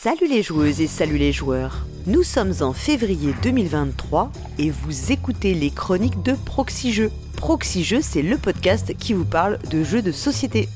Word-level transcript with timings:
Salut 0.00 0.28
les 0.28 0.44
joueuses 0.44 0.80
et 0.80 0.86
salut 0.86 1.18
les 1.18 1.32
joueurs. 1.32 1.84
Nous 2.06 2.22
sommes 2.22 2.52
en 2.60 2.72
février 2.72 3.34
2023 3.42 4.30
et 4.56 4.70
vous 4.70 5.10
écoutez 5.10 5.54
les 5.54 5.72
chroniques 5.72 6.22
de 6.22 6.34
Proxy 6.34 6.92
Jeux. 6.92 7.10
C'est 8.00 8.22
le 8.22 8.38
podcast 8.38 8.96
qui 8.96 9.12
vous 9.12 9.24
parle 9.24 9.58
de 9.72 9.82
jeux 9.82 10.00
de 10.00 10.12
société. 10.12 10.68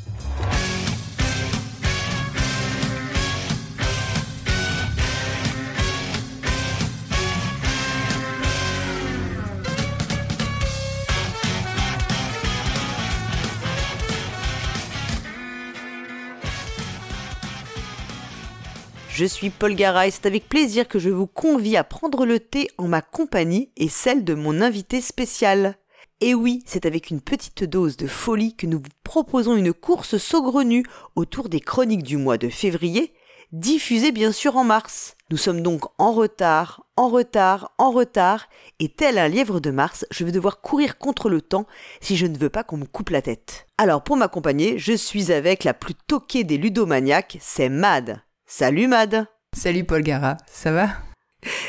Je 19.22 19.28
suis 19.28 19.50
Paul 19.50 19.76
Garay, 19.76 20.10
c'est 20.10 20.26
avec 20.26 20.48
plaisir 20.48 20.88
que 20.88 20.98
je 20.98 21.08
vous 21.08 21.28
convie 21.28 21.76
à 21.76 21.84
prendre 21.84 22.26
le 22.26 22.40
thé 22.40 22.68
en 22.76 22.88
ma 22.88 23.02
compagnie 23.02 23.70
et 23.76 23.88
celle 23.88 24.24
de 24.24 24.34
mon 24.34 24.60
invité 24.60 25.00
spécial. 25.00 25.78
Et 26.20 26.34
oui, 26.34 26.64
c'est 26.66 26.86
avec 26.86 27.08
une 27.08 27.20
petite 27.20 27.62
dose 27.62 27.96
de 27.96 28.08
folie 28.08 28.56
que 28.56 28.66
nous 28.66 28.78
vous 28.78 28.90
proposons 29.04 29.54
une 29.54 29.72
course 29.72 30.16
saugrenue 30.16 30.84
autour 31.14 31.48
des 31.48 31.60
chroniques 31.60 32.02
du 32.02 32.16
mois 32.16 32.36
de 32.36 32.48
février, 32.48 33.14
diffusées 33.52 34.10
bien 34.10 34.32
sûr 34.32 34.56
en 34.56 34.64
mars. 34.64 35.14
Nous 35.30 35.36
sommes 35.36 35.62
donc 35.62 35.84
en 35.98 36.10
retard, 36.10 36.84
en 36.96 37.08
retard, 37.08 37.70
en 37.78 37.92
retard, 37.92 38.48
et 38.80 38.88
tel 38.88 39.18
un 39.18 39.28
lièvre 39.28 39.60
de 39.60 39.70
mars, 39.70 40.04
je 40.10 40.24
vais 40.24 40.32
devoir 40.32 40.60
courir 40.60 40.98
contre 40.98 41.28
le 41.28 41.40
temps 41.42 41.68
si 42.00 42.16
je 42.16 42.26
ne 42.26 42.36
veux 42.36 42.50
pas 42.50 42.64
qu'on 42.64 42.78
me 42.78 42.86
coupe 42.86 43.10
la 43.10 43.22
tête. 43.22 43.68
Alors 43.78 44.02
pour 44.02 44.16
m'accompagner, 44.16 44.78
je 44.78 44.94
suis 44.94 45.30
avec 45.30 45.62
la 45.62 45.74
plus 45.74 45.94
toquée 45.94 46.42
des 46.42 46.58
ludomaniaques, 46.58 47.38
c'est 47.40 47.68
Mad. 47.68 48.20
Salut 48.54 48.86
Mad 48.86 49.24
Salut 49.56 49.84
Paul 49.84 50.02
Gara, 50.02 50.36
ça 50.46 50.72
va? 50.72 50.88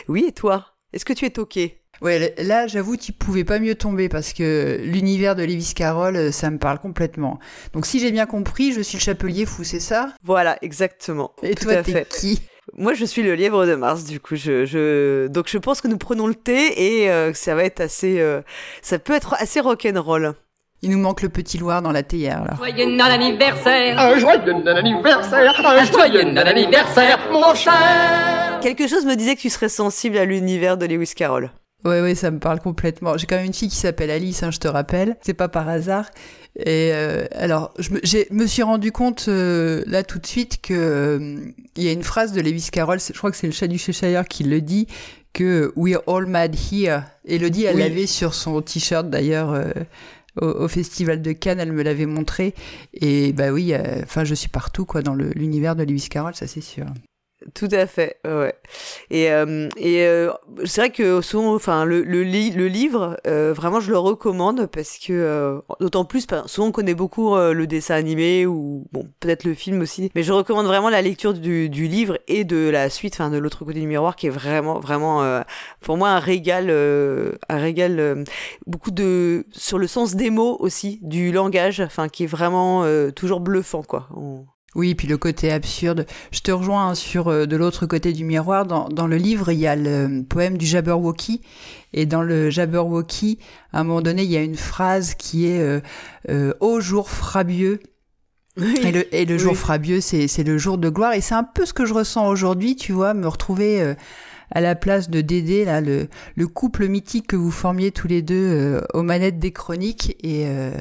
Oui 0.09 0.25
et 0.27 0.33
toi? 0.33 0.75
Est-ce 0.91 1.05
que 1.05 1.13
tu 1.13 1.23
es 1.23 1.29
toqué? 1.29 1.81
Ouais, 2.01 2.35
là 2.37 2.67
j'avoue 2.67 2.97
tu 2.97 3.13
pouvais 3.13 3.45
pas 3.45 3.59
mieux 3.59 3.75
tomber 3.75 4.09
parce 4.09 4.33
que 4.33 4.81
l'univers 4.83 5.37
de 5.37 5.43
Lewis 5.43 5.71
Carroll, 5.77 6.17
euh, 6.17 6.31
ça 6.33 6.51
me 6.51 6.57
parle 6.57 6.79
complètement. 6.79 7.39
Donc 7.71 7.85
si 7.85 8.01
j'ai 8.01 8.11
bien 8.11 8.25
compris, 8.25 8.73
je 8.73 8.81
suis 8.81 8.97
le 8.97 9.01
chapelier 9.01 9.45
fou, 9.45 9.63
c'est 9.63 9.79
ça? 9.79 10.13
Voilà, 10.23 10.57
exactement. 10.61 11.31
Et 11.41 11.55
Tout 11.55 11.63
toi 11.63 11.75
à 11.75 11.83
t'es 11.83 12.03
qui? 12.03 12.41
Moi 12.73 12.93
je 12.95 13.05
suis 13.05 13.23
le 13.23 13.35
lièvre 13.35 13.65
de 13.65 13.75
Mars 13.75 14.03
du 14.03 14.19
coup. 14.19 14.35
Je, 14.35 14.65
je... 14.65 15.27
Donc 15.27 15.47
je 15.47 15.59
pense 15.59 15.79
que 15.79 15.87
nous 15.87 15.97
prenons 15.97 16.27
le 16.27 16.35
thé 16.35 17.03
et 17.03 17.09
euh, 17.09 17.33
ça 17.33 17.55
va 17.55 17.63
être 17.63 17.79
assez... 17.79 18.19
euh, 18.19 18.41
Ça 18.81 18.99
peut 18.99 19.13
être 19.13 19.35
assez 19.35 19.61
rock'n'roll. 19.61 20.33
Il 20.83 20.91
nous 20.91 20.99
manque 20.99 21.21
le 21.21 21.29
petit 21.29 21.57
Loir 21.57 21.81
dans 21.81 21.91
la 21.93 22.03
théière 22.03 22.43
là. 22.43 22.55
Joyeux 22.57 22.85
Noël 22.95 23.13
anniversaire 23.13 23.97
Un 23.99 24.17
joyeux 24.19 24.67
anniversaire, 24.67 25.53
un 25.65 25.83
Joyeux 25.85 26.23
Noël 26.23 26.47
anniversaire, 26.49 27.19
mon 27.31 27.55
cher 27.55 28.59
Quelque 28.61 28.87
chose 28.87 29.05
me 29.05 29.15
disait 29.15 29.35
que 29.35 29.41
tu 29.41 29.49
serais 29.49 29.69
sensible 29.69 30.17
à 30.17 30.25
l'univers 30.25 30.77
de 30.77 30.85
Lewis 30.85 31.13
Carroll. 31.15 31.51
Ouais 31.85 31.99
ouais, 32.01 32.15
ça 32.15 32.31
me 32.31 32.39
parle 32.39 32.61
complètement. 32.61 33.17
J'ai 33.17 33.27
quand 33.27 33.35
même 33.35 33.45
une 33.45 33.53
fille 33.53 33.67
qui 33.67 33.75
s'appelle 33.75 34.09
Alice, 34.09 34.41
hein, 34.43 34.51
je 34.51 34.59
te 34.59 34.69
rappelle. 34.69 35.17
C'est 35.21 35.33
pas 35.33 35.49
par 35.49 35.67
hasard. 35.67 36.05
Et 36.57 36.91
euh, 36.93 37.25
alors, 37.35 37.73
je 37.79 37.91
me, 37.91 37.99
j'ai- 38.03 38.27
me 38.31 38.45
suis 38.45 38.63
rendu 38.63 38.91
compte 38.93 39.25
euh, 39.27 39.83
là 39.85 40.03
tout 40.03 40.19
de 40.19 40.25
suite 40.25 40.61
que 40.61 40.73
euh, 40.73 41.35
il 41.75 41.83
y 41.83 41.89
a 41.89 41.91
une 41.91 42.03
phrase 42.03 42.31
de 42.31 42.39
Lewis 42.39 42.69
Carroll, 42.71 42.99
je 43.01 43.17
crois 43.17 43.31
que 43.31 43.37
c'est 43.37 43.47
le 43.47 43.53
chat 43.53 43.67
du 43.67 43.77
Cheshire 43.77 44.25
qui 44.29 44.43
le 44.45 44.61
dit, 44.61 44.87
que 45.33 45.73
We're 45.75 46.01
all 46.07 46.25
mad 46.25 46.55
here. 46.55 47.01
Elodie, 47.27 47.65
elle 47.65 47.75
Oui. 47.75 47.81
l'avait 47.81 48.05
sur 48.07 48.33
son 48.33 48.61
t-shirt 48.61 49.09
d'ailleurs 49.09 49.51
euh, 49.51 49.65
au, 50.41 50.45
au 50.45 50.67
festival 50.67 51.21
de 51.21 51.31
Cannes, 51.31 51.59
elle 51.59 51.73
me 51.73 51.83
l'avait 51.83 52.05
montré. 52.05 52.53
Et 52.93 53.33
bah 53.33 53.51
oui, 53.51 53.73
euh, 53.73 54.01
enfin 54.03 54.23
je 54.23 54.33
suis 54.33 54.49
partout 54.49 54.85
quoi 54.85 55.01
dans 55.01 55.15
l'univers 55.15 55.75
de 55.75 55.83
Lewis 55.83 56.07
Carroll, 56.09 56.35
ça 56.35 56.47
c'est 56.47 56.61
sûr. 56.61 56.85
Tout 57.53 57.67
à 57.71 57.87
fait, 57.87 58.17
ouais. 58.25 58.55
Et, 59.09 59.29
euh, 59.31 59.67
et 59.75 60.05
euh, 60.05 60.31
c'est 60.63 60.79
vrai 60.81 60.89
que 60.91 61.19
souvent, 61.21 61.53
enfin, 61.55 61.83
le, 61.83 62.01
le, 62.03 62.23
le 62.23 62.67
livre, 62.67 63.17
euh, 63.27 63.51
vraiment, 63.53 63.81
je 63.81 63.91
le 63.91 63.97
recommande 63.97 64.67
parce 64.67 64.97
que, 64.97 65.11
euh, 65.11 65.59
d'autant 65.81 66.05
plus, 66.05 66.25
souvent 66.45 66.67
on 66.67 66.71
connaît 66.71 66.93
beaucoup 66.93 67.35
euh, 67.35 67.53
le 67.53 67.67
dessin 67.67 67.95
animé 67.95 68.45
ou, 68.45 68.85
bon, 68.93 69.09
peut-être 69.19 69.43
le 69.43 69.55
film 69.55 69.81
aussi, 69.81 70.09
mais 70.15 70.23
je 70.23 70.31
recommande 70.31 70.67
vraiment 70.67 70.89
la 70.89 71.01
lecture 71.01 71.33
du, 71.33 71.67
du 71.69 71.87
livre 71.87 72.17
et 72.29 72.45
de 72.45 72.69
la 72.69 72.89
suite, 72.89 73.15
enfin, 73.15 73.29
de 73.29 73.37
l'autre 73.37 73.65
côté 73.65 73.81
du 73.81 73.87
miroir, 73.87 74.15
qui 74.15 74.27
est 74.27 74.31
vraiment, 74.31 74.79
vraiment, 74.79 75.21
euh, 75.23 75.41
pour 75.81 75.97
moi, 75.97 76.09
un 76.11 76.19
régal, 76.19 76.69
un 76.69 77.57
régal, 77.57 78.23
beaucoup 78.67 78.91
de, 78.91 79.45
sur 79.51 79.79
le 79.79 79.87
sens 79.87 80.15
des 80.15 80.29
mots 80.29 80.55
aussi, 80.61 80.99
du 81.01 81.33
langage, 81.33 81.81
enfin, 81.81 82.07
qui 82.07 82.23
est 82.23 82.27
vraiment 82.27 82.85
toujours 83.15 83.41
bluffant, 83.41 83.83
quoi. 83.83 84.07
Oui, 84.75 84.95
puis 84.95 85.07
le 85.07 85.17
côté 85.17 85.51
absurde. 85.51 86.05
Je 86.31 86.39
te 86.41 86.51
rejoins 86.51 86.95
sur 86.95 87.27
euh, 87.27 87.45
de 87.45 87.55
l'autre 87.55 87.85
côté 87.85 88.13
du 88.13 88.25
miroir. 88.25 88.65
Dans, 88.65 88.89
dans 88.89 89.07
le 89.07 89.17
livre, 89.17 89.51
il 89.51 89.59
y 89.59 89.67
a 89.67 89.75
le 89.75 90.23
poème 90.27 90.57
du 90.57 90.65
Jabberwocky. 90.65 91.41
Et 91.93 92.05
dans 92.05 92.23
le 92.23 92.49
Jabberwocky, 92.49 93.39
à 93.71 93.81
un 93.81 93.83
moment 93.83 94.01
donné, 94.01 94.23
il 94.23 94.31
y 94.31 94.37
a 94.37 94.41
une 94.41 94.55
phrase 94.55 95.13
qui 95.15 95.47
est 95.47 95.61
euh, 95.61 95.79
euh, 96.29 96.53
Ô 96.59 96.79
jour 96.79 97.09
frabieux. 97.09 97.79
Et 98.83 98.91
le, 98.91 99.15
et 99.15 99.25
le 99.25 99.37
jour 99.39 99.57
frabieux, 99.57 99.99
c'est 99.99 100.27
c'est 100.27 100.43
le 100.43 100.59
jour 100.59 100.77
de 100.77 100.89
gloire. 100.89 101.13
Et 101.13 101.21
c'est 101.21 101.33
un 101.33 101.43
peu 101.43 101.65
ce 101.65 101.73
que 101.73 101.85
je 101.85 101.93
ressens 101.93 102.27
aujourd'hui, 102.27 102.75
tu 102.75 102.91
vois, 102.91 103.15
me 103.15 103.27
retrouver 103.27 103.81
euh, 103.81 103.95
à 104.51 104.61
la 104.61 104.75
place 104.75 105.09
de 105.09 105.21
Dédé, 105.21 105.65
là, 105.65 105.81
le, 105.81 106.07
le 106.35 106.47
couple 106.47 106.87
mythique 106.87 107.25
que 107.27 107.35
vous 107.35 107.49
formiez 107.49 107.91
tous 107.91 108.07
les 108.07 108.21
deux 108.21 108.35
euh, 108.35 108.81
aux 108.93 109.01
manettes 109.01 109.39
des 109.39 109.51
chroniques. 109.51 110.15
Et 110.21 110.45
euh, 110.45 110.71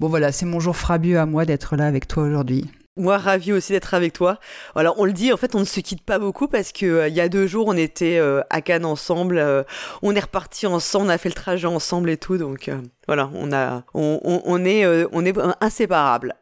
bon, 0.00 0.08
voilà, 0.08 0.32
c'est 0.32 0.44
mon 0.44 0.60
jour 0.60 0.76
frabieux 0.76 1.18
à 1.18 1.24
moi 1.24 1.46
d'être 1.46 1.76
là 1.76 1.86
avec 1.86 2.08
toi 2.08 2.24
aujourd'hui. 2.24 2.66
Moi, 2.98 3.16
ravi 3.16 3.52
aussi 3.52 3.72
d'être 3.72 3.94
avec 3.94 4.12
toi. 4.12 4.38
Alors, 4.74 4.96
on 4.98 5.04
le 5.04 5.12
dit, 5.12 5.32
en 5.32 5.36
fait, 5.36 5.54
on 5.54 5.60
ne 5.60 5.64
se 5.64 5.80
quitte 5.80 6.02
pas 6.02 6.18
beaucoup 6.18 6.48
parce 6.48 6.72
que 6.72 6.84
euh, 6.86 7.08
il 7.08 7.14
y 7.14 7.20
a 7.20 7.28
deux 7.28 7.46
jours, 7.46 7.68
on 7.68 7.76
était 7.76 8.18
euh, 8.18 8.42
à 8.50 8.60
Cannes 8.60 8.84
ensemble. 8.84 9.38
euh, 9.38 9.62
on 10.02 10.14
est 10.14 10.20
reparti 10.20 10.66
ensemble, 10.66 11.06
on 11.06 11.08
a 11.08 11.18
fait 11.18 11.28
le 11.28 11.34
trajet 11.34 11.66
ensemble 11.66 12.10
et 12.10 12.16
tout. 12.16 12.36
Donc, 12.36 12.70
voilà, 13.06 13.30
on 13.34 13.52
a, 13.52 13.84
on, 13.94 14.20
on, 14.24 14.42
on 14.44 14.64
est, 14.64 14.84
on 15.12 15.24
est 15.24 15.34
inséparables. 15.60 16.34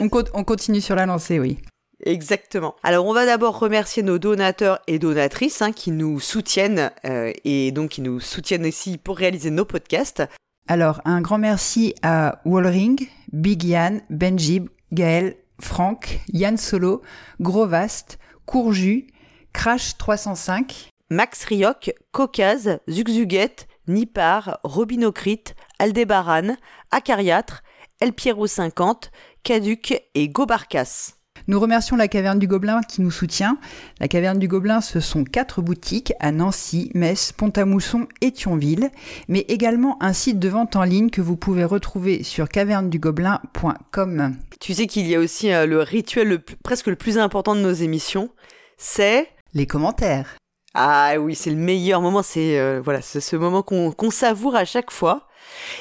On, 0.00 0.08
co- 0.08 0.22
on 0.34 0.44
continue 0.44 0.80
sur 0.80 0.94
la 0.94 1.06
lancée, 1.06 1.40
oui. 1.40 1.58
Exactement. 2.04 2.76
Alors, 2.84 3.06
on 3.06 3.12
va 3.12 3.26
d'abord 3.26 3.58
remercier 3.58 4.04
nos 4.04 4.18
donateurs 4.18 4.78
et 4.86 5.00
donatrices 5.00 5.62
hein, 5.62 5.72
qui 5.72 5.90
nous 5.90 6.20
soutiennent 6.20 6.92
et 7.02 7.72
donc 7.72 7.90
qui 7.90 8.02
nous 8.02 8.20
soutiennent 8.20 8.66
ici 8.66 8.98
pour 8.98 9.16
réaliser 9.16 9.50
nos 9.50 9.64
podcasts. 9.64 10.22
Alors, 10.68 11.00
un 11.04 11.20
grand 11.22 11.38
merci 11.38 11.94
à 12.02 12.40
Wallring, 12.44 13.08
Big 13.32 13.64
Yann, 13.64 14.02
Benjib, 14.10 14.68
Gaël, 14.92 15.34
Franck, 15.60 16.20
Yann 16.28 16.56
Solo, 16.56 17.02
Grovast, 17.40 18.18
Courju, 18.46 19.06
Crash 19.52 19.96
305, 19.98 20.90
Max 21.10 21.44
Rioc, 21.46 21.92
Caucase, 22.12 22.80
Zugzuguette, 22.88 23.66
Nipar, 23.86 24.60
Robinocrite, 24.62 25.54
Aldébaran, 25.78 26.56
Acariâtre, 26.90 27.62
El 28.00 28.12
Piero 28.12 28.46
50, 28.46 29.10
Caduc 29.42 30.02
et 30.14 30.28
Gobarcas. 30.28 31.17
Nous 31.48 31.58
remercions 31.58 31.96
la 31.96 32.08
Caverne 32.08 32.38
du 32.38 32.46
Gobelin 32.46 32.82
qui 32.82 33.00
nous 33.00 33.10
soutient. 33.10 33.56
La 34.00 34.08
Caverne 34.08 34.38
du 34.38 34.48
Gobelin, 34.48 34.82
ce 34.82 35.00
sont 35.00 35.24
quatre 35.24 35.62
boutiques 35.62 36.12
à 36.20 36.30
Nancy, 36.30 36.90
Metz, 36.94 37.32
Pont-à-Mousson 37.32 38.06
et 38.20 38.32
Thionville, 38.32 38.90
mais 39.28 39.46
également 39.48 39.96
un 40.02 40.12
site 40.12 40.38
de 40.38 40.48
vente 40.50 40.76
en 40.76 40.84
ligne 40.84 41.08
que 41.08 41.22
vous 41.22 41.36
pouvez 41.36 41.64
retrouver 41.64 42.22
sur 42.22 42.48
cavernedugobelin.com. 42.50 44.34
Tu 44.60 44.74
sais 44.74 44.86
qu'il 44.86 45.06
y 45.06 45.14
a 45.14 45.18
aussi 45.20 45.52
euh, 45.52 45.66
le 45.66 45.80
rituel 45.80 46.28
le 46.28 46.38
plus- 46.38 46.56
presque 46.56 46.86
le 46.88 46.96
plus 46.96 47.18
important 47.18 47.54
de 47.54 47.60
nos 47.60 47.72
émissions, 47.72 48.28
c'est 48.76 49.28
Les 49.54 49.66
commentaires. 49.66 50.36
ah 50.74 51.14
oui, 51.18 51.34
c'est 51.34 51.50
le 51.50 51.56
meilleur 51.56 52.00
moment, 52.02 52.22
c'est 52.22 52.58
euh, 52.58 52.80
voilà, 52.84 53.00
c'est 53.00 53.20
ce 53.20 53.36
moment 53.36 53.62
qu'on 53.62 54.10
savoure 54.10 54.54
à 54.54 54.64
chaque 54.64 54.90
fois. 54.90 55.26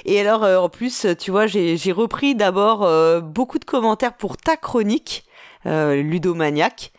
Et 0.06 0.20
alors 0.22 0.44
euh, 0.44 0.58
en 0.58 0.70
plus, 0.70 1.06
tu 1.20 1.30
vois, 1.32 1.46
j'ai 1.46 1.76
j'ai 1.76 1.92
repris 1.92 2.36
d'abord 2.36 2.84
euh, 2.84 3.20
beaucoup 3.20 3.60
de 3.60 3.66
commentaires 3.66 4.16
pour 4.16 4.38
ta 4.38 4.56
chronique 4.56 5.26
euh, 5.68 6.02
Ludomaniac. 6.02 6.92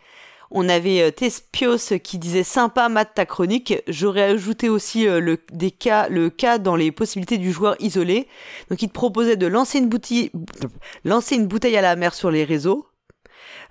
On 0.51 0.67
avait 0.67 1.01
euh, 1.01 1.11
Tespios 1.11 1.99
qui 2.03 2.17
disait 2.17 2.43
sympa 2.43 2.89
Matt 2.89 3.11
ta 3.15 3.25
chronique. 3.25 3.75
J'aurais 3.87 4.23
ajouté 4.23 4.69
aussi 4.69 5.07
euh, 5.07 5.19
le 5.19 5.37
des 5.51 5.71
cas 5.71 6.07
le 6.09 6.29
cas 6.29 6.57
dans 6.57 6.75
les 6.75 6.91
possibilités 6.91 7.37
du 7.37 7.51
joueur 7.51 7.75
isolé. 7.79 8.27
Donc 8.69 8.81
il 8.81 8.87
te 8.87 8.93
proposait 8.93 9.37
de 9.37 9.47
lancer 9.47 9.79
une 9.79 9.89
bouteille 9.89 10.31
lancer 11.05 11.35
une 11.35 11.47
bouteille 11.47 11.77
à 11.77 11.81
la 11.81 11.95
mer 11.95 12.13
sur 12.13 12.31
les 12.31 12.43
réseaux, 12.43 12.87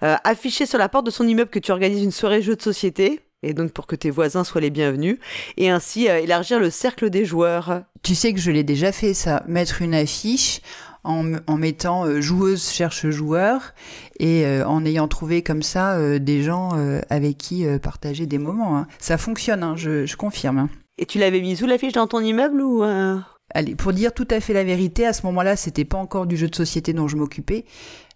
afficher 0.00 0.66
sur 0.66 0.78
la 0.78 0.88
porte 0.88 1.06
de 1.06 1.10
son 1.10 1.26
immeuble 1.26 1.50
que 1.50 1.58
tu 1.58 1.72
organises 1.72 2.02
une 2.02 2.12
soirée 2.12 2.42
jeu 2.42 2.54
de 2.54 2.62
société 2.62 3.20
et 3.42 3.54
donc 3.54 3.72
pour 3.72 3.86
que 3.86 3.96
tes 3.96 4.10
voisins 4.10 4.44
soient 4.44 4.60
les 4.60 4.70
bienvenus 4.70 5.18
et 5.56 5.70
ainsi 5.70 6.06
élargir 6.06 6.60
le 6.60 6.70
cercle 6.70 7.10
des 7.10 7.24
joueurs. 7.24 7.82
Tu 8.02 8.14
sais 8.14 8.32
que 8.32 8.40
je 8.40 8.52
l'ai 8.52 8.64
déjà 8.64 8.92
fait 8.92 9.14
ça, 9.14 9.42
mettre 9.48 9.82
une 9.82 9.94
affiche 9.94 10.60
en, 11.04 11.24
mettant 11.56 12.04
euh, 12.04 12.20
joueuse 12.20 12.68
cherche 12.70 13.08
joueur 13.08 13.74
et 14.18 14.44
euh, 14.46 14.66
en 14.66 14.84
ayant 14.84 15.08
trouvé 15.08 15.42
comme 15.42 15.62
ça 15.62 15.94
euh, 15.96 16.18
des 16.18 16.42
gens 16.42 16.70
avec 17.10 17.38
qui 17.38 17.64
partager 17.82 18.26
des 18.26 18.38
moments. 18.38 18.76
hein. 18.76 18.86
Ça 18.98 19.18
fonctionne, 19.18 19.62
hein, 19.62 19.74
je, 19.76 20.06
je 20.06 20.16
confirme. 20.16 20.58
hein. 20.58 20.68
Et 20.98 21.06
tu 21.06 21.18
l'avais 21.18 21.40
mis 21.40 21.56
sous 21.56 21.66
l'affiche 21.66 21.92
dans 21.92 22.06
ton 22.06 22.20
immeuble 22.20 22.60
ou 22.60 22.82
Allez, 23.54 23.74
pour 23.74 23.94
dire 23.94 24.12
tout 24.12 24.28
à 24.30 24.40
fait 24.40 24.52
la 24.52 24.62
vérité, 24.62 25.06
à 25.06 25.14
ce 25.14 25.24
moment-là, 25.26 25.56
c'était 25.56 25.86
pas 25.86 25.96
encore 25.96 26.26
du 26.26 26.36
jeu 26.36 26.48
de 26.48 26.54
société 26.54 26.92
dont 26.92 27.08
je 27.08 27.16
m'occupais. 27.16 27.64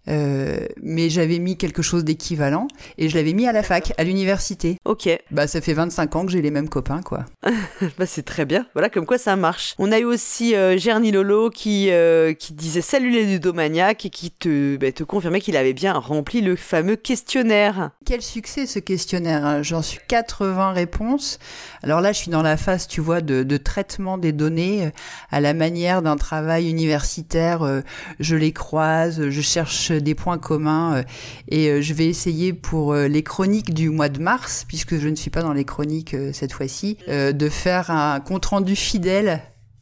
Euh, 0.09 0.65
mais 0.81 1.09
j'avais 1.09 1.39
mis 1.39 1.55
quelque 1.57 1.81
chose 1.81 2.03
d'équivalent 2.03 2.67
et 2.97 3.07
je 3.07 3.15
l'avais 3.15 3.31
mis 3.31 3.47
à 3.47 3.53
la 3.53 3.63
fac, 3.63 3.93
à 3.97 4.03
l'université. 4.03 4.77
Ok, 4.83 5.07
Bah 5.31 5.47
ça 5.47 5.61
fait 5.61 5.73
25 5.73 6.15
ans 6.17 6.25
que 6.25 6.31
j'ai 6.31 6.41
les 6.41 6.51
mêmes 6.51 6.67
copains 6.67 7.01
quoi. 7.01 7.23
bah 7.97 8.05
c'est 8.05 8.23
très 8.23 8.43
bien. 8.45 8.65
Voilà, 8.73 8.89
comme 8.89 9.05
quoi 9.05 9.17
ça 9.17 9.35
marche. 9.37 9.75
On 9.79 9.91
a 9.93 9.99
eu 9.99 10.03
aussi 10.03 10.55
euh, 10.55 10.77
Gerny 10.77 11.11
Lolo 11.11 11.49
qui 11.49 11.87
euh, 11.91 12.33
qui 12.33 12.51
disait 12.53 12.81
salut 12.81 13.11
les 13.11 13.23
ludomaniacs 13.25 14.05
et 14.05 14.09
qui 14.09 14.29
te 14.31 14.75
bah, 14.75 14.91
te 14.91 15.03
confirmait 15.05 15.39
qu'il 15.39 15.55
avait 15.55 15.73
bien 15.73 15.93
rempli 15.93 16.41
le 16.41 16.57
fameux 16.57 16.97
questionnaire. 16.97 17.91
Quel 18.05 18.21
succès 18.21 18.65
ce 18.65 18.79
questionnaire 18.79 19.45
hein? 19.45 19.61
J'en 19.63 19.81
suis 19.81 19.99
80 20.09 20.73
réponses. 20.73 21.39
Alors 21.81 22.01
là 22.01 22.11
je 22.11 22.17
suis 22.17 22.31
dans 22.31 22.41
la 22.43 22.57
phase 22.57 22.87
tu 22.89 22.99
vois 22.99 23.21
de, 23.21 23.43
de 23.43 23.57
traitement 23.57 24.17
des 24.17 24.33
données 24.33 24.87
euh, 24.87 24.89
à 25.31 25.39
la 25.39 25.53
manière 25.53 26.01
d'un 26.01 26.17
travail 26.17 26.69
universitaire. 26.69 27.63
euh, 27.63 27.81
je 28.19 28.35
les 28.35 28.51
croise, 28.51 29.29
je 29.29 29.41
cherche 29.41 29.92
des 29.99 30.15
points 30.15 30.37
communs 30.37 30.95
euh, 30.95 31.03
et 31.47 31.69
euh, 31.69 31.81
je 31.81 31.93
vais 31.93 32.07
essayer 32.07 32.53
pour 32.53 32.93
euh, 32.93 33.07
les 33.07 33.23
chroniques 33.23 33.73
du 33.73 33.89
mois 33.89 34.09
de 34.09 34.21
mars, 34.21 34.65
puisque 34.67 34.97
je 34.97 35.07
ne 35.07 35.15
suis 35.15 35.29
pas 35.29 35.41
dans 35.41 35.53
les 35.53 35.65
chroniques 35.65 36.13
euh, 36.13 36.31
cette 36.33 36.53
fois-ci, 36.53 36.97
euh, 37.07 37.31
de 37.31 37.49
faire 37.49 37.91
un 37.91 38.19
compte-rendu 38.19 38.75
fidèle 38.75 39.41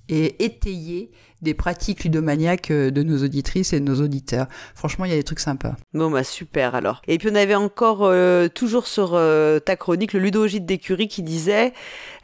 et 0.09 0.43
étayé 0.43 1.11
des 1.41 1.53
pratiques 1.53 2.03
ludomaniaques 2.03 2.71
euh, 2.71 2.91
de 2.91 3.03
nos 3.03 3.23
auditrices 3.23 3.73
et 3.73 3.79
de 3.79 3.85
nos 3.85 4.01
auditeurs. 4.01 4.47
Franchement, 4.75 5.05
il 5.05 5.11
y 5.11 5.13
a 5.13 5.17
des 5.17 5.23
trucs 5.23 5.39
sympas. 5.39 5.75
Bon 5.93 6.11
bah 6.11 6.23
super 6.23 6.75
alors. 6.75 7.01
Et 7.07 7.17
puis 7.17 7.29
on 7.31 7.35
avait 7.35 7.55
encore 7.55 8.03
euh, 8.03 8.47
toujours 8.47 8.87
sur 8.87 9.11
euh, 9.13 9.59
ta 9.59 9.75
chronique 9.75 10.13
le 10.13 10.19
ludogite 10.19 10.65
d'écurie 10.65 11.07
qui 11.07 11.23
disait 11.23 11.73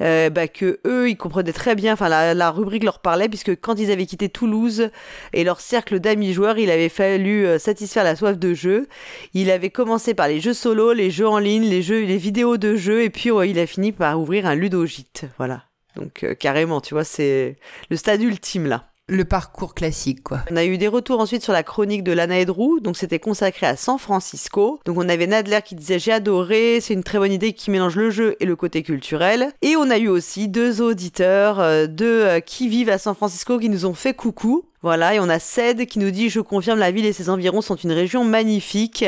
euh, 0.01 0.29
bah, 0.29 0.47
que 0.47 0.79
eux 0.85 1.09
ils 1.09 1.17
comprenaient 1.17 1.53
très 1.53 1.75
bien, 1.75 1.93
enfin 1.93 2.09
la, 2.09 2.33
la 2.33 2.51
rubrique 2.51 2.83
leur 2.83 2.99
parlait 2.99 3.29
puisque 3.29 3.59
quand 3.59 3.79
ils 3.79 3.91
avaient 3.91 4.05
quitté 4.05 4.29
Toulouse 4.29 4.89
et 5.33 5.43
leur 5.43 5.59
cercle 5.59 5.99
d'amis 5.99 6.33
joueurs, 6.33 6.57
il 6.57 6.69
avait 6.69 6.89
fallu 6.89 7.45
euh, 7.45 7.59
satisfaire 7.59 8.03
la 8.03 8.15
soif 8.15 8.37
de 8.37 8.53
jeu. 8.53 8.87
Il 9.33 9.49
avait 9.49 9.69
commencé 9.69 10.13
par 10.13 10.27
les 10.27 10.39
jeux 10.39 10.53
solo, 10.53 10.93
les 10.93 11.11
jeux 11.11 11.27
en 11.27 11.39
ligne, 11.39 11.63
les 11.63 11.81
jeux, 11.81 12.03
les 12.03 12.17
vidéos 12.17 12.57
de 12.57 12.75
jeux 12.75 13.03
et 13.03 13.09
puis 13.09 13.31
ouais, 13.31 13.49
il 13.49 13.59
a 13.59 13.67
fini 13.67 13.91
par 13.91 14.19
ouvrir 14.19 14.45
un 14.45 14.55
ludogite. 14.55 15.25
Voilà. 15.37 15.63
Donc 15.95 16.23
euh, 16.23 16.35
carrément, 16.35 16.81
tu 16.81 16.93
vois, 16.93 17.03
c'est 17.03 17.57
le 17.89 17.97
stade 17.97 18.21
ultime 18.21 18.67
là. 18.67 18.85
Le 19.09 19.23
parcours 19.23 19.73
classique, 19.73 20.21
quoi. 20.21 20.39
On 20.51 20.57
a 20.57 20.65
eu 20.65 20.77
des 20.77 20.89
retours 20.89 21.21
ensuite 21.21 21.41
sur 21.41 21.53
la 21.53 21.63
chronique 21.63 22.03
de 22.03 22.11
Lana 22.11 22.39
Edrou, 22.39 22.81
donc 22.81 22.97
c'était 22.97 23.19
consacré 23.19 23.65
à 23.65 23.77
San 23.77 23.97
Francisco. 23.97 24.81
Donc 24.85 24.97
on 24.97 25.07
avait 25.07 25.27
Nadler 25.27 25.59
qui 25.63 25.75
disait 25.75 25.97
j'ai 25.97 26.11
adoré, 26.11 26.79
c'est 26.81 26.93
une 26.93 27.05
très 27.05 27.17
bonne 27.17 27.31
idée 27.31 27.53
qui 27.53 27.71
mélange 27.71 27.95
le 27.95 28.09
jeu 28.09 28.35
et 28.41 28.45
le 28.45 28.57
côté 28.57 28.83
culturel. 28.83 29.53
Et 29.61 29.77
on 29.77 29.89
a 29.89 29.97
eu 29.97 30.09
aussi 30.09 30.49
deux 30.49 30.81
auditeurs, 30.81 31.61
euh, 31.61 31.87
deux 31.87 32.21
euh, 32.21 32.39
qui 32.41 32.67
vivent 32.67 32.89
à 32.89 32.97
San 32.97 33.15
Francisco 33.15 33.57
qui 33.59 33.69
nous 33.69 33.85
ont 33.85 33.93
fait 33.93 34.13
coucou. 34.13 34.65
Voilà, 34.81 35.15
et 35.15 35.19
on 35.21 35.29
a 35.29 35.39
Ced 35.39 35.85
qui 35.85 35.99
nous 35.99 36.11
dit 36.11 36.29
je 36.29 36.41
confirme 36.41 36.77
la 36.77 36.91
ville 36.91 37.05
et 37.05 37.13
ses 37.13 37.29
environs 37.29 37.61
sont 37.61 37.75
une 37.75 37.93
région 37.93 38.25
magnifique. 38.25 39.05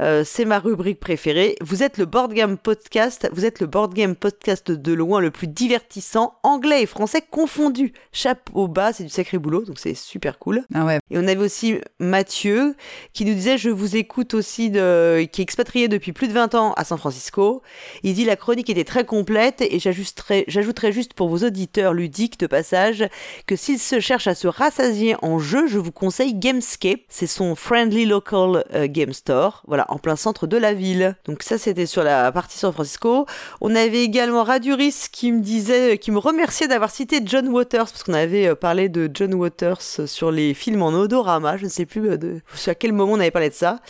Euh, 0.00 0.22
c'est 0.24 0.44
ma 0.44 0.58
rubrique 0.58 0.98
préférée. 0.98 1.56
Vous 1.60 1.82
êtes 1.82 1.98
le 1.98 2.06
board 2.06 2.32
game 2.32 2.56
podcast. 2.56 3.28
Vous 3.32 3.44
êtes 3.44 3.60
le 3.60 3.66
board 3.66 3.92
game 3.92 4.16
podcast 4.16 4.70
de 4.70 4.92
loin 4.92 5.20
le 5.20 5.30
plus 5.30 5.46
divertissant, 5.46 6.34
anglais 6.42 6.82
et 6.82 6.86
français 6.86 7.22
confondus. 7.28 7.92
Chapeau 8.12 8.66
bas, 8.66 8.92
c'est 8.92 9.04
du 9.04 9.10
sacré 9.10 9.38
boulot, 9.38 9.64
donc 9.64 9.78
c'est 9.78 9.94
super 9.94 10.38
cool. 10.38 10.64
Ah 10.74 10.86
ouais. 10.86 11.00
Et 11.10 11.18
on 11.18 11.26
avait 11.26 11.36
aussi 11.36 11.76
Mathieu 11.98 12.74
qui 13.12 13.24
nous 13.24 13.34
disait 13.34 13.58
je 13.58 13.68
vous 13.68 13.96
écoute 13.96 14.34
aussi 14.34 14.70
de 14.70 15.28
qui 15.30 15.42
est 15.42 15.44
expatrié 15.44 15.88
depuis 15.88 16.12
plus 16.12 16.28
de 16.28 16.32
20 16.32 16.54
ans 16.54 16.72
à 16.74 16.84
San 16.84 16.96
Francisco. 16.96 17.62
Il 18.02 18.14
dit 18.14 18.24
la 18.24 18.36
chronique 18.36 18.70
était 18.70 18.84
très 18.84 19.04
complète 19.04 19.60
et 19.60 19.78
j'ajusterai 19.78 20.44
j'ajouterai 20.48 20.92
juste 20.92 21.14
pour 21.14 21.28
vos 21.28 21.44
auditeurs 21.44 21.92
ludiques 21.92 22.38
de 22.40 22.46
passage 22.46 23.06
que 23.46 23.56
s'ils 23.56 23.78
se 23.78 24.00
cherchent 24.00 24.28
à 24.28 24.34
se 24.34 24.48
rassasier 24.48 25.16
en 25.22 25.38
jeu, 25.38 25.66
je 25.66 25.78
vous 25.78 25.92
conseille 25.92 26.34
Gamescape. 26.34 27.00
C'est 27.08 27.26
son 27.26 27.54
friendly 27.54 28.06
local 28.06 28.64
euh, 28.74 28.86
game 28.88 29.12
store. 29.12 29.62
Voilà, 29.66 29.89
en 29.90 29.98
plein 29.98 30.16
centre 30.16 30.46
de 30.46 30.56
la 30.56 30.72
ville. 30.72 31.16
Donc 31.26 31.42
ça 31.42 31.58
c'était 31.58 31.86
sur 31.86 32.02
la 32.02 32.32
partie 32.32 32.58
San 32.58 32.72
Francisco. 32.72 33.26
On 33.60 33.74
avait 33.74 34.02
également 34.02 34.44
Raduris 34.44 35.06
qui 35.12 35.32
me 35.32 35.40
disait 35.40 35.98
qui 35.98 36.10
me 36.10 36.18
remerciait 36.18 36.68
d'avoir 36.68 36.90
cité 36.90 37.20
John 37.24 37.48
Waters 37.48 37.86
parce 37.90 38.02
qu'on 38.02 38.14
avait 38.14 38.48
euh, 38.48 38.54
parlé 38.54 38.88
de 38.88 39.10
John 39.12 39.34
Waters 39.34 39.82
sur 40.06 40.30
les 40.30 40.54
films 40.54 40.82
en 40.82 40.88
odorama, 40.88 41.56
je 41.56 41.64
ne 41.64 41.68
sais 41.68 41.86
plus 41.86 42.10
euh, 42.10 42.16
de, 42.16 42.40
à 42.66 42.74
quel 42.74 42.92
moment 42.92 43.12
on 43.12 43.20
avait 43.20 43.30
parlé 43.30 43.50
de 43.50 43.54
ça. 43.54 43.80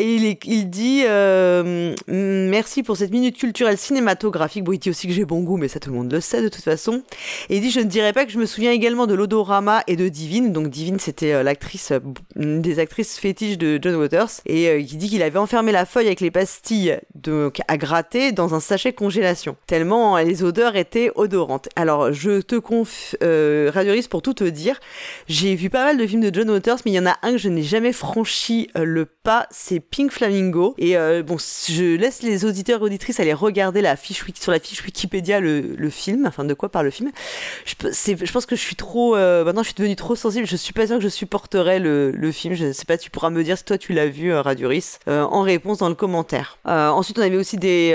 Et 0.00 0.36
il, 0.44 0.70
dit 0.70 1.02
euh, 1.08 1.92
merci 2.06 2.84
pour 2.84 2.96
cette 2.96 3.10
minute 3.10 3.36
culturelle 3.36 3.76
cinématographique. 3.76 4.62
Bon, 4.62 4.70
il 4.70 4.78
dit 4.78 4.90
aussi 4.90 5.08
que 5.08 5.12
j'ai 5.12 5.24
bon 5.24 5.40
goût, 5.40 5.56
mais 5.56 5.66
ça 5.66 5.80
tout 5.80 5.90
le 5.90 5.96
monde 5.96 6.12
le 6.12 6.20
sait 6.20 6.40
de 6.40 6.46
toute 6.46 6.62
façon. 6.62 7.02
Et 7.48 7.56
il 7.56 7.60
dit 7.62 7.72
je 7.72 7.80
ne 7.80 7.86
dirais 7.86 8.12
pas 8.12 8.24
que 8.24 8.30
je 8.30 8.38
me 8.38 8.46
souviens 8.46 8.70
également 8.70 9.08
de 9.08 9.14
l'odorama 9.14 9.82
et 9.88 9.96
de 9.96 10.08
Divine. 10.08 10.52
Donc 10.52 10.68
Divine, 10.68 11.00
c'était 11.00 11.32
euh, 11.32 11.42
l'actrice, 11.42 11.90
euh, 11.90 11.98
des 12.36 12.78
actrices 12.78 13.18
fétiches 13.18 13.58
de 13.58 13.80
John 13.82 13.96
Waters. 13.96 14.30
Et 14.46 14.68
euh, 14.68 14.78
il 14.78 14.98
dit 14.98 15.08
qu'il 15.08 15.20
avait 15.20 15.36
enfermé 15.36 15.72
la 15.72 15.84
feuille 15.84 16.06
avec 16.06 16.20
les 16.20 16.30
pastilles 16.30 17.00
de, 17.16 17.50
à 17.66 17.76
gratter 17.76 18.30
dans 18.30 18.54
un 18.54 18.60
sachet 18.60 18.92
congélation. 18.92 19.56
Tellement 19.66 20.16
les 20.18 20.44
odeurs 20.44 20.76
étaient 20.76 21.10
odorantes. 21.16 21.68
Alors 21.74 22.12
je 22.12 22.40
te 22.40 22.54
conf, 22.54 23.16
euh, 23.24 23.72
pour 24.08 24.22
tout 24.22 24.34
te 24.34 24.44
dire, 24.44 24.78
j'ai 25.26 25.56
vu 25.56 25.70
pas 25.70 25.84
mal 25.84 25.98
de 25.98 26.06
films 26.06 26.30
de 26.30 26.32
John 26.32 26.48
Waters, 26.50 26.78
mais 26.84 26.92
il 26.92 26.94
y 26.94 27.00
en 27.00 27.06
a 27.06 27.16
un 27.22 27.32
que 27.32 27.38
je 27.38 27.48
n'ai 27.48 27.64
jamais 27.64 27.92
franchi 27.92 28.68
le 28.76 29.04
pas, 29.04 29.48
c'est 29.50 29.87
Pink 29.90 30.10
Flamingo. 30.12 30.74
Et 30.78 30.96
euh, 30.96 31.22
bon, 31.22 31.36
je 31.38 31.96
laisse 31.96 32.22
les 32.22 32.44
auditeurs 32.44 32.80
et 32.80 32.84
auditrices 32.84 33.20
aller 33.20 33.32
regarder 33.32 33.80
la 33.80 33.96
fiche 33.96 34.24
sur 34.40 34.52
la 34.52 34.60
fiche 34.60 34.82
Wikipédia 34.84 35.40
le, 35.40 35.60
le 35.60 35.90
film, 35.90 36.26
enfin 36.26 36.44
de 36.44 36.54
quoi 36.54 36.68
parle 36.68 36.86
le 36.86 36.90
film? 36.90 37.10
Je, 37.64 37.74
je 37.82 38.32
pense 38.32 38.46
que 38.46 38.56
je 38.56 38.60
suis 38.60 38.76
trop, 38.76 39.16
euh, 39.16 39.44
maintenant 39.44 39.62
je 39.62 39.68
suis 39.68 39.76
devenue 39.76 39.96
trop 39.96 40.16
sensible. 40.16 40.46
Je 40.46 40.56
suis 40.56 40.72
pas 40.72 40.86
sûre 40.86 40.96
que 40.96 41.02
je 41.02 41.08
supporterais 41.08 41.78
le, 41.78 42.10
le 42.10 42.32
film. 42.32 42.54
Je 42.54 42.72
sais 42.72 42.84
pas, 42.84 42.98
tu 42.98 43.10
pourras 43.10 43.30
me 43.30 43.42
dire 43.44 43.56
si 43.58 43.64
toi 43.64 43.78
tu 43.78 43.92
l'as 43.92 44.08
vu, 44.08 44.32
euh, 44.32 44.42
Radioris, 44.42 44.98
euh, 45.08 45.22
en 45.22 45.42
réponse 45.42 45.78
dans 45.78 45.88
le 45.88 45.94
commentaire. 45.94 46.58
Euh, 46.66 46.88
ensuite, 46.88 47.18
on 47.18 47.22
avait 47.22 47.36
aussi 47.36 47.56
des 47.56 47.94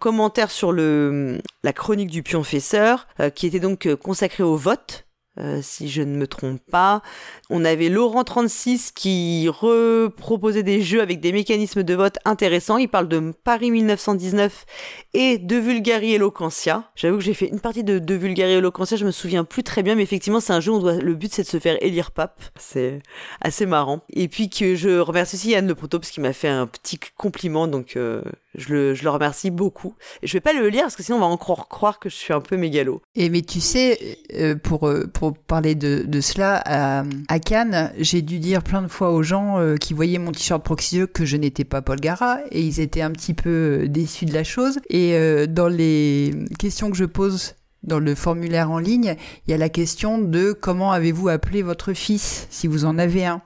commentaires 0.00 0.50
sur 0.50 0.72
le 0.72 1.38
la 1.64 1.72
chronique 1.72 2.10
du 2.10 2.22
pionfesseur, 2.22 3.06
euh, 3.20 3.30
qui 3.30 3.46
était 3.46 3.60
donc 3.60 3.92
consacrée 3.96 4.42
au 4.42 4.56
vote. 4.56 5.04
Euh, 5.40 5.60
si 5.62 5.88
je 5.88 6.02
ne 6.02 6.16
me 6.16 6.26
trompe 6.26 6.60
pas. 6.70 7.02
On 7.50 7.64
avait 7.64 7.88
Laurent36 7.88 8.92
qui 8.94 9.48
reproposait 9.48 10.62
des 10.62 10.82
jeux 10.82 11.00
avec 11.00 11.20
des 11.20 11.32
mécanismes 11.32 11.82
de 11.82 11.94
vote 11.94 12.18
intéressants. 12.24 12.78
Il 12.78 12.88
parle 12.88 13.08
de 13.08 13.32
Paris 13.44 13.70
1919 13.70 14.66
et 15.14 15.38
de 15.38 15.56
Vulgari 15.56 16.14
Eloquentia. 16.14 16.90
J'avoue 16.94 17.18
que 17.18 17.24
j'ai 17.24 17.34
fait 17.34 17.48
une 17.48 17.60
partie 17.60 17.84
de, 17.84 17.98
de 17.98 18.14
Vulgari 18.14 18.52
Eloquentia, 18.52 18.96
je 18.96 19.04
me 19.04 19.10
souviens 19.10 19.44
plus 19.44 19.62
très 19.62 19.82
bien, 19.82 19.94
mais 19.94 20.02
effectivement, 20.02 20.40
c'est 20.40 20.52
un 20.52 20.60
jeu 20.60 20.72
où 20.72 20.84
le 20.84 21.14
but 21.14 21.32
c'est 21.32 21.42
de 21.42 21.48
se 21.48 21.58
faire 21.58 21.76
élire 21.82 22.10
pape. 22.10 22.42
C'est 22.58 23.00
assez 23.40 23.66
marrant. 23.66 24.00
Et 24.10 24.28
puis 24.28 24.50
que 24.50 24.74
je 24.74 24.98
remercie 24.98 25.36
aussi 25.36 25.50
Yann 25.50 25.66
Le 25.66 25.74
Proto 25.74 25.98
parce 25.98 26.10
qu'il 26.10 26.22
m'a 26.22 26.32
fait 26.32 26.48
un 26.48 26.66
petit 26.66 26.98
compliment, 27.16 27.66
donc 27.66 27.96
euh, 27.96 28.22
je, 28.54 28.72
le, 28.72 28.94
je 28.94 29.04
le 29.04 29.10
remercie 29.10 29.50
beaucoup. 29.50 29.94
Et 30.22 30.26
je 30.26 30.32
vais 30.32 30.40
pas 30.40 30.52
le 30.52 30.68
lire 30.68 30.82
parce 30.82 30.96
que 30.96 31.02
sinon 31.02 31.18
on 31.18 31.20
va 31.20 31.26
encore 31.26 31.68
croire 31.68 31.98
que 31.98 32.08
je 32.08 32.14
suis 32.14 32.32
un 32.32 32.40
peu 32.40 32.56
mégalo. 32.56 33.02
Et 33.14 33.30
mais 33.30 33.42
tu 33.42 33.60
sais, 33.60 34.18
euh, 34.34 34.56
pour 34.56 34.88
euh, 34.88 35.06
pour 35.06 35.36
parler 35.36 35.74
de, 35.74 36.04
de 36.06 36.20
cela 36.20 36.62
à, 36.64 37.04
à 37.28 37.38
Cannes, 37.38 37.92
j'ai 37.98 38.22
dû 38.22 38.38
dire 38.38 38.62
plein 38.62 38.82
de 38.82 38.88
fois 38.88 39.10
aux 39.12 39.22
gens 39.22 39.58
euh, 39.58 39.76
qui 39.76 39.94
voyaient 39.94 40.18
mon 40.18 40.32
t-shirt 40.32 40.62
Proxy 40.62 41.02
que 41.12 41.24
je 41.24 41.36
n'étais 41.36 41.64
pas 41.64 41.82
Paul 41.82 42.00
Gara 42.00 42.38
et 42.50 42.60
ils 42.62 42.80
étaient 42.80 43.02
un 43.02 43.10
petit 43.10 43.34
peu 43.34 43.86
déçus 43.88 44.24
de 44.24 44.34
la 44.34 44.44
chose. 44.44 44.78
Et 44.88 45.46
dans 45.46 45.68
les 45.68 46.32
questions 46.58 46.90
que 46.90 46.96
je 46.96 47.04
pose 47.04 47.54
dans 47.82 48.00
le 48.00 48.14
formulaire 48.14 48.70
en 48.70 48.78
ligne, 48.78 49.16
il 49.46 49.50
y 49.50 49.54
a 49.54 49.56
la 49.56 49.68
question 49.68 50.18
de 50.18 50.52
comment 50.52 50.92
avez-vous 50.92 51.28
appelé 51.28 51.62
votre 51.62 51.92
fils, 51.92 52.46
si 52.50 52.66
vous 52.66 52.84
en 52.84 52.98
avez 52.98 53.24
un. 53.24 53.40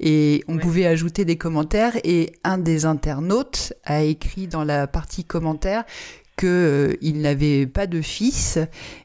Et 0.00 0.44
on 0.48 0.58
pouvait 0.58 0.86
ajouter 0.86 1.24
des 1.24 1.36
commentaires 1.36 1.96
et 2.04 2.32
un 2.44 2.58
des 2.58 2.86
internautes 2.86 3.72
a 3.84 4.02
écrit 4.02 4.46
dans 4.46 4.64
la 4.64 4.86
partie 4.86 5.24
commentaires 5.24 5.84
que 6.36 6.46
euh, 6.46 6.96
il 7.00 7.20
n'avait 7.20 7.66
pas 7.66 7.86
de 7.86 8.00
fils, 8.00 8.58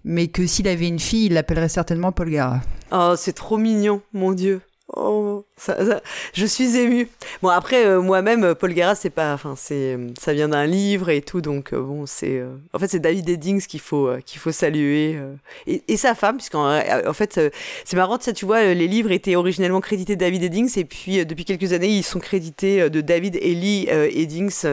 mais 0.03 0.27
que 0.27 0.47
s'il 0.47 0.67
avait 0.67 0.87
une 0.87 0.99
fille, 0.99 1.27
il 1.27 1.33
l'appellerait 1.33 1.69
certainement 1.69 2.11
Paul 2.11 2.29
Gara. 2.29 2.61
Oh, 2.91 3.13
c'est 3.15 3.33
trop 3.33 3.57
mignon, 3.57 4.01
mon 4.13 4.31
Dieu. 4.33 4.61
Oh, 4.95 5.45
ça, 5.55 5.85
ça- 5.85 6.01
je 6.33 6.45
suis 6.47 6.75
émue. 6.77 7.07
Bon 7.43 7.49
après 7.49 7.85
euh, 7.85 8.01
moi-même 8.01 8.43
euh, 8.43 8.55
Paul 8.55 8.73
Gara 8.73 8.95
c'est 8.95 9.11
pas 9.11 9.33
enfin 9.35 9.53
c'est 9.55 9.93
euh, 9.95 10.07
ça 10.19 10.33
vient 10.33 10.49
d'un 10.49 10.65
livre 10.65 11.09
et 11.09 11.21
tout 11.21 11.41
donc 11.41 11.73
euh, 11.73 11.79
bon 11.81 12.07
c'est 12.07 12.39
euh, 12.39 12.55
en 12.73 12.79
fait 12.79 12.87
c'est 12.87 12.99
David 12.99 13.29
Eddings 13.29 13.61
qu'il 13.67 13.81
faut 13.81 14.09
qu'il 14.25 14.39
faut 14.39 14.51
saluer 14.51 15.19
et, 15.67 15.83
et 15.87 15.95
sa 15.97 16.15
femme 16.15 16.37
puisqu'en 16.37 16.79
en 17.07 17.13
fait 17.13 17.39
c'est 17.85 17.95
marrant 17.97 18.17
ça 18.19 18.33
tu 18.33 18.45
vois 18.45 18.63
les 18.73 18.87
livres 18.87 19.11
étaient 19.11 19.35
originellement 19.35 19.79
crédités 19.81 20.15
David 20.15 20.43
Eddings 20.43 20.79
et 20.79 20.85
puis 20.85 21.23
depuis 21.23 21.45
quelques 21.45 21.71
années 21.73 21.89
ils 21.89 22.03
sont 22.03 22.19
crédités 22.19 22.89
de 22.89 23.01
David 23.01 23.35
Ellie 23.35 23.87
Eddings 23.89 24.65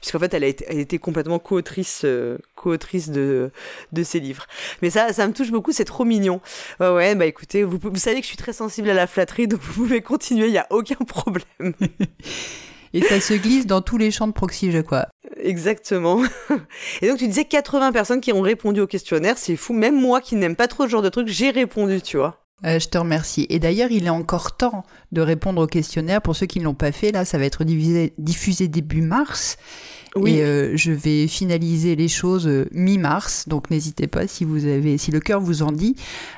puisqu'en 0.00 0.18
fait 0.20 0.32
elle 0.32 0.44
a 0.44 0.48
été, 0.48 0.64
elle 0.68 0.78
était 0.78 0.98
complètement 0.98 1.38
co-autrice 1.40 2.06
co-autrice 2.56 3.10
de 3.10 3.50
de 3.92 4.02
ces 4.02 4.18
livres. 4.18 4.46
Mais 4.82 4.90
ça 4.90 5.12
ça 5.12 5.26
me 5.28 5.32
touche 5.32 5.50
beaucoup, 5.50 5.72
c'est 5.72 5.84
trop 5.84 6.04
mignon. 6.04 6.40
Ouais, 6.80 6.90
ouais, 6.90 7.14
bah 7.14 7.26
écoutez, 7.26 7.62
vous, 7.62 7.78
vous 7.80 7.96
savez 7.96 8.16
que 8.16 8.22
je 8.22 8.28
suis 8.28 8.36
très 8.36 8.52
sensible 8.52 8.90
à 8.90 8.94
la 8.94 9.06
flatterie, 9.06 9.46
donc 9.46 9.60
vous 9.62 9.84
pouvez 9.84 10.00
continuer, 10.00 10.46
il 10.46 10.52
n'y 10.52 10.58
a 10.58 10.66
aucun 10.70 11.04
problème. 11.06 11.74
Et 12.92 13.02
ça 13.02 13.20
se 13.20 13.34
glisse 13.34 13.66
dans 13.66 13.82
tous 13.82 13.98
les 13.98 14.10
champs 14.10 14.26
de 14.26 14.32
proxy, 14.32 14.72
je 14.72 14.78
crois. 14.80 15.06
Exactement. 15.36 16.22
Et 17.02 17.08
donc 17.08 17.18
tu 17.18 17.28
disais 17.28 17.44
80 17.44 17.92
personnes 17.92 18.20
qui 18.20 18.32
ont 18.32 18.40
répondu 18.40 18.80
au 18.80 18.86
questionnaire, 18.86 19.36
c'est 19.38 19.56
fou. 19.56 19.74
Même 19.74 20.00
moi 20.00 20.20
qui 20.20 20.34
n'aime 20.34 20.56
pas 20.56 20.68
trop 20.68 20.84
ce 20.84 20.88
genre 20.88 21.02
de 21.02 21.08
truc, 21.10 21.28
j'ai 21.28 21.50
répondu, 21.50 22.00
tu 22.00 22.16
vois. 22.16 22.45
Euh, 22.64 22.78
je 22.78 22.88
te 22.88 22.96
remercie. 22.96 23.46
Et 23.50 23.58
d'ailleurs, 23.58 23.90
il 23.90 24.06
est 24.06 24.10
encore 24.10 24.56
temps 24.56 24.84
de 25.12 25.20
répondre 25.20 25.62
au 25.62 25.66
questionnaire. 25.66 26.22
Pour 26.22 26.34
ceux 26.34 26.46
qui 26.46 26.58
ne 26.58 26.64
l'ont 26.64 26.74
pas 26.74 26.90
fait, 26.90 27.12
là, 27.12 27.26
ça 27.26 27.36
va 27.36 27.44
être 27.44 27.64
diffusé, 27.64 28.14
diffusé 28.16 28.68
début 28.68 29.02
mars. 29.02 29.58
Oui. 30.14 30.36
Et 30.36 30.42
euh, 30.42 30.74
je 30.74 30.92
vais 30.92 31.26
finaliser 31.26 31.94
les 31.94 32.08
choses 32.08 32.46
euh, 32.46 32.66
mi-mars, 32.72 33.46
donc 33.48 33.70
n'hésitez 33.70 34.06
pas 34.06 34.26
si 34.26 34.44
vous 34.44 34.64
avez, 34.64 34.96
si 34.96 35.10
le 35.10 35.20
cœur 35.20 35.42
vous 35.42 35.62
en 35.62 35.72
dit. 35.72 35.94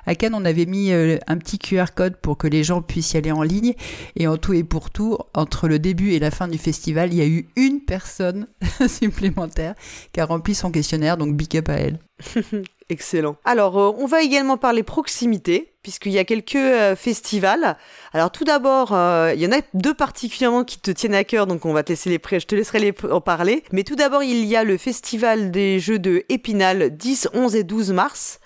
À 0.06 0.16
Cannes, 0.16 0.34
on 0.34 0.44
avait 0.44 0.66
mis 0.66 0.90
un 0.90 1.38
petit 1.38 1.60
QR 1.60 1.94
code 1.94 2.16
pour 2.16 2.36
que 2.36 2.48
les 2.48 2.64
gens 2.64 2.82
puissent 2.82 3.12
y 3.12 3.16
aller 3.16 3.30
en 3.30 3.44
ligne. 3.44 3.74
Et 4.16 4.26
en 4.26 4.36
tout 4.36 4.54
et 4.54 4.64
pour 4.64 4.90
tout, 4.90 5.18
entre 5.32 5.68
le 5.68 5.78
début 5.78 6.10
et 6.10 6.18
la 6.18 6.32
fin 6.32 6.48
du 6.48 6.58
festival, 6.58 7.12
il 7.12 7.18
y 7.18 7.22
a 7.22 7.26
eu 7.26 7.46
une 7.54 7.80
personne 7.80 8.48
supplémentaire 8.88 9.76
qui 10.12 10.20
a 10.20 10.24
rempli 10.24 10.56
son 10.56 10.72
questionnaire, 10.72 11.16
donc 11.16 11.36
big 11.36 11.56
up 11.56 11.68
à 11.68 11.74
elle. 11.74 12.00
Excellent. 12.90 13.36
Alors, 13.44 13.78
euh, 13.78 13.92
on 13.98 14.06
va 14.06 14.22
également 14.22 14.56
parler 14.56 14.82
proximité, 14.82 15.74
puisqu'il 15.82 16.12
y 16.12 16.18
a 16.18 16.24
quelques 16.24 16.54
euh, 16.56 16.96
festivals. 16.96 17.76
Alors, 18.14 18.30
tout 18.30 18.44
d'abord, 18.44 18.94
euh, 18.94 19.32
il 19.34 19.42
y 19.42 19.46
en 19.46 19.52
a 19.52 19.60
deux 19.74 19.92
particulièrement 19.92 20.64
qui 20.64 20.78
te 20.80 20.90
tiennent 20.90 21.14
à 21.14 21.22
cœur, 21.24 21.46
donc 21.46 21.66
on 21.66 21.74
va 21.74 21.82
te 21.82 21.90
laisser 21.90 22.08
les 22.08 22.18
pré- 22.18 22.40
je 22.40 22.46
te 22.46 22.54
laisserai 22.54 22.78
les 22.78 22.94
en 23.10 23.20
parler. 23.20 23.62
Mais 23.72 23.84
tout 23.84 23.94
d'abord, 23.94 24.22
il 24.22 24.42
y 24.46 24.56
a 24.56 24.64
le 24.64 24.78
festival 24.78 25.50
des 25.50 25.80
jeux 25.80 25.98
de 25.98 26.24
Épinal 26.30 26.96
10, 26.96 27.28
11 27.34 27.56
et 27.56 27.62
12 27.64 27.92
mars, 27.92 28.40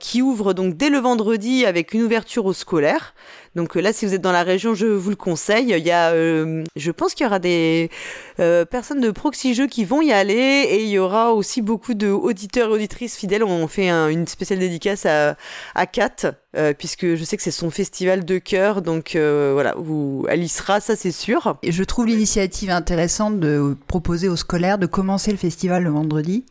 qui 0.00 0.20
ouvre 0.20 0.52
donc 0.52 0.76
dès 0.76 0.90
le 0.90 0.98
vendredi 0.98 1.64
avec 1.64 1.94
une 1.94 2.02
ouverture 2.02 2.44
aux 2.46 2.52
scolaires. 2.52 3.14
Donc 3.56 3.76
euh, 3.76 3.80
là, 3.80 3.92
si 3.92 4.06
vous 4.06 4.14
êtes 4.14 4.20
dans 4.20 4.32
la 4.32 4.42
région, 4.44 4.74
je 4.74 4.86
vous 4.86 5.10
le 5.10 5.16
conseille. 5.16 5.72
Il 5.76 5.84
y 5.86 5.90
a, 5.90 6.10
euh, 6.12 6.62
je 6.76 6.90
pense 6.92 7.14
qu'il 7.14 7.24
y 7.24 7.26
aura 7.26 7.38
des 7.40 7.90
euh, 8.38 8.64
personnes 8.64 9.00
de 9.00 9.10
Proxy 9.10 9.54
qui 9.68 9.84
vont 9.84 10.02
y 10.02 10.12
aller 10.12 10.34
et 10.70 10.82
il 10.84 10.88
y 10.90 10.98
aura 10.98 11.32
aussi 11.32 11.62
beaucoup 11.62 11.94
de 11.94 12.08
auditeurs 12.08 12.68
et 12.68 12.72
auditrices 12.74 13.16
fidèles. 13.16 13.42
On 13.42 13.66
fait 13.66 13.88
un- 13.88 14.08
une 14.08 14.26
spéciale 14.28 14.58
dédicace 14.60 15.06
à, 15.06 15.36
à 15.74 15.86
Kat, 15.86 16.34
euh, 16.56 16.72
puisque 16.78 17.14
je 17.16 17.24
sais 17.24 17.36
que 17.36 17.42
c'est 17.42 17.50
son 17.50 17.70
festival 17.70 18.24
de 18.24 18.38
cœur. 18.38 18.82
Donc 18.82 19.12
voilà, 19.16 19.74
vous, 19.78 20.26
elle 20.28 20.42
y 20.42 20.48
sera, 20.48 20.80
ça 20.80 20.94
c'est 20.94 21.10
sûr. 21.10 21.56
Je 21.66 21.82
trouve 21.84 22.06
l'initiative 22.06 22.70
intéressante 22.70 23.40
de 23.40 23.74
proposer 23.86 24.28
aux 24.28 24.36
scolaires 24.36 24.78
de 24.78 24.86
commencer 24.86 25.30
le 25.30 25.38
festival 25.38 25.82
le 25.82 25.90
vendredi 25.90 26.44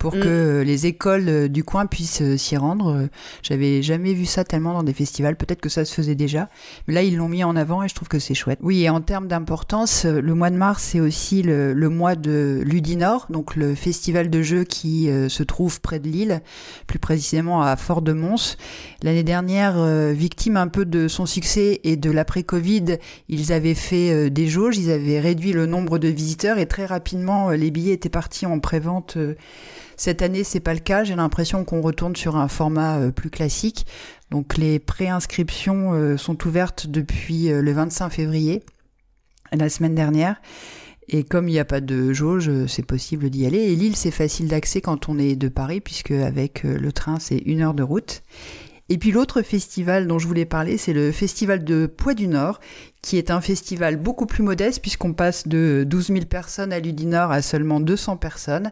pour 0.00 0.16
Mm. 0.16 0.20
que 0.20 0.28
euh, 0.28 0.64
les 0.64 0.86
écoles 0.86 1.28
euh, 1.28 1.48
du 1.48 1.62
coin 1.62 1.84
puissent 1.84 2.22
euh, 2.22 2.38
s'y 2.38 2.56
rendre. 2.56 3.08
J'avais 3.42 3.82
jamais 3.82 4.14
vu 4.14 4.24
ça 4.24 4.44
tellement 4.44 4.72
dans 4.72 4.82
des 4.82 4.94
festivals. 4.94 5.36
Peut-être 5.36 5.60
que 5.60 5.68
ça 5.68 5.84
se 5.84 5.94
faisait 5.94 6.14
déjà, 6.14 6.48
mais 6.88 6.94
là 6.94 7.02
ils 7.02 7.16
l'ont 7.16 7.28
mis 7.28 7.44
en 7.44 7.54
avant 7.54 7.82
et 7.82 7.88
je 7.88 7.94
trouve 7.94 8.08
que 8.08 8.18
c'est 8.18 8.34
chouette. 8.34 8.58
Oui, 8.62 8.82
et 8.82 8.88
en 8.88 9.02
termes 9.02 9.28
d'importance, 9.28 10.06
le 10.06 10.34
mois 10.34 10.48
de 10.48 10.56
mars 10.56 10.82
c'est 10.82 11.00
aussi 11.00 11.42
le, 11.42 11.74
le 11.74 11.88
mois 11.90 12.16
de 12.16 12.62
Ludinor, 12.64 13.26
donc 13.28 13.56
le 13.56 13.74
festival 13.74 14.30
de 14.30 14.40
jeux 14.42 14.64
qui 14.64 15.08
se 15.28 15.42
trouve 15.42 15.80
près 15.80 15.98
de 15.98 16.08
Lille, 16.08 16.40
plus 16.86 16.98
précisément 16.98 17.62
à 17.62 17.76
Fort-de-Mons. 17.76 18.56
L'année 19.02 19.22
dernière, 19.22 19.84
victime 20.12 20.56
un 20.56 20.68
peu 20.68 20.86
de 20.86 21.08
son 21.08 21.26
succès 21.26 21.80
et 21.84 21.96
de 21.96 22.10
l'après-Covid, 22.10 22.96
ils 23.28 23.52
avaient 23.52 23.74
fait 23.74 24.30
des 24.30 24.46
jauges, 24.48 24.78
ils 24.78 24.90
avaient 24.90 25.20
réduit 25.20 25.52
le 25.52 25.66
nombre 25.66 25.98
de 25.98 26.08
visiteurs 26.08 26.58
et 26.58 26.66
très 26.66 26.86
rapidement 26.86 27.50
les 27.50 27.70
billets 27.70 27.94
étaient 27.94 28.08
partis 28.08 28.46
en 28.46 28.58
prévente. 28.60 29.18
Cette 30.00 30.22
année, 30.22 30.44
c'est 30.44 30.60
pas 30.60 30.72
le 30.72 30.80
cas. 30.80 31.04
J'ai 31.04 31.14
l'impression 31.14 31.62
qu'on 31.62 31.82
retourne 31.82 32.16
sur 32.16 32.36
un 32.36 32.48
format 32.48 32.96
euh, 32.96 33.10
plus 33.10 33.28
classique. 33.28 33.84
Donc 34.30 34.56
les 34.56 34.78
préinscriptions 34.78 35.92
euh, 35.92 36.16
sont 36.16 36.46
ouvertes 36.46 36.86
depuis 36.86 37.52
euh, 37.52 37.60
le 37.60 37.70
25 37.72 38.08
février, 38.08 38.62
la 39.52 39.68
semaine 39.68 39.94
dernière. 39.94 40.40
Et 41.08 41.22
comme 41.22 41.48
il 41.48 41.52
n'y 41.52 41.58
a 41.58 41.66
pas 41.66 41.82
de 41.82 42.14
jauge, 42.14 42.50
c'est 42.66 42.86
possible 42.86 43.28
d'y 43.28 43.44
aller. 43.44 43.58
Et 43.58 43.76
Lille, 43.76 43.94
c'est 43.94 44.10
facile 44.10 44.48
d'accès 44.48 44.80
quand 44.80 45.10
on 45.10 45.18
est 45.18 45.36
de 45.36 45.48
Paris, 45.48 45.82
puisque 45.82 46.12
avec 46.12 46.62
le 46.62 46.92
train, 46.92 47.18
c'est 47.18 47.36
une 47.36 47.60
heure 47.60 47.74
de 47.74 47.82
route. 47.82 48.22
Et 48.88 48.96
puis 48.96 49.12
l'autre 49.12 49.42
festival 49.42 50.06
dont 50.06 50.18
je 50.18 50.26
voulais 50.26 50.46
parler, 50.46 50.78
c'est 50.78 50.94
le 50.94 51.12
festival 51.12 51.62
de 51.62 51.84
Poix 51.86 52.14
du 52.14 52.26
Nord, 52.26 52.58
qui 53.02 53.16
est 53.16 53.30
un 53.30 53.40
festival 53.40 53.96
beaucoup 53.96 54.26
plus 54.26 54.42
modeste 54.42 54.80
puisqu'on 54.82 55.14
passe 55.14 55.48
de 55.48 55.84
12 55.86 56.08
000 56.08 56.20
personnes 56.26 56.72
à 56.72 56.80
Ludinor 56.80 57.30
à 57.30 57.40
seulement 57.42 57.80
200 57.80 58.16
personnes. 58.18 58.70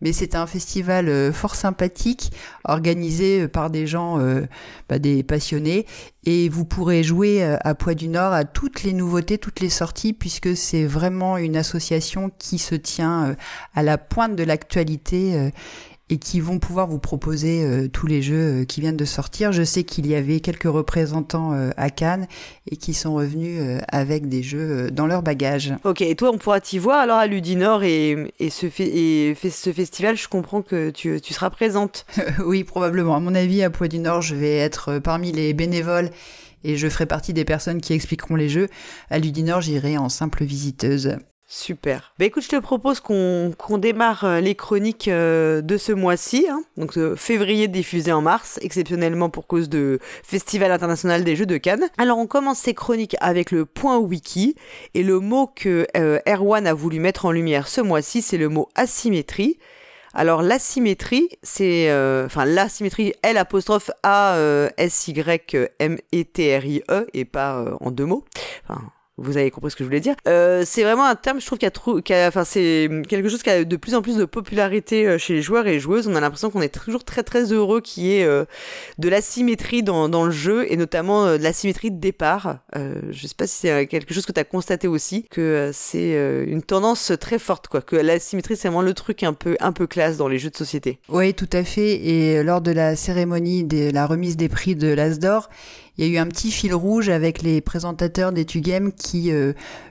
Mais 0.00 0.12
c'est 0.12 0.34
un 0.34 0.46
festival 0.46 1.08
euh, 1.08 1.32
fort 1.32 1.54
sympathique, 1.54 2.32
organisé 2.64 3.42
euh, 3.42 3.48
par 3.48 3.70
des 3.70 3.86
gens, 3.86 4.20
euh, 4.20 4.42
bah, 4.88 4.98
des 4.98 5.22
passionnés. 5.22 5.86
Et 6.24 6.48
vous 6.48 6.64
pourrez 6.64 7.02
jouer 7.02 7.42
à 7.42 7.74
Poix 7.74 7.94
du 7.94 8.08
Nord 8.08 8.34
à 8.34 8.44
toutes 8.44 8.82
les 8.82 8.92
nouveautés, 8.92 9.38
toutes 9.38 9.60
les 9.60 9.70
sorties, 9.70 10.12
puisque 10.12 10.54
c'est 10.54 10.84
vraiment 10.84 11.38
une 11.38 11.56
association 11.56 12.30
qui 12.38 12.58
se 12.58 12.74
tient 12.74 13.34
à 13.74 13.82
la 13.82 13.96
pointe 13.96 14.36
de 14.36 14.42
l'actualité. 14.42 15.50
Et 16.10 16.18
qui 16.18 16.40
vont 16.40 16.58
pouvoir 16.58 16.86
vous 16.86 16.98
proposer 16.98 17.64
euh, 17.64 17.88
tous 17.88 18.06
les 18.06 18.22
jeux 18.22 18.62
euh, 18.62 18.64
qui 18.64 18.80
viennent 18.80 18.96
de 18.96 19.04
sortir. 19.04 19.52
Je 19.52 19.62
sais 19.62 19.84
qu'il 19.84 20.06
y 20.06 20.14
avait 20.14 20.40
quelques 20.40 20.64
représentants 20.64 21.52
euh, 21.52 21.70
à 21.76 21.90
Cannes 21.90 22.26
et 22.70 22.76
qui 22.76 22.94
sont 22.94 23.14
revenus 23.14 23.60
avec 23.88 24.28
des 24.28 24.42
jeux 24.42 24.90
dans 24.90 25.06
leur 25.06 25.22
bagage. 25.22 25.74
Ok, 25.84 26.02
et 26.02 26.14
toi, 26.14 26.30
on 26.32 26.38
pourra 26.38 26.60
t'y 26.60 26.78
voir 26.78 26.98
alors 27.00 27.18
à 27.18 27.26
Ludinor 27.26 27.82
et, 27.82 28.32
et, 28.38 28.50
ce, 28.50 28.66
et 28.80 29.34
ce 29.34 29.72
festival, 29.72 30.16
je 30.16 30.28
comprends 30.28 30.62
que 30.62 30.90
tu, 30.90 31.20
tu 31.20 31.32
seras 31.32 31.50
présente. 31.50 32.06
oui, 32.44 32.64
probablement. 32.64 33.16
À 33.16 33.20
mon 33.20 33.34
avis, 33.34 33.62
à 33.62 33.70
Poix 33.70 33.88
du 33.88 33.98
Nord, 33.98 34.22
je 34.22 34.34
vais 34.34 34.56
être 34.56 34.98
parmi 34.98 35.32
les 35.32 35.54
bénévoles 35.54 36.10
et 36.64 36.76
je 36.76 36.88
ferai 36.88 37.06
partie 37.06 37.32
des 37.32 37.44
personnes 37.44 37.80
qui 37.80 37.92
expliqueront 37.92 38.36
les 38.36 38.48
jeux. 38.48 38.68
À 39.10 39.18
Ludinor, 39.18 39.60
j'irai 39.60 39.96
en 39.98 40.08
simple 40.08 40.44
visiteuse. 40.44 41.16
Super. 41.50 42.12
Bah 42.18 42.26
écoute, 42.26 42.42
je 42.42 42.50
te 42.50 42.56
propose 42.56 43.00
qu'on 43.00 43.78
démarre 43.78 44.24
euh, 44.24 44.40
les 44.40 44.54
chroniques 44.54 45.08
euh, 45.08 45.62
de 45.62 45.78
ce 45.78 45.92
mois-ci, 45.92 46.46
hein. 46.46 46.62
donc 46.76 46.98
euh, 46.98 47.16
février 47.16 47.68
diffusé 47.68 48.12
en 48.12 48.20
mars, 48.20 48.58
exceptionnellement 48.60 49.30
pour 49.30 49.46
cause 49.46 49.70
de 49.70 49.98
Festival 50.22 50.70
international 50.70 51.24
des 51.24 51.36
Jeux 51.36 51.46
de 51.46 51.56
Cannes. 51.56 51.88
Alors 51.96 52.18
on 52.18 52.26
commence 52.26 52.58
ces 52.58 52.74
chroniques 52.74 53.16
avec 53.20 53.50
le 53.50 53.64
point 53.64 53.96
wiki, 53.96 54.56
et 54.92 55.02
le 55.02 55.20
mot 55.20 55.46
que 55.46 55.86
euh, 55.96 56.18
Erwan 56.28 56.66
a 56.66 56.74
voulu 56.74 57.00
mettre 57.00 57.24
en 57.24 57.30
lumière 57.30 57.66
ce 57.66 57.80
mois-ci, 57.80 58.20
c'est 58.20 58.36
le 58.36 58.50
mot 58.50 58.68
asymétrie. 58.74 59.58
Alors 60.12 60.42
l'asymétrie, 60.42 61.30
c'est 61.42 61.90
enfin 62.24 62.44
l'asymétrie 62.44 63.14
L 63.22 63.38
A 63.38 64.68
S 64.76 65.08
Y 65.08 65.70
M 65.78 65.96
E 66.14 66.22
T 66.24 66.58
R 66.58 66.64
I 66.64 66.82
E 66.90 67.06
et 67.14 67.24
pas 67.24 67.76
en 67.80 67.90
deux 67.90 68.06
mots. 68.06 68.24
Enfin, 68.64 68.82
vous 69.18 69.36
avez 69.36 69.50
compris 69.50 69.70
ce 69.70 69.76
que 69.76 69.84
je 69.84 69.88
voulais 69.88 70.00
dire. 70.00 70.14
Euh, 70.26 70.62
c'est 70.64 70.82
vraiment 70.82 71.04
un 71.04 71.14
terme, 71.16 71.40
je 71.40 71.46
trouve, 71.46 71.58
qui 71.58 71.66
a, 71.66 71.70
qui 71.70 72.14
a- 72.14 72.28
enfin, 72.28 72.44
c'est 72.44 72.88
quelque 73.08 73.28
chose 73.28 73.42
qui 73.42 73.50
a 73.50 73.64
de 73.64 73.76
plus 73.76 73.94
en 73.94 74.02
plus 74.02 74.16
de 74.16 74.24
popularité 74.24 75.06
euh, 75.06 75.18
chez 75.18 75.34
les 75.34 75.42
joueurs 75.42 75.66
et 75.66 75.72
les 75.72 75.80
joueuses. 75.80 76.06
On 76.08 76.14
a 76.14 76.20
l'impression 76.20 76.50
qu'on 76.50 76.60
est 76.62 76.72
toujours 76.74 77.04
très 77.04 77.22
très 77.22 77.52
heureux 77.52 77.80
qu'il 77.80 78.04
y 78.04 78.16
ait 78.18 78.24
euh, 78.24 78.44
de 78.98 79.08
l'asymétrie 79.08 79.82
dans, 79.82 80.08
dans 80.08 80.24
le 80.24 80.30
jeu 80.30 80.70
et 80.72 80.76
notamment 80.76 81.26
euh, 81.26 81.38
de 81.38 81.42
l'asymétrie 81.42 81.90
de 81.90 81.98
départ. 82.00 82.58
Euh, 82.76 82.94
je 83.10 83.26
sais 83.26 83.34
pas 83.36 83.46
si 83.46 83.56
c'est 83.56 83.70
euh, 83.70 83.84
quelque 83.86 84.14
chose 84.14 84.24
que 84.24 84.32
tu 84.32 84.40
as 84.40 84.44
constaté 84.44 84.88
aussi, 84.88 85.24
que 85.30 85.70
c'est 85.74 86.14
une 86.46 86.62
tendance 86.62 87.12
très 87.20 87.38
forte, 87.38 87.68
quoi. 87.68 87.80
Que 87.82 87.96
l'asymétrie, 87.96 88.56
c'est 88.56 88.68
vraiment 88.68 88.82
le 88.82 88.94
truc 88.94 89.22
un 89.22 89.32
peu, 89.32 89.56
un 89.60 89.72
peu 89.72 89.86
classe 89.86 90.16
dans 90.16 90.28
les 90.28 90.38
jeux 90.38 90.50
de 90.50 90.56
société. 90.56 91.00
Oui, 91.08 91.34
tout 91.34 91.48
à 91.52 91.64
fait. 91.64 91.94
Et 92.06 92.42
lors 92.42 92.60
de 92.60 92.70
la 92.70 92.94
cérémonie 92.96 93.64
de 93.64 93.90
la 93.92 94.06
remise 94.06 94.36
des 94.36 94.48
prix 94.48 94.76
de 94.76 94.88
l'Asdor, 94.88 95.48
il 95.98 96.06
y 96.06 96.10
a 96.10 96.14
eu 96.14 96.18
un 96.18 96.26
petit 96.26 96.52
fil 96.52 96.72
rouge 96.72 97.08
avec 97.08 97.42
les 97.42 97.60
présentateurs 97.60 98.32
d'EtuGame 98.32 98.92
qui 98.92 99.32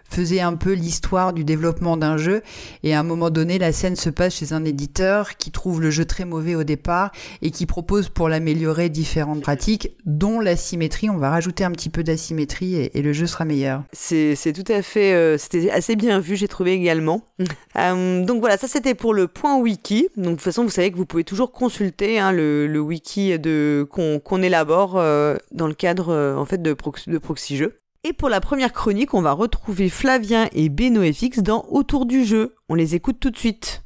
faisaient 0.10 0.42
un 0.42 0.56
peu 0.56 0.74
l'histoire 0.74 1.34
du 1.34 1.44
développement 1.44 1.98
d'un 1.98 2.18
jeu. 2.18 2.42
Et 2.84 2.94
à 2.94 3.00
un 3.00 3.04
moment 3.04 3.30
donné, 3.30 3.60
la 3.60 3.72
scène 3.72 3.96
se 3.96 4.10
passe 4.10 4.36
chez 4.36 4.54
un 4.54 4.66
éditeur 4.66 5.36
qui 5.38 5.52
trouve 5.52 5.82
le 5.82 5.90
jeu 5.92 6.06
très 6.06 6.26
mauvais 6.26 6.56
au 6.56 6.64
départ 6.64 7.12
et 7.42 7.52
qui 7.52 7.66
propose 7.66 8.10
pour 8.10 8.30
l'améliorer 8.30 8.90
différentes 8.90 9.42
pratiques, 9.42 9.92
dont 10.06 10.40
l'asymétrie. 10.40 11.10
On 11.10 11.18
va 11.18 11.30
rajouter 11.30 11.64
un 11.64 11.72
petit 11.72 11.90
peu 11.90 12.04
d'asymétrie 12.04 12.76
et, 12.76 12.98
et 12.98 13.02
le 13.02 13.14
jeu 13.14 13.28
sera 13.28 13.46
meilleur. 13.46 13.84
C'est 13.94 14.36
tout 14.54 14.72
à 14.72 14.82
fait, 14.82 15.14
euh, 15.14 15.38
c'était 15.38 15.70
assez 15.72 15.96
bien 15.96 16.20
vu, 16.20 16.36
j'ai 16.36 16.48
trouvé 16.48 16.74
également. 16.74 17.24
Euh, 17.78 18.26
donc 18.26 18.40
voilà, 18.40 18.58
ça 18.58 18.68
c'était 18.68 18.96
pour 18.96 19.14
le 19.14 19.28
point 19.28 19.60
wiki. 19.60 20.08
Donc 20.18 20.26
de 20.26 20.30
toute 20.32 20.42
façon, 20.42 20.64
vous 20.64 20.72
savez 20.72 20.92
que 20.92 20.98
vous 20.98 21.06
pouvez 21.06 21.24
toujours 21.24 21.52
consulter 21.52 22.18
hein, 22.18 22.32
le, 22.32 22.66
le 22.66 22.80
wiki 22.80 23.38
de 23.38 23.88
qu'on 23.92 24.42
élabore 24.42 24.96
euh, 24.98 25.36
dans 25.52 25.68
le 25.68 25.76
cadre 25.76 26.36
en 26.36 26.46
fait 26.46 26.60
de, 26.60 26.74
prox- 26.74 27.08
de 27.08 27.18
proxy 27.20 27.56
jeux. 27.56 27.80
Et 28.08 28.14
pour 28.14 28.30
la 28.30 28.40
première 28.40 28.72
chronique, 28.72 29.14
on 29.14 29.22
va 29.22 29.34
retrouver 29.34 29.90
Flavien 29.90 30.48
et 30.54 30.70
BenoFX 30.70 31.40
dans 31.40 31.66
Autour 31.68 32.06
du 32.06 32.24
jeu. 32.24 32.56
On 32.70 32.76
les 32.76 32.96
écoute 32.96 33.18
tout 33.20 33.32
de 33.32 33.38
suite. 33.38 33.84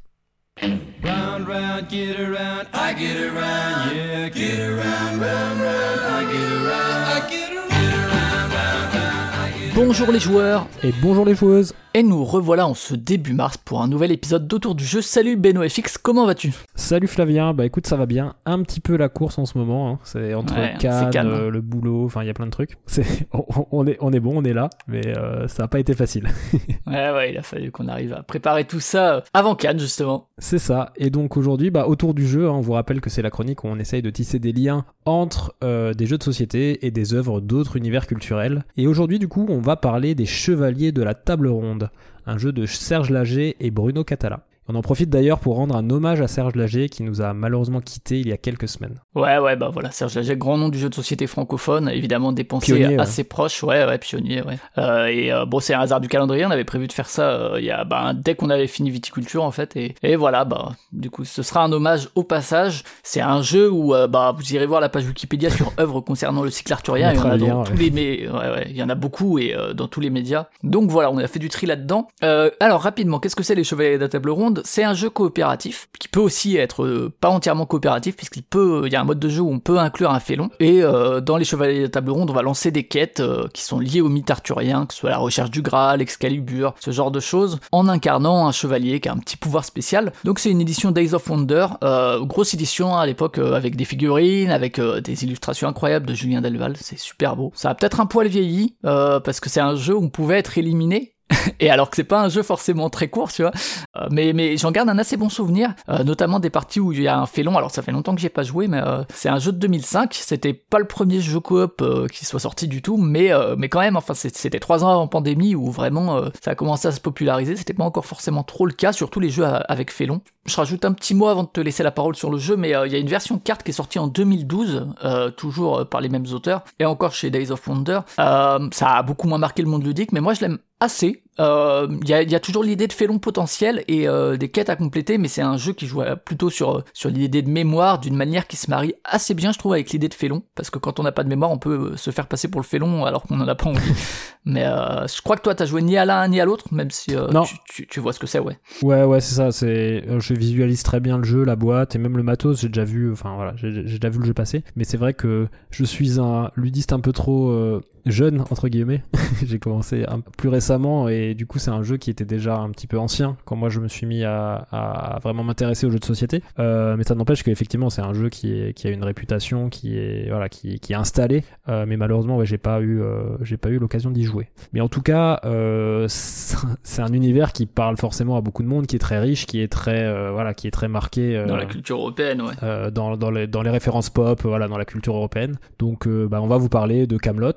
Bonjour 9.84 10.12
les 10.12 10.20
joueurs 10.20 10.66
et 10.84 10.92
bonjour 11.02 11.24
les 11.24 11.34
joueuses. 11.34 11.74
Et 11.94 12.02
nous 12.02 12.24
revoilà 12.24 12.66
en 12.66 12.72
ce 12.72 12.94
début 12.94 13.34
mars 13.34 13.58
pour 13.58 13.82
un 13.82 13.88
nouvel 13.88 14.12
épisode 14.12 14.46
d'Autour 14.48 14.74
du 14.74 14.82
jeu. 14.84 15.02
Salut 15.02 15.36
Beno 15.36 15.68
FX, 15.68 15.98
comment 15.98 16.24
vas-tu? 16.24 16.54
Salut 16.74 17.06
Flavien, 17.06 17.52
bah 17.52 17.66
écoute 17.66 17.86
ça 17.86 17.96
va 17.96 18.06
bien, 18.06 18.34
un 18.46 18.62
petit 18.62 18.80
peu 18.80 18.96
la 18.96 19.10
course 19.10 19.38
en 19.38 19.44
ce 19.44 19.58
moment, 19.58 19.90
hein. 19.90 19.98
c'est 20.04 20.32
entre 20.32 20.54
Ouais, 20.54 20.72
Cannes, 20.78 21.10
Cannes, 21.10 21.26
hein. 21.26 21.30
euh, 21.34 21.50
le 21.50 21.60
boulot, 21.60 22.06
enfin 22.06 22.22
il 22.22 22.28
y 22.28 22.30
a 22.30 22.34
plein 22.34 22.46
de 22.46 22.50
trucs. 22.50 22.78
On, 23.72 23.86
est, 23.86 23.98
on 24.00 24.10
est 24.10 24.20
bon, 24.20 24.32
on 24.36 24.42
est 24.44 24.54
là, 24.54 24.70
mais 24.88 25.02
euh, 25.18 25.46
ça 25.48 25.64
n'a 25.64 25.68
pas 25.68 25.80
été 25.80 25.94
facile. 25.94 26.28
Ouais, 26.86 27.10
ouais, 27.12 27.30
il 27.32 27.38
a 27.38 27.42
fallu 27.42 27.70
qu'on 27.70 27.88
arrive 27.88 28.12
à 28.12 28.22
préparer 28.22 28.64
tout 28.64 28.80
ça 28.80 29.14
euh, 29.16 29.20
avant 29.34 29.54
Cannes, 29.54 29.78
justement. 29.78 30.28
c'est 30.38 30.58
ça, 30.58 30.92
et 30.96 31.10
donc 31.10 31.36
aujourd'hui, 31.36 31.70
bah, 31.70 31.86
autour 31.86 32.12
du 32.14 32.26
jeu, 32.26 32.48
hein, 32.48 32.52
on 32.52 32.60
vous 32.60 32.72
rappelle 32.72 33.00
que 33.00 33.08
c'est 33.10 33.22
la 33.22 33.30
chronique 33.30 33.64
où 33.64 33.68
on 33.68 33.78
essaye 33.78 34.02
de 34.02 34.10
tisser 34.10 34.38
des 34.38 34.52
liens 34.52 34.84
entre 35.04 35.54
euh, 35.62 35.92
des 35.94 36.06
jeux 36.06 36.18
de 36.18 36.22
société 36.22 36.86
et 36.86 36.90
des 36.90 37.12
œuvres 37.14 37.40
d'autres 37.40 37.76
univers 37.76 38.06
culturels. 38.06 38.64
Et 38.76 38.86
aujourd'hui 38.86 39.18
du 39.18 39.28
coup, 39.28 39.46
on 39.50 39.60
va 39.60 39.71
parler 39.76 40.14
des 40.14 40.26
Chevaliers 40.26 40.92
de 40.92 41.02
la 41.02 41.14
Table 41.14 41.48
Ronde, 41.48 41.90
un 42.26 42.38
jeu 42.38 42.52
de 42.52 42.66
Serge 42.66 43.10
Lager 43.10 43.56
et 43.60 43.70
Bruno 43.70 44.04
Catala. 44.04 44.44
On 44.68 44.76
en 44.76 44.82
profite 44.82 45.10
d'ailleurs 45.10 45.40
pour 45.40 45.56
rendre 45.56 45.74
un 45.74 45.90
hommage 45.90 46.20
à 46.20 46.28
Serge 46.28 46.54
Lager 46.54 46.88
qui 46.88 47.02
nous 47.02 47.20
a 47.20 47.32
malheureusement 47.32 47.80
quittés 47.80 48.20
il 48.20 48.28
y 48.28 48.32
a 48.32 48.36
quelques 48.36 48.68
semaines. 48.68 49.00
Ouais, 49.14 49.38
ouais, 49.38 49.56
bah 49.56 49.70
voilà, 49.72 49.90
Serge 49.90 50.14
Laget, 50.14 50.36
grand 50.36 50.56
nom 50.56 50.68
du 50.68 50.78
jeu 50.78 50.88
de 50.88 50.94
société 50.94 51.26
francophone, 51.26 51.88
évidemment 51.88 52.32
dépensé 52.32 52.66
Pionnier, 52.74 52.96
ouais. 52.96 53.02
assez 53.02 53.24
proche, 53.24 53.62
ouais, 53.64 53.84
ouais, 53.84 53.98
pionnier, 53.98 54.42
ouais. 54.42 54.58
Euh, 54.78 55.06
et 55.06 55.32
euh, 55.32 55.44
bon, 55.46 55.58
c'est 55.58 55.74
un 55.74 55.80
hasard 55.80 56.00
du 56.00 56.08
calendrier, 56.08 56.46
on 56.46 56.50
avait 56.50 56.64
prévu 56.64 56.86
de 56.86 56.92
faire 56.92 57.08
ça 57.08 57.30
euh, 57.30 57.56
il 57.58 57.64
y 57.64 57.70
a, 57.70 57.84
bah, 57.84 58.12
dès 58.14 58.34
qu'on 58.36 58.50
avait 58.50 58.68
fini 58.68 58.90
viticulture 58.90 59.42
en 59.42 59.50
fait, 59.50 59.76
et, 59.76 59.94
et 60.02 60.14
voilà, 60.14 60.44
bah, 60.44 60.72
du 60.92 61.10
coup, 61.10 61.24
ce 61.24 61.42
sera 61.42 61.64
un 61.64 61.72
hommage 61.72 62.08
au 62.14 62.22
passage. 62.22 62.84
C'est 63.02 63.20
un 63.20 63.42
jeu 63.42 63.70
où, 63.70 63.94
bah, 64.08 64.32
vous 64.36 64.54
irez 64.54 64.66
voir 64.66 64.80
la 64.80 64.88
page 64.88 65.06
Wikipédia 65.06 65.50
sur 65.50 65.72
œuvres 65.80 66.00
concernant 66.00 66.42
le 66.42 66.50
cycle 66.50 66.72
arthurien, 66.72 67.08
On 67.08 67.12
il 67.12 67.16
y 67.16 67.18
en 67.18 67.24
mettra 67.24 67.30
a 67.32 67.38
dans 67.38 67.64
tous 67.64 67.72
ouais. 67.72 67.78
les, 67.78 67.90
mais, 67.90 68.28
ouais, 68.28 68.50
ouais, 68.54 68.66
il 68.70 68.76
y 68.76 68.82
en 68.82 68.88
a 68.88 68.94
beaucoup 68.94 69.38
et 69.38 69.54
dans 69.74 69.88
tous 69.88 70.00
les 70.00 70.10
médias. 70.10 70.46
Donc 70.62 70.90
voilà, 70.90 71.10
on 71.10 71.18
a 71.18 71.26
fait 71.26 71.38
du 71.38 71.48
tri 71.48 71.66
là-dedans. 71.66 72.08
Euh, 72.22 72.50
alors 72.60 72.80
rapidement, 72.82 73.18
qu'est-ce 73.18 73.36
que 73.36 73.42
c'est 73.42 73.54
les 73.54 73.64
Chevaliers 73.64 73.96
de 73.96 74.02
la 74.02 74.08
Table 74.08 74.30
Ronde 74.30 74.51
C'est 74.64 74.84
un 74.84 74.94
jeu 74.94 75.10
coopératif 75.10 75.88
qui 75.98 76.08
peut 76.08 76.20
aussi 76.20 76.56
être 76.56 76.84
euh, 76.84 77.12
pas 77.20 77.28
entièrement 77.28 77.66
coopératif 77.66 78.16
puisqu'il 78.16 78.42
peut, 78.42 78.82
il 78.86 78.92
y 78.92 78.96
a 78.96 79.00
un 79.00 79.04
mode 79.04 79.18
de 79.18 79.28
jeu 79.28 79.40
où 79.40 79.50
on 79.50 79.60
peut 79.60 79.78
inclure 79.78 80.10
un 80.10 80.20
félon. 80.20 80.50
Et 80.60 80.82
euh, 80.82 81.20
dans 81.20 81.36
les 81.36 81.44
Chevaliers 81.44 81.78
de 81.78 81.82
la 81.84 81.88
Table 81.88 82.10
Ronde, 82.10 82.30
on 82.30 82.34
va 82.34 82.42
lancer 82.42 82.70
des 82.70 82.84
quêtes 82.84 83.20
euh, 83.20 83.46
qui 83.52 83.62
sont 83.62 83.78
liées 83.78 84.00
au 84.00 84.08
mythe 84.08 84.30
arthurien, 84.30 84.86
que 84.86 84.94
ce 84.94 85.00
soit 85.00 85.10
la 85.10 85.18
recherche 85.18 85.50
du 85.50 85.62
Graal, 85.62 86.02
Excalibur, 86.02 86.74
ce 86.80 86.90
genre 86.90 87.10
de 87.10 87.20
choses, 87.20 87.58
en 87.72 87.88
incarnant 87.88 88.46
un 88.46 88.52
chevalier 88.52 89.00
qui 89.00 89.08
a 89.08 89.12
un 89.12 89.18
petit 89.18 89.36
pouvoir 89.36 89.64
spécial. 89.64 90.12
Donc 90.24 90.38
c'est 90.38 90.50
une 90.50 90.60
édition 90.60 90.90
Days 90.90 91.14
of 91.14 91.28
Wonder, 91.28 91.66
euh, 91.84 92.24
grosse 92.24 92.54
édition 92.54 92.96
à 92.96 93.06
l'époque 93.06 93.38
euh, 93.38 93.54
avec 93.54 93.76
des 93.76 93.84
figurines, 93.84 94.50
avec 94.50 94.78
euh, 94.78 95.00
des 95.00 95.24
illustrations 95.24 95.68
incroyables 95.68 96.06
de 96.06 96.14
Julien 96.14 96.40
Delval, 96.40 96.76
c'est 96.80 96.98
super 96.98 97.36
beau. 97.36 97.52
Ça 97.54 97.70
a 97.70 97.74
peut-être 97.74 98.00
un 98.00 98.06
poil 98.06 98.28
vieilli 98.28 98.76
euh, 98.84 99.20
parce 99.20 99.40
que 99.40 99.48
c'est 99.48 99.60
un 99.60 99.76
jeu 99.76 99.94
où 99.96 100.02
on 100.02 100.08
pouvait 100.08 100.38
être 100.38 100.58
éliminé 100.58 101.11
et 101.60 101.70
alors 101.70 101.90
que 101.90 101.96
c'est 101.96 102.04
pas 102.04 102.20
un 102.20 102.28
jeu 102.28 102.42
forcément 102.42 102.90
très 102.90 103.08
court, 103.08 103.32
tu 103.32 103.42
vois. 103.42 103.52
Euh, 103.96 104.08
mais 104.10 104.32
mais 104.32 104.56
j'en 104.56 104.70
garde 104.70 104.88
un 104.88 104.98
assez 104.98 105.16
bon 105.16 105.28
souvenir, 105.28 105.74
euh, 105.88 106.04
notamment 106.04 106.40
des 106.40 106.50
parties 106.50 106.80
où 106.80 106.92
il 106.92 107.02
y 107.02 107.08
a 107.08 107.18
un 107.18 107.26
félon. 107.26 107.56
Alors 107.56 107.70
ça 107.70 107.82
fait 107.82 107.92
longtemps 107.92 108.14
que 108.14 108.20
j'ai 108.20 108.28
pas 108.28 108.42
joué, 108.42 108.68
mais 108.68 108.80
euh, 108.82 109.02
c'est 109.14 109.28
un 109.28 109.38
jeu 109.38 109.52
de 109.52 109.58
2005. 109.58 110.14
C'était 110.14 110.52
pas 110.52 110.78
le 110.78 110.86
premier 110.86 111.20
jeu 111.20 111.40
coop 111.40 111.82
qui 112.12 112.24
soit 112.24 112.40
sorti 112.40 112.68
du 112.68 112.82
tout, 112.82 112.96
mais 112.96 113.30
mais 113.56 113.68
quand 113.68 113.80
même, 113.80 113.96
enfin 113.96 114.14
c'était 114.14 114.60
trois 114.60 114.84
ans 114.84 114.90
avant 114.90 115.08
pandémie 115.08 115.54
où 115.54 115.70
vraiment 115.70 116.22
ça 116.42 116.52
a 116.52 116.54
commencé 116.54 116.88
à 116.88 116.92
se 116.92 117.00
populariser. 117.00 117.56
C'était 117.56 117.74
pas 117.74 117.84
encore 117.84 118.06
forcément 118.06 118.42
trop 118.42 118.66
le 118.66 118.72
cas, 118.72 118.92
surtout 118.92 119.20
les 119.20 119.30
jeux 119.30 119.44
avec 119.44 119.90
félon. 119.90 120.20
Je 120.44 120.56
rajoute 120.56 120.84
un 120.84 120.92
petit 120.92 121.14
mot 121.14 121.28
avant 121.28 121.44
de 121.44 121.48
te 121.48 121.60
laisser 121.60 121.84
la 121.84 121.92
parole 121.92 122.16
sur 122.16 122.28
le 122.28 122.36
jeu, 122.36 122.56
mais 122.56 122.74
euh, 122.74 122.86
il 122.88 122.92
y 122.92 122.96
a 122.96 122.98
une 122.98 123.08
version 123.08 123.38
carte 123.38 123.62
qui 123.62 123.70
est 123.70 123.74
sortie 123.74 124.00
en 124.00 124.08
2012, 124.08 124.88
euh, 125.04 125.30
toujours 125.30 125.78
euh, 125.78 125.84
par 125.84 126.00
les 126.00 126.08
mêmes 126.08 126.26
auteurs, 126.32 126.64
et 126.80 126.84
encore 126.84 127.12
chez 127.12 127.30
Days 127.30 127.52
of 127.52 127.66
Wonder. 127.68 128.00
Ça 128.16 128.70
a 128.80 129.02
beaucoup 129.02 129.28
moins 129.28 129.38
marqué 129.38 129.62
le 129.62 129.68
monde 129.68 129.84
ludique, 129.84 130.10
mais 130.10 130.20
moi 130.20 130.34
je 130.34 130.40
l'aime 130.40 130.58
assez. 130.80 131.22
Euh, 131.40 131.86
Il 132.02 132.08
y, 132.08 132.14
a, 132.14 132.22
y 132.22 132.34
a 132.34 132.40
toujours 132.40 132.62
l'idée 132.62 132.86
de 132.86 132.92
félon 132.92 133.18
potentiel 133.18 133.84
et 133.88 134.06
euh, 134.06 134.36
des 134.36 134.48
quêtes 134.50 134.68
à 134.68 134.76
compléter, 134.76 135.16
mais 135.18 135.28
c'est 135.28 135.40
un 135.42 135.56
jeu 135.56 135.72
qui 135.72 135.86
joue 135.86 136.02
euh, 136.02 136.14
plutôt 136.16 136.50
sur, 136.50 136.78
euh, 136.78 136.84
sur 136.92 137.08
l'idée 137.10 137.40
de 137.42 137.48
mémoire 137.48 137.98
d'une 138.00 138.16
manière 138.16 138.46
qui 138.46 138.56
se 138.56 138.68
marie 138.70 138.94
assez 139.04 139.32
bien, 139.34 139.50
je 139.52 139.58
trouve, 139.58 139.72
avec 139.72 139.90
l'idée 139.90 140.08
de 140.08 140.14
félon, 140.14 140.42
parce 140.54 140.68
que 140.70 140.78
quand 140.78 141.00
on 141.00 141.02
n'a 141.02 141.12
pas 141.12 141.24
de 141.24 141.28
mémoire, 141.30 141.50
on 141.50 141.58
peut 141.58 141.92
euh, 141.92 141.96
se 141.96 142.10
faire 142.10 142.26
passer 142.26 142.48
pour 142.48 142.60
le 142.60 142.66
félon 142.66 143.04
alors 143.06 143.22
qu'on 143.22 143.36
n'en 143.36 143.48
a 143.48 143.54
pas 143.54 143.66
envie. 143.70 143.80
mais 144.44 144.64
euh, 144.66 145.06
je 145.06 145.22
crois 145.22 145.36
que 145.36 145.42
toi, 145.42 145.54
t'as 145.54 145.64
joué 145.66 145.80
ni 145.82 145.96
à 145.96 146.04
l'un 146.04 146.28
ni 146.28 146.38
à 146.40 146.44
l'autre, 146.44 146.66
même 146.72 146.90
si 146.90 147.16
euh, 147.16 147.28
Non. 147.28 147.44
tu, 147.44 147.56
tu, 147.66 147.86
tu 147.86 148.00
vois 148.00 148.12
ce 148.12 148.18
que 148.18 148.26
c'est, 148.26 148.38
ouais. 148.38 148.58
Ouais, 148.82 149.04
ouais, 149.04 149.20
c'est 149.20 149.36
ça. 149.36 149.52
C'est, 149.52 150.04
euh, 150.08 150.20
je 150.20 150.34
visualise 150.34 150.82
très 150.82 151.00
bien 151.00 151.16
le 151.16 151.24
jeu, 151.24 151.44
la 151.44 151.56
boîte 151.56 151.94
et 151.94 151.98
même 151.98 152.16
le 152.16 152.22
matos. 152.22 152.60
J'ai 152.60 152.68
déjà 152.68 152.84
vu, 152.84 153.10
enfin 153.10 153.34
voilà, 153.36 153.54
j'ai 153.56 153.72
j'ai 153.72 153.98
déjà 153.98 154.10
vu 154.10 154.18
le 154.18 154.26
jeu 154.26 154.34
passer. 154.34 154.64
Mais 154.76 154.84
c'est 154.84 154.96
vrai 154.98 155.14
que 155.14 155.48
je 155.70 155.84
suis 155.84 156.20
un 156.20 156.50
ludiste 156.56 156.92
un 156.92 157.00
peu 157.00 157.12
trop 157.12 157.48
euh, 157.50 157.80
jeune 158.06 158.40
entre 158.50 158.68
guillemets. 158.68 159.02
j'ai 159.44 159.58
commencé 159.58 160.04
un 160.08 160.20
plus 160.20 160.48
récemment 160.48 161.08
et 161.08 161.34
du 161.34 161.46
coup 161.46 161.58
c'est 161.58 161.70
un 161.70 161.82
jeu 161.82 161.96
qui 161.96 162.10
était 162.10 162.24
déjà 162.24 162.56
un 162.56 162.70
petit 162.70 162.86
peu 162.86 162.98
ancien 162.98 163.36
quand 163.44 163.56
moi 163.56 163.68
je 163.68 163.80
me 163.80 163.88
suis 163.88 164.06
mis 164.06 164.24
à, 164.24 164.66
à 164.72 165.18
vraiment 165.22 165.44
m'intéresser 165.44 165.86
aux 165.86 165.90
jeux 165.90 165.98
de 165.98 166.04
société. 166.04 166.42
Euh, 166.58 166.96
mais 166.96 167.04
ça 167.04 167.14
n'empêche 167.14 167.42
qu'effectivement 167.42 167.90
c'est 167.90 168.02
un 168.02 168.12
jeu 168.14 168.28
qui, 168.28 168.52
est, 168.52 168.72
qui 168.74 168.86
a 168.86 168.90
une 168.90 169.04
réputation 169.04 169.68
qui 169.68 169.96
est 169.96 170.28
voilà 170.28 170.48
qui, 170.48 170.80
qui 170.80 170.92
est 170.92 170.96
installée. 170.96 171.44
Euh, 171.68 171.84
mais 171.86 171.96
malheureusement 171.96 172.36
ouais, 172.36 172.46
j'ai 172.46 172.58
pas 172.58 172.80
eu 172.80 173.00
euh, 173.00 173.36
j'ai 173.42 173.56
pas 173.56 173.68
eu 173.70 173.78
l'occasion 173.78 174.10
d'y 174.10 174.24
jouer. 174.24 174.48
Mais 174.72 174.80
en 174.80 174.88
tout 174.88 175.02
cas 175.02 175.40
euh, 175.44 176.06
c'est 176.08 177.02
un 177.02 177.12
univers 177.12 177.52
qui 177.52 177.66
parle 177.66 177.96
forcément 177.96 178.36
à 178.36 178.40
beaucoup 178.40 178.62
de 178.62 178.68
monde, 178.68 178.86
qui 178.86 178.96
est 178.96 179.00
très 179.00 179.18
riche, 179.18 179.46
qui 179.46 179.60
est 179.60 179.68
très 179.68 180.04
euh, 180.04 180.30
voilà 180.32 180.54
qui 180.54 180.66
est 180.66 180.70
très 180.72 180.88
marqué. 180.88 181.36
euh, 181.36 181.46
Dans 181.46 181.56
la 181.56 181.66
culture 181.66 181.98
européenne, 181.98 182.42
ouais. 182.42 182.52
euh, 182.62 182.90
dans, 182.90 183.16
dans, 183.16 183.30
les, 183.30 183.46
dans 183.46 183.62
les 183.62 183.70
références 183.70 184.10
pop, 184.10 184.40
voilà, 184.42 184.68
dans 184.68 184.78
la 184.78 184.84
culture 184.84 185.14
européenne. 185.16 185.58
Donc, 185.78 186.06
bah, 186.08 186.40
on 186.42 186.46
va 186.46 186.56
vous 186.58 186.68
parler 186.68 187.06
de 187.06 187.16
Camelot. 187.16 187.52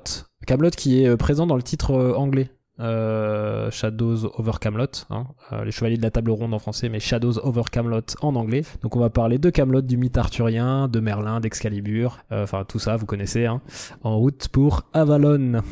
Camelot 0.46 0.70
qui 0.70 1.02
est 1.02 1.08
euh, 1.08 1.16
présent 1.16 1.46
dans 1.46 1.56
le 1.56 1.62
titre 1.62 1.92
euh, 1.92 2.14
anglais. 2.14 2.50
Euh, 2.78 3.70
Shadows 3.70 4.26
over 4.38 4.52
Camelot, 4.60 5.06
hein, 5.08 5.24
les 5.64 5.70
chevaliers 5.70 5.96
de 5.96 6.02
la 6.02 6.10
table 6.10 6.30
ronde 6.30 6.52
en 6.52 6.58
français, 6.58 6.90
mais 6.90 7.00
Shadows 7.00 7.38
over 7.42 7.62
Camelot 7.72 8.02
en 8.20 8.34
anglais. 8.36 8.64
Donc 8.82 8.96
on 8.96 9.00
va 9.00 9.08
parler 9.08 9.38
de 9.38 9.48
Camelot, 9.48 9.80
du 9.80 9.96
mythe 9.96 10.18
arthurien, 10.18 10.86
de 10.86 11.00
Merlin, 11.00 11.40
d'Excalibur, 11.40 12.18
enfin 12.30 12.64
tout 12.68 12.78
ça 12.78 12.96
vous 12.96 13.06
connaissez. 13.06 13.46
Hein, 13.46 13.62
en 14.02 14.18
route 14.18 14.48
pour 14.48 14.82
Avalon. 14.92 15.62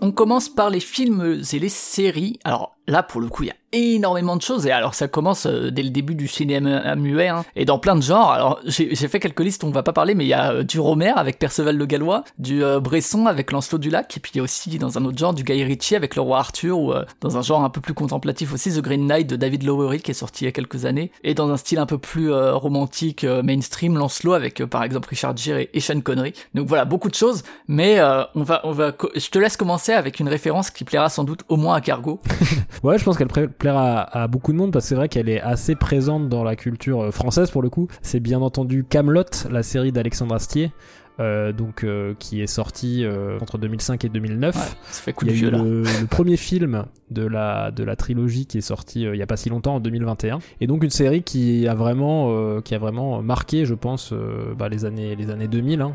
On 0.00 0.10
commence 0.10 0.48
par 0.48 0.68
les 0.68 0.80
films 0.80 1.42
et 1.52 1.58
les 1.60 1.68
séries. 1.68 2.40
Alors 2.42 2.75
là, 2.86 3.02
pour 3.02 3.20
le 3.20 3.28
coup, 3.28 3.44
il 3.44 3.48
y 3.48 3.50
a 3.50 3.56
énormément 3.72 4.36
de 4.36 4.42
choses. 4.42 4.66
Et 4.66 4.70
alors, 4.70 4.94
ça 4.94 5.08
commence 5.08 5.46
euh, 5.46 5.70
dès 5.70 5.82
le 5.82 5.90
début 5.90 6.14
du 6.14 6.28
cinéma 6.28 6.94
muet, 6.96 7.28
hein, 7.28 7.44
et 7.54 7.64
dans 7.64 7.78
plein 7.78 7.96
de 7.96 8.02
genres. 8.02 8.30
Alors, 8.30 8.60
j'ai 8.64 8.94
fait 8.94 9.20
quelques 9.20 9.40
listes, 9.40 9.64
on 9.64 9.70
va 9.70 9.82
pas 9.82 9.92
parler, 9.92 10.14
mais 10.14 10.24
il 10.24 10.28
y 10.28 10.34
a 10.34 10.52
euh, 10.52 10.62
du 10.62 10.80
Romer 10.80 11.12
avec 11.14 11.38
Perceval 11.38 11.76
le 11.76 11.86
Gallois, 11.86 12.24
du 12.38 12.64
euh, 12.64 12.80
Bresson 12.80 13.26
avec 13.26 13.52
Lancelot 13.52 13.78
du 13.78 13.90
Lac, 13.90 14.16
et 14.16 14.20
puis 14.20 14.32
il 14.34 14.38
y 14.38 14.40
a 14.40 14.42
aussi, 14.42 14.78
dans 14.78 14.98
un 14.98 15.04
autre 15.04 15.18
genre, 15.18 15.34
du 15.34 15.44
Guy 15.44 15.64
Ritchie 15.64 15.96
avec 15.96 16.16
le 16.16 16.22
roi 16.22 16.38
Arthur, 16.38 16.78
ou 16.78 16.92
euh, 16.92 17.04
dans 17.20 17.36
un 17.36 17.42
genre 17.42 17.62
un 17.62 17.70
peu 17.70 17.80
plus 17.80 17.94
contemplatif 17.94 18.52
aussi, 18.52 18.72
The 18.72 18.80
Green 18.80 19.06
Knight 19.06 19.28
de 19.28 19.36
David 19.36 19.62
Lowery, 19.64 20.00
qui 20.00 20.10
est 20.10 20.14
sorti 20.14 20.44
il 20.44 20.46
y 20.46 20.48
a 20.48 20.52
quelques 20.52 20.84
années, 20.84 21.10
et 21.24 21.34
dans 21.34 21.50
un 21.50 21.56
style 21.56 21.78
un 21.78 21.86
peu 21.86 21.98
plus 21.98 22.32
romantique, 22.32 23.24
mainstream, 23.24 23.96
Lancelot 23.96 24.32
avec, 24.32 24.64
par 24.64 24.82
exemple, 24.82 25.08
Richard 25.08 25.36
Gere 25.36 25.66
et, 25.72 25.80
Sean 25.80 26.00
Connery. 26.00 26.32
Donc 26.54 26.66
voilà, 26.68 26.84
beaucoup 26.84 27.08
de 27.08 27.14
choses, 27.14 27.42
mais 27.68 28.00
on 28.34 28.42
va, 28.42 28.60
on 28.64 28.72
va, 28.72 28.92
je 29.14 29.28
te 29.28 29.38
laisse 29.38 29.56
commencer 29.56 29.92
avec 29.92 30.20
une 30.20 30.28
référence 30.28 30.70
qui 30.70 30.84
plaira 30.84 31.08
sans 31.08 31.24
doute 31.24 31.42
au 31.48 31.56
moins 31.56 31.76
à 31.76 31.80
Cargo. 31.80 32.20
Ouais, 32.82 32.98
je 32.98 33.04
pense 33.04 33.16
qu'elle 33.16 33.28
pla- 33.28 33.48
plaira 33.48 34.00
à, 34.02 34.22
à 34.24 34.26
beaucoup 34.28 34.52
de 34.52 34.56
monde 34.58 34.72
parce 34.72 34.84
que 34.84 34.88
c'est 34.90 34.94
vrai 34.94 35.08
qu'elle 35.08 35.28
est 35.28 35.40
assez 35.40 35.74
présente 35.74 36.28
dans 36.28 36.44
la 36.44 36.56
culture 36.56 37.04
euh, 37.04 37.10
française 37.10 37.50
pour 37.50 37.62
le 37.62 37.70
coup. 37.70 37.88
C'est 38.02 38.20
bien 38.20 38.40
entendu 38.40 38.84
Camelot, 38.88 39.24
la 39.50 39.62
série 39.62 39.92
d'Alexandre 39.92 40.34
Astier, 40.34 40.72
euh, 41.20 41.52
donc 41.52 41.84
euh, 41.84 42.14
qui 42.18 42.42
est 42.42 42.46
sortie 42.46 43.04
euh, 43.04 43.38
entre 43.40 43.58
2005 43.58 44.04
et 44.04 44.08
2009. 44.08 44.54
Ouais, 44.54 44.62
ça 44.90 45.02
fait 45.02 45.12
coup 45.12 45.24
Il 45.24 45.28
y 45.28 45.30
de 45.30 45.34
a 45.34 45.36
vieux 45.36 45.48
eu 45.48 45.50
là. 45.50 45.58
le, 45.62 45.82
le 45.82 46.06
premier 46.06 46.36
film 46.36 46.84
de 47.10 47.24
la, 47.26 47.70
de 47.70 47.84
la 47.84 47.94
trilogie 47.96 48.46
qui 48.46 48.58
est 48.58 48.62
sorti 48.62 49.02
il 49.02 49.14
y 49.16 49.22
a 49.22 49.26
pas 49.26 49.36
si 49.36 49.48
longtemps 49.48 49.76
en 49.76 49.80
2021 49.80 50.40
et 50.60 50.66
donc 50.66 50.82
une 50.82 50.90
série 50.90 51.22
qui 51.22 51.68
a 51.68 51.74
vraiment 51.76 52.60
qui 52.62 52.74
a 52.74 52.78
vraiment 52.78 53.22
marqué 53.22 53.64
je 53.64 53.74
pense 53.74 54.12
bah, 54.58 54.68
les 54.68 54.84
années 54.84 55.14
les 55.14 55.30
années 55.30 55.46
2000 55.46 55.82
hein, 55.82 55.92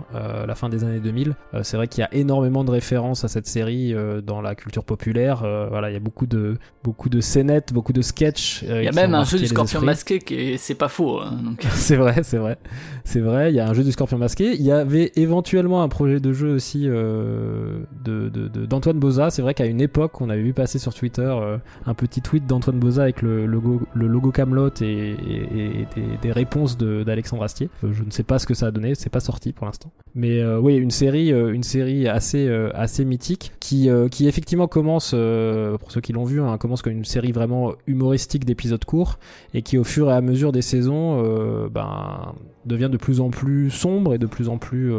la 0.47 0.55
fin 0.55 0.69
des 0.69 0.85
années 0.85 1.01
2000 1.01 1.35
Euh, 1.53 1.63
c'est 1.63 1.75
vrai 1.75 1.89
qu'il 1.89 1.99
y 2.01 2.05
a 2.05 2.13
énormément 2.13 2.63
de 2.63 2.71
références 2.71 3.25
à 3.25 3.27
cette 3.27 3.45
série 3.47 3.93
dans 4.25 4.39
la 4.39 4.55
culture 4.55 4.85
populaire 4.85 5.39
voilà 5.69 5.89
il 5.89 5.93
y 5.93 5.97
a 5.97 5.99
beaucoup 5.99 6.27
de 6.27 6.57
beaucoup 6.81 7.09
de 7.09 7.19
scénettes 7.19 7.73
beaucoup 7.73 7.91
de 7.93 8.01
sketchs 8.01 8.63
Il 8.63 8.83
y 8.83 8.87
a 8.87 8.91
même 8.93 9.13
un 9.13 9.25
jeu 9.25 9.37
du 9.37 9.47
scorpion 9.47 9.79
esprits. 9.79 9.85
masqué 9.85 10.19
qui 10.19 10.35
est, 10.35 10.57
c'est 10.57 10.75
pas 10.75 10.87
faux. 10.87 11.19
hein, 11.19 11.39
donc. 11.43 11.61
C'est 11.73 11.97
vrai, 11.97 12.21
c'est 12.23 12.37
vrai. 12.37 12.57
C'est 13.03 13.19
vrai, 13.19 13.51
il 13.51 13.55
y 13.55 13.59
a 13.59 13.67
un 13.67 13.73
jeu 13.73 13.83
du 13.83 13.91
scorpion 13.91 14.17
masqué. 14.17 14.53
Il 14.55 14.61
y 14.61 14.71
avait 14.71 15.10
éventuellement 15.15 15.83
un 15.83 15.89
projet 15.89 16.19
de 16.19 16.33
jeu 16.33 16.53
aussi 16.53 16.83
euh, 16.85 17.79
de, 18.03 18.29
d'Antoine 18.65 18.99
Boza. 18.99 19.29
C'est 19.29 19.41
vrai 19.41 19.53
qu'à 19.53 19.65
une 19.65 19.81
époque, 19.81 20.21
on 20.21 20.29
avait 20.29 20.41
vu 20.41 20.53
passer 20.53 20.79
sur 20.79 20.93
Twitter 20.93 21.21
euh, 21.21 21.57
un 21.85 21.93
petit 21.93 22.21
tweet 22.21 22.45
d'Antoine 22.45 22.79
Boza 22.79 23.03
avec 23.03 23.21
le 23.21 23.45
logo, 23.45 23.81
le 23.93 24.07
logo 24.07 24.31
Camelot 24.31 24.69
et, 24.81 25.15
des, 26.21 26.31
réponses 26.31 26.77
de, 26.77 27.03
d'Alexandre 27.03 27.43
Astier. 27.43 27.69
Euh, 27.83 27.93
je 27.93 28.03
ne 28.03 28.11
sais 28.11 28.23
pas 28.23 28.39
ce 28.39 28.45
que 28.45 28.53
ça 28.53 28.67
a 28.67 28.71
donné, 28.71 28.95
c'est 28.95 29.09
pas 29.09 29.19
sorti 29.19 29.53
pour 29.53 29.65
l'instant. 29.65 29.91
Mais 30.15 30.43
oui, 30.55 30.75
une 30.75 30.91
série, 30.91 31.29
une 31.29 31.63
série 31.63 32.07
assez, 32.07 32.49
assez 32.73 33.05
mythique 33.05 33.53
qui, 33.59 33.89
qui 34.11 34.27
effectivement 34.27 34.67
commence, 34.67 35.11
pour 35.11 35.91
ceux 35.91 36.01
qui 36.01 36.11
l'ont 36.11 36.25
vu, 36.25 36.41
hein, 36.41 36.57
commence 36.57 36.81
comme 36.81 36.93
une 36.93 37.05
série 37.05 37.31
vraiment 37.31 37.73
humoristique 37.87 38.45
d'épisodes 38.45 38.83
courts 38.83 39.19
et 39.53 39.61
qui 39.61 39.77
au 39.77 39.83
fur 39.83 40.09
et 40.09 40.13
à 40.13 40.21
mesure 40.21 40.51
des 40.51 40.61
saisons 40.61 41.21
ben, 41.69 42.33
devient 42.65 42.89
de 42.91 42.97
plus 42.97 43.21
en 43.21 43.29
plus 43.29 43.69
sombre 43.69 44.13
et 44.13 44.17
de 44.17 44.25
plus 44.25 44.49
en 44.49 44.57
plus, 44.57 44.93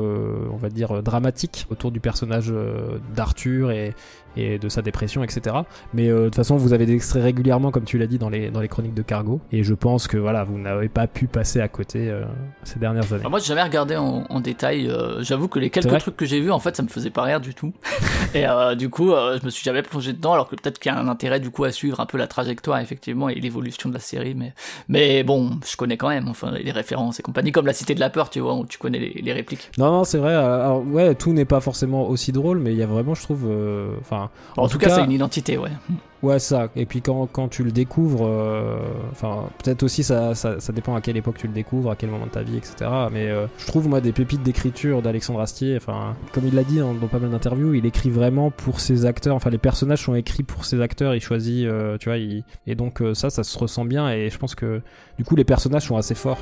on 0.52 0.56
va 0.56 0.68
dire, 0.68 1.02
dramatique 1.02 1.66
autour 1.70 1.90
du 1.90 2.00
personnage 2.00 2.50
euh, 2.50 2.98
d'Arthur 3.14 3.70
et, 3.70 3.94
et 4.36 4.58
de 4.58 4.68
sa 4.68 4.82
dépression, 4.82 5.22
etc. 5.24 5.56
Mais 5.94 6.08
euh, 6.08 6.20
de 6.20 6.24
toute 6.26 6.36
façon, 6.36 6.56
vous 6.56 6.72
avez 6.72 6.86
des 6.86 6.94
extraits 6.94 7.22
régulièrement, 7.22 7.70
comme 7.70 7.84
tu 7.84 7.98
l'as 7.98 8.06
dit, 8.06 8.18
dans 8.18 8.28
les, 8.30 8.50
dans 8.50 8.60
les 8.60 8.68
chroniques 8.68 8.94
de 8.94 9.02
Cargo. 9.02 9.40
Et 9.52 9.62
je 9.64 9.74
pense 9.74 10.06
que 10.08 10.16
voilà, 10.16 10.44
vous 10.44 10.58
n'avez 10.58 10.88
pas 10.88 11.06
pu 11.06 11.26
passer 11.26 11.60
à 11.60 11.68
côté 11.68 12.08
euh, 12.10 12.24
ces 12.64 12.78
dernières 12.78 13.12
années. 13.12 13.20
Alors 13.20 13.30
moi, 13.30 13.40
j'ai 13.40 13.46
jamais 13.46 13.62
regardé 13.62 13.96
en, 13.96 14.24
en 14.28 14.40
détail. 14.40 14.88
euh, 14.88 15.22
J'avoue 15.22 15.48
que 15.48 15.58
les 15.58 15.70
quelques 15.70 15.98
trucs 15.98 16.16
que 16.16 16.26
j'ai 16.26 16.40
vus, 16.40 16.50
en 16.50 16.58
fait, 16.60 16.76
ça 16.76 16.82
me 16.82 16.88
faisait 16.88 17.10
pas 17.10 17.22
rire 17.22 17.40
du 17.40 17.54
tout. 17.54 17.72
et 18.34 18.46
du 18.76 18.88
coup, 18.88 19.10
je 19.10 19.44
me 19.44 19.50
suis 19.50 19.62
jamais 19.64 19.82
plongé 19.82 20.12
dedans, 20.12 20.32
alors 20.32 20.48
que 20.48 20.56
peut-être 20.56 20.78
qu'il 20.78 20.90
y 20.90 20.94
a 20.94 20.98
un 20.98 21.08
intérêt 21.08 21.40
du 21.40 21.50
coup 21.50 21.64
à 21.64 21.72
suivre 21.72 22.00
un 22.00 22.06
peu 22.06 22.18
la 22.18 22.26
trajectoire, 22.26 22.78
effectivement, 22.80 23.28
et 23.28 23.34
l'évolution 23.34 23.88
de 23.88 23.94
la 23.94 24.00
série. 24.00 24.34
Mais, 24.34 24.54
mais 24.88 25.22
bon, 25.22 25.50
je 25.70 25.76
connais 25.76 25.96
quand 25.96 26.08
même, 26.08 26.28
enfin, 26.28 26.50
les 26.52 26.70
références 26.72 27.20
et 27.20 27.22
compagnie, 27.22 27.52
comme 27.52 27.66
la 27.66 27.72
Cité 27.72 27.94
de 27.94 28.00
la 28.00 28.10
Peur, 28.10 28.30
tu 28.30 28.40
vois, 28.40 28.54
où 28.54 28.64
tu 28.66 28.78
connais 28.78 28.98
les, 28.98 29.20
les 29.22 29.32
répliques. 29.32 29.70
Non, 29.78 29.90
non, 29.90 30.04
c'est 30.04 30.18
vrai. 30.18 30.34
Alors, 30.34 30.84
ouais, 30.86 31.14
tout 31.14 31.32
n'est 31.32 31.44
pas 31.44 31.60
forcément 31.60 32.08
aussi 32.08 32.32
drôle, 32.32 32.58
mais 32.58 32.72
il 32.72 32.78
y 32.78 32.82
a 32.82 32.86
vraiment, 32.86 33.14
je 33.14 33.22
trouve. 33.22 33.46
euh, 33.50 33.94
Enfin, 34.52 34.62
En, 34.62 34.68
tout 34.68 34.78
cas, 34.78 34.90
c'est 34.90 35.04
une 35.04 35.12
identité, 35.12 35.58
ouais. 35.58 35.70
Ouais, 36.22 36.38
ça. 36.38 36.68
Et 36.76 36.87
puis 36.87 37.02
quand, 37.02 37.26
quand 37.26 37.48
tu 37.48 37.64
le 37.64 37.72
découvres, 37.72 38.24
euh, 38.24 38.78
enfin, 39.11 39.48
peut-être 39.62 39.82
aussi 39.82 40.04
ça, 40.04 40.37
ça, 40.37 40.61
ça 40.61 40.72
dépend 40.72 40.94
à 40.94 41.00
quelle 41.00 41.16
époque 41.16 41.37
tu 41.37 41.48
le 41.48 41.52
découvres, 41.52 41.90
à 41.90 41.96
quel 41.96 42.11
moment 42.11 42.26
de 42.26 42.30
ta 42.30 42.42
vie, 42.42 42.56
etc. 42.56 42.88
Mais 43.11 43.28
euh, 43.28 43.46
je 43.58 43.66
trouve, 43.66 43.88
moi, 43.88 44.00
des 44.00 44.12
pépites 44.12 44.42
d'écriture 44.42 45.02
d'Alexandre 45.02 45.40
Astier, 45.40 45.76
enfin, 45.76 46.14
comme 46.32 46.46
il 46.46 46.54
l'a 46.54 46.62
dit 46.62 46.78
dans, 46.78 46.94
dans 46.94 47.08
pas 47.08 47.18
mal 47.18 47.30
d'interviews, 47.30 47.74
il 47.74 47.87
écrit 47.87 48.11
vraiment 48.11 48.52
pour 48.52 48.78
ses 48.78 49.04
acteurs. 49.04 49.35
Enfin, 49.35 49.50
les 49.50 49.58
personnages 49.58 50.02
sont 50.04 50.14
écrits 50.14 50.44
pour 50.44 50.64
ses 50.64 50.80
acteurs, 50.80 51.14
il 51.16 51.20
choisit, 51.20 51.66
euh, 51.66 51.98
tu 51.98 52.08
vois, 52.08 52.18
il... 52.18 52.44
et 52.68 52.76
donc 52.76 53.02
ça, 53.14 53.28
ça 53.30 53.42
se 53.42 53.58
ressent 53.58 53.85
bien. 53.85 54.08
Et 54.11 54.30
je 54.30 54.38
pense 54.38 54.54
que, 54.54 54.80
du 55.18 55.24
coup, 55.24 55.35
les 55.35 55.44
personnages 55.44 55.87
sont 55.87 55.96
assez 55.96 56.14
forts. 56.14 56.38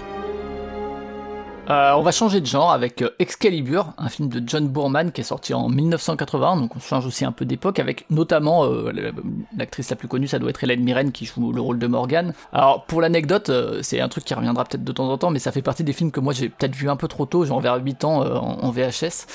Euh, 1.71 1.93
on 1.95 2.03
va 2.03 2.11
changer 2.11 2.41
de 2.41 2.47
genre 2.47 2.73
avec 2.73 3.01
euh, 3.01 3.11
Excalibur, 3.21 3.93
un 3.97 4.09
film 4.09 4.29
de 4.29 4.43
John 4.45 4.67
Boorman 4.67 5.13
qui 5.13 5.21
est 5.21 5.25
sorti 5.25 5.55
en 5.55 5.69
1980, 5.69 6.57
donc 6.57 6.75
on 6.75 6.81
change 6.81 7.07
aussi 7.07 7.25
un 7.25 7.31
peu 7.31 7.45
d'époque 7.45 7.79
avec 7.79 8.07
notamment 8.11 8.65
euh, 8.65 8.91
la- 8.93 9.13
l'actrice 9.57 9.89
la 9.89 9.95
plus 9.95 10.09
connue, 10.09 10.27
ça 10.27 10.41
doit 10.41 10.51
être 10.51 10.65
Hélène 10.65 10.83
Mirren 10.83 11.13
qui 11.13 11.27
joue 11.27 11.53
le 11.53 11.61
rôle 11.61 11.79
de 11.79 11.87
Morgan. 11.87 12.33
Alors 12.53 12.85
pour 12.87 13.01
l'anecdote, 13.01 13.53
c'est 13.83 14.01
un 14.01 14.09
truc 14.09 14.25
qui 14.25 14.35
reviendra 14.35 14.65
peut-être 14.65 14.83
de 14.83 14.91
temps 14.91 15.09
en 15.09 15.17
temps, 15.17 15.31
mais 15.31 15.39
ça 15.39 15.53
fait 15.53 15.63
partie 15.63 15.85
des 15.85 15.93
films 15.93 16.11
que 16.11 16.19
moi 16.19 16.33
j'ai 16.33 16.49
peut-être 16.49 16.75
vu 16.75 16.91
un 16.91 16.97
peu 16.97 17.07
trop 17.07 17.25
tôt, 17.25 17.45
genre 17.45 17.61
vers 17.61 17.77
8 17.77 18.03
ans 18.05 18.21
en, 18.21 18.71
VHS, 18.73 19.27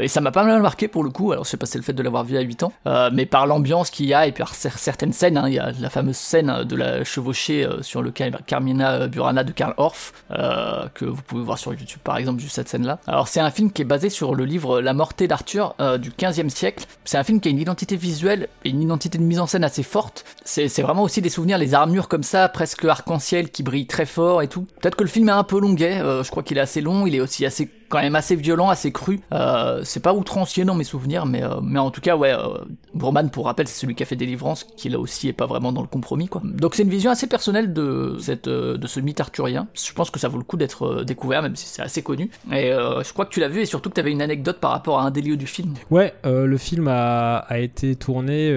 et 0.00 0.08
ça 0.08 0.20
m'a 0.20 0.32
pas 0.32 0.42
mal 0.42 0.60
marqué 0.62 0.88
pour 0.88 1.04
le 1.04 1.10
coup. 1.10 1.30
Alors 1.30 1.44
je 1.44 1.50
sais 1.50 1.56
pas 1.56 1.66
si 1.66 1.72
c'est 1.72 1.78
le 1.78 1.84
fait 1.84 1.92
de 1.92 2.02
l'avoir 2.02 2.24
vu 2.24 2.36
à 2.36 2.40
8 2.40 2.64
ans, 2.64 2.72
mais 3.12 3.24
par 3.26 3.46
l'ambiance 3.46 3.90
qu'il 3.90 4.06
y 4.06 4.14
a 4.14 4.26
et 4.26 4.32
par 4.32 4.52
cer- 4.54 4.76
certaines 4.78 5.12
scènes, 5.12 5.36
hein, 5.36 5.44
il 5.48 5.54
y 5.54 5.58
a 5.60 5.70
la 5.78 5.90
fameuse 5.90 6.16
scène 6.16 6.64
de 6.64 6.74
la 6.74 7.04
chevauchée 7.04 7.68
sur 7.82 8.02
le 8.02 8.10
Car- 8.10 8.44
Carmina 8.46 9.06
Burana 9.06 9.44
de 9.44 9.52
Karl 9.52 9.74
Orff 9.76 10.12
que 10.30 11.04
vous 11.04 11.22
pouvez 11.22 11.42
voir 11.44 11.56
sur 11.58 11.70
YouTube 11.72 11.83
par 12.02 12.16
exemple 12.16 12.40
juste 12.40 12.56
cette 12.56 12.68
scène 12.68 12.86
là 12.86 12.98
alors 13.06 13.28
c'est 13.28 13.40
un 13.40 13.50
film 13.50 13.70
qui 13.72 13.82
est 13.82 13.84
basé 13.84 14.10
sur 14.10 14.34
le 14.34 14.44
livre 14.44 14.80
La 14.80 14.94
Mortée 14.94 15.28
d'Arthur 15.28 15.74
euh, 15.80 15.98
du 15.98 16.10
15e 16.10 16.48
siècle. 16.48 16.86
C'est 17.04 17.18
un 17.18 17.24
film 17.24 17.40
qui 17.40 17.48
a 17.48 17.50
une 17.50 17.58
identité 17.58 17.96
visuelle 17.96 18.48
et 18.64 18.70
une 18.70 18.82
identité 18.82 19.18
de 19.18 19.22
mise 19.22 19.40
en 19.40 19.46
scène 19.46 19.64
assez 19.64 19.82
forte. 19.82 20.24
C'est 20.44 20.68
c'est 20.68 20.82
vraiment 20.82 21.02
aussi 21.02 21.20
des 21.20 21.28
souvenirs 21.28 21.58
les 21.58 21.74
armures 21.74 22.08
comme 22.08 22.22
ça 22.22 22.48
presque 22.48 22.84
arc-en-ciel 22.84 23.50
qui 23.50 23.62
brillent 23.62 23.86
très 23.86 24.06
fort 24.06 24.42
et 24.42 24.48
tout. 24.48 24.66
Peut-être 24.80 24.96
que 24.96 25.04
le 25.04 25.10
film 25.10 25.28
est 25.28 25.32
un 25.32 25.44
peu 25.44 25.60
longuet 25.60 26.00
euh, 26.00 26.22
je 26.22 26.30
crois 26.30 26.42
qu'il 26.42 26.58
est 26.58 26.62
assez 26.62 26.80
long 26.80 27.06
il 27.06 27.14
est 27.14 27.20
aussi 27.20 27.46
assez 27.46 27.70
quand 27.88 28.00
même 28.00 28.16
assez 28.16 28.36
violent, 28.36 28.68
assez 28.68 28.92
cru. 28.92 29.20
Euh, 29.32 29.80
c'est 29.84 30.00
pas 30.00 30.14
outrancier 30.14 30.64
dans 30.64 30.74
mes 30.74 30.84
souvenirs, 30.84 31.26
mais, 31.26 31.42
euh, 31.42 31.60
mais 31.62 31.78
en 31.78 31.90
tout 31.90 32.00
cas, 32.00 32.16
ouais, 32.16 32.32
euh, 32.32 32.58
Bourman, 32.94 33.30
pour 33.30 33.46
rappel, 33.46 33.68
c'est 33.68 33.80
celui 33.80 33.94
qui 33.94 34.02
a 34.02 34.06
fait 34.06 34.16
Délivrance, 34.16 34.64
qui 34.76 34.88
là 34.88 34.98
aussi 34.98 35.28
est 35.28 35.32
pas 35.32 35.46
vraiment 35.46 35.72
dans 35.72 35.82
le 35.82 35.88
compromis, 35.88 36.28
quoi. 36.28 36.42
Donc 36.44 36.74
c'est 36.74 36.82
une 36.82 36.90
vision 36.90 37.10
assez 37.10 37.26
personnelle 37.26 37.72
de, 37.72 38.16
cette, 38.20 38.48
euh, 38.48 38.76
de 38.76 38.86
ce 38.86 39.00
mythe 39.00 39.20
arthurien. 39.20 39.68
Je 39.74 39.92
pense 39.92 40.10
que 40.10 40.18
ça 40.18 40.28
vaut 40.28 40.38
le 40.38 40.44
coup 40.44 40.56
d'être 40.56 41.04
découvert, 41.04 41.42
même 41.42 41.56
si 41.56 41.66
c'est 41.66 41.82
assez 41.82 42.02
connu. 42.02 42.30
Et 42.52 42.70
je 42.70 43.12
crois 43.12 43.26
que 43.26 43.30
tu 43.30 43.40
l'as 43.40 43.48
vu, 43.48 43.60
et 43.60 43.66
surtout 43.66 43.88
que 43.90 43.94
tu 43.94 44.00
avais 44.00 44.12
une 44.12 44.22
anecdote 44.22 44.58
par 44.58 44.70
rapport 44.70 45.00
à 45.00 45.04
un 45.04 45.10
des 45.10 45.22
lieux 45.22 45.36
du 45.36 45.46
film. 45.46 45.74
Ouais, 45.90 46.14
le 46.24 46.56
film 46.56 46.88
a, 46.88 47.36
a 47.38 47.58
été 47.58 47.96
tourné 47.96 48.52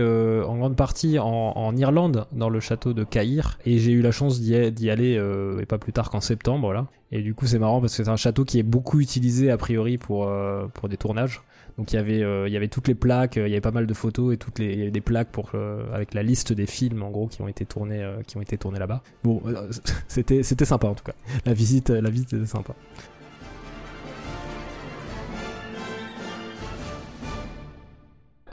en 0.45 0.57
grande 0.57 0.75
partie 0.75 1.19
en, 1.19 1.25
en 1.27 1.75
Irlande, 1.75 2.25
dans 2.31 2.49
le 2.49 2.59
château 2.59 2.93
de 2.93 3.03
Caïr, 3.03 3.57
et 3.65 3.79
j'ai 3.79 3.91
eu 3.91 4.01
la 4.01 4.11
chance 4.11 4.39
d'y 4.39 4.89
aller, 4.89 5.21
et 5.61 5.65
pas 5.65 5.77
plus 5.77 5.93
tard 5.93 6.09
qu'en 6.09 6.21
septembre, 6.21 6.73
là. 6.73 6.87
Et 7.11 7.21
du 7.21 7.33
coup, 7.33 7.45
c'est 7.47 7.59
marrant 7.59 7.79
parce 7.79 7.95
que 7.95 8.03
c'est 8.03 8.09
un 8.09 8.17
château 8.17 8.43
qui 8.43 8.59
est 8.59 8.63
beaucoup 8.63 8.99
utilisé 8.99 9.49
a 9.49 9.57
priori 9.57 9.97
pour 9.97 10.27
euh, 10.27 10.67
pour 10.73 10.89
des 10.89 10.97
tournages. 10.97 11.41
Donc 11.77 11.93
il 11.93 11.95
y 11.95 11.99
avait 11.99 12.23
euh, 12.23 12.47
il 12.47 12.53
y 12.53 12.57
avait 12.57 12.67
toutes 12.67 12.87
les 12.87 12.95
plaques, 12.95 13.37
euh, 13.37 13.47
il 13.47 13.51
y 13.51 13.53
avait 13.53 13.61
pas 13.61 13.71
mal 13.71 13.87
de 13.87 13.93
photos 13.93 14.33
et 14.33 14.37
toutes 14.37 14.59
les 14.59 14.73
il 14.73 14.79
y 14.79 14.81
avait 14.81 14.91
des 14.91 15.01
plaques 15.01 15.29
pour 15.29 15.51
avec 15.93 16.13
la 16.13 16.23
liste 16.23 16.51
des 16.51 16.65
films 16.65 17.03
en 17.03 17.11
gros 17.11 17.27
qui 17.27 17.41
ont 17.41 17.47
été 17.47 17.65
tournés 17.65 18.05
qui 18.27 18.37
ont 18.37 18.41
été 18.41 18.57
tournés 18.57 18.79
là-bas. 18.79 19.03
Bon, 19.23 19.41
c'était 20.07 20.43
c'était 20.43 20.65
sympa 20.65 20.87
en 20.87 20.95
tout 20.95 21.05
cas. 21.05 21.13
La 21.45 21.53
visite 21.53 21.89
la 21.89 22.09
visite 22.09 22.33
était 22.33 22.45
sympa. 22.45 22.73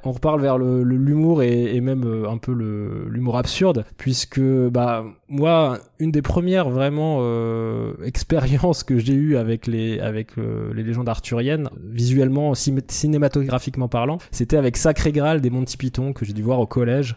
On 0.05 0.13
reparle 0.13 0.41
vers 0.41 0.59
le 0.59 0.83
le- 0.83 0.97
l'humour 0.97 1.43
et, 1.43 1.81
même 1.81 2.05
euh, 2.05 2.29
un 2.29 2.39
peu 2.39 2.53
l'humour 3.09 3.37
absurde, 3.37 3.85
puisque 3.97 4.41
bah 4.41 5.05
moi, 5.29 5.79
une 5.99 6.11
des 6.11 6.23
premières 6.23 6.69
vraiment 6.71 7.19
euh, 7.21 7.93
expériences 8.05 8.85
que 8.85 8.99
j'ai 8.99 9.15
eues 9.15 9.37
avec 9.37 9.67
les 9.67 10.01
avec 10.01 10.39
euh, 10.39 10.73
les 10.75 10.83
légendes 10.83 11.09
arthuriennes, 11.09 11.69
visuellement, 11.91 12.55
cinématographiquement 12.55 13.89
parlant, 13.89 14.19
c'était 14.31 14.57
avec 14.57 14.77
Sacré 14.77 15.13
Graal 15.13 15.41
des 15.41 15.51
Monty 15.51 15.77
Python 15.77 16.13
que 16.13 16.25
j'ai 16.25 16.33
dû 16.33 16.43
voir 16.43 16.61
au 16.61 16.67
collège. 16.67 17.17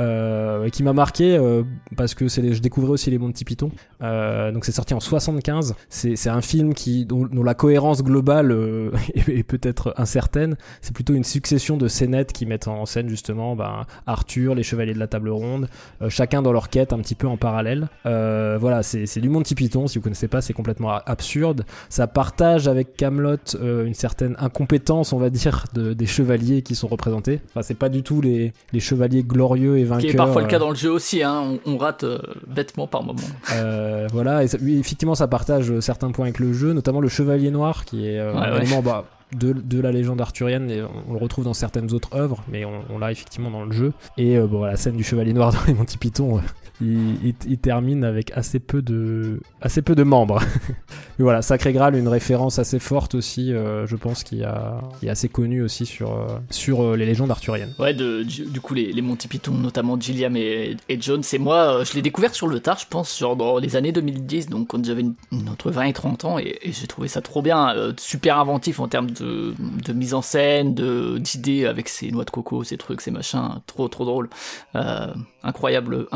Euh, 0.00 0.68
qui 0.70 0.82
m'a 0.82 0.92
marqué 0.92 1.36
euh, 1.36 1.62
parce 1.96 2.14
que 2.14 2.26
je 2.28 2.58
découvrais 2.58 2.90
aussi 2.90 3.10
les 3.10 3.18
Monty 3.18 3.44
Python. 3.44 3.70
Euh, 4.02 4.52
donc 4.52 4.64
c'est 4.64 4.72
sorti 4.72 4.94
en 4.94 5.00
75. 5.00 5.74
C'est 5.88 6.28
un 6.28 6.40
film 6.40 6.72
dont, 7.06 7.42
la 7.42 7.54
cohérence 7.54 8.02
globale 8.02 8.52
euh, 8.52 8.90
est, 9.14 9.42
peut-être 9.42 9.94
incertaine. 9.96 10.56
C'est 10.80 10.94
plutôt 10.94 11.14
une 11.14 11.24
succession 11.24 11.76
de 11.76 11.88
scénettes 11.88 12.32
qui 12.32 12.46
mettent 12.46 12.68
en 12.68 12.86
scène 12.86 13.08
justement 13.08 13.56
ben, 13.56 13.86
Arthur, 14.06 14.54
les 14.54 14.62
Chevaliers 14.62 14.94
de 14.94 14.98
la 14.98 15.06
Table 15.06 15.30
Ronde, 15.30 15.68
euh, 16.02 16.10
chacun 16.10 16.42
dans 16.42 16.52
leur 16.52 16.68
quête 16.68 16.92
un 16.92 16.98
petit 16.98 17.14
peu 17.14 17.26
en 17.26 17.36
parallèle. 17.36 17.88
Voilà, 18.04 18.82
c'est 18.82 19.20
du 19.20 19.28
Monty 19.28 19.54
Python. 19.54 19.86
Si 19.86 19.98
vous 19.98 20.02
connaissez 20.02 20.28
pas, 20.28 20.40
c'est 20.40 20.52
complètement 20.52 20.90
absurde. 21.06 21.64
Ça 21.88 22.06
partage 22.06 22.68
avec 22.68 22.96
Camelot 22.96 23.36
une 23.60 23.94
certaine 23.94 24.36
incompétence, 24.38 25.12
on 25.12 25.18
va 25.18 25.30
dire, 25.30 25.64
de, 25.74 25.92
des 25.92 26.06
chevaliers 26.06 26.62
qui 26.62 26.74
sont 26.74 26.88
représentés. 26.88 27.40
Enfin, 27.50 27.62
c'est 27.62 27.74
pas 27.74 27.88
du 27.88 28.02
tout 28.02 28.20
les, 28.20 28.52
les 28.72 28.80
chevaliers 28.80 29.22
glorieux 29.22 29.78
et 29.78 29.83
vainqueurs. 29.84 30.00
Qui 30.00 30.08
est 30.08 30.16
parfois 30.16 30.42
le 30.42 30.46
euh, 30.46 30.50
cas 30.50 30.58
dans 30.58 30.70
le 30.70 30.76
jeu 30.76 30.90
aussi, 30.90 31.22
hein. 31.22 31.58
on, 31.66 31.72
on 31.74 31.76
rate 31.78 32.04
euh, 32.04 32.18
bêtement 32.46 32.86
par 32.86 33.02
moment. 33.02 33.18
euh, 33.54 34.06
voilà, 34.12 34.42
et 34.44 34.48
ça- 34.48 34.58
oui, 34.60 34.78
effectivement, 34.78 35.14
ça 35.14 35.28
partage 35.28 35.70
euh, 35.70 35.80
certains 35.80 36.10
points 36.10 36.26
avec 36.26 36.38
le 36.38 36.52
jeu, 36.52 36.72
notamment 36.72 37.00
le 37.00 37.08
Chevalier 37.08 37.50
Noir, 37.50 37.84
qui 37.84 38.06
est 38.08 38.18
euh, 38.18 38.32
Ouais, 38.32 38.38
un 38.38 38.52
ouais. 38.52 38.62
élément 38.62 38.82
bah, 38.82 39.04
de, 39.36 39.52
de 39.52 39.80
la 39.80 39.90
légende 39.92 40.20
arthurienne, 40.20 40.70
et 40.70 40.82
on, 40.82 40.90
on 41.10 41.12
le 41.14 41.18
retrouve 41.18 41.44
dans 41.44 41.54
certaines 41.54 41.92
autres 41.92 42.10
œuvres, 42.16 42.42
mais 42.48 42.64
on, 42.64 42.82
on 42.90 42.98
l'a 42.98 43.10
effectivement 43.12 43.50
dans 43.50 43.64
le 43.64 43.72
jeu. 43.72 43.92
Et 44.16 44.36
euh, 44.36 44.46
bon, 44.46 44.64
la 44.64 44.76
scène 44.76 44.96
du 44.96 45.04
Chevalier 45.04 45.32
Noir 45.32 45.52
dans 45.54 45.58
les 45.66 45.74
Monty 45.74 45.98
Python, 45.98 46.38
euh, 46.38 46.40
il, 46.80 47.58
termine 47.62 48.04
avec 48.04 48.32
assez 48.36 48.58
peu 48.58 48.82
de, 48.82 49.40
assez 49.60 49.82
peu 49.82 49.94
de 49.94 50.02
membres. 50.02 50.40
mais 50.68 50.74
voilà, 51.22 51.40
Sacré 51.42 51.72
Graal, 51.72 51.94
une 51.94 52.08
référence 52.08 52.58
assez 52.58 52.78
forte 52.78 53.14
aussi, 53.14 53.52
euh, 53.52 53.86
je 53.86 53.96
pense, 53.96 54.24
qui, 54.24 54.42
est 54.42 55.08
assez 55.08 55.28
connue 55.28 55.62
aussi 55.62 55.86
sur, 55.86 56.12
euh, 56.12 56.38
sur 56.50 56.82
euh, 56.82 56.96
les 56.96 57.06
légendes 57.06 57.30
arthuriennes. 57.30 57.74
Ouais, 57.78 57.94
du, 57.94 58.60
coup, 58.60 58.74
les, 58.74 58.92
les 58.92 59.02
Monty 59.02 59.28
Python, 59.28 59.54
notamment 59.54 59.98
Gilliam 59.98 60.36
et, 60.36 60.76
et 60.88 61.00
Jones, 61.00 61.22
et 61.32 61.38
moi, 61.38 61.84
je 61.84 61.94
l'ai 61.94 62.02
découvert 62.02 62.34
sur 62.34 62.48
le 62.48 62.60
tard, 62.60 62.78
je 62.78 62.86
pense, 62.88 63.18
genre 63.18 63.36
dans 63.36 63.58
les 63.58 63.76
années 63.76 63.92
2010, 63.92 64.48
donc 64.48 64.68
quand 64.68 64.84
j'avais 64.84 65.04
entre 65.48 65.70
20 65.70 65.82
et 65.84 65.92
30 65.92 66.24
ans, 66.24 66.38
et, 66.38 66.58
j'ai 66.64 66.86
trouvé 66.86 67.08
ça 67.08 67.20
trop 67.20 67.42
bien, 67.42 67.74
super 67.98 68.38
inventif 68.38 68.80
en 68.80 68.88
termes 68.88 69.10
de, 69.10 69.54
mise 69.92 70.14
en 70.14 70.22
scène, 70.22 70.74
d'idées 70.74 71.66
avec 71.66 71.88
ses 71.88 72.10
noix 72.10 72.24
de 72.24 72.30
coco, 72.30 72.64
ces 72.64 72.76
trucs, 72.76 73.00
ces 73.00 73.10
machins, 73.10 73.60
trop 73.66 73.88
trop 73.88 74.04
drôle. 74.04 74.28
Euh, 74.74 75.14
incroyable, 75.42 76.06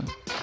incroyable. 0.00 0.40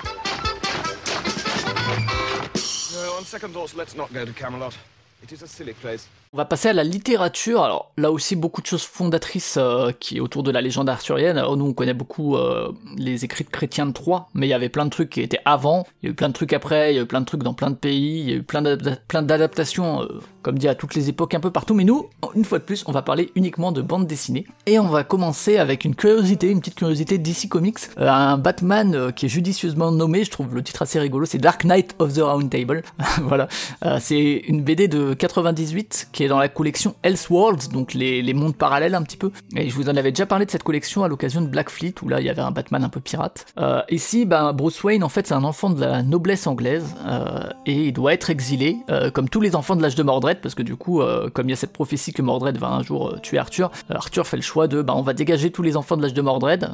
No, 2.94 3.14
on 3.18 3.24
second 3.26 3.54
thoughts, 3.54 3.76
let's 3.76 3.96
not 3.96 4.12
go 4.14 4.26
to 4.26 4.34
Camelot. 4.34 4.78
It 5.24 5.32
is 5.32 5.42
a 5.42 5.48
silly 5.48 5.74
place. 5.74 6.08
On 6.38 6.42
va 6.42 6.46
passer 6.46 6.70
à 6.70 6.74
la 6.74 6.84
littérature. 6.84 7.64
Alors 7.64 7.92
là 7.98 8.12
aussi 8.12 8.36
beaucoup 8.36 8.62
de 8.62 8.68
choses 8.68 8.84
fondatrices 8.84 9.56
euh, 9.58 9.92
qui 10.00 10.20
autour 10.20 10.44
de 10.44 10.52
la 10.52 10.62
légende 10.62 10.88
arthurienne. 10.88 11.36
Alors 11.36 11.58
nous 11.58 11.66
on 11.66 11.74
connaît 11.74 11.96
beaucoup 11.96 12.36
euh, 12.36 12.72
les 12.96 13.26
écrits 13.26 13.44
de 13.44 13.50
Chrétien 13.50 13.88
de 13.88 13.92
Troyes, 13.92 14.28
mais 14.36 14.46
il 14.46 14.52
y 14.52 14.54
avait 14.54 14.70
plein 14.70 14.86
de 14.86 14.92
trucs 14.92 15.10
qui 15.10 15.22
étaient 15.22 15.40
avant. 15.46 15.88
Il 16.04 16.06
y 16.06 16.10
a 16.10 16.12
eu 16.12 16.14
plein 16.14 16.28
de 16.28 16.34
trucs 16.34 16.54
après. 16.54 16.94
Il 16.94 16.98
y 16.98 17.00
a 17.00 17.02
eu 17.02 17.06
plein 17.08 17.22
de 17.22 17.26
trucs 17.26 17.42
dans 17.42 17.56
plein 17.56 17.72
de 17.72 17.76
pays. 17.76 18.20
Il 18.20 18.30
y 18.30 18.34
a 18.34 18.36
eu 18.36 18.44
plein 18.44 18.62
d'adapta- 18.62 19.00
plein 19.08 19.24
d'adaptations, 19.24 20.04
euh, 20.04 20.22
comme 20.44 20.60
dit 20.60 20.68
à 20.68 20.76
toutes 20.76 20.94
les 20.94 21.10
époques, 21.10 21.34
un 21.34 21.40
peu 21.40 21.50
partout. 21.50 21.74
Mais 21.74 21.84
nous, 21.86 22.06
une 22.36 22.46
fois 22.46 22.60
de 22.60 22.64
plus, 22.66 22.84
on 22.86 22.92
va 22.92 23.02
parler 23.02 23.32
uniquement 23.34 23.72
de 23.72 23.82
bande 23.82 24.06
dessinée. 24.06 24.46
Et 24.68 24.78
on 24.78 24.90
va 24.90 25.04
commencer 25.04 25.58
avec 25.58 25.86
une 25.86 25.96
curiosité, 25.96 26.52
une 26.52 26.60
petite 26.60 26.76
curiosité 26.76 27.18
DC 27.18 27.50
Comics, 27.50 27.80
Euh, 27.98 28.08
un 28.08 28.38
Batman 28.38 29.12
qui 29.12 29.26
est 29.26 29.30
judicieusement 29.30 29.92
nommé. 29.92 30.24
Je 30.24 30.30
trouve 30.30 30.54
le 30.54 30.62
titre 30.62 30.84
assez 30.84 31.00
rigolo. 31.00 31.26
C'est 31.26 31.40
Dark 31.40 31.64
Knight 31.66 31.96
of 31.98 32.14
the 32.14 32.20
Round 32.20 32.48
Table. 32.52 32.84
voilà, 33.24 33.48
c'est 34.00 34.44
une 34.48 34.62
BD 34.62 34.88
de 34.88 35.16
98 35.16 36.10
qui 36.12 36.26
est 36.26 36.27
dans 36.28 36.40
la 36.40 36.50
collection 36.50 36.96
Elseworlds, 37.04 37.70
donc 37.72 37.94
les, 37.94 38.22
les 38.22 38.34
mondes 38.34 38.56
parallèles 38.56 38.96
un 38.96 39.04
petit 39.04 39.18
peu. 39.18 39.32
Et 39.56 39.70
je 39.70 39.76
vous 39.76 39.90
en 39.90 39.96
avais 39.96 40.12
déjà 40.12 40.26
parlé 40.26 40.46
de 40.46 40.52
cette 40.52 40.64
collection 40.64 41.04
à 41.04 41.08
l'occasion 41.08 41.42
de 41.42 41.48
Black 41.48 41.70
Fleet, 41.70 41.94
où 42.02 42.10
là 42.10 42.20
il 42.20 42.26
y 42.26 42.30
avait 42.30 42.42
un 42.42 42.52
Batman 42.52 42.84
un 42.84 42.90
peu 42.90 43.00
pirate. 43.00 43.46
Euh, 43.58 43.82
ici, 43.90 44.26
ben, 44.26 44.54
Bruce 44.54 44.84
Wayne, 44.84 45.04
en 45.04 45.10
fait, 45.10 45.28
c'est 45.28 45.34
un 45.34 45.44
enfant 45.44 45.70
de 45.70 45.82
la 45.82 46.04
noblesse 46.04 46.48
anglaise, 46.48 46.96
euh, 47.06 47.50
et 47.66 47.88
il 47.88 47.94
doit 47.94 48.14
être 48.14 48.30
exilé, 48.30 48.78
euh, 48.90 49.12
comme 49.12 49.30
tous 49.30 49.42
les 49.42 49.56
enfants 49.56 49.76
de 49.76 49.82
l'âge 49.82 49.96
de 49.96 50.04
Mordred, 50.04 50.40
parce 50.42 50.56
que 50.56 50.64
du 50.64 50.76
coup, 50.76 51.02
euh, 51.02 51.30
comme 51.30 51.48
il 51.48 51.52
y 51.52 51.54
a 51.54 51.58
cette 51.58 51.74
prophétie 51.74 52.14
que 52.14 52.22
Mordred 52.22 52.58
va 52.58 52.68
un 52.68 52.84
jour 52.84 53.16
tuer 53.22 53.38
Arthur, 53.38 53.72
Arthur 53.90 54.28
fait 54.28 54.38
le 54.38 54.44
choix 54.44 54.68
de, 54.68 54.82
ben, 54.82 54.94
on 54.96 55.02
va 55.02 55.14
dégager 55.14 55.52
tous 55.52 55.64
les 55.64 55.78
enfants 55.78 55.98
de 55.98 56.02
l'âge 56.02 56.14
de 56.14 56.22
Mordred, 56.22 56.70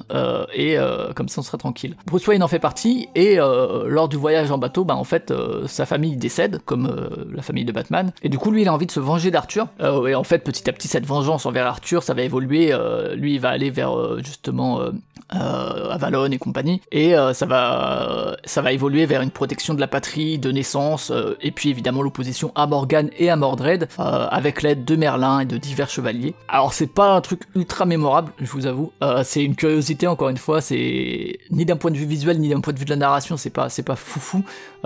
et 0.53 0.77
comme 1.15 1.27
ça 1.27 1.41
on 1.41 1.43
sera 1.43 1.57
tranquille. 1.57 1.95
Bruce 2.05 2.27
Wayne 2.27 2.43
en 2.43 2.47
fait 2.47 2.59
partie, 2.59 3.09
et 3.15 3.35
lors 3.35 4.07
du 4.07 4.17
voyage 4.17 4.51
en 4.51 4.57
bateau, 4.57 4.83
ben, 4.83 4.95
en 4.95 5.03
fait, 5.03 5.33
sa 5.67 5.85
famille 5.85 6.15
décède, 6.15 6.61
comme 6.65 6.93
la 7.33 7.41
famille 7.41 7.65
de 7.65 7.71
Batman, 7.71 8.11
et 8.21 8.29
du 8.29 8.37
coup, 8.37 8.51
lui, 8.51 8.61
il 8.61 8.67
a 8.67 8.73
envie 8.73 8.85
de 8.85 8.91
se 8.91 8.99
venger 8.99 9.31
d'Arthur, 9.33 9.67
Euh, 9.81 10.05
et 10.07 10.15
en 10.15 10.23
fait, 10.23 10.39
petit 10.39 10.69
à 10.69 10.73
petit, 10.73 10.87
cette 10.87 11.05
vengeance 11.05 11.45
envers 11.45 11.67
Arthur, 11.67 12.01
ça 12.03 12.13
va 12.13 12.21
évoluer, 12.21 12.71
euh, 12.71 13.15
lui, 13.15 13.33
il 13.35 13.41
va 13.41 13.49
aller 13.49 13.69
vers, 13.69 13.97
euh, 13.97 14.21
justement, 14.23 14.79
euh, 14.79 14.91
Avalon 15.29 16.31
et 16.31 16.37
compagnie, 16.37 16.81
et 16.91 17.15
ça 17.33 17.45
va, 17.47 18.37
ça 18.45 18.61
va 18.61 18.71
évoluer 18.71 19.07
vers 19.07 19.21
une 19.21 19.31
protection 19.31 19.73
de 19.73 19.79
la 19.79 19.87
patrie, 19.87 20.37
de 20.37 20.51
naissance, 20.51 21.11
et 21.41 21.49
puis 21.49 21.69
évidemment 21.69 22.03
l'opposition 22.03 22.51
à 22.53 22.67
Morgan 22.67 23.09
et 23.17 23.31
à 23.31 23.35
Mordred, 23.35 23.87
avec 23.97 24.61
l'aide 24.61 24.85
de 24.85 24.95
Merlin 24.95 25.39
et 25.39 25.45
de 25.45 25.57
divers 25.57 25.89
chevaliers. 25.89 26.35
Alors 26.47 26.73
c'est 26.73 26.93
pas 26.93 27.15
un 27.15 27.21
truc 27.21 27.43
ultra 27.55 27.85
mémorable, 27.85 28.31
je 28.39 28.51
vous 28.51 28.67
avoue, 28.67 28.91
c'est 29.23 29.43
une 29.43 29.55
curiosité 29.55 30.05
encore 30.05 30.29
une 30.29 30.37
fois, 30.37 30.61
c'est 30.61 31.39
ni 31.49 31.65
d'un 31.65 31.77
point 31.77 31.89
de 31.89 31.97
vue 31.97 32.05
visuel 32.05 32.39
ni 32.39 32.49
d'un 32.49 32.61
point 32.61 32.73
de 32.73 32.77
vue 32.77 32.85
de 32.85 32.91
la 32.91 32.97
narration, 32.97 33.35
c'est 33.35 33.49
pas, 33.49 33.69
pas 33.83 33.95
foufou, 33.95 34.43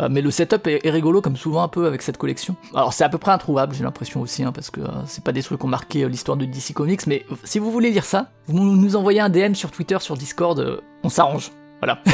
mais 0.09 0.21
le 0.21 0.31
setup 0.31 0.65
est, 0.67 0.85
est 0.85 0.91
rigolo 0.91 1.19
comme 1.19 1.35
souvent 1.35 1.63
un 1.63 1.67
peu 1.67 1.87
avec 1.87 2.01
cette 2.01 2.17
collection. 2.17 2.55
Alors 2.73 2.93
c'est 2.93 3.03
à 3.03 3.09
peu 3.09 3.17
près 3.17 3.33
introuvable, 3.33 3.75
j'ai 3.75 3.83
l'impression 3.83 4.21
aussi, 4.21 4.36
hein, 4.43 4.51
parce 4.51 4.69
que 4.71 4.81
euh, 4.81 4.87
c'est 5.05 5.23
pas 5.23 5.31
des 5.31 5.43
trucs 5.43 5.59
qui 5.59 5.65
ont 5.65 5.69
marqué 5.69 6.03
euh, 6.03 6.09
l'histoire 6.09 6.37
de 6.37 6.45
DC 6.45 6.73
Comics, 6.73 7.05
mais 7.07 7.25
si 7.43 7.59
vous 7.59 7.71
voulez 7.71 7.91
lire 7.91 8.05
ça, 8.05 8.31
vous 8.47 8.59
nous 8.59 8.95
envoyez 8.95 9.19
un 9.19 9.29
DM 9.29 9.53
sur 9.53 9.71
Twitter, 9.71 9.97
sur 9.99 10.17
Discord, 10.17 10.59
euh, 10.59 10.81
on 11.03 11.09
s'arrange. 11.09 11.51
Voilà. 11.81 12.01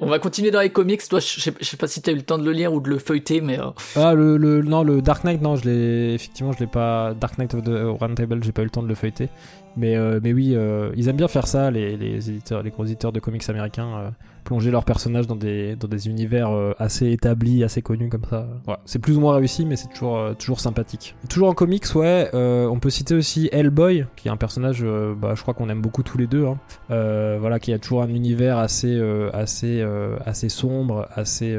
On 0.00 0.06
va 0.06 0.18
continuer 0.18 0.50
dans 0.50 0.60
les 0.60 0.70
comics. 0.70 1.00
Toi, 1.08 1.20
je 1.20 1.40
sais, 1.40 1.76
pas 1.76 1.86
si 1.86 2.02
t'as 2.02 2.12
eu 2.12 2.16
le 2.16 2.22
temps 2.22 2.36
de 2.36 2.44
le 2.44 2.50
lire 2.50 2.74
ou 2.74 2.80
de 2.80 2.90
le 2.90 2.98
feuilleter, 2.98 3.40
mais 3.40 3.58
euh, 3.60 3.70
Ah 3.96 4.12
le, 4.12 4.36
le 4.36 4.60
non 4.62 4.82
le 4.82 5.00
Dark 5.00 5.24
Knight 5.24 5.40
non 5.40 5.54
je 5.56 5.64
l'ai 5.68 6.14
effectivement 6.14 6.52
je 6.52 6.58
l'ai 6.58 6.66
pas 6.66 7.14
Dark 7.14 7.38
Knight 7.38 7.54
of 7.54 7.62
the 7.62 7.98
Round 8.00 8.16
Table 8.16 8.42
j'ai 8.42 8.52
pas 8.52 8.62
eu 8.62 8.66
le 8.66 8.70
temps 8.70 8.82
de 8.82 8.88
le 8.88 8.94
feuilleter 8.96 9.28
mais 9.76 9.96
euh, 9.96 10.20
mais 10.22 10.32
oui 10.32 10.52
euh, 10.54 10.90
ils 10.96 11.08
aiment 11.08 11.16
bien 11.16 11.28
faire 11.28 11.46
ça 11.46 11.70
les, 11.70 11.96
les 11.96 12.28
éditeurs 12.30 12.62
les 12.62 12.70
gros 12.70 12.84
éditeurs 12.84 13.12
de 13.12 13.20
comics 13.20 13.48
américains 13.48 13.96
euh, 13.96 14.10
plonger 14.44 14.70
leurs 14.70 14.84
personnages 14.84 15.26
dans 15.26 15.36
des 15.36 15.74
dans 15.76 15.88
des 15.88 16.08
univers 16.08 16.50
euh, 16.50 16.72
assez 16.78 17.10
établis 17.10 17.64
assez 17.64 17.82
connus 17.82 18.08
comme 18.10 18.24
ça. 18.28 18.46
C'est 18.84 18.98
plus 18.98 19.16
ou 19.16 19.20
moins 19.20 19.34
réussi 19.36 19.64
mais 19.66 19.76
c'est 19.76 19.88
toujours 19.88 20.18
euh, 20.18 20.34
toujours 20.34 20.60
sympathique. 20.60 21.16
Toujours 21.28 21.48
en 21.48 21.54
comics 21.54 21.86
ouais 21.94 22.30
euh, 22.34 22.66
on 22.66 22.78
peut 22.78 22.90
citer 22.90 23.14
aussi 23.14 23.48
Hellboy 23.52 24.06
qui 24.16 24.28
est 24.28 24.30
un 24.30 24.36
personnage 24.36 24.80
euh, 24.82 25.14
bah, 25.14 25.32
je 25.34 25.42
crois 25.42 25.54
qu'on 25.54 25.68
aime 25.68 25.80
beaucoup 25.80 26.02
tous 26.02 26.18
les 26.18 26.26
deux 26.26 26.44
hein. 26.46 26.58
Euh, 26.90 27.38
voilà 27.40 27.58
qui 27.58 27.72
a 27.72 27.78
toujours 27.78 28.02
un 28.02 28.08
univers 28.08 28.58
assez 28.58 29.00
assez 29.32 29.84
assez 30.24 30.48
sombre 30.48 31.08
assez 31.14 31.58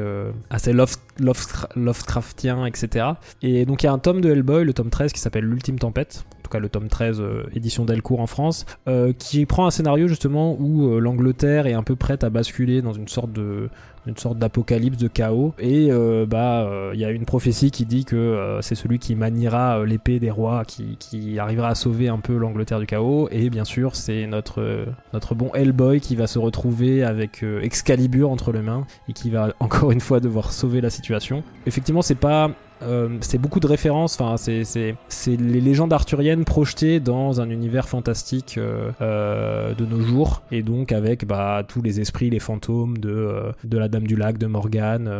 assez 0.50 0.72
Loft, 0.72 1.00
Loft- 1.18 1.66
Lovecraftien 1.76 2.66
etc 2.66 3.06
et 3.42 3.64
donc 3.66 3.82
il 3.82 3.86
y 3.86 3.88
a 3.88 3.92
un 3.92 3.98
tome 3.98 4.20
de 4.20 4.30
Hellboy 4.30 4.64
le 4.64 4.72
tome 4.72 4.90
13 4.90 5.12
qui 5.12 5.20
s'appelle 5.20 5.44
l'ultime 5.44 5.78
tempête 5.78 6.24
tout 6.46 6.50
cas 6.50 6.60
le 6.60 6.68
tome 6.68 6.88
13 6.88 7.20
euh, 7.20 7.42
édition 7.54 7.84
Delcourt 7.84 8.20
en 8.20 8.28
France 8.28 8.66
euh, 8.86 9.12
qui 9.12 9.46
prend 9.46 9.66
un 9.66 9.70
scénario 9.72 10.06
justement 10.06 10.56
où 10.58 10.86
euh, 10.86 11.00
l'Angleterre 11.00 11.66
est 11.66 11.72
un 11.72 11.82
peu 11.82 11.96
prête 11.96 12.22
à 12.22 12.30
basculer 12.30 12.82
dans 12.82 12.92
une 12.92 13.08
sorte 13.08 13.32
de 13.32 13.68
une 14.06 14.16
sorte 14.16 14.38
d'apocalypse 14.38 14.98
de 14.98 15.08
chaos. 15.08 15.52
Et 15.58 15.90
bah 16.28 16.70
il 16.94 17.00
y 17.00 17.04
a 17.04 17.10
une 17.10 17.24
prophétie 17.24 17.72
qui 17.72 17.84
dit 17.86 18.04
que 18.04 18.58
c'est 18.60 18.76
celui 18.76 19.00
qui 19.00 19.16
maniera 19.16 19.84
l'épée 19.84 20.20
des 20.20 20.30
rois 20.30 20.64
qui, 20.64 20.96
qui 21.00 21.40
arrivera 21.40 21.70
à 21.70 21.74
sauver 21.74 22.06
un 22.06 22.20
peu 22.20 22.36
l'Angleterre 22.36 22.78
du 22.78 22.86
chaos. 22.86 23.28
Et 23.32 23.50
bien 23.50 23.64
sûr 23.64 23.96
c'est 23.96 24.28
notre 24.28 24.86
notre 25.12 25.34
bon 25.34 25.50
Hellboy 25.54 26.00
qui 26.00 26.14
va 26.14 26.28
se 26.28 26.38
retrouver 26.38 27.02
avec 27.02 27.44
Excalibur 27.62 28.30
entre 28.30 28.52
les 28.52 28.62
mains 28.62 28.86
et 29.08 29.12
qui 29.12 29.28
va 29.28 29.52
encore 29.58 29.90
une 29.90 29.98
fois 29.98 30.20
devoir 30.20 30.52
sauver 30.52 30.80
la 30.80 30.90
situation. 30.90 31.42
Effectivement 31.66 32.02
c'est 32.02 32.14
pas 32.14 32.52
euh, 32.82 33.16
c'est 33.20 33.38
beaucoup 33.38 33.60
de 33.60 33.66
références, 33.66 34.20
enfin 34.20 34.36
c'est 34.36 34.96
les 35.26 35.60
légendes 35.60 35.92
arthuriennes 35.92 36.44
projetées 36.44 37.00
dans 37.00 37.40
un 37.40 37.48
univers 37.48 37.88
fantastique 37.88 38.58
euh, 38.58 38.90
euh, 39.00 39.74
de 39.74 39.86
nos 39.86 40.00
jours 40.00 40.42
et 40.50 40.62
donc 40.62 40.92
avec 40.92 41.26
bah 41.26 41.64
tous 41.66 41.80
les 41.80 42.00
esprits, 42.00 42.28
les 42.28 42.38
fantômes 42.38 42.98
de 42.98 43.54
la 43.72 43.88
Dame 43.88 44.06
du 44.06 44.16
Lac, 44.16 44.38
de 44.38 44.46
Morgane, 44.46 45.10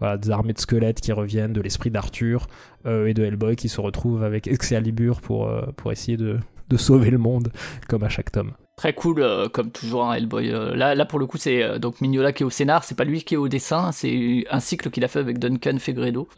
des 0.00 0.30
armées 0.30 0.52
de 0.52 0.58
squelettes 0.58 1.00
qui 1.00 1.12
reviennent, 1.12 1.52
de 1.52 1.60
l'esprit 1.60 1.90
d'Arthur 1.90 2.48
et 2.86 3.14
de 3.14 3.24
Hellboy 3.24 3.56
qui 3.56 3.68
se 3.68 3.80
retrouvent 3.80 4.22
avec 4.22 4.48
Excalibur 4.48 5.20
pour 5.20 5.48
essayer 5.90 6.16
de 6.16 6.76
sauver 6.76 7.10
le 7.10 7.18
monde 7.18 7.52
comme 7.88 8.02
à 8.02 8.08
chaque 8.08 8.32
tome. 8.32 8.52
Très 8.76 8.92
cool, 8.92 9.20
euh, 9.20 9.48
comme 9.48 9.70
toujours 9.70 10.04
un 10.04 10.12
Hellboy. 10.12 10.50
Euh, 10.50 10.76
là, 10.76 10.94
là, 10.94 11.06
pour 11.06 11.18
le 11.18 11.26
coup, 11.26 11.38
c'est 11.38 11.62
euh, 11.62 11.78
donc 11.78 12.02
Mignola 12.02 12.32
qui 12.32 12.42
est 12.42 12.46
au 12.46 12.50
scénar, 12.50 12.84
c'est 12.84 12.94
pas 12.94 13.04
lui 13.04 13.24
qui 13.24 13.32
est 13.32 13.38
au 13.38 13.48
dessin, 13.48 13.90
c'est 13.90 14.44
un 14.50 14.60
cycle 14.60 14.90
qu'il 14.90 15.02
a 15.02 15.08
fait 15.08 15.18
avec 15.18 15.38
Duncan 15.38 15.78
Fegredo, 15.78 16.28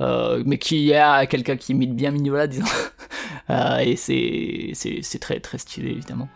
mais 0.47 0.59
qui 0.59 0.95
a 0.95 1.27
quelqu'un 1.27 1.57
qui 1.57 1.73
imite 1.73 1.95
bien 1.95 2.13
Mignola, 2.13 2.47
disons. 2.47 2.65
Et 3.81 3.97
c'est 3.97 5.19
très 5.21 5.41
très 5.41 5.59
stylé 5.59 5.91
évidemment. 5.91 6.29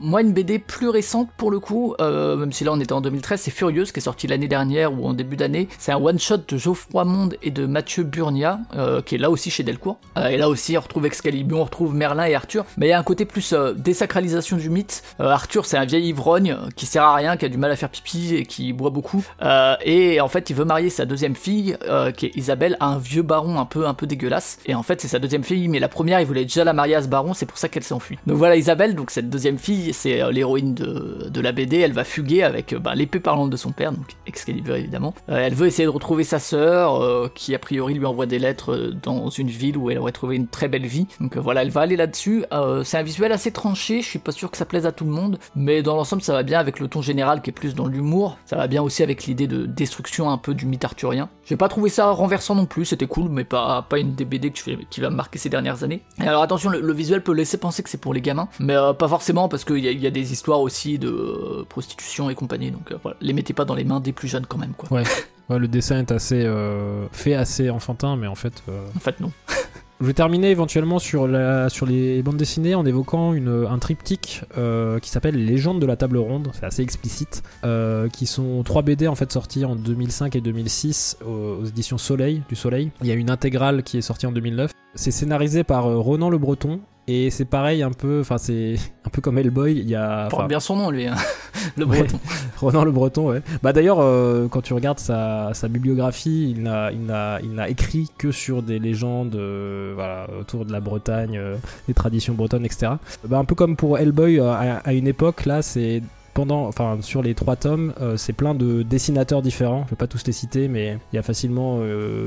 Moi 0.00 0.20
une 0.20 0.32
BD 0.32 0.58
plus 0.58 0.88
récente 0.88 1.30
pour 1.36 1.50
le 1.50 1.58
coup, 1.58 1.94
même 1.98 2.52
si 2.52 2.64
là 2.64 2.72
on 2.72 2.80
était 2.80 2.92
en 2.92 3.00
2013, 3.00 3.40
c'est 3.40 3.50
Furieuse 3.50 3.92
qui 3.92 4.00
est 4.00 4.02
sorti 4.02 4.26
l'année 4.26 4.48
dernière 4.48 4.92
ou 4.92 5.06
en 5.06 5.14
début 5.14 5.36
d'année. 5.36 5.68
C'est 5.78 5.90
un 5.90 5.96
one 5.96 6.18
shot 6.18 6.38
de 6.48 6.58
Geoffroy 6.58 7.04
Monde 7.04 7.36
et 7.42 7.50
de 7.50 7.66
Mathieu 7.66 8.04
Burnia 8.04 8.60
qui 9.06 9.14
est 9.14 9.18
là 9.18 9.30
aussi 9.30 9.50
chez 9.50 9.62
Delcourt. 9.62 9.98
Et 10.30 10.36
là 10.36 10.48
aussi 10.48 10.76
on 10.76 10.80
retrouve 10.82 11.06
Excalibur, 11.06 11.60
on 11.60 11.64
retrouve 11.64 11.94
Merlin 11.94 12.26
et 12.26 12.34
Arthur, 12.34 12.66
mais 12.76 12.88
il 12.88 12.90
y 12.90 12.92
a 12.92 12.98
un 12.98 13.04
côté 13.04 13.24
plus 13.24 13.54
désacralisation 13.76 14.58
du 14.58 14.68
mythe. 14.68 15.02
Euh, 15.20 15.30
Arthur 15.30 15.66
c'est 15.66 15.76
un 15.76 15.84
vieil 15.84 16.08
ivrogne 16.08 16.56
qui 16.76 16.86
sert 16.86 17.02
à 17.02 17.14
rien, 17.14 17.36
qui 17.36 17.44
a 17.44 17.48
du 17.48 17.58
mal 17.58 17.70
à 17.70 17.76
faire 17.76 17.90
pipi 17.90 18.34
et 18.34 18.46
qui 18.46 18.72
boit 18.72 18.90
beaucoup. 18.90 19.24
Euh, 19.42 19.76
et 19.84 20.20
en 20.20 20.28
fait 20.28 20.50
il 20.50 20.56
veut 20.56 20.64
marier 20.64 20.90
sa 20.90 21.04
deuxième 21.04 21.34
fille 21.34 21.76
euh, 21.88 22.10
qui 22.10 22.26
est 22.26 22.36
Isabelle 22.36 22.76
à 22.80 22.86
un 22.86 22.98
vieux 22.98 23.22
baron 23.22 23.58
un 23.58 23.64
peu 23.64 23.86
un 23.86 23.94
peu 23.94 24.06
dégueulasse. 24.06 24.58
Et 24.66 24.74
en 24.74 24.82
fait 24.82 25.00
c'est 25.00 25.08
sa 25.08 25.18
deuxième 25.18 25.44
fille, 25.44 25.68
mais 25.68 25.78
la 25.78 25.88
première 25.88 26.20
il 26.20 26.26
voulait 26.26 26.44
déjà 26.44 26.64
la 26.64 26.72
marier 26.72 26.94
à 26.94 27.02
ce 27.02 27.08
baron, 27.08 27.34
c'est 27.34 27.46
pour 27.46 27.58
ça 27.58 27.68
qu'elle 27.68 27.84
s'enfuit. 27.84 28.18
Donc 28.26 28.36
voilà 28.36 28.56
Isabelle, 28.56 28.94
donc 28.94 29.10
cette 29.10 29.30
deuxième 29.30 29.58
fille, 29.58 29.92
c'est 29.92 30.30
l'héroïne 30.32 30.74
de, 30.74 31.28
de 31.28 31.40
la 31.40 31.52
BD, 31.52 31.78
elle 31.78 31.92
va 31.92 32.04
fuguer 32.04 32.42
avec 32.42 32.74
bah, 32.74 32.94
l'épée 32.94 33.20
parlante 33.20 33.50
de 33.50 33.56
son 33.56 33.72
père, 33.72 33.92
donc 33.92 34.06
Excalibur 34.26 34.76
évidemment. 34.76 35.14
Elle 35.28 35.54
veut 35.54 35.66
essayer 35.66 35.84
de 35.84 35.90
retrouver 35.90 36.24
sa 36.24 36.38
sœur, 36.38 37.32
qui 37.34 37.54
a 37.54 37.58
priori 37.58 37.94
lui 37.94 38.06
envoie 38.06 38.26
des 38.26 38.38
lettres 38.38 38.92
dans 39.02 39.30
une 39.30 39.48
ville 39.48 39.76
où 39.76 39.90
elle 39.90 39.98
aurait 39.98 40.12
trouvé 40.12 40.36
une 40.36 40.48
très 40.48 40.68
belle 40.68 40.86
vie. 40.86 41.06
Donc 41.20 41.36
voilà, 41.36 41.62
elle 41.62 41.70
va 41.70 41.82
aller 41.82 41.96
là-dessus. 41.96 42.44
C'est 42.84 42.98
un 42.98 43.02
visuel 43.02 43.32
assez 43.32 43.52
tranché, 43.52 44.02
je 44.02 44.08
suis 44.08 44.18
pas 44.18 44.32
sûr 44.32 44.50
que 44.50 44.56
ça 44.56 44.64
plaise 44.64 44.86
à 44.86 44.92
tout 44.98 45.04
le 45.04 45.10
monde, 45.12 45.38
mais 45.54 45.82
dans 45.82 45.94
l'ensemble 45.94 46.22
ça 46.22 46.32
va 46.32 46.42
bien 46.42 46.58
avec 46.58 46.80
le 46.80 46.88
ton 46.88 47.00
général 47.02 47.40
qui 47.40 47.50
est 47.50 47.52
plus 47.52 47.74
dans 47.74 47.86
l'humour. 47.86 48.36
Ça 48.46 48.56
va 48.56 48.66
bien 48.66 48.82
aussi 48.82 49.02
avec 49.04 49.24
l'idée 49.24 49.46
de 49.46 49.64
destruction 49.64 50.28
un 50.30 50.38
peu 50.38 50.54
du 50.54 50.66
mythe 50.66 50.84
arthurien. 50.84 51.28
J'ai 51.44 51.56
pas 51.56 51.68
trouvé 51.68 51.88
ça 51.88 52.10
renversant 52.10 52.54
non 52.56 52.66
plus, 52.66 52.84
c'était 52.84 53.06
cool, 53.06 53.28
mais 53.30 53.44
pas, 53.44 53.82
pas 53.88 53.98
une 54.00 54.14
des 54.14 54.24
BD 54.24 54.50
que 54.50 54.58
je 54.58 54.62
fais- 54.64 54.78
qui 54.90 55.00
va 55.00 55.10
marquer 55.10 55.38
ces 55.38 55.48
dernières 55.48 55.84
années. 55.84 56.02
Et 56.22 56.26
alors 56.26 56.42
attention, 56.42 56.68
le, 56.70 56.80
le 56.80 56.92
visuel 56.92 57.22
peut 57.22 57.32
laisser 57.32 57.56
penser 57.58 57.82
que 57.82 57.88
c'est 57.90 58.00
pour 58.00 58.12
les 58.12 58.20
gamins, 58.20 58.48
mais 58.58 58.74
euh, 58.74 58.92
pas 58.92 59.08
forcément 59.08 59.48
parce 59.48 59.64
qu'il 59.64 59.78
y, 59.78 59.88
a- 59.88 59.92
il 59.92 60.00
y 60.00 60.06
a 60.06 60.10
des 60.10 60.32
histoires 60.32 60.60
aussi 60.60 60.98
de 60.98 61.08
euh, 61.08 61.64
prostitution 61.68 62.28
et 62.30 62.34
compagnie, 62.34 62.70
donc 62.72 62.90
euh, 62.92 62.98
voilà, 63.02 63.16
les 63.20 63.32
mettez 63.32 63.52
pas 63.54 63.64
dans 63.64 63.74
les 63.76 63.84
mains 63.84 64.00
des 64.00 64.12
plus 64.12 64.28
jeunes 64.28 64.46
quand 64.46 64.58
même 64.58 64.72
quoi. 64.76 64.90
Ouais. 64.98 65.04
Ouais, 65.48 65.58
le 65.58 65.66
dessin 65.68 65.98
est 65.98 66.12
assez 66.12 66.44
euh, 66.44 67.06
fait 67.10 67.32
assez 67.34 67.70
enfantin 67.70 68.16
mais 68.16 68.26
en 68.26 68.34
fait 68.34 68.62
euh, 68.68 68.84
En 68.94 69.00
fait 69.00 69.18
non. 69.20 69.32
Je 70.00 70.06
vais 70.06 70.12
terminer 70.12 70.50
éventuellement 70.50 71.00
sur, 71.00 71.26
les 71.26 72.22
bandes 72.22 72.36
dessinées 72.36 72.76
en 72.76 72.86
évoquant 72.86 73.32
un 73.32 73.78
triptyque 73.78 74.42
euh, 74.56 75.00
qui 75.00 75.10
s'appelle 75.10 75.44
Légende 75.44 75.80
de 75.80 75.86
la 75.86 75.96
table 75.96 76.18
ronde, 76.18 76.50
c'est 76.52 76.66
assez 76.66 76.82
explicite, 76.82 77.42
euh, 77.64 78.08
qui 78.08 78.26
sont 78.26 78.62
trois 78.62 78.82
BD 78.82 79.08
en 79.08 79.16
fait 79.16 79.32
sortis 79.32 79.64
en 79.64 79.74
2005 79.74 80.36
et 80.36 80.40
2006 80.40 81.18
aux, 81.26 81.62
aux 81.62 81.64
éditions 81.64 81.98
Soleil, 81.98 82.42
du 82.48 82.54
Soleil. 82.54 82.92
Il 83.02 83.08
y 83.08 83.10
a 83.10 83.14
une 83.14 83.30
intégrale 83.30 83.82
qui 83.82 83.98
est 83.98 84.02
sortie 84.02 84.26
en 84.26 84.32
2009. 84.32 84.70
C'est 84.94 85.10
scénarisé 85.10 85.64
par 85.64 85.86
euh, 85.86 85.98
Ronan 85.98 86.30
Le 86.30 86.38
Breton. 86.38 86.80
Et 87.10 87.30
c'est 87.30 87.46
pareil 87.46 87.82
un 87.82 87.90
peu, 87.90 88.20
enfin 88.20 88.36
c'est 88.36 88.74
un 89.04 89.08
peu 89.08 89.22
comme 89.22 89.38
Hellboy, 89.38 89.72
il 89.72 89.88
y 89.88 89.94
a... 89.94 90.28
Porte 90.28 90.46
bien 90.46 90.60
son 90.60 90.76
nom 90.76 90.90
lui, 90.90 91.06
hein. 91.06 91.16
le 91.76 91.86
breton. 91.86 92.20
Ronan 92.60 92.84
le 92.84 92.90
Breton, 92.90 93.30
ouais. 93.30 93.40
Bah 93.62 93.72
d'ailleurs, 93.72 94.00
euh, 94.00 94.46
quand 94.48 94.60
tu 94.60 94.74
regardes 94.74 94.98
sa, 94.98 95.50
sa 95.54 95.68
bibliographie, 95.68 96.50
il 96.50 96.62
n'a, 96.62 96.92
il 96.92 97.06
n'a, 97.06 97.40
il 97.40 97.54
n'a 97.54 97.68
écrit 97.68 98.10
que 98.18 98.30
sur 98.30 98.62
des 98.62 98.78
légendes, 98.78 99.36
euh, 99.36 99.92
voilà, 99.94 100.26
autour 100.38 100.66
de 100.66 100.72
la 100.72 100.80
Bretagne, 100.80 101.38
euh, 101.38 101.56
des 101.86 101.94
traditions 101.94 102.34
bretonnes, 102.34 102.66
etc. 102.66 102.92
Bah 103.24 103.38
un 103.38 103.44
peu 103.44 103.54
comme 103.54 103.76
pour 103.76 103.98
Hellboy 103.98 104.40
à, 104.40 104.82
à 104.84 104.92
une 104.92 105.06
époque, 105.06 105.46
là, 105.46 105.62
c'est 105.62 106.02
pendant, 106.38 106.70
sur 107.02 107.20
les 107.20 107.34
trois 107.34 107.56
tomes, 107.56 107.92
euh, 108.00 108.16
c'est 108.16 108.32
plein 108.32 108.54
de 108.54 108.82
dessinateurs 108.82 109.42
différents. 109.42 109.82
Je 109.86 109.90
vais 109.90 109.96
pas 109.96 110.06
tous 110.06 110.24
les 110.24 110.32
citer, 110.32 110.68
mais 110.68 110.96
il 111.12 111.16
y 111.16 111.18
a 111.18 111.22
facilement 111.22 111.80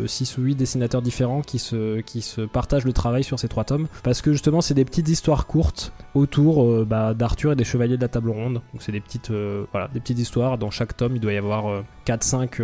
6 0.05 0.37
ou 0.37 0.41
8 0.41 0.55
dessinateurs 0.55 1.01
différents 1.01 1.41
qui 1.41 1.59
se, 1.59 2.45
partagent 2.45 2.83
le 2.83 2.91
travail 2.91 3.23
sur 3.23 3.39
ces 3.39 3.47
trois 3.47 3.63
tomes. 3.63 3.87
Parce 4.03 4.21
que 4.21 4.33
justement, 4.33 4.59
c'est 4.59 4.73
des 4.73 4.83
petites 4.83 5.07
histoires 5.07 5.47
courtes 5.47 5.93
autour 6.13 6.65
euh, 6.65 6.85
bah, 6.85 7.13
d'Arthur 7.13 7.53
et 7.53 7.55
des 7.55 7.63
chevaliers 7.63 7.95
de 7.95 8.01
la 8.01 8.09
table 8.09 8.31
ronde. 8.31 8.55
Donc 8.55 8.81
c'est 8.81 8.91
des 8.91 8.99
petites, 8.99 9.31
euh, 9.31 9.63
histoires. 10.09 10.57
Dans 10.57 10.71
chaque 10.71 10.97
tome, 10.97 11.15
il 11.15 11.21
doit 11.21 11.31
y 11.31 11.37
avoir 11.37 11.83
4-5 12.05 12.61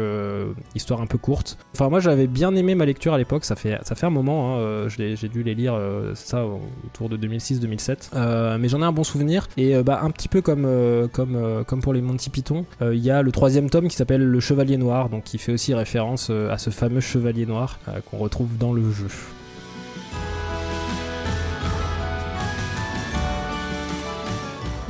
histoires 0.75 0.99
un 0.99 1.05
peu 1.05 1.17
courtes. 1.17 1.57
Enfin, 1.73 1.89
moi 1.89 2.01
j'avais 2.01 2.27
bien 2.27 2.53
aimé 2.55 2.75
ma 2.75 2.85
lecture 2.85 3.13
à 3.13 3.17
l'époque. 3.17 3.45
Ça 3.45 3.55
fait, 3.55 3.79
un 4.03 4.09
moment. 4.09 4.57
Hein, 4.57 4.87
j'ai 4.89 5.29
dû 5.29 5.43
les 5.43 5.55
lire, 5.55 5.75
euh, 5.75 6.13
ça, 6.15 6.45
autour 6.85 7.09
de 7.09 7.17
2006-2007. 7.17 8.09
Euh, 8.13 8.57
mais 8.59 8.67
j'en 8.67 8.81
ai 8.81 8.85
un 8.85 8.91
bon 8.91 9.03
souvenir. 9.03 9.47
Et 9.57 9.75
euh, 9.75 9.83
bah, 9.83 10.01
un 10.03 10.11
petit 10.11 10.27
peu 10.27 10.41
comme, 10.41 10.65
euh, 10.65 11.07
comme, 11.37 11.45
euh, 11.45 11.63
comme 11.63 11.81
pour 11.81 11.93
les 11.93 12.01
Monty 12.01 12.29
Python, 12.29 12.65
euh, 12.81 12.95
il 12.95 13.03
y 13.03 13.11
a 13.11 13.21
le 13.21 13.31
troisième 13.31 13.69
tome 13.69 13.87
qui 13.87 13.95
s'appelle 13.95 14.23
Le 14.23 14.39
Chevalier 14.39 14.77
Noir, 14.77 15.09
donc 15.09 15.23
qui 15.23 15.37
fait 15.37 15.51
aussi 15.51 15.73
référence 15.73 16.27
euh, 16.29 16.51
à 16.51 16.57
ce 16.57 16.69
fameux 16.69 16.99
Chevalier 16.99 17.45
Noir 17.45 17.79
qu'on 18.09 18.17
retrouve 18.17 18.57
dans 18.57 18.73
le 18.73 18.91
jeu. 18.91 19.07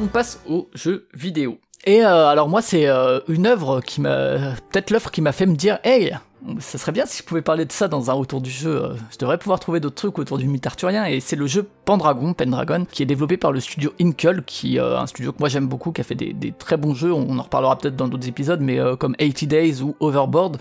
On 0.02 0.08
passe 0.08 0.42
aux 0.48 0.70
jeux 0.74 1.08
vidéo. 1.14 1.58
Et 1.86 2.02
alors 2.02 2.50
moi 2.50 2.62
c'est 2.62 2.88
une 3.28 3.48
œuvre 3.48 3.82
qui 3.82 4.02
m'a 4.02 4.56
peut-être 4.72 4.92
l'œuvre 4.92 5.10
qui 5.10 5.22
m'a 5.22 5.32
fait 5.32 5.46
me 5.46 5.56
dire 5.56 5.80
hey 5.84 6.18
ça 6.60 6.78
serait 6.78 6.92
bien 6.92 7.06
si 7.06 7.20
je 7.20 7.24
pouvais 7.24 7.42
parler 7.42 7.66
de 7.66 7.72
ça 7.72 7.88
dans 7.88 8.12
un 8.12 8.14
autour 8.14 8.42
du 8.42 8.50
jeu. 8.50 8.84
euh, 8.84 8.96
Je 9.12 9.18
devrais 9.18 9.38
pouvoir 9.38 9.60
trouver 9.60 9.80
d'autres 9.80 9.96
trucs 9.96 10.20
autour 10.20 10.38
du 10.38 10.48
mythe 10.48 10.66
arthurien 10.66 11.06
et 11.06 11.20
c'est 11.20 11.36
le 11.36 11.48
jeu 11.48 11.68
Pendragon, 11.86 12.34
Pendragon, 12.34 12.86
qui 12.92 13.04
est 13.04 13.06
développé 13.06 13.38
par 13.38 13.52
le 13.52 13.60
studio 13.60 13.94
Inkle, 14.00 14.44
qui 14.46 14.80
euh, 14.80 15.00
un 15.00 15.08
studio 15.08 15.32
que 15.32 15.40
moi 15.40 15.50
j'aime 15.50 15.68
beaucoup, 15.68 15.92
qui 15.92 16.02
a 16.02 16.04
fait 16.04 16.16
des, 16.16 16.54
très 16.58 16.78
bons 16.78 16.94
jeux. 16.94 17.14
On 17.14 17.38
en 17.40 17.42
reparlera 17.42 17.78
peut-être 17.78 17.96
dans 17.96 18.08
d'autres 18.08 18.28
épisodes, 18.28 18.60
mais 18.62 18.80
euh, 18.80 18.96
comme 18.96 19.16
80 19.16 19.48
Days 19.48 19.82
ou 19.82 19.96
Overboard. 20.00 20.58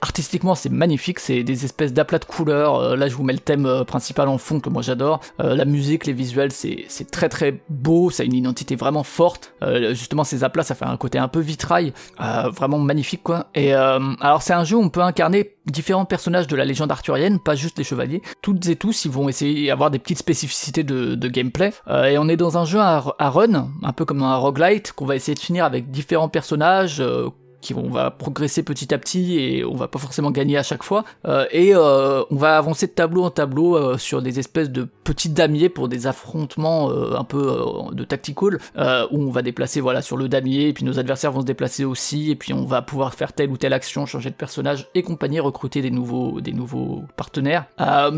Artistiquement 0.00 0.54
c'est 0.54 0.70
magnifique, 0.70 1.20
c'est 1.20 1.42
des 1.42 1.64
espèces 1.64 1.92
d'aplats 1.92 2.18
de 2.18 2.24
couleurs. 2.24 2.96
Là 2.96 3.08
je 3.08 3.14
vous 3.14 3.22
mets 3.22 3.32
le 3.32 3.38
thème 3.38 3.84
principal 3.86 4.28
en 4.28 4.38
fond 4.38 4.60
que 4.60 4.68
moi 4.68 4.82
j'adore. 4.82 5.20
La 5.38 5.64
musique, 5.64 6.06
les 6.06 6.12
visuels, 6.12 6.52
c'est 6.52 7.10
très 7.10 7.28
très 7.28 7.60
beau, 7.68 8.10
ça 8.10 8.22
a 8.22 8.26
une 8.26 8.34
identité 8.34 8.76
vraiment 8.76 9.02
forte. 9.02 9.52
Justement 9.90 10.24
ces 10.24 10.44
aplats, 10.44 10.62
ça 10.62 10.74
fait 10.74 10.86
un 10.86 10.96
côté 10.96 11.18
un 11.18 11.28
peu 11.28 11.40
vitrail, 11.40 11.92
vraiment 12.18 12.78
magnifique 12.78 13.22
quoi. 13.22 13.46
Et 13.54 13.72
alors 13.74 14.42
c'est 14.42 14.54
un 14.54 14.64
jeu 14.64 14.76
où 14.76 14.82
on 14.82 14.88
peut 14.88 15.00
incarner 15.02 15.19
différents 15.66 16.04
personnages 16.04 16.46
de 16.46 16.56
la 16.56 16.64
légende 16.64 16.90
arthurienne, 16.90 17.38
pas 17.38 17.54
juste 17.54 17.78
les 17.78 17.84
chevaliers. 17.84 18.22
Toutes 18.42 18.66
et 18.68 18.76
tous, 18.76 19.04
ils 19.04 19.10
vont 19.10 19.28
essayer 19.28 19.68
d'avoir 19.68 19.90
des 19.90 19.98
petites 19.98 20.18
spécificités 20.18 20.82
de, 20.84 21.28
gameplay. 21.28 21.72
Euh, 21.88 22.04
et 22.04 22.18
on 22.18 22.28
est 22.28 22.36
dans 22.36 22.58
un 22.58 22.64
jeu 22.64 22.80
à, 22.80 23.04
à 23.18 23.30
run, 23.30 23.70
un 23.82 23.92
peu 23.92 24.04
comme 24.04 24.18
dans 24.18 24.26
un 24.26 24.36
roguelite, 24.36 24.92
qu'on 24.92 25.06
va 25.06 25.16
essayer 25.16 25.34
de 25.34 25.40
finir 25.40 25.64
avec 25.64 25.90
différents 25.90 26.28
personnages. 26.28 27.00
euh, 27.00 27.28
qui 27.60 27.74
on 27.74 27.88
va 27.88 28.10
progresser 28.10 28.62
petit 28.62 28.92
à 28.94 28.98
petit 28.98 29.38
et 29.38 29.64
on 29.64 29.74
va 29.74 29.88
pas 29.88 29.98
forcément 29.98 30.30
gagner 30.30 30.56
à 30.56 30.62
chaque 30.62 30.82
fois. 30.82 31.04
Euh, 31.26 31.46
et 31.50 31.74
euh, 31.74 32.22
on 32.30 32.36
va 32.36 32.56
avancer 32.56 32.86
de 32.86 32.92
tableau 32.92 33.24
en 33.24 33.30
tableau 33.30 33.76
euh, 33.76 33.98
sur 33.98 34.22
des 34.22 34.38
espèces 34.38 34.70
de 34.70 34.88
petits 35.04 35.28
damiers 35.28 35.68
pour 35.68 35.88
des 35.88 36.06
affrontements 36.06 36.90
un 36.90 37.24
peu 37.24 37.64
de 37.92 38.04
tactical, 38.04 38.58
où 39.10 39.22
on 39.22 39.30
va 39.30 39.42
déplacer 39.42 39.80
voilà 39.80 40.02
sur 40.02 40.16
le 40.16 40.28
damier 40.28 40.68
et 40.68 40.72
puis 40.72 40.84
nos 40.84 40.98
adversaires 40.98 41.32
vont 41.32 41.40
se 41.40 41.46
déplacer 41.46 41.84
aussi 41.84 42.30
et 42.30 42.36
puis 42.36 42.52
on 42.52 42.64
va 42.64 42.80
pouvoir 42.80 43.14
faire 43.14 43.32
telle 43.32 43.50
ou 43.50 43.56
telle 43.56 43.72
action, 43.72 44.06
changer 44.06 44.30
de 44.30 44.34
personnage 44.34 44.88
et 44.94 45.02
compagnie, 45.02 45.40
recruter 45.40 45.82
des 45.82 45.90
nouveaux 45.90 46.40
des 46.40 46.52
nouveaux 46.52 47.04
partenaires. 47.16 47.66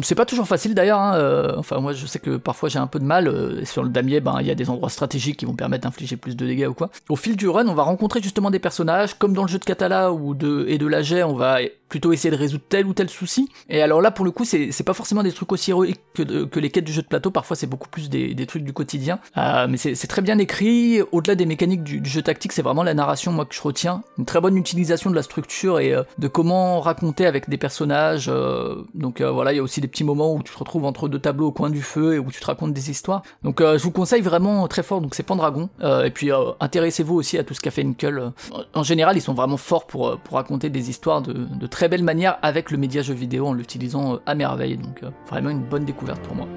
C'est 0.02 0.14
pas 0.14 0.26
toujours 0.26 0.46
facile 0.46 0.74
d'ailleurs. 0.74 1.00
Hein, 1.00 1.55
enfin 1.57 1.81
moi 1.81 1.92
je 1.92 2.07
sais 2.07 2.18
que 2.18 2.37
parfois 2.37 2.68
j'ai 2.68 2.78
un 2.78 2.87
peu 2.87 2.98
de 2.98 3.05
mal 3.05 3.64
sur 3.64 3.83
le 3.83 3.88
damier. 3.88 4.20
Ben 4.20 4.37
il 4.40 4.46
y 4.46 4.50
a 4.50 4.55
des 4.55 4.68
endroits 4.68 4.90
stratégiques 4.90 5.38
qui 5.38 5.46
vont 5.46 5.55
permettre 5.55 5.85
d'infliger 5.85 6.16
plus 6.16 6.37
de 6.37 6.46
dégâts 6.46 6.66
ou 6.68 6.74
quoi. 6.74 6.90
Au 7.09 7.16
fil 7.16 7.37
du 7.37 7.48
run, 7.48 7.66
on 7.68 7.74
va 7.74 7.83
rencontrer 7.85 8.20
justement 8.20 8.50
des 8.50 8.59
personnages 8.59 9.14
comme 9.14 9.32
dans 9.33 9.42
le 9.42 9.49
jeu 9.49 9.59
de 9.59 9.64
Catala 9.64 10.12
ou 10.12 10.35
de 10.35 10.64
et 10.68 10.79
de 10.79 10.87
on 11.25 11.35
va 11.35 11.59
plutôt 11.92 12.14
essayer 12.14 12.31
de 12.31 12.37
résoudre 12.37 12.64
tel 12.71 12.87
ou 12.87 12.95
tel 12.95 13.11
souci. 13.11 13.51
Et 13.68 13.83
alors 13.83 14.01
là, 14.01 14.11
pour 14.11 14.25
le 14.25 14.31
coup, 14.31 14.47
c'est 14.47 14.83
pas 14.83 14.95
forcément 14.95 15.23
des 15.23 15.31
trucs 15.31 15.53
aussi 15.53 15.73
héroïques 15.73 16.01
que, 16.14 16.45
que 16.45 16.59
les 16.59 16.71
quêtes 16.71 16.85
du 16.85 16.92
jeu 16.92 17.03
de 17.03 17.07
plateau. 17.07 17.31
Parfois, 17.31 17.55
c'est 17.55 17.66
beaucoup 17.66 17.90
plus 17.90 18.09
des, 18.09 18.33
des 18.33 18.47
trucs 18.47 18.64
du 18.64 18.73
quotidien. 18.73 19.18
Euh, 19.37 19.66
mais 19.68 19.77
c'est 19.77 20.07
très 20.07 20.23
bien 20.23 20.38
écrit. 20.38 21.03
Au-delà 21.12 21.35
des 21.35 21.45
mécaniques 21.45 21.83
du, 21.83 22.01
jeu 22.03 22.23
tactique, 22.23 22.53
c'est 22.53 22.62
vraiment 22.62 22.83
la 22.83 22.95
narration, 22.95 23.31
moi, 23.31 23.45
que 23.45 23.55
je 23.55 23.61
retiens. 23.61 24.03
Une 24.16 24.25
très 24.25 24.40
bonne 24.40 24.57
utilisation 24.57 25.11
de 25.11 25.14
la 25.14 25.23
structure 25.23 25.81
et 25.81 25.92
euh, 25.92 26.03
de 26.18 26.29
comment 26.29 26.81
raconter 26.81 27.27
avec 27.27 27.51
des 27.51 27.59
personnages. 27.59 28.31
euh, 28.31 28.85
donc 28.95 29.21
voilà, 29.21 29.53
il 29.53 29.57
y 29.57 29.61
a 29.61 29.62
aussi 29.62 29.83
des 29.83 29.88
petits 29.88 30.05
moments 30.05 30.33
où 30.35 30.42
tu 30.42 30.51
te 30.51 30.59
retrouves 30.59 30.87
entre 30.87 31.09
deux 31.09 31.18
tableaux 31.18 31.49
au 31.49 31.53
coin 31.53 31.68
du 31.68 31.83
feu 31.83 32.14
et 32.14 32.18
où 32.18 32.31
tu 32.31 32.40
te 32.40 32.47
racontes 32.47 32.73
des 32.73 32.90
histoires. 32.90 33.23
Donc 33.42 33.61
je 33.61 33.83
vous 33.83 33.90
conseille 33.90 34.23
vraiment 34.23 34.66
très 34.66 34.83
fort. 34.83 35.03
Donc 35.03 35.14
c'est 35.14 35.23
Pendragon. 35.23 35.68
Et 35.83 36.11
puis 36.11 36.31
intéressez-vous 36.61 37.14
aussi 37.14 37.37
à 37.37 37.45
tout 37.45 37.53
ce 37.53 37.61
qu'a 37.61 37.71
fait 37.71 37.85
Nickel. 37.85 38.33
En 38.73 38.83
général, 38.83 39.16
ils 39.22 39.24
sont 39.24 39.35
vraiment 39.35 39.56
forts 39.56 39.87
pour, 39.87 40.08
euh, 40.08 40.16
pour 40.16 40.35
raconter 40.35 40.68
des 40.68 40.90
histoires 40.90 41.22
de, 41.22 41.32
de 41.32 41.66
très 41.66 41.88
belle 41.88 42.02
manière 42.02 42.38
avec 42.42 42.70
le 42.72 42.76
média 42.76 43.02
jeu 43.02 43.14
vidéo 43.14 43.46
en 43.46 43.52
l'utilisant 43.52 44.14
euh, 44.14 44.18
à 44.26 44.35
merveille. 44.35 44.76
Donc 44.76 45.02
euh, 45.04 45.11
vraiment 45.28 45.50
une 45.50 45.62
bonne 45.62 45.85
découverte 45.85 46.20
pour 46.22 46.35
moi. 46.35 46.48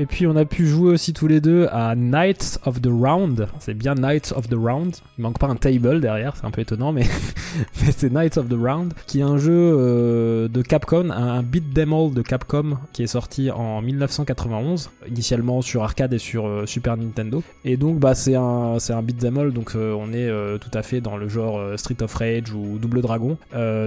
Et 0.00 0.06
puis 0.06 0.28
on 0.28 0.36
a 0.36 0.44
pu 0.44 0.64
jouer 0.64 0.92
aussi 0.92 1.12
tous 1.12 1.26
les 1.26 1.40
deux 1.40 1.66
à 1.72 1.96
Knights 1.96 2.60
of 2.64 2.80
the 2.80 2.88
Round. 2.88 3.48
C'est 3.58 3.74
bien 3.74 3.96
Knights 3.96 4.32
of 4.36 4.48
the 4.48 4.54
Round. 4.54 4.94
Il 5.18 5.22
manque 5.22 5.40
pas 5.40 5.48
un 5.48 5.56
table 5.56 6.00
derrière, 6.00 6.36
c'est 6.36 6.46
un 6.46 6.52
peu 6.52 6.60
étonnant, 6.60 6.92
mais, 6.92 7.02
c'est 7.72 8.08
Knights 8.08 8.38
of 8.38 8.48
the 8.48 8.54
Round, 8.54 8.94
qui 9.08 9.18
est 9.18 9.24
un 9.24 9.38
jeu 9.38 9.50
euh, 9.52 10.46
de 10.46 10.62
Capcom, 10.62 11.10
un, 11.10 11.42
beat 11.42 11.74
them 11.74 11.92
all 11.92 12.14
de 12.14 12.22
Capcom 12.22 12.78
qui 12.92 13.02
est 13.02 13.08
sorti 13.08 13.50
en 13.50 13.82
1991, 13.82 14.90
initialement 15.08 15.62
sur 15.62 15.82
arcade 15.82 16.14
et 16.14 16.18
sur 16.18 16.46
euh, 16.46 16.64
Super 16.64 16.96
Nintendo. 16.96 17.42
Et 17.64 17.76
donc 17.76 17.98
bah 17.98 18.14
c'est 18.14 18.36
un 18.36 18.78
c'est 18.78 18.94
beat 19.02 19.18
them 19.18 19.36
all, 19.36 19.52
donc 19.52 19.72
euh, 19.74 19.92
on 19.98 20.12
est 20.12 20.28
tout 20.60 20.70
à 20.74 20.82
fait 20.82 21.00
dans 21.00 21.16
le 21.16 21.28
genre 21.28 21.76
Street 21.76 22.00
of 22.02 22.14
Rage 22.14 22.52
ou 22.52 22.78
Double 22.78 23.00
Dragon. 23.00 23.36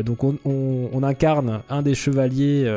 Donc 0.04 0.26
on, 0.26 0.36
on, 0.44 1.04
incarne 1.04 1.62
un 1.70 1.82
des 1.82 1.96
chevaliers 1.96 2.70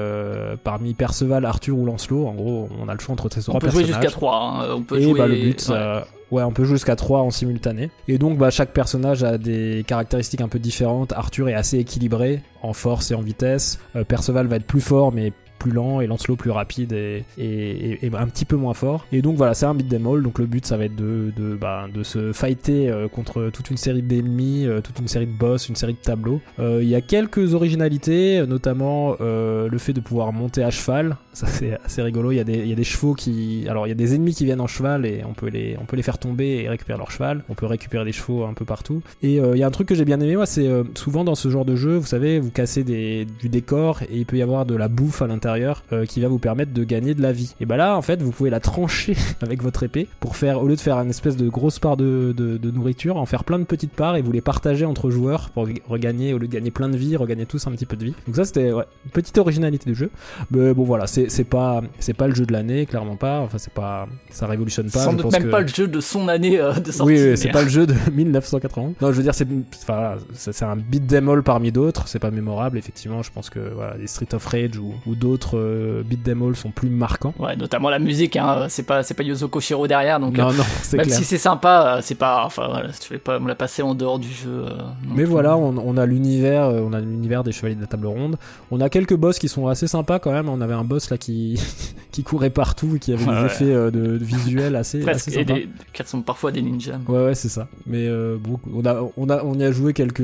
parmi 0.62 0.94
Perceval, 0.94 1.44
Arthur 1.44 1.77
ou 1.77 1.85
Lancelot. 1.85 2.27
En 2.27 2.35
gros, 2.35 2.68
on 2.81 2.88
a 2.88 2.94
le 2.94 3.01
choix 3.01 3.12
entre 3.12 3.24
ces 3.33 3.41
trois 3.43 3.57
On 3.57 3.59
peut 3.59 3.71
jouer 3.71 3.85
jusqu'à 3.85 4.11
3. 4.11 4.67
On 4.77 4.83
peut 4.83 4.99
Et 4.99 5.03
jouer... 5.05 5.19
bah, 5.19 5.27
le 5.27 5.35
but, 5.35 5.59
ouais. 5.59 5.59
ça- 5.59 6.07
ouais, 6.31 6.43
on 6.43 6.51
peut 6.53 6.65
jouer 6.65 6.75
jusqu'à 6.77 6.97
3 6.97 7.21
en 7.21 7.31
simultané. 7.31 7.91
Et 8.09 8.19
donc, 8.19 8.37
bah, 8.39 8.51
chaque 8.51 8.73
personnage 8.73 9.23
a 9.25 9.39
des 9.39 9.85
caractéristiques 9.87 10.41
un 10.41 10.49
peu 10.49 10.59
différentes. 10.59 11.13
Arthur 11.13 11.49
est 11.49 11.55
assez 11.55 11.79
équilibré 11.79 12.43
en 12.63 12.73
force 12.73 13.11
et 13.11 13.15
en 13.15 13.21
vitesse. 13.23 13.79
Euh, 13.97 14.05
Perceval 14.05 14.47
va 14.49 14.57
être 14.57 14.67
plus 14.67 14.81
fort, 14.81 15.13
mais 15.13 15.33
lent 15.70 16.00
et 16.00 16.07
Lancelot 16.07 16.37
plus 16.37 16.50
rapide 16.50 16.92
et, 16.92 17.24
et, 17.38 18.11
un 18.14 18.27
petit 18.27 18.44
peu 18.44 18.57
moins 18.57 18.74
fort. 18.74 19.07
Et 19.12 19.22
donc 19.22 19.37
voilà, 19.37 19.55
c'est 19.55 19.66
un 19.66 19.74
beat 19.74 19.88
them 19.88 20.07
all. 20.07 20.22
Donc 20.22 20.38
le 20.38 20.46
but, 20.46 20.64
ça 20.66 20.77
va 20.77 20.85
être 20.85 20.96
de, 20.96 21.33
de, 21.37 21.55
bah, 21.55 21.87
de 21.92 22.03
se 22.03 22.33
fighter 22.33 22.88
euh, 22.88 23.09
contre 23.09 23.50
toute 23.50 23.70
une 23.70 23.77
série 23.77 24.03
d'ennemis, 24.03 24.66
euh, 24.66 24.81
toute 24.81 24.98
une 24.98 25.09
série 25.09 25.27
de 25.27 25.33
boss, 25.33 25.68
une 25.68 25.77
série 25.77 25.94
de 25.94 25.98
tableaux. 25.98 26.40
Euh, 26.59 26.81
Il 26.83 26.88
y 26.88 26.94
a 26.94 27.00
quelques 27.00 27.55
originalités, 27.55 28.44
notamment 28.46 29.16
le 29.20 29.79
fait 29.79 29.92
de 29.92 30.00
pouvoir 30.00 30.33
monter 30.33 30.62
à 30.62 30.70
cheval. 30.70 31.16
Ça 31.33 31.46
c'est 31.46 31.79
assez 31.85 32.03
rigolo. 32.03 32.31
Il 32.33 32.37
y, 32.37 32.40
a 32.40 32.44
des, 32.44 32.66
y 32.66 32.72
a 32.72 32.77
des 32.77 32.85
chevaux 32.85 33.14
qui, 33.14 33.66
alors 33.68 33.87
il 33.87 33.90
y 33.90 33.92
a 33.92 33.96
des 33.96 34.14
ennemis 34.14 34.35
qui 34.35 34.44
viennent 34.44 34.61
en 34.61 34.66
cheval 34.66 35.05
et 35.07 35.22
on 35.29 35.33
peut 35.33 35.48
les, 35.48 35.77
on 35.81 35.85
peut 35.85 35.96
les 35.96 36.03
faire 36.03 36.18
tomber 36.18 36.62
et 36.62 36.68
récupérer 36.68 36.98
leur 36.98 37.11
cheval. 37.11 37.44
On 37.48 37.55
peut 37.55 37.66
récupérer 37.66 38.05
des 38.05 38.12
chevaux 38.12 38.44
un 38.44 38.55
peu 38.55 38.64
partout. 38.64 39.03
Et 39.22 39.37
il 39.37 39.57
y 39.57 39.62
a 39.62 39.66
un 39.66 39.70
truc 39.70 39.88
que 39.88 39.94
j'ai 39.94 40.05
bien 40.05 40.20
aimé, 40.20 40.37
moi, 40.37 40.46
c'est 40.46 40.70
souvent 40.94 41.24
dans 41.24 41.35
ce 41.35 41.48
genre 41.48 41.64
de 41.64 41.77
jeu, 41.77 41.96
vous 41.96 42.07
savez, 42.07 42.38
vous 42.38 42.50
cassez 42.50 42.85
des, 42.85 43.27
du 43.40 43.48
décor 43.48 44.03
et 44.03 44.18
il 44.18 44.27
peut 44.27 44.37
y 44.37 44.42
avoir 44.42 44.66
de 44.66 44.77
la 44.77 44.88
bouffe 44.88 45.22
à 45.22 45.27
l'intérieur 45.27 45.54
euh, 45.93 46.07
qui 46.07 46.21
va 46.21 46.29
vous 46.29 46.38
permettre 46.38 46.73
de 46.73 46.85
gagner 46.85 47.14
de 47.14 47.23
la 47.23 47.33
vie. 47.33 47.55
Et 47.61 47.67
bah 47.67 47.77
là, 47.77 47.97
en 47.97 48.03
fait, 48.03 48.23
vous 48.23 48.31
pouvez 48.31 48.51
la 48.51 48.61
trancher 48.61 49.17
avec 49.43 49.62
votre 49.62 49.83
épée 49.83 50.09
pour 50.21 50.37
faire, 50.37 50.62
au 50.62 50.67
lieu 50.69 50.77
de 50.77 50.81
faire 50.81 50.97
une 50.99 51.11
espèce 51.11 51.37
de 51.37 51.49
grosse 51.49 51.79
part 51.79 51.97
de, 51.97 52.35
de, 52.37 52.57
de 52.57 52.71
nourriture, 52.71 53.17
en 53.17 53.27
faire 53.27 53.45
plein 53.45 53.59
de 53.59 53.64
petites 53.64 53.93
parts 53.93 54.17
et 54.17 54.23
vous 54.23 54.33
les 54.33 54.40
partager 54.40 54.85
entre 54.85 55.11
joueurs 55.11 55.51
pour 55.51 55.67
regagner, 55.88 56.33
au 56.35 56.38
lieu 56.38 56.47
de 56.49 56.53
gagner 56.53 56.71
plein 56.71 56.88
de 56.88 56.97
vie, 56.97 57.17
regagner 57.17 57.47
tous 57.47 57.67
un 57.67 57.73
petit 57.73 57.87
peu 57.87 57.97
de 57.97 58.05
vie. 58.05 58.14
Donc 58.27 58.37
ça, 58.37 58.45
c'était 58.45 58.73
ouais, 58.73 58.85
une 59.05 59.11
petite 59.11 59.38
originalité 59.38 59.88
du 59.90 59.95
jeu. 59.95 60.11
Mais 60.51 60.75
bon, 60.75 60.85
voilà, 60.85 61.07
c'est 61.07 61.45
pas, 61.45 61.83
c'est 61.99 62.14
pas 62.14 62.27
le 62.29 62.35
jeu 62.35 62.47
de 62.47 62.53
l'année, 62.53 62.87
clairement 62.87 63.17
pas. 63.17 63.40
Enfin, 63.40 63.59
c'est 63.59 63.73
pas, 63.73 64.07
ça 64.31 64.47
révolutionne 64.47 64.90
pas. 64.90 65.01
Sans 65.01 65.11
je 65.12 65.17
doute 65.17 65.23
pense 65.25 65.33
même 65.33 65.45
que- 65.45 65.51
pas 65.51 65.61
le 65.61 65.69
jeu 65.69 65.87
de 65.87 66.01
son 66.01 66.29
année 66.29 66.59
euh, 66.61 66.73
de 66.75 66.90
sortie. 66.90 67.12
oui, 67.12 67.29
oui, 67.31 67.37
c'est 67.37 67.51
pas 67.51 67.62
le 67.64 67.69
jeu 67.69 67.87
de 67.87 67.95
1991. 68.12 68.95
Non, 69.01 69.12
je 69.12 69.17
veux 69.17 69.23
dire, 69.23 69.35
c'est 69.35 69.47
enfin, 69.88 70.17
un 70.62 70.77
beat 70.77 71.07
them 71.07 71.29
all 71.29 71.43
parmi 71.43 71.71
d'autres. 71.73 72.09
C'est 72.09 72.19
pas 72.19 72.31
mémorable, 72.31 72.79
effectivement. 72.79 73.23
Je 73.23 73.31
pense 73.31 73.51
que 73.51 73.59
voilà, 73.75 73.97
les 73.97 74.07
Street 74.07 74.29
of 74.33 74.45
Rage 74.47 74.79
ou, 74.79 74.95
ou 75.07 75.14
d'autres 75.14 75.43
autres 75.44 75.59
euh, 75.59 76.02
beat 76.04 76.22
them 76.22 76.42
all 76.42 76.57
sont 76.57 76.70
plus 76.70 76.88
marquants. 76.90 77.35
Ouais, 77.38 77.57
notamment 77.57 77.90
la 77.90 77.98
musique, 77.98 78.37
hein, 78.37 78.66
c'est 78.68 78.83
pas, 78.85 79.02
c'est 79.02 79.14
pas 79.14 79.22
Yuzo 79.22 79.48
Koshiro 79.48 79.87
derrière, 79.87 80.18
donc 80.20 80.37
non, 80.37 80.48
euh, 80.48 80.52
non, 80.52 80.64
même 80.96 81.07
clair. 81.07 81.16
si 81.18 81.24
c'est 81.24 81.38
sympa, 81.38 81.96
euh, 81.96 82.00
c'est 82.02 82.14
pas, 82.14 82.44
enfin, 82.44 82.66
voilà, 82.68 82.88
tu 82.92 83.09
fais 83.09 83.18
pas 83.18 83.38
me 83.38 83.48
la 83.48 83.54
passer 83.54 83.83
en 83.83 83.94
dehors 83.94 84.18
du 84.18 84.28
jeu. 84.30 84.64
euh, 84.66 84.70
Mais 85.14 85.24
voilà, 85.24 85.57
on, 85.57 85.76
on 85.78 85.96
a 85.96 86.07
l'univers, 86.07 86.68
on 86.68 86.92
a 86.92 87.00
l'univers 87.00 87.44
des 87.44 87.52
chevaliers 87.52 87.74
de 87.76 87.80
la 87.80 87.87
table 87.87 88.07
ronde. 88.07 88.37
On 88.70 88.80
a 88.80 88.88
quelques 88.88 89.14
boss 89.16 89.38
qui 89.38 89.48
sont 89.48 89.66
assez 89.68 89.87
sympas 89.87 90.18
quand 90.18 90.33
même. 90.33 90.48
On 90.48 90.61
avait 90.61 90.74
un 90.74 90.85
boss 90.85 91.11
là 91.11 91.18
qui 91.18 91.61
qui 92.12 92.22
courait 92.22 92.50
partout 92.50 92.96
et 92.96 92.98
qui 92.98 93.12
avait 93.12 93.24
Ouais, 93.24 93.35
des 93.35 93.40
ouais. 93.40 93.46
effets 93.46 93.64
de, 93.66 93.90
de 93.90 94.24
visuels 94.24 94.76
assez, 94.76 95.00
presque, 95.00 95.28
assez 95.28 95.38
et 95.40 95.44
sympas. 95.46 95.54
des, 95.54 95.68
qui 95.92 96.02
sont 96.07 96.22
parfois 96.22 96.52
des 96.52 96.62
ninjas. 96.62 96.98
Ouais 97.09 97.24
ouais 97.26 97.35
c'est 97.35 97.48
ça. 97.48 97.68
Mais 97.87 98.09
beaucoup- 98.38 98.70
on 98.74 98.85
a 98.87 99.02
on 99.16 99.28
a 99.30 99.42
on 99.44 99.54
y 99.54 99.64
a 99.64 99.72
joué 99.72 99.92
quelques 99.92 100.22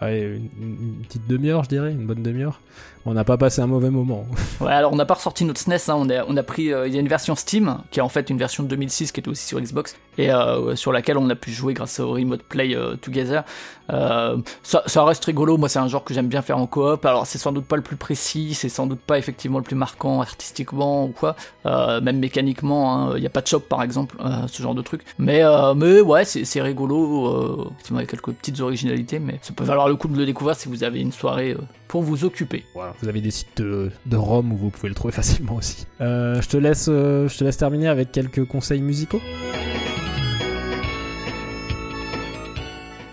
allez, 0.00 0.40
une, 0.60 0.68
une 0.98 1.04
petite 1.06 1.26
demi-heure 1.28 1.64
je 1.64 1.68
dirais, 1.68 1.90
une 1.92 2.06
bonne 2.06 2.22
demi-heure. 2.22 2.60
On 3.08 3.14
n'a 3.14 3.22
pas 3.22 3.38
passé 3.38 3.62
un 3.62 3.68
mauvais 3.68 3.90
moment. 3.90 4.26
Ouais, 4.60 4.72
alors 4.72 4.92
on 4.92 4.96
n'a 4.96 5.04
pas 5.04 5.14
ressorti 5.14 5.44
notre 5.44 5.60
SNES, 5.60 5.74
hein, 5.88 5.96
on, 5.96 6.08
a, 6.08 6.24
on 6.26 6.36
a 6.36 6.42
pris, 6.42 6.72
euh, 6.72 6.88
il 6.88 6.94
y 6.94 6.96
a 6.96 7.00
une 7.00 7.08
version 7.08 7.34
Steam, 7.36 7.78
qui 7.90 8.00
est 8.00 8.02
en 8.02 8.08
fait 8.08 8.30
une 8.30 8.38
version 8.38 8.62
de 8.62 8.68
2006 8.68 9.12
qui 9.12 9.20
était 9.20 9.28
aussi 9.28 9.46
sur 9.46 9.60
Xbox, 9.60 9.96
et 10.18 10.30
euh, 10.30 10.76
sur 10.76 10.92
laquelle 10.92 11.18
on 11.18 11.28
a 11.30 11.34
pu 11.34 11.50
jouer 11.50 11.74
grâce 11.74 12.00
au 12.00 12.10
Remote 12.10 12.42
Play 12.42 12.74
euh, 12.74 12.96
Together. 12.96 13.44
Euh, 13.92 14.38
ça, 14.62 15.04
reste 15.04 15.24
rigolo, 15.24 15.58
moi 15.58 15.68
c'est 15.68 15.78
un 15.78 15.86
genre 15.86 16.02
que 16.02 16.12
j'aime 16.12 16.26
bien 16.26 16.42
faire 16.42 16.58
en 16.58 16.66
coop, 16.66 17.04
alors 17.04 17.26
c'est 17.26 17.38
sans 17.38 17.52
doute 17.52 17.66
pas 17.66 17.76
le 17.76 17.82
plus 17.82 17.96
précis, 17.96 18.54
c'est 18.54 18.68
sans 18.68 18.86
doute 18.86 18.98
pas 19.00 19.16
effectivement 19.16 19.58
le 19.58 19.64
plus 19.64 19.76
marquant 19.76 20.20
artistiquement 20.20 21.04
ou 21.04 21.08
quoi, 21.12 21.36
même 21.64 22.18
mécaniquement, 22.18 23.14
il 23.14 23.20
n'y 23.20 23.26
a 23.26 23.30
pas 23.30 23.42
de 23.42 23.46
shop 23.46 23.60
par 23.60 23.84
exemple, 23.84 24.16
ce 24.48 24.60
genre 24.60 24.74
de 24.74 24.82
truc. 24.82 25.02
Mais, 25.18 25.42
mais 25.76 26.00
ouais, 26.00 26.24
c'est 26.24 26.60
rigolo, 26.60 27.70
effectivement 27.74 28.00
il 28.00 28.02
y 28.02 28.06
a 28.06 28.10
quelques 28.10 28.32
petites 28.32 28.60
originalités, 28.60 29.20
mais 29.20 29.38
ça 29.40 29.52
peut 29.52 29.62
valoir 29.62 29.88
le 29.88 29.94
coup 29.94 30.08
de 30.08 30.18
le 30.18 30.26
découvrir 30.26 30.56
si 30.56 30.68
vous 30.68 30.82
avez 30.82 31.00
une 31.00 31.12
soirée 31.12 31.56
pour 31.86 32.02
vous 32.02 32.24
occuper. 32.24 32.64
Voilà. 32.74 32.92
Vous 33.00 33.08
avez 33.08 33.20
des 33.20 33.30
sites 33.30 33.58
de, 33.58 33.92
de 34.06 34.16
ROM 34.16 34.52
où 34.52 34.56
vous 34.56 34.70
pouvez 34.70 34.88
le 34.88 34.96
trouver 34.96 35.12
facilement 35.14 35.54
aussi. 35.54 35.86
Je 36.00 36.48
te 36.48 36.56
laisse 36.56 36.86
je 36.86 37.38
te 37.38 37.44
laisse 37.44 37.56
terminer 37.56 37.86
avec 37.86 38.10
quelques 38.10 38.44
conseils 38.48 38.82
musicaux. 38.82 39.20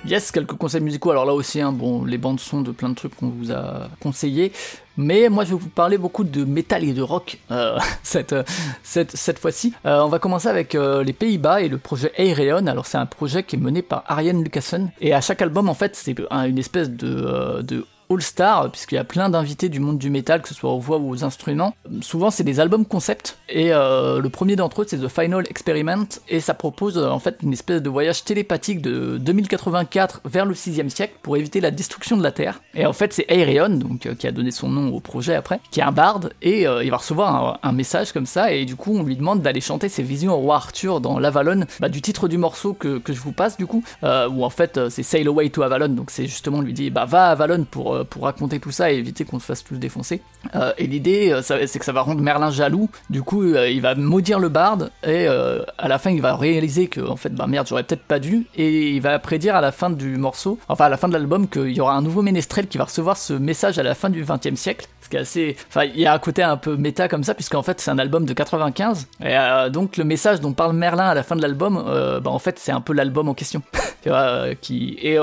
Yes, 0.05 0.31
quelques 0.31 0.55
conseils 0.55 0.81
musicaux. 0.81 1.11
Alors 1.11 1.25
là 1.25 1.33
aussi, 1.33 1.61
hein, 1.61 1.71
bon, 1.71 2.03
les 2.03 2.17
bandes 2.17 2.39
son 2.39 2.61
de 2.61 2.71
plein 2.71 2.89
de 2.89 2.93
trucs 2.95 3.15
qu'on 3.15 3.29
vous 3.29 3.53
a 3.53 3.87
conseillés. 4.01 4.51
Mais 4.97 5.29
moi, 5.29 5.45
je 5.45 5.51
vais 5.51 5.59
vous 5.59 5.69
parler 5.69 5.97
beaucoup 5.97 6.25
de 6.25 6.43
métal 6.43 6.83
et 6.83 6.91
de 6.93 7.01
rock 7.01 7.39
euh, 7.51 7.79
cette, 8.03 8.33
euh, 8.33 8.43
cette, 8.83 9.15
cette 9.15 9.39
fois-ci. 9.39 9.73
Euh, 9.85 10.01
on 10.01 10.09
va 10.09 10.19
commencer 10.19 10.49
avec 10.49 10.73
les 10.73 11.13
Pays-Bas 11.13 11.61
et 11.61 11.69
le 11.69 11.77
projet 11.77 12.11
Aereon. 12.17 12.67
Alors 12.67 12.85
c'est 12.85 12.97
un 12.97 13.05
projet 13.05 13.43
qui 13.43 13.55
est 13.55 13.59
mené 13.59 13.81
par 13.81 14.03
Ariane 14.07 14.43
Lucassen. 14.43 14.91
Et 14.99 15.13
à 15.13 15.21
chaque 15.21 15.41
album, 15.41 15.69
en 15.69 15.73
fait, 15.73 15.95
c'est 15.95 16.15
un- 16.29 16.43
une 16.47 16.57
espèce 16.59 16.89
de, 16.89 17.61
de 17.61 17.85
all-star, 18.13 18.71
puisqu'il 18.71 18.95
y 18.95 18.99
a 18.99 19.03
plein 19.03 19.29
d'invités 19.29 19.69
du 19.69 19.79
monde 19.79 19.97
du 19.97 20.09
métal, 20.09 20.41
que 20.41 20.47
ce 20.47 20.53
soit 20.53 20.71
aux 20.71 20.79
voix 20.79 20.97
ou 20.97 21.09
aux 21.09 21.23
instruments. 21.23 21.75
Souvent, 22.01 22.31
c'est 22.31 22.43
des 22.43 22.59
albums 22.59 22.85
concept, 22.85 23.37
et 23.49 23.73
euh, 23.73 24.19
le 24.19 24.29
premier 24.29 24.55
d'entre 24.55 24.81
eux, 24.81 24.85
c'est 24.87 24.97
The 24.97 25.07
Final 25.07 25.45
Experiment, 25.49 26.07
et 26.29 26.39
ça 26.39 26.53
propose 26.53 26.97
euh, 26.97 27.09
en 27.09 27.19
fait 27.19 27.37
une 27.43 27.53
espèce 27.53 27.81
de 27.81 27.89
voyage 27.89 28.23
télépathique 28.23 28.81
de 28.81 29.17
2084 29.17 30.21
vers 30.25 30.45
le 30.45 30.55
6 30.55 30.89
siècle 30.89 31.13
pour 31.21 31.37
éviter 31.37 31.61
la 31.61 31.71
destruction 31.71 32.17
de 32.17 32.23
la 32.23 32.31
Terre. 32.31 32.61
Et 32.73 32.85
en 32.85 32.93
fait, 32.93 33.13
c'est 33.13 33.25
Aereon, 33.29 33.75
donc, 33.75 34.05
euh, 34.05 34.15
qui 34.15 34.27
a 34.27 34.31
donné 34.31 34.51
son 34.51 34.69
nom 34.69 34.93
au 34.93 34.99
projet 34.99 35.35
après, 35.35 35.59
qui 35.71 35.79
est 35.79 35.83
un 35.83 35.91
barde, 35.91 36.33
et 36.41 36.63
il 36.63 36.89
va 36.89 36.97
recevoir 36.97 37.59
un, 37.61 37.71
message 37.73 38.11
comme 38.11 38.27
ça, 38.27 38.51
et 38.53 38.65
du 38.65 38.75
coup, 38.75 38.95
on 38.95 39.03
lui 39.03 39.15
demande 39.15 39.41
d'aller 39.41 39.61
chanter 39.61 39.89
ses 39.89 40.03
visions 40.03 40.33
au 40.33 40.37
roi 40.37 40.55
Arthur 40.55 41.01
dans 41.01 41.19
l'Avalon, 41.19 41.65
bah, 41.79 41.89
du 41.89 42.01
titre 42.01 42.27
du 42.27 42.37
morceau 42.37 42.73
que, 42.73 42.99
que 42.99 43.13
je 43.13 43.19
vous 43.19 43.31
passe, 43.31 43.57
du 43.57 43.65
coup, 43.65 43.83
où 44.03 44.45
en 44.45 44.49
fait, 44.49 44.79
c'est 44.89 45.03
Sail 45.03 45.27
Away 45.27 45.49
to 45.49 45.63
Avalon, 45.63 45.89
donc 45.89 46.11
c'est 46.11 46.25
justement, 46.25 46.61
lui 46.61 46.73
dit, 46.73 46.89
bah 46.89 47.05
va 47.05 47.27
à 47.27 47.31
Avalon 47.31 47.65
pour, 47.69 48.02
euh, 48.03 48.05
pour 48.13 48.23
raconter 48.23 48.59
tout 48.59 48.71
ça 48.71 48.91
et 48.91 48.95
éviter 48.95 49.25
qu'on 49.25 49.39
se 49.39 49.45
fasse 49.45 49.63
tous 49.63 49.75
défoncer. 49.75 50.21
Euh, 50.55 50.73
et 50.77 50.87
l'idée, 50.87 51.31
euh, 51.31 51.41
c'est 51.41 51.79
que 51.79 51.85
ça 51.85 51.91
va 51.91 52.01
rendre 52.01 52.21
Merlin 52.21 52.51
jaloux. 52.51 52.89
Du 53.09 53.23
coup, 53.23 53.43
il 53.43 53.81
va 53.81 53.95
maudire 53.95 54.39
le 54.39 54.49
barde 54.49 54.91
et 55.05 55.27
à 55.27 55.87
la 55.87 55.97
fin, 55.97 56.11
il 56.11 56.21
va 56.21 56.35
réaliser 56.35 56.87
que 56.87 57.01
en 57.01 57.15
fait, 57.15 57.33
bah 57.33 57.47
merde, 57.47 57.67
j'aurais 57.67 57.83
peut-être 57.83 58.03
pas 58.03 58.19
dû. 58.19 58.47
Et 58.55 58.89
il 58.89 59.01
va 59.01 59.17
prédire 59.19 59.55
à 59.55 59.61
la 59.61 59.71
fin 59.71 59.89
du 59.89 60.17
morceau, 60.17 60.59
enfin 60.67 60.85
à 60.85 60.89
la 60.89 60.97
fin 60.97 61.07
de 61.07 61.13
l'album, 61.13 61.47
qu'il 61.47 61.69
y 61.69 61.81
aura 61.81 61.95
un 61.95 62.01
nouveau 62.01 62.21
ménestrel 62.21 62.67
qui 62.67 62.77
va 62.77 62.85
recevoir 62.85 63.17
ce 63.17 63.33
message 63.33 63.79
à 63.79 63.83
la 63.83 63.95
fin 63.95 64.09
du 64.09 64.23
20 64.23 64.45
e 64.47 64.55
siècle. 64.55 64.87
Ce 65.01 65.09
qui 65.09 65.17
est 65.17 65.19
assez, 65.19 65.57
enfin, 65.67 65.83
il 65.83 65.99
y 65.99 66.05
a 66.05 66.13
un 66.13 66.19
côté 66.19 66.43
un 66.43 66.57
peu 66.57 66.77
méta 66.77 67.07
comme 67.07 67.23
ça, 67.23 67.33
puisqu'en 67.33 67.63
fait, 67.63 67.81
c'est 67.81 67.91
un 67.91 67.99
album 67.99 68.25
de 68.25 68.33
95. 68.33 69.07
Et 69.23 69.35
donc, 69.71 69.97
le 69.97 70.03
message 70.03 70.39
dont 70.39 70.53
parle 70.53 70.73
Merlin 70.73 71.05
à 71.05 71.13
la 71.13 71.23
fin 71.23 71.35
de 71.35 71.41
l'album, 71.41 71.83
bah 72.23 72.29
en 72.29 72.39
fait, 72.39 72.59
c'est 72.59 72.71
un 72.71 72.81
peu 72.81 72.93
l'album 72.93 73.27
en 73.27 73.33
question. 73.33 73.61
tu 74.01 74.09
vois, 74.09 74.55
qui 74.61 74.97
et 75.01 75.17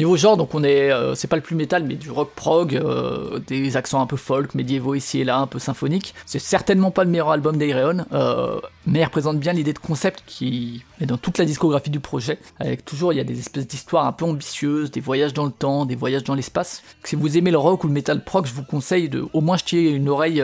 Niveau 0.00 0.16
genre, 0.16 0.38
donc 0.38 0.54
on 0.54 0.64
est, 0.64 0.90
euh, 0.90 1.14
c'est 1.14 1.28
pas 1.28 1.36
le 1.36 1.42
plus 1.42 1.54
métal, 1.54 1.84
mais 1.84 1.94
du 1.94 2.10
rock 2.10 2.30
prog, 2.34 2.74
euh, 2.74 3.38
des 3.46 3.76
accents 3.76 4.00
un 4.00 4.06
peu 4.06 4.16
folk, 4.16 4.54
médiévaux 4.54 4.94
ici 4.94 5.20
et 5.20 5.24
là, 5.24 5.36
un 5.36 5.46
peu 5.46 5.58
symphoniques. 5.58 6.14
C'est 6.24 6.38
certainement 6.38 6.90
pas 6.90 7.04
le 7.04 7.10
meilleur 7.10 7.28
album 7.28 7.58
d'Aereon, 7.58 8.06
euh, 8.14 8.58
mais 8.86 9.00
il 9.00 9.04
représente 9.04 9.38
bien 9.38 9.52
l'idée 9.52 9.74
de 9.74 9.78
concept 9.78 10.22
qui 10.26 10.82
est 11.02 11.04
dans 11.04 11.18
toute 11.18 11.36
la 11.36 11.44
discographie 11.44 11.90
du 11.90 12.00
projet. 12.00 12.38
Avec 12.60 12.82
toujours, 12.86 13.12
il 13.12 13.16
y 13.16 13.20
a 13.20 13.24
des 13.24 13.38
espèces 13.40 13.66
d'histoires 13.66 14.06
un 14.06 14.12
peu 14.12 14.24
ambitieuses, 14.24 14.90
des 14.90 15.00
voyages 15.00 15.34
dans 15.34 15.44
le 15.44 15.52
temps, 15.52 15.84
des 15.84 15.96
voyages 15.96 16.24
dans 16.24 16.34
l'espace. 16.34 16.82
Si 17.04 17.14
vous 17.14 17.36
aimez 17.36 17.50
le 17.50 17.58
rock 17.58 17.84
ou 17.84 17.86
le 17.86 17.92
metal 17.92 18.24
prog, 18.24 18.46
je 18.46 18.54
vous 18.54 18.64
conseille 18.64 19.10
de 19.10 19.26
au 19.34 19.42
moins 19.42 19.58
jeter 19.58 19.90
une 19.90 20.08
oreille, 20.08 20.42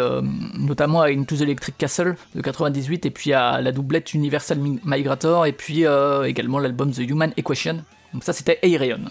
notamment 0.58 1.00
à 1.00 1.08
Into 1.08 1.34
the 1.34 1.40
Electric 1.40 1.78
Castle 1.78 2.16
de 2.34 2.42
98, 2.42 3.06
et 3.06 3.10
puis 3.10 3.32
à 3.32 3.62
la 3.62 3.72
doublette 3.72 4.12
Universal 4.12 4.58
Migrator, 4.84 5.46
et 5.46 5.52
puis 5.52 5.86
également 6.26 6.58
l'album 6.58 6.92
The 6.92 7.08
Human 7.08 7.32
Equation. 7.38 7.82
Donc 8.12 8.22
ça, 8.22 8.34
c'était 8.34 8.58
Aereon. 8.62 9.10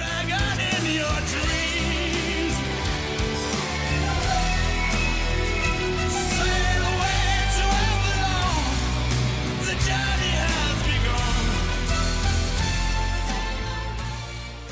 The 0.00 0.06
dragon 0.06 0.39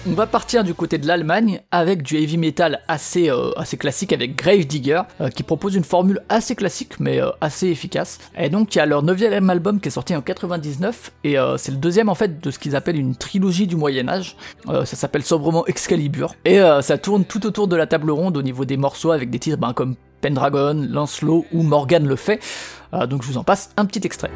On 0.07 0.13
va 0.13 0.27
partir 0.27 0.65
du 0.65 0.75
côté 0.75 0.97
de 0.99 1.07
l'Allemagne 1.07 1.61
avec 1.71 2.03
du 2.03 2.17
heavy 2.17 2.39
metal 2.39 2.81
assez, 2.89 3.31
euh, 3.31 3.51
classique 3.79 4.13
avec 4.13 4.37
Gravedigger 4.37 5.03
euh, 5.21 5.29
qui 5.29 5.43
propose 5.43 5.75
une 5.75 5.85
formule 5.85 6.21
assez 6.29 6.55
classique 6.55 7.01
mais 7.01 7.21
euh, 7.21 7.31
assez 7.41 7.69
efficace. 7.69 8.19
Et 8.37 8.49
donc 8.49 8.75
il 8.75 8.79
y 8.79 8.81
a 8.81 8.87
leur 8.87 9.03
neuvième 9.03 9.51
album 9.51 9.81
qui 9.81 9.89
est 9.89 9.93
sorti 9.93 10.15
en 10.15 10.23
99 10.23 11.13
et 11.25 11.39
euh, 11.39 11.57
c'est 11.57 11.73
le 11.73 11.79
deuxième 11.79 12.09
en 12.09 12.15
fait 12.15 12.41
de 12.41 12.51
ce 12.51 12.59
qu'ils 12.59 12.77
appellent 12.77 12.99
une 12.99 13.17
trilogie 13.17 13.67
du 13.67 13.77
Moyen 13.77 14.09
Âge. 14.09 14.37
Ça 14.67 14.85
s'appelle 14.85 15.23
sobrement 15.23 15.67
Excalibur 15.67 16.35
et 16.45 16.59
ça 16.81 16.99
tourne 16.99 17.25
tout 17.25 17.47
autour 17.47 17.69
de 17.69 17.77
la 17.77 17.87
table 17.87 18.11
ronde 18.11 18.37
au 18.37 18.43
niveau 18.43 18.65
des 18.65 18.77
morceaux 18.77 19.11
avec 19.11 19.31
des 19.31 19.39
titres 19.39 19.59
ben, 19.59 19.73
comme 19.73 19.97
Pendragon, 20.21 20.87
Lancelot 20.91 21.47
ou 21.53 21.63
Morgan 21.63 22.07
le 22.07 22.17
fait. 22.17 22.41
Donc 22.93 23.23
je 23.23 23.29
vous 23.29 23.39
en 23.39 23.45
passe 23.45 23.71
un 23.77 23.87
petit 23.87 24.05
extrait. 24.05 24.31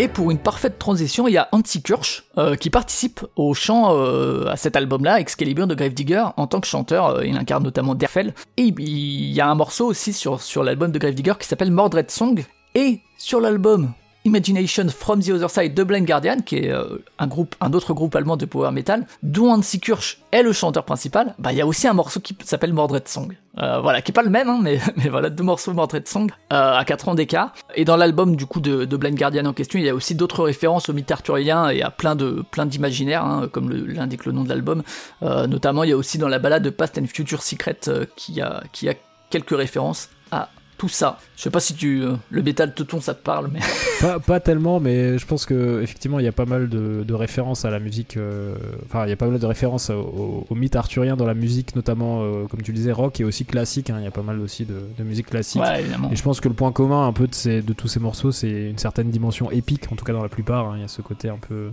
Et 0.00 0.06
pour 0.06 0.30
une 0.30 0.38
parfaite 0.38 0.78
transition, 0.78 1.26
il 1.26 1.32
y 1.32 1.38
a 1.38 1.48
Hansi 1.50 1.82
Kirsch 1.82 2.22
euh, 2.38 2.54
qui 2.54 2.70
participe 2.70 3.20
au 3.34 3.52
chant 3.52 3.96
euh, 3.96 4.46
à 4.46 4.56
cet 4.56 4.76
album-là, 4.76 5.18
Excalibur 5.18 5.66
de 5.66 5.74
Gravedigger, 5.74 6.24
en 6.36 6.46
tant 6.46 6.60
que 6.60 6.68
chanteur. 6.68 7.06
euh, 7.06 7.26
il 7.26 7.36
incarne 7.36 7.64
notamment 7.64 7.96
Derfel. 7.96 8.32
Et 8.56 8.62
il- 8.62 8.78
il 8.78 9.32
y 9.32 9.40
a 9.40 9.48
un 9.48 9.56
morceau 9.56 9.86
aussi 9.86 10.12
sur, 10.12 10.40
sur 10.40 10.62
l'album 10.62 10.92
de 10.92 10.98
Gravedigger 11.00 11.34
qui 11.40 11.48
s'appelle 11.48 11.72
Mordred 11.72 12.10
Song. 12.12 12.44
Et 12.76 13.00
sur 13.18 13.40
l'album 13.40 13.90
Imagination 14.24 14.88
from 14.88 15.22
the 15.22 15.30
Other 15.30 15.48
Side 15.48 15.74
de 15.74 15.84
Blind 15.84 16.06
Guardian, 16.06 16.40
qui 16.44 16.56
est 16.56 16.70
euh, 16.70 16.98
un 17.18 17.26
groupe, 17.26 17.54
un 17.60 17.72
autre 17.72 17.94
groupe 17.94 18.14
allemand 18.16 18.36
de 18.36 18.46
power 18.46 18.72
metal, 18.72 19.06
dont 19.22 19.52
Hansi 19.52 19.80
Kirsch 19.80 20.18
est 20.32 20.42
le 20.42 20.52
chanteur 20.52 20.84
principal, 20.84 21.34
bah 21.38 21.52
il 21.52 21.58
y 21.58 21.60
a 21.60 21.66
aussi 21.66 21.86
un 21.86 21.94
morceau 21.94 22.20
qui 22.20 22.36
s'appelle 22.44 22.72
Mordred 22.72 23.06
Song. 23.06 23.36
Euh, 23.58 23.80
voilà, 23.80 24.02
qui 24.02 24.10
est 24.10 24.14
pas 24.14 24.22
le 24.22 24.30
même, 24.30 24.48
hein, 24.48 24.58
mais, 24.60 24.80
voilà, 25.08 25.30
deux 25.30 25.44
morceaux 25.44 25.72
Mordred 25.72 26.06
Song, 26.06 26.30
euh, 26.52 26.76
à 26.76 26.84
4 26.84 27.08
ans 27.08 27.14
d'écart. 27.14 27.54
Et 27.74 27.84
dans 27.84 27.96
l'album 27.96 28.36
du 28.36 28.44
coup 28.44 28.60
de, 28.60 28.84
de 28.84 28.96
Blind 28.96 29.16
Guardian 29.16 29.46
en 29.46 29.52
question, 29.52 29.78
il 29.78 29.84
y 29.84 29.88
a 29.88 29.94
aussi 29.94 30.14
d'autres 30.14 30.44
références 30.44 30.88
au 30.88 30.92
mythe 30.92 31.10
arthurien 31.10 31.70
et 31.70 31.82
à 31.82 31.90
plein 31.90 32.16
de 32.16 32.44
plein 32.50 32.66
d'imaginaires, 32.66 33.24
hein, 33.24 33.48
comme 33.50 33.70
l'indique 33.70 34.26
le 34.26 34.32
nom 34.32 34.42
de 34.42 34.48
l'album. 34.48 34.82
Notamment, 35.22 35.84
il 35.84 35.90
y 35.90 35.92
a 35.92 35.96
aussi 35.96 36.18
dans 36.18 36.28
la 36.28 36.38
balade 36.38 36.62
de 36.62 36.70
Past 36.70 36.98
and 36.98 37.06
Future 37.06 37.42
Secret 37.42 37.78
qui 38.16 38.40
a 38.40 38.62
qui 38.72 38.88
a 38.88 38.94
quelques 39.30 39.56
références 39.56 40.10
à 40.30 40.48
tout 40.78 40.88
ça. 40.88 41.18
Je 41.36 41.42
sais 41.42 41.50
pas 41.50 41.60
si 41.60 41.74
tu 41.74 42.02
euh, 42.02 42.12
le 42.30 42.42
métal 42.42 42.72
teuton 42.72 43.00
ça 43.00 43.12
te 43.14 43.22
parle, 43.22 43.50
mais 43.52 43.60
Pas, 44.00 44.20
pas 44.20 44.38
tellement, 44.40 44.78
mais 44.80 45.18
je 45.18 45.26
pense 45.26 45.44
que 45.44 45.82
effectivement 45.82 46.20
il 46.20 46.24
y 46.24 46.28
a 46.28 46.32
pas 46.32 46.44
mal 46.46 46.68
de, 46.68 47.02
de 47.06 47.14
références 47.14 47.64
à 47.64 47.70
la 47.70 47.80
musique. 47.80 48.16
euh, 48.16 48.54
Enfin, 48.86 49.04
il 49.04 49.10
y 49.10 49.12
a 49.12 49.16
pas 49.16 49.26
mal 49.26 49.38
de 49.40 49.46
références 49.46 49.90
au, 49.90 50.46
mythe 50.54 50.76
arthurien 50.76 51.16
dans 51.16 51.26
la 51.26 51.34
musique, 51.34 51.74
notamment 51.76 52.22
euh, 52.22 52.46
comme 52.46 52.62
tu 52.62 52.70
le 52.72 52.76
disais 52.78 52.92
rock 52.92 53.20
et 53.20 53.24
aussi 53.24 53.44
classique. 53.44 53.90
hein, 53.90 53.96
Il 53.98 54.04
y 54.04 54.08
a 54.08 54.12
pas 54.12 54.22
mal 54.22 54.38
aussi 54.40 54.64
de, 54.64 54.80
de 54.96 55.04
musique 55.04 55.26
classique. 55.26 55.60
ouais 55.62 55.80
évidemment. 55.80 56.10
Et 56.12 56.16
je 56.16 56.22
pense 56.22 56.40
que 56.40 56.48
le 56.48 56.54
point 56.54 56.70
commun 56.72 57.06
un 57.06 57.12
peu 57.12 57.26
de, 57.26 57.34
ces, 57.34 57.60
de 57.60 57.72
tous 57.72 57.88
ces 57.88 57.98
morceaux, 58.00 58.30
c'est 58.32 58.48
une 58.70 58.78
certaine 58.78 59.10
dimension 59.10 59.50
épique, 59.50 59.90
en 59.92 59.96
tout 59.96 60.04
cas 60.04 60.12
dans 60.12 60.22
la 60.22 60.28
plupart. 60.28 60.66
hein. 60.70 60.74
Il 60.76 60.82
y 60.82 60.84
a 60.84 60.88
ce 60.88 61.02
côté 61.02 61.28
un 61.28 61.38
peu, 61.38 61.70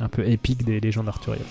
un 0.00 0.08
peu 0.08 0.26
épique 0.26 0.64
des 0.64 0.80
légendes 0.80 1.08
arthuriennes. 1.08 1.42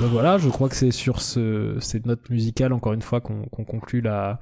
Ben 0.00 0.06
voilà, 0.08 0.38
je 0.38 0.48
crois 0.48 0.68
que 0.68 0.76
c'est 0.76 0.90
sur 0.90 1.20
ce, 1.20 1.76
cette 1.80 2.06
note 2.06 2.28
musicale, 2.30 2.72
encore 2.72 2.92
une 2.92 3.02
fois, 3.02 3.20
qu'on 3.20 3.44
qu'on 3.44 3.64
conclut 3.64 4.00
la, 4.00 4.38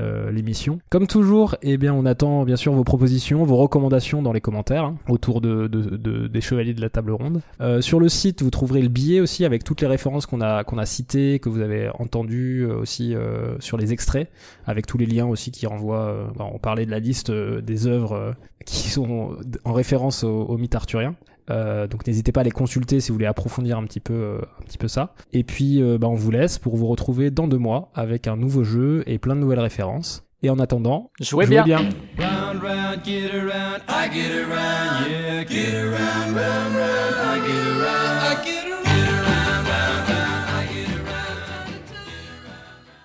euh, 0.00 0.30
l'émission. 0.32 0.78
Comme 0.90 1.06
toujours, 1.06 1.56
eh 1.62 1.76
bien, 1.76 1.94
on 1.94 2.04
attend 2.06 2.44
bien 2.44 2.56
sûr 2.56 2.72
vos 2.72 2.84
propositions, 2.84 3.44
vos 3.44 3.56
recommandations 3.56 4.22
dans 4.22 4.32
les 4.32 4.40
commentaires 4.40 4.84
hein, 4.84 4.96
autour 5.08 5.40
de, 5.40 5.66
de- 5.68 5.96
de- 5.96 6.26
des 6.26 6.40
chevaliers 6.40 6.74
de 6.74 6.80
la 6.80 6.90
table 6.90 7.12
ronde. 7.12 7.40
Euh, 7.60 7.80
sur 7.80 8.00
le 8.00 8.08
site, 8.08 8.42
vous 8.42 8.50
trouverez 8.50 8.82
le 8.82 8.88
billet 8.88 9.20
aussi 9.20 9.44
avec 9.44 9.62
toutes 9.64 9.80
les 9.80 9.86
références 9.86 10.26
qu'on 10.26 10.40
a 10.40 10.86
citées, 10.86 11.38
que 11.38 11.48
vous 11.48 11.60
avez 11.60 11.90
entendues 11.98 12.66
euh, 12.68 12.76
aussi 12.78 13.14
euh, 13.14 13.58
sur 13.60 13.76
les 13.76 13.92
extraits, 13.92 14.30
avec 14.66 14.86
tous 14.86 14.98
les 14.98 15.06
liens 15.06 15.26
aussi 15.26 15.50
qui 15.50 15.66
renvoient. 15.66 16.32
bah, 16.36 16.46
on 16.52 16.58
parlait 16.58 16.86
de 16.86 16.90
la 16.90 16.98
liste 16.98 17.30
des 17.30 17.86
œuvres 17.86 18.34
qui 18.66 18.88
sont 18.88 19.36
en 19.64 19.72
référence 19.72 20.24
au, 20.24 20.42
au 20.44 20.56
mythe 20.58 20.74
arthurien. 20.74 21.14
Euh, 21.50 21.86
donc 21.86 22.06
n'hésitez 22.06 22.32
pas 22.32 22.40
à 22.40 22.44
les 22.44 22.50
consulter 22.50 23.00
si 23.00 23.08
vous 23.08 23.14
voulez 23.16 23.26
approfondir 23.26 23.76
un 23.78 23.84
petit 23.84 24.00
peu, 24.00 24.14
euh, 24.14 24.38
un 24.60 24.64
petit 24.64 24.78
peu 24.78 24.88
ça. 24.88 25.14
Et 25.32 25.44
puis 25.44 25.82
euh, 25.82 25.98
bah, 25.98 26.08
on 26.08 26.14
vous 26.14 26.30
laisse 26.30 26.58
pour 26.58 26.76
vous 26.76 26.86
retrouver 26.86 27.30
dans 27.30 27.46
deux 27.48 27.58
mois 27.58 27.90
avec 27.94 28.26
un 28.26 28.36
nouveau 28.36 28.64
jeu 28.64 29.02
et 29.06 29.18
plein 29.18 29.34
de 29.34 29.40
nouvelles 29.40 29.60
références. 29.60 30.24
Et 30.42 30.50
en 30.50 30.58
attendant, 30.58 31.10
Jouez 31.20 31.46
jouez 31.46 31.62
bien. 31.62 31.64
bien. 31.64 31.78
Round, 32.18 32.62
round, 32.62 33.04
get 33.04 33.30
around, 33.34 33.80
I 33.88 34.10
get 34.12 34.30
around, 34.44 35.08
yeah, 35.08 35.42
get 35.46 35.74
around, 35.74 36.34
round, 36.34 36.74
round, 36.76 37.14
I 37.18 37.40
get 37.46 37.66
around, 37.66 38.20
I 38.20 38.44
get 38.44 38.66
around, 38.68 38.84
get 38.84 39.08
around, 39.08 39.64
round, 39.64 40.08
round, 40.08 40.48
I 40.50 40.66
get 40.68 40.90
around. 40.98 41.72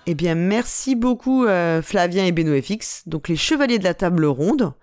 Eh 0.06 0.14
bien, 0.14 0.34
merci 0.34 0.96
beaucoup 0.96 1.46
euh, 1.46 1.80
Flavien 1.80 2.26
et 2.26 2.32
Beno 2.32 2.60
FX. 2.60 3.04
Donc, 3.06 3.28
les 3.28 3.36
Chevaliers 3.36 3.78
de 3.78 3.84
la 3.84 3.94
Table 3.94 4.26
Ronde, 4.26 4.74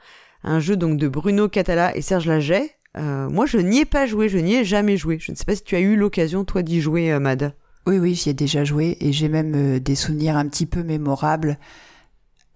un 0.44 0.60
jeu 0.60 0.78
donc 0.78 0.98
de 0.98 1.08
Bruno 1.08 1.50
Catala 1.50 1.96
et 1.96 2.02
Serge 2.02 2.26
Laget. 2.26 2.77
Euh, 2.98 3.30
moi, 3.30 3.46
je 3.46 3.58
n'y 3.58 3.80
ai 3.80 3.86
pas 3.86 4.06
joué, 4.06 4.30
je 4.30 4.38
n'y 4.38 4.56
ai 4.56 4.66
jamais 4.66 4.98
joué. 4.98 5.18
Je 5.20 5.32
ne 5.32 5.38
sais 5.38 5.46
pas 5.46 5.56
si 5.56 5.64
tu 5.64 5.76
as 5.76 5.80
eu 5.80 5.96
l'occasion, 5.96 6.44
toi, 6.44 6.64
d'y 6.64 6.82
jouer, 6.82 7.12
euh, 7.12 7.20
Mad. 7.20 7.54
Oui, 7.86 8.00
oui, 8.00 8.16
j'y 8.16 8.30
ai 8.30 8.34
déjà 8.34 8.64
joué 8.64 8.98
et 9.00 9.14
j'ai 9.14 9.30
même 9.30 9.54
euh, 9.56 9.80
des 9.80 9.96
souvenirs 9.96 10.36
un 10.36 10.48
petit 10.48 10.66
peu 10.66 10.84
mémorables 10.84 11.58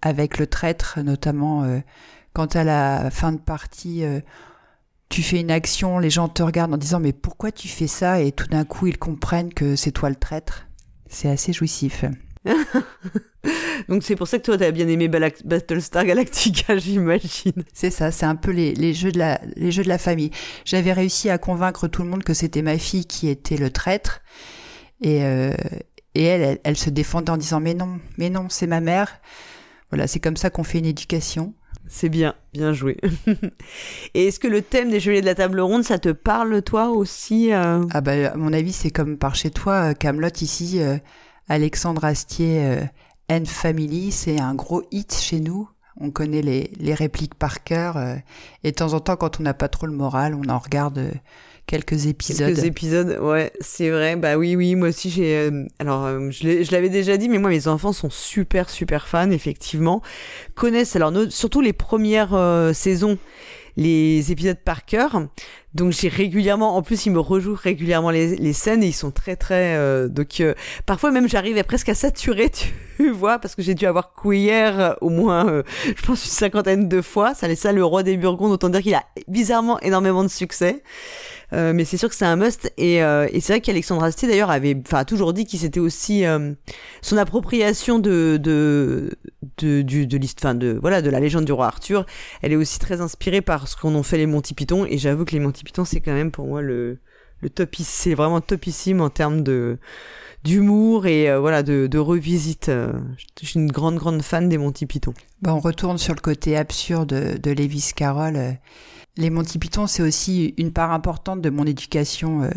avec 0.02 0.38
le 0.38 0.46
traître, 0.46 0.98
notamment 1.00 1.64
quand 2.32 2.56
à 2.56 2.64
la 2.64 3.08
fin 3.12 3.30
de 3.30 3.38
partie, 3.38 4.02
tu 5.08 5.22
fais 5.22 5.38
une 5.38 5.52
action, 5.52 6.00
les 6.00 6.10
gens 6.10 6.28
te 6.28 6.42
regardent 6.42 6.74
en 6.74 6.76
disant 6.76 6.98
mais 6.98 7.12
pourquoi 7.12 7.52
tu 7.52 7.68
fais 7.68 7.86
ça? 7.86 8.20
Et 8.20 8.32
tout 8.32 8.48
d'un 8.48 8.64
coup 8.64 8.88
ils 8.88 8.98
comprennent 8.98 9.54
que 9.54 9.76
c'est 9.76 9.92
toi 9.92 10.10
le 10.10 10.16
traître. 10.16 10.66
C'est 11.06 11.28
assez 11.28 11.52
jouissif. 11.52 12.04
Donc, 13.88 14.02
c'est 14.02 14.16
pour 14.16 14.28
ça 14.28 14.38
que 14.38 14.44
toi, 14.44 14.58
t'as 14.58 14.70
bien 14.70 14.88
aimé 14.88 15.08
Battlestar 15.08 16.04
Galactica, 16.04 16.76
j'imagine. 16.78 17.64
C'est 17.72 17.90
ça, 17.90 18.10
c'est 18.10 18.26
un 18.26 18.36
peu 18.36 18.50
les, 18.50 18.74
les 18.74 18.94
jeux 18.94 19.12
de 19.12 19.18
la, 19.18 19.40
les 19.56 19.70
jeux 19.70 19.82
de 19.82 19.88
la 19.88 19.98
famille. 19.98 20.30
J'avais 20.64 20.92
réussi 20.92 21.30
à 21.30 21.38
convaincre 21.38 21.88
tout 21.88 22.02
le 22.02 22.08
monde 22.08 22.24
que 22.24 22.34
c'était 22.34 22.62
ma 22.62 22.78
fille 22.78 23.06
qui 23.06 23.28
était 23.28 23.56
le 23.56 23.70
traître. 23.70 24.22
Et, 25.00 25.24
euh, 25.24 25.52
et 26.14 26.24
elle, 26.24 26.42
elle, 26.42 26.60
elle 26.64 26.76
se 26.76 26.90
défendait 26.90 27.30
en 27.30 27.36
disant 27.36 27.60
mais 27.60 27.74
non, 27.74 27.98
mais 28.18 28.30
non, 28.30 28.46
c'est 28.48 28.66
ma 28.66 28.80
mère. 28.80 29.20
Voilà, 29.90 30.06
c'est 30.06 30.20
comme 30.20 30.36
ça 30.36 30.50
qu'on 30.50 30.64
fait 30.64 30.78
une 30.78 30.86
éducation. 30.86 31.54
C'est 31.88 32.08
bien, 32.08 32.34
bien 32.54 32.72
joué. 32.72 32.96
et 34.14 34.28
est-ce 34.28 34.40
que 34.40 34.48
le 34.48 34.62
thème 34.62 34.90
des 34.90 35.00
Chevaliers 35.00 35.20
de 35.20 35.26
la 35.26 35.34
Table 35.34 35.60
Ronde, 35.60 35.84
ça 35.84 35.98
te 35.98 36.08
parle, 36.08 36.62
toi 36.62 36.88
aussi 36.88 37.52
euh? 37.52 37.84
Ah 37.90 38.00
bah 38.00 38.32
à 38.32 38.36
mon 38.36 38.52
avis 38.52 38.72
c'est 38.72 38.90
comme 38.90 39.18
par 39.18 39.34
chez 39.34 39.50
toi, 39.50 39.92
Camelot 39.92 40.28
ici, 40.40 40.80
euh, 40.80 40.96
Alexandre 41.48 42.04
Astier, 42.04 42.64
euh, 42.64 42.84
N 43.28 43.46
Family, 43.46 44.12
c'est 44.12 44.40
un 44.40 44.54
gros 44.54 44.82
hit 44.90 45.14
chez 45.14 45.40
nous. 45.40 45.68
On 46.00 46.10
connaît 46.10 46.42
les, 46.42 46.70
les 46.78 46.94
répliques 46.94 47.34
par 47.34 47.64
cœur 47.64 47.96
euh, 47.96 48.16
et 48.64 48.70
de 48.70 48.76
temps 48.76 48.94
en 48.94 49.00
temps 49.00 49.16
quand 49.16 49.40
on 49.40 49.42
n'a 49.42 49.54
pas 49.54 49.68
trop 49.68 49.86
le 49.86 49.92
moral, 49.92 50.34
on 50.34 50.48
en 50.48 50.58
regarde 50.58 50.98
euh, 50.98 51.10
quelques 51.66 52.06
épisodes. 52.06 52.46
Quelques 52.46 52.64
épisodes, 52.64 53.18
ouais, 53.20 53.52
c'est 53.60 53.90
vrai. 53.90 54.16
Bah 54.16 54.36
oui, 54.36 54.56
oui, 54.56 54.74
moi 54.74 54.88
aussi 54.88 55.10
j'ai. 55.10 55.50
alors, 55.78 56.06
je 56.30 56.72
l'avais 56.72 56.88
déjà 56.88 57.18
dit, 57.18 57.28
mais 57.28 57.38
moi 57.38 57.50
mes 57.50 57.68
enfants 57.68 57.92
sont 57.92 58.10
super, 58.10 58.70
super 58.70 59.06
fans, 59.06 59.30
effectivement. 59.30 60.00
Connaissent 60.54 60.96
alors 60.96 61.12
surtout 61.28 61.60
les 61.60 61.74
premières 61.74 62.70
saisons, 62.74 63.18
les 63.76 64.32
épisodes 64.32 64.58
par 64.64 64.84
cœur. 64.84 65.22
Donc 65.74 65.92
j'ai 65.92 66.08
régulièrement, 66.08 66.76
en 66.76 66.82
plus 66.82 67.06
ils 67.06 67.12
me 67.12 67.18
rejouent 67.20 67.54
régulièrement 67.54 68.10
les, 68.10 68.36
les 68.36 68.52
scènes 68.52 68.82
et 68.82 68.88
ils 68.88 68.92
sont 68.92 69.10
très 69.10 69.36
très. 69.36 69.74
euh, 69.76 70.08
donc 70.08 70.40
euh, 70.40 70.54
parfois 70.84 71.10
même 71.10 71.28
j'arrive 71.28 71.56
à 71.56 71.64
presque 71.64 71.88
à 71.88 71.94
saturer, 71.94 72.50
tu 72.96 73.10
vois, 73.10 73.38
parce 73.38 73.54
que 73.54 73.62
j'ai 73.62 73.74
dû 73.74 73.86
avoir 73.86 74.12
Queer 74.14 74.80
euh, 74.80 74.92
au 75.00 75.08
moins, 75.08 75.48
euh, 75.48 75.62
je 75.96 76.02
pense 76.02 76.24
une 76.24 76.30
cinquantaine 76.30 76.88
de 76.88 77.00
fois. 77.00 77.34
Ça 77.34 77.48
laisse 77.48 77.64
le 77.64 77.84
roi 77.84 78.02
des 78.02 78.16
Burgondes, 78.16 78.52
autant 78.52 78.68
dire 78.68 78.82
qu'il 78.82 78.94
a 78.94 79.04
bizarrement 79.28 79.80
énormément 79.80 80.22
de 80.22 80.28
succès. 80.28 80.82
Euh, 81.52 81.72
mais 81.74 81.84
c'est 81.84 81.98
sûr 81.98 82.08
que 82.08 82.14
c'est 82.14 82.24
un 82.24 82.36
must 82.36 82.72
et, 82.78 83.02
euh, 83.02 83.28
et 83.30 83.40
c'est 83.40 83.52
vrai 83.52 83.60
qu'Alexandre 83.60 84.02
Astier 84.02 84.26
d'ailleurs 84.26 84.50
avait 84.50 84.74
toujours 85.06 85.34
dit 85.34 85.44
qu'il 85.44 85.58
c'était 85.58 85.80
aussi 85.80 86.24
euh, 86.24 86.52
son 87.02 87.18
appropriation 87.18 87.98
de 87.98 88.38
de 88.42 89.10
de 89.58 89.82
du 89.82 90.06
de 90.06 90.18
enfin 90.38 90.54
de 90.54 90.78
voilà 90.80 91.02
de 91.02 91.10
la 91.10 91.20
légende 91.20 91.44
du 91.44 91.52
roi 91.52 91.66
Arthur 91.66 92.06
elle 92.40 92.52
est 92.52 92.56
aussi 92.56 92.78
très 92.78 93.02
inspirée 93.02 93.42
par 93.42 93.68
ce 93.68 93.76
qu'on 93.76 93.94
ont 93.94 94.02
fait 94.02 94.16
les 94.16 94.26
Monty 94.26 94.54
Python 94.54 94.86
et 94.86 94.96
j'avoue 94.96 95.26
que 95.26 95.32
les 95.32 95.40
Monty 95.40 95.62
Python 95.62 95.84
c'est 95.84 96.00
quand 96.00 96.14
même 96.14 96.30
pour 96.30 96.46
moi 96.46 96.62
le 96.62 96.98
le 97.42 97.50
top 97.50 97.74
c'est 97.80 98.14
vraiment 98.14 98.40
topissime 98.40 99.00
en 99.00 99.10
termes 99.10 99.42
de 99.42 99.78
d'humour 100.44 101.06
et 101.06 101.28
euh, 101.30 101.38
voilà 101.38 101.62
de 101.62 101.86
de 101.86 101.98
revisite 101.98 102.68
euh, 102.68 102.92
je 103.40 103.46
suis 103.46 103.60
une 103.60 103.70
grande 103.70 103.96
grande 103.96 104.22
fan 104.22 104.48
des 104.48 104.58
Monty 104.58 104.86
Python 104.86 105.12
Bah, 105.42 105.54
on 105.54 105.60
retourne 105.60 105.98
sur 105.98 106.14
le 106.14 106.20
côté 106.20 106.56
absurde 106.56 107.10
de, 107.10 107.36
de 107.38 107.50
Lewis 107.50 107.90
Carroll. 107.94 108.36
euh. 108.36 108.52
Les 109.16 109.30
Monty 109.30 109.58
Python, 109.58 109.86
c'est 109.86 110.02
aussi 110.02 110.54
une 110.56 110.72
part 110.72 110.92
importante 110.92 111.42
de 111.42 111.50
mon 111.50 111.64
éducation 111.66 112.42
euh, 112.44 112.50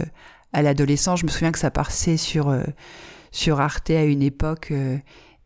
à 0.54 0.62
l'adolescence. 0.62 1.20
Je 1.20 1.26
me 1.26 1.32
souviens 1.32 1.52
que 1.52 1.60
ça 1.60 1.72
passait 1.72 2.18
sur 2.18 2.50
euh, 2.50 2.64
sur 3.32 3.60
Arte 3.60 3.90
à 3.90 4.04
une 4.06 4.22
époque. 4.22 4.70
euh, 4.72 4.98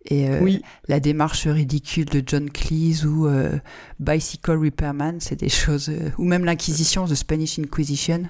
et 0.06 0.30
euh, 0.30 0.40
Oui. 0.42 0.62
la 0.88 1.00
démarche 1.02 1.46
ridicule 1.46 2.06
de 2.06 2.24
John 2.26 2.50
Cleese 2.50 3.06
ou 3.06 3.28
euh, 3.28 3.60
Bicycle 4.00 4.52
Repairman, 4.58 5.16
c'est 5.20 5.36
des 5.38 5.50
choses, 5.50 5.90
euh, 5.90 6.10
ou 6.18 6.24
même 6.24 6.46
l'Inquisition, 6.46 7.06
The 7.06 7.16
Spanish 7.16 7.60
Inquisition, 7.60 8.24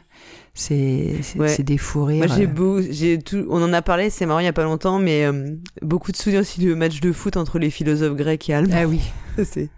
c'est 0.56 1.18
c'est 1.22 1.38
Ouais. 1.40 1.48
c'est 1.48 1.62
des 1.64 1.78
fous 1.78 2.06
rires. 2.06 2.26
Moi, 2.28 2.36
j'ai 2.36 2.48
beau, 2.48 2.82
j'ai 2.82 3.20
tout, 3.20 3.46
on 3.50 3.62
en 3.62 3.72
a 3.72 3.82
parlé, 3.84 4.10
c'est 4.10 4.26
marrant 4.26 4.40
il 4.40 4.46
y 4.46 4.48
a 4.50 4.54
pas 4.54 4.64
longtemps, 4.64 4.98
mais 4.98 5.26
euh, 5.26 5.56
beaucoup 5.84 6.12
de 6.12 6.18
souvenirs 6.18 6.42
aussi 6.42 6.60
du 6.60 6.74
match 6.74 7.02
de 7.02 7.12
foot 7.12 7.38
entre 7.38 7.60
les 7.60 7.70
philosophes 7.70 8.16
grecs 8.16 8.50
et 8.50 8.54
allemands. 8.56 8.76
Ah 8.76 8.88
oui. 8.88 9.02
c'est 9.44 9.70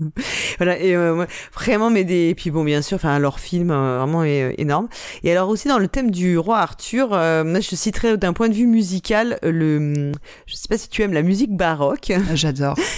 voilà 0.58 0.78
et 0.78 0.94
euh, 0.94 1.24
vraiment 1.54 1.90
mais 1.90 2.04
des 2.04 2.28
et 2.30 2.34
puis 2.34 2.50
bon 2.50 2.64
bien 2.64 2.82
sûr 2.82 2.96
enfin 2.96 3.18
leur 3.18 3.38
film 3.40 3.70
euh, 3.70 3.98
vraiment 3.98 4.24
est 4.24 4.42
euh, 4.42 4.54
énorme. 4.58 4.88
Et 5.22 5.32
alors 5.32 5.48
aussi 5.48 5.68
dans 5.68 5.78
le 5.78 5.88
thème 5.88 6.10
du 6.10 6.38
roi 6.38 6.58
Arthur 6.58 7.10
euh, 7.12 7.44
moi 7.44 7.60
je 7.60 7.74
citerai 7.74 8.16
d'un 8.16 8.32
point 8.32 8.48
de 8.48 8.54
vue 8.54 8.66
musical 8.66 9.38
euh, 9.44 9.50
le 9.50 10.12
je 10.46 10.54
sais 10.54 10.68
pas 10.68 10.78
si 10.78 10.88
tu 10.88 11.02
aimes 11.02 11.12
la 11.12 11.22
musique 11.22 11.56
baroque. 11.56 12.12
J'adore. 12.34 12.76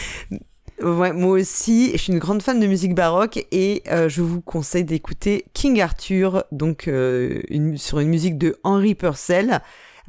Ouais, 0.82 1.12
moi 1.12 1.38
aussi, 1.38 1.92
je 1.92 1.96
suis 1.98 2.12
une 2.12 2.18
grande 2.18 2.42
fan 2.42 2.58
de 2.58 2.66
musique 2.66 2.94
baroque 2.94 3.46
et 3.52 3.84
euh, 3.88 4.08
je 4.08 4.20
vous 4.20 4.40
conseille 4.40 4.82
d'écouter 4.82 5.44
King 5.52 5.80
Arthur, 5.80 6.42
donc 6.50 6.88
euh, 6.88 7.40
une, 7.50 7.76
sur 7.78 8.00
une 8.00 8.08
musique 8.08 8.36
de 8.36 8.56
Henry 8.64 8.96
Purcell, 8.96 9.60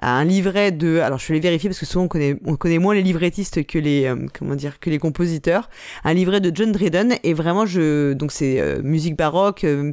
un 0.01 0.23
livret 0.25 0.71
de, 0.71 0.99
alors 0.99 1.19
je 1.19 1.27
vais 1.27 1.35
les 1.35 1.39
vérifier 1.39 1.69
parce 1.69 1.79
que 1.79 1.85
souvent 1.85 2.05
on 2.05 2.07
connaît, 2.07 2.35
on 2.45 2.55
connaît 2.55 2.79
moins 2.79 2.93
les 2.95 3.01
librettistes 3.03 3.65
que 3.65 3.77
les, 3.79 4.05
euh, 4.05 4.15
comment 4.37 4.55
dire, 4.55 4.79
que 4.79 4.89
les 4.89 4.99
compositeurs, 4.99 5.69
un 6.03 6.13
livret 6.13 6.41
de 6.41 6.51
John 6.53 6.71
Dryden 6.71 7.15
et 7.23 7.33
vraiment 7.33 7.65
je, 7.65 8.13
donc 8.13 8.31
c'est 8.31 8.59
euh, 8.59 8.81
musique 8.83 9.15
baroque, 9.15 9.63
euh, 9.63 9.91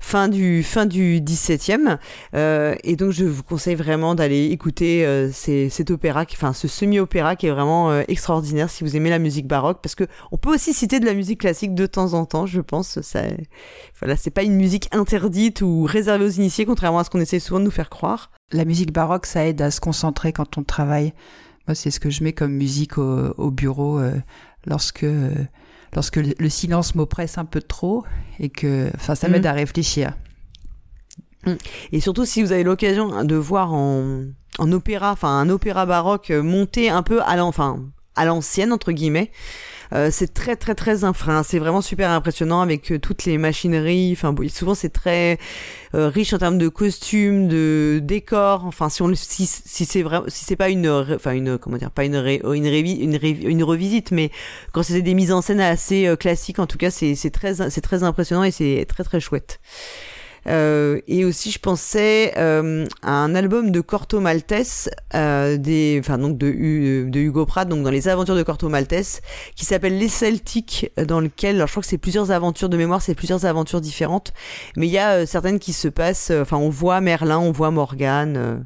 fin 0.00 0.28
du 0.28 0.62
fin 0.62 0.86
du 0.86 1.20
17e 1.20 1.98
euh, 2.34 2.74
et 2.84 2.96
donc 2.96 3.10
je 3.12 3.24
vous 3.24 3.42
conseille 3.42 3.74
vraiment 3.74 4.14
d'aller 4.14 4.46
écouter 4.46 5.04
euh, 5.06 5.30
ces- 5.32 5.70
cet 5.70 5.90
opéra, 5.90 6.26
qui- 6.26 6.36
enfin 6.36 6.52
ce 6.52 6.68
semi-opéra 6.68 7.34
qui 7.36 7.46
est 7.46 7.50
vraiment 7.50 7.90
euh, 7.90 8.02
extraordinaire 8.08 8.70
si 8.70 8.84
vous 8.84 8.96
aimez 8.96 9.10
la 9.10 9.18
musique 9.18 9.46
baroque, 9.46 9.78
parce 9.82 9.94
que 9.94 10.04
on 10.30 10.36
peut 10.36 10.52
aussi 10.54 10.72
citer 10.74 11.00
de 11.00 11.06
la 11.06 11.14
musique 11.14 11.40
classique 11.40 11.74
de 11.74 11.86
temps 11.86 12.14
en 12.14 12.26
temps, 12.26 12.46
je 12.46 12.60
pense. 12.60 13.00
Ça, 13.00 13.22
voilà, 14.00 14.16
c'est 14.16 14.30
pas 14.30 14.42
une 14.42 14.56
musique 14.56 14.88
interdite 14.92 15.62
ou 15.62 15.84
réservée 15.84 16.24
aux 16.26 16.28
initiés, 16.30 16.64
contrairement 16.66 16.98
à 17.00 17.04
ce 17.04 17.10
qu'on 17.10 17.20
essaie 17.20 17.38
souvent 17.40 17.60
de 17.60 17.64
nous 17.64 17.70
faire 17.70 17.90
croire. 17.90 18.30
La 18.52 18.64
musique 18.64 18.92
baroque, 18.92 19.26
ça 19.26 19.46
aide 19.46 19.60
à 19.60 19.70
se 19.70 19.80
concentrer 19.80 20.32
quand 20.32 20.56
on 20.58 20.62
travaille. 20.62 21.12
Moi, 21.66 21.74
c'est 21.74 21.90
ce 21.90 22.00
que 22.00 22.08
je 22.08 22.24
mets 22.24 22.32
comme 22.32 22.52
musique 22.52 22.96
au, 22.96 23.34
au 23.36 23.50
bureau 23.50 23.98
euh, 23.98 24.14
lorsque 24.66 25.04
euh, 25.04 25.30
lorsque 25.94 26.16
le, 26.16 26.34
le 26.38 26.48
silence 26.48 26.94
m'oppresse 26.94 27.36
un 27.36 27.44
peu 27.44 27.60
trop 27.60 28.04
et 28.38 28.48
que, 28.48 28.90
enfin, 28.94 29.14
ça 29.14 29.28
m'aide 29.28 29.42
Mhm. 29.44 29.50
à 29.50 29.52
réfléchir. 29.52 30.16
Et 31.92 32.00
surtout 32.00 32.24
si 32.26 32.42
vous 32.42 32.52
avez 32.52 32.62
l'occasion 32.64 33.12
hein, 33.12 33.24
de 33.24 33.36
voir 33.36 33.72
en, 33.72 34.24
en 34.58 34.72
opéra, 34.72 35.12
enfin 35.12 35.28
un 35.38 35.48
opéra 35.48 35.86
baroque 35.86 36.30
monté 36.30 36.90
un 36.90 37.02
peu 37.02 37.22
à 37.22 37.42
enfin, 37.44 37.84
à 38.16 38.24
l'ancienne 38.24 38.72
entre 38.72 38.92
guillemets. 38.92 39.30
Euh, 39.92 40.10
c'est 40.12 40.34
très 40.34 40.56
très 40.56 40.74
très 40.74 41.04
infra, 41.04 41.42
c'est 41.42 41.58
vraiment 41.58 41.80
super 41.80 42.10
impressionnant 42.10 42.60
avec 42.60 42.92
euh, 42.92 42.98
toutes 42.98 43.24
les 43.24 43.38
machineries. 43.38 44.12
Enfin, 44.12 44.32
bon, 44.32 44.48
souvent 44.48 44.74
c'est 44.74 44.90
très 44.90 45.38
euh, 45.94 46.08
riche 46.08 46.32
en 46.34 46.38
termes 46.38 46.58
de 46.58 46.68
costumes, 46.68 47.48
de 47.48 48.00
décors. 48.02 48.64
Enfin, 48.66 48.88
si 48.90 49.02
on 49.02 49.10
si, 49.14 49.46
si 49.46 49.84
c'est 49.84 50.02
vrai, 50.02 50.20
si 50.28 50.44
c'est 50.44 50.56
pas 50.56 50.68
une, 50.70 50.88
enfin 50.88 51.32
une 51.32 51.58
comment 51.58 51.76
dire, 51.78 51.90
pas 51.90 52.04
une 52.04 52.16
ré- 52.16 52.42
une, 52.44 52.66
révi- 52.66 53.00
une, 53.00 53.16
ré- 53.16 53.30
une 53.42 53.62
revisite, 53.64 54.10
mais 54.10 54.30
quand 54.72 54.82
c'est 54.82 55.00
des 55.02 55.14
mises 55.14 55.32
en 55.32 55.40
scène 55.42 55.60
assez 55.60 56.06
euh, 56.06 56.16
classiques, 56.16 56.58
en 56.58 56.66
tout 56.66 56.78
cas, 56.78 56.90
c'est 56.90 57.14
c'est 57.14 57.30
très 57.30 57.70
c'est 57.70 57.80
très 57.80 58.02
impressionnant 58.02 58.44
et 58.44 58.50
c'est 58.50 58.84
très 58.88 59.04
très 59.04 59.20
chouette. 59.20 59.60
Euh, 60.48 61.00
et 61.06 61.24
aussi, 61.24 61.50
je 61.50 61.58
pensais 61.58 62.32
euh, 62.36 62.86
à 63.02 63.12
un 63.12 63.34
album 63.34 63.70
de 63.70 63.80
Corto 63.80 64.20
Maltese, 64.20 64.90
euh, 65.14 65.56
des, 65.56 65.98
enfin 66.00 66.18
donc 66.18 66.38
de, 66.38 66.48
de 67.08 67.20
Hugo 67.20 67.46
Pratt, 67.46 67.68
donc 67.68 67.84
dans 67.84 67.90
les 67.90 68.08
aventures 68.08 68.36
de 68.36 68.42
Corto 68.42 68.68
Maltese, 68.68 69.20
qui 69.54 69.64
s'appelle 69.64 69.98
Les 69.98 70.08
Celtiques, 70.08 70.90
dans 71.06 71.20
lequel, 71.20 71.56
alors 71.56 71.68
je 71.68 71.72
crois 71.72 71.82
que 71.82 71.88
c'est 71.88 71.98
plusieurs 71.98 72.30
aventures 72.30 72.68
de 72.68 72.76
mémoire, 72.76 73.02
c'est 73.02 73.14
plusieurs 73.14 73.44
aventures 73.44 73.80
différentes, 73.80 74.32
mais 74.76 74.86
il 74.86 74.92
y 74.92 74.98
a 74.98 75.26
certaines 75.26 75.58
qui 75.58 75.72
se 75.72 75.88
passent, 75.88 76.30
enfin 76.30 76.56
on 76.56 76.70
voit 76.70 77.00
Merlin, 77.00 77.38
on 77.38 77.52
voit 77.52 77.70
Morgane, 77.70 78.64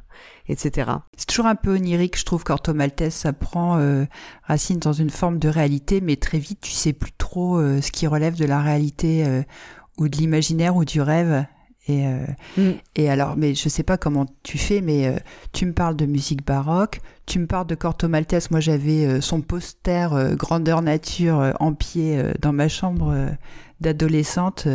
etc. 0.49 0.91
C'est 1.17 1.27
toujours 1.27 1.47
un 1.47 1.55
peu 1.55 1.75
onirique, 1.77 2.19
je 2.19 2.25
trouve, 2.25 2.45
Corto 2.45 2.75
Maltese. 2.75 3.15
Ça 3.15 3.33
prend 3.33 3.79
euh, 3.79 4.05
racine 4.45 4.79
dans 4.79 4.93
une 4.93 5.11
forme 5.11 5.39
de 5.39 5.49
réalité, 5.49 6.01
mais 6.01 6.17
très 6.17 6.39
vite, 6.39 6.61
tu 6.61 6.73
sais 6.73 6.93
plus 6.93 7.13
trop 7.13 7.59
euh, 7.59 7.81
ce 7.81 7.91
qui 7.91 8.07
relève 8.07 8.37
de 8.37 8.45
la 8.45 8.61
réalité 8.61 9.25
euh, 9.27 9.43
ou 9.99 10.09
de 10.09 10.17
l'imaginaire 10.17 10.77
ou 10.77 10.85
du 10.85 11.01
rêve. 11.01 11.45
Et, 11.89 12.07
euh, 12.07 12.25
Mm. 12.57 12.71
et 12.97 13.11
alors, 13.11 13.37
mais 13.37 13.55
je 13.55 13.69
sais 13.69 13.83
pas 13.83 13.97
comment 13.97 14.27
tu 14.45 14.57
fais, 14.57 14.81
mais 14.81 15.07
euh, 15.09 15.17
tu 15.53 15.67
me 15.67 15.73
parles 15.73 15.97
de 15.97 16.07
musique 16.07 16.45
baroque, 16.47 17.01
tu 17.27 17.39
me 17.41 17.47
parles 17.47 17.67
de 17.67 17.75
Corto 17.75 18.09
Maltese. 18.09 18.51
Moi, 18.53 18.61
j'avais 18.61 19.05
euh, 19.05 19.21
son 19.21 19.41
poster 19.41 20.09
grandeur 20.37 20.81
nature 20.83 21.55
en 21.59 21.73
pied 21.75 22.23
dans 22.41 22.53
ma 22.53 22.69
chambre 22.69 23.15
d'adolescente. 23.81 24.69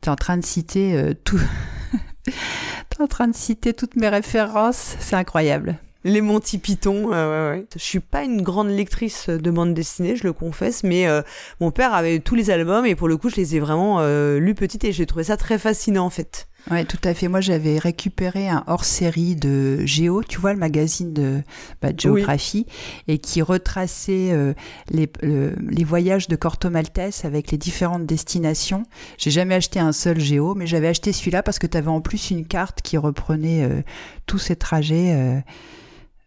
T'es 0.00 0.10
en 0.10 0.16
train 0.16 0.36
de 0.36 0.44
citer 0.44 1.12
tout. 1.24 1.40
T'es 2.24 3.02
en 3.02 3.06
train 3.06 3.28
de 3.28 3.34
citer 3.34 3.72
toutes 3.72 3.96
mes 3.96 4.08
références. 4.08 4.96
C'est 5.00 5.16
incroyable. 5.16 5.78
Les 6.02 6.22
Monty 6.22 6.56
Python, 6.58 7.10
euh, 7.12 7.52
ouais, 7.52 7.58
ouais. 7.58 7.66
Je 7.74 7.82
suis 7.82 8.00
pas 8.00 8.24
une 8.24 8.40
grande 8.40 8.70
lectrice 8.70 9.28
de 9.28 9.50
bande 9.50 9.74
dessinée, 9.74 10.16
je 10.16 10.24
le 10.24 10.32
confesse, 10.32 10.82
mais 10.82 11.06
euh, 11.06 11.20
mon 11.60 11.70
père 11.70 11.92
avait 11.92 12.20
tous 12.20 12.34
les 12.34 12.48
albums 12.50 12.86
et 12.86 12.94
pour 12.94 13.06
le 13.06 13.18
coup, 13.18 13.28
je 13.28 13.36
les 13.36 13.54
ai 13.56 13.60
vraiment 13.60 13.98
euh, 14.00 14.38
lus 14.38 14.54
petite 14.54 14.82
et 14.84 14.92
j'ai 14.92 15.04
trouvé 15.04 15.24
ça 15.24 15.36
très 15.36 15.58
fascinant 15.58 16.06
en 16.06 16.10
fait. 16.10 16.46
Ouais, 16.70 16.84
tout 16.84 16.98
à 17.04 17.12
fait. 17.14 17.28
Moi, 17.28 17.40
j'avais 17.40 17.78
récupéré 17.78 18.48
un 18.48 18.64
hors-série 18.66 19.34
de 19.34 19.84
Géo, 19.86 20.22
tu 20.22 20.38
vois, 20.38 20.52
le 20.54 20.58
magazine 20.58 21.12
de 21.12 21.42
bah, 21.82 21.92
de 21.92 22.00
géographie, 22.00 22.66
et 23.08 23.16
qui 23.18 23.40
retraçait 23.42 24.30
euh, 24.32 24.52
les, 24.90 25.10
le- 25.22 25.54
les 25.70 25.84
voyages 25.84 26.28
de 26.28 26.36
Corto 26.36 26.68
Maltese 26.70 27.24
avec 27.24 27.50
les 27.50 27.58
différentes 27.58 28.04
destinations. 28.06 28.84
J'ai 29.18 29.30
jamais 29.30 29.54
acheté 29.54 29.80
un 29.80 29.92
seul 29.92 30.18
Géo, 30.20 30.54
mais 30.54 30.66
j'avais 30.66 30.88
acheté 30.88 31.12
celui-là 31.12 31.42
parce 31.42 31.58
que 31.58 31.66
tu 31.66 31.76
avais 31.78 31.88
en 31.88 32.00
plus 32.02 32.30
une 32.30 32.46
carte 32.46 32.80
qui 32.82 32.96
reprenait 32.98 33.64
euh, 33.64 33.82
tous 34.26 34.38
ces 34.38 34.56
trajets. 34.56 35.42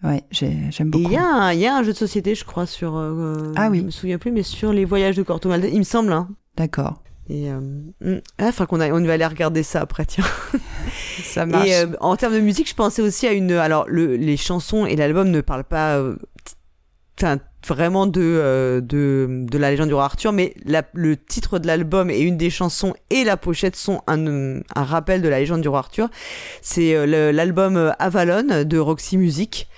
Ouais, 0.04 0.22
j'ai- 0.32 0.58
j'aime 0.70 0.88
Et 0.88 0.92
beaucoup. 0.92 1.06
il 1.10 1.14
y, 1.14 1.18
a 1.18 1.26
un- 1.26 1.54
il 1.54 1.60
y 1.60 1.66
a 1.68 1.76
un 1.76 1.84
jeu 1.84 1.94
de 1.94 1.98
société, 1.98 2.36
je 2.36 2.44
crois, 2.44 2.66
sur. 2.66 2.98
euh, 2.98 3.54
Ah 3.56 3.70
oui. 3.70 3.80
Je 3.80 3.84
me 3.86 3.90
souviens 3.92 4.18
plus, 4.18 4.32
mais 4.32 4.44
sur 4.44 4.74
les 4.74 4.84
voyages 4.86 5.16
de 5.16 5.24
Corto 5.24 5.48
Maltese, 5.50 5.72
il 5.74 5.80
me 5.80 5.84
semble. 5.84 6.12
Hein. 6.12 6.28
D'accord. 6.58 7.02
Et 7.30 7.50
euh, 7.50 7.60
mm. 8.02 8.20
ah, 8.38 8.48
enfin 8.50 8.66
qu'on 8.66 8.82
a, 8.82 8.90
on 8.92 9.02
va 9.06 9.14
aller 9.14 9.26
regarder 9.26 9.64
ça 9.64 9.80
après, 9.82 10.06
tiens. 10.06 10.26
Ça 11.24 11.46
marche. 11.46 11.68
Et 11.70 11.76
euh, 11.76 11.86
en 12.02 12.18
termes 12.18 12.34
de 12.34 12.40
musique, 12.42 12.68
je 12.70 12.76
pensais 12.76 13.02
aussi 13.02 13.28
à 13.28 13.32
une. 13.32 13.54
Alors, 13.54 13.86
le, 13.88 14.18
les 14.18 14.36
chansons 14.36 14.86
et 14.86 14.96
l'album 14.98 15.30
ne 15.32 15.40
parlent 15.40 15.64
pas, 15.64 16.02
vraiment 17.66 18.08
de, 18.08 18.20
euh, 18.22 18.82
de 18.82 19.46
de 19.50 19.58
la 19.58 19.72
légende 19.72 19.88
du 19.88 19.94
roi 19.94 20.04
Arthur, 20.04 20.34
mais 20.34 20.54
la, 20.66 20.84
le 20.94 21.16
titre 21.16 21.60
de 21.60 21.68
l'album 21.68 22.10
et 22.10 22.20
une 22.20 22.36
des 22.36 22.50
chansons 22.50 22.94
et 23.10 23.24
la 23.24 23.38
pochette 23.38 23.78
sont 23.78 24.02
un, 24.08 24.58
un 24.76 24.84
rappel 24.84 25.22
de 25.22 25.30
la 25.30 25.40
légende 25.40 25.62
du 25.62 25.70
roi 25.70 25.80
Arthur. 25.80 26.10
C'est 26.62 26.94
euh, 26.94 27.32
l'album 27.32 27.94
Avalon 28.00 28.66
de 28.66 28.78
Roxy 28.78 29.18
Music. 29.18 29.70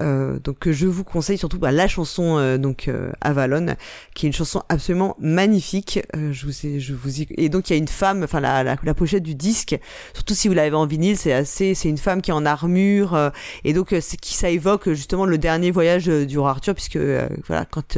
Euh, 0.00 0.40
donc 0.40 0.68
je 0.70 0.86
vous 0.86 1.04
conseille 1.04 1.38
surtout 1.38 1.58
bah, 1.58 1.70
la 1.70 1.86
chanson 1.86 2.36
euh, 2.38 2.58
donc 2.58 2.88
euh, 2.88 3.12
Avalon 3.20 3.76
qui 4.14 4.26
est 4.26 4.28
une 4.28 4.32
chanson 4.32 4.62
absolument 4.68 5.14
magnifique. 5.20 6.00
Euh, 6.16 6.32
je 6.32 6.46
vous 6.46 6.66
ai, 6.66 6.80
je 6.80 6.94
vous 6.94 7.22
et 7.22 7.48
donc 7.48 7.70
il 7.70 7.74
y 7.74 7.76
a 7.76 7.78
une 7.78 7.86
femme 7.86 8.24
enfin 8.24 8.40
la, 8.40 8.64
la, 8.64 8.76
la 8.82 8.94
pochette 8.94 9.22
du 9.22 9.36
disque 9.36 9.78
surtout 10.12 10.34
si 10.34 10.48
vous 10.48 10.54
l'avez 10.54 10.74
en 10.74 10.86
vinyle 10.86 11.16
c'est 11.16 11.32
assez 11.32 11.74
c'est 11.74 11.88
une 11.88 11.98
femme 11.98 12.22
qui 12.22 12.32
est 12.32 12.34
en 12.34 12.44
armure 12.44 13.14
euh, 13.14 13.30
et 13.62 13.72
donc 13.72 13.92
euh, 13.92 14.00
c'est 14.00 14.16
qui 14.16 14.34
ça 14.34 14.50
évoque 14.50 14.88
justement 14.90 15.26
le 15.26 15.38
dernier 15.38 15.70
voyage 15.70 16.06
du 16.06 16.38
roi 16.38 16.50
Arthur 16.50 16.74
puisque 16.74 16.98
voilà 17.46 17.64
quand 17.64 17.96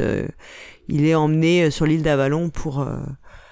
il 0.87 1.05
est 1.05 1.15
emmené 1.15 1.71
sur 1.71 1.85
l'île 1.87 2.03
d'Avalon 2.03 2.49
pour 2.49 2.85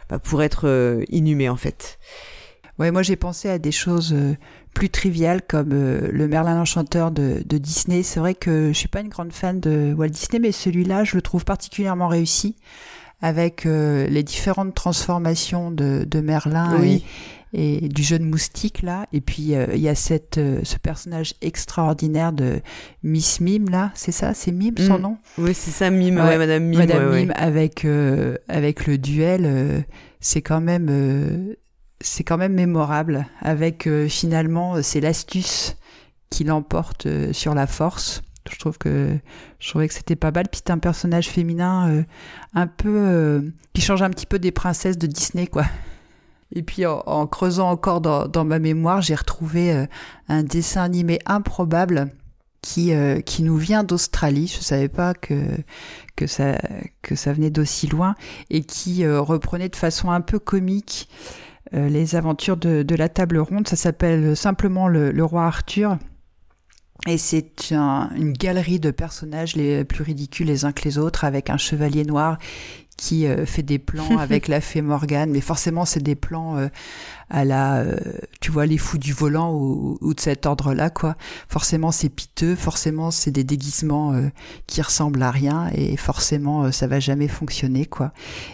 bah, 0.09 0.19
pour 0.19 0.43
être 0.43 1.03
inhumé 1.09 1.49
en 1.49 1.55
fait. 1.55 1.97
Ouais, 2.77 2.91
moi 2.91 3.01
j'ai 3.01 3.15
pensé 3.15 3.49
à 3.49 3.57
des 3.57 3.71
choses 3.71 4.15
plus 4.75 4.89
triviales 4.89 5.41
comme 5.41 5.71
euh, 5.73 6.07
le 6.11 6.27
Merlin 6.27 6.55
l'Enchanteur 6.55 7.09
de, 7.11 7.41
de 7.43 7.57
Disney. 7.57 8.03
C'est 8.03 8.19
vrai 8.19 8.35
que 8.35 8.67
je 8.67 8.77
suis 8.77 8.87
pas 8.89 8.99
une 9.01 9.09
grande 9.09 9.33
fan 9.33 9.59
de 9.59 9.95
Walt 9.97 10.09
Disney, 10.09 10.39
mais 10.39 10.51
celui-là, 10.51 11.03
je 11.03 11.15
le 11.15 11.21
trouve 11.23 11.45
particulièrement 11.45 12.07
réussi 12.07 12.55
avec 13.21 13.65
euh, 13.65 14.05
les 14.07 14.21
différentes 14.23 14.75
transformations 14.75 15.71
de, 15.71 16.05
de 16.05 16.19
Merlin 16.19 16.77
Oui. 16.79 17.03
et, 17.53 17.85
et 17.85 17.87
du 17.87 18.03
jeune 18.03 18.25
moustique 18.25 18.81
là. 18.81 19.07
Et 19.13 19.21
puis 19.21 19.55
euh, 19.55 19.67
il 19.73 19.79
y 19.79 19.87
a 19.87 19.95
cette 19.95 20.37
euh, 20.37 20.59
ce 20.63 20.77
personnage 20.77 21.33
extraordinaire 21.41 22.33
de 22.33 22.59
Miss 23.01 23.39
Mime 23.39 23.69
là, 23.69 23.91
c'est 23.95 24.11
ça, 24.11 24.33
c'est 24.33 24.51
Mime 24.51 24.77
son 24.77 24.99
Mm. 24.99 25.01
nom? 25.01 25.17
oui 25.37 25.53
c'est 25.53 25.71
ça 25.71 25.89
Mime 25.89 26.17
Ouais, 26.17 26.23
ouais, 26.23 26.37
Madame 26.37 26.65
Mime 26.65 26.79
Madame 26.79 27.09
ouais. 27.09 27.21
Mime 27.21 27.33
avec 27.37 27.85
euh, 27.85 28.35
avec 28.49 28.85
le 28.85 28.97
duel, 28.97 29.85
c'est 30.19 30.41
quand 30.41 30.61
même 30.61 30.87
euh, 30.89 31.55
c'est 32.01 32.23
quand 32.23 32.37
même 32.37 32.53
mémorable. 32.53 33.27
Avec 33.41 33.87
euh, 33.87 34.07
finalement, 34.07 34.75
euh, 34.75 34.81
c'est 34.81 35.01
l'astuce 35.01 35.75
qui 36.29 36.43
l'emporte 36.43 37.05
euh, 37.05 37.33
sur 37.33 37.55
la 37.55 37.67
force. 37.67 38.21
Je 38.51 38.59
trouve 38.59 38.77
que 38.77 39.17
je 39.59 39.69
trouvais 39.69 39.87
que 39.87 39.93
c'était 39.93 40.15
pas 40.15 40.31
mal. 40.31 40.47
Puis 40.51 40.61
c'est 40.63 40.71
un 40.71 40.77
personnage 40.77 41.29
féminin 41.29 42.05
un 42.53 42.67
peu 42.67 43.51
qui 43.73 43.81
change 43.81 44.03
un 44.03 44.11
petit 44.11 44.27
peu 44.27 44.37
des 44.37 44.51
princesses 44.51 44.99
de 44.99 45.07
Disney, 45.07 45.47
quoi. 45.47 45.65
Et 46.51 46.61
puis 46.61 46.85
en, 46.85 47.01
en 47.07 47.25
creusant 47.25 47.71
encore 47.71 48.01
dans, 48.01 48.27
dans 48.27 48.45
ma 48.45 48.59
mémoire, 48.59 49.01
j'ai 49.01 49.15
retrouvé 49.15 49.87
un 50.27 50.43
dessin 50.43 50.83
animé 50.83 51.17
improbable 51.25 52.11
qui 52.61 52.91
qui 53.25 53.41
nous 53.41 53.57
vient 53.57 53.83
d'Australie. 53.83 54.45
Je 54.45 54.63
savais 54.63 54.89
pas 54.89 55.15
que 55.15 55.41
que 56.15 56.27
ça 56.27 56.59
que 57.01 57.15
ça 57.15 57.33
venait 57.33 57.49
d'aussi 57.49 57.87
loin 57.87 58.13
et 58.51 58.61
qui 58.61 59.07
reprenait 59.07 59.69
de 59.69 59.75
façon 59.75 60.11
un 60.11 60.21
peu 60.21 60.37
comique 60.37 61.09
les 61.71 62.15
aventures 62.15 62.57
de, 62.57 62.83
de 62.83 62.95
la 62.95 63.09
table 63.09 63.37
ronde. 63.37 63.67
Ça 63.67 63.75
s'appelle 63.75 64.35
simplement 64.35 64.87
le, 64.87 65.11
le 65.11 65.23
roi 65.25 65.45
Arthur. 65.45 65.97
Et 67.07 67.17
c'est 67.17 67.71
un- 67.71 68.09
une 68.15 68.31
galerie 68.33 68.79
de 68.79 68.89
personnages 68.89 69.55
les 69.55 69.83
plus 69.83 70.03
ridicules 70.03 70.47
les 70.47 70.63
uns 70.65 70.71
que 70.71 70.83
les 70.83 70.97
autres, 70.97 71.25
avec 71.25 71.49
un 71.49 71.57
chevalier 71.57 72.05
noir 72.05 72.37
qui 72.97 73.27
euh, 73.27 73.45
fait 73.45 73.63
des 73.63 73.79
plans 73.79 74.17
avec 74.19 74.47
la 74.47 74.61
fée 74.61 74.81
Morgane, 74.81 75.31
mais 75.31 75.41
forcément 75.41 75.85
c'est 75.85 76.03
des 76.03 76.15
plans 76.15 76.57
euh, 76.57 76.67
à 77.29 77.43
la, 77.43 77.77
euh, 77.77 77.97
tu 78.39 78.51
vois, 78.51 78.65
les 78.65 78.77
fous 78.77 78.97
du 78.97 79.13
volant 79.13 79.53
ou, 79.53 79.97
ou 80.01 80.13
de 80.13 80.19
cet 80.19 80.45
ordre-là, 80.45 80.89
quoi. 80.89 81.15
Forcément 81.49 81.91
c'est 81.91 82.09
piteux, 82.09 82.55
forcément 82.55 83.11
c'est 83.11 83.31
des 83.31 83.43
déguisements 83.43 84.13
euh, 84.13 84.29
qui 84.67 84.81
ressemblent 84.81 85.23
à 85.23 85.31
rien, 85.31 85.69
et 85.73 85.97
forcément 85.97 86.65
euh, 86.65 86.71
ça 86.71 86.87
va 86.87 86.99
jamais 86.99 87.27
fonctionner, 87.27 87.85
quoi. 87.85 88.11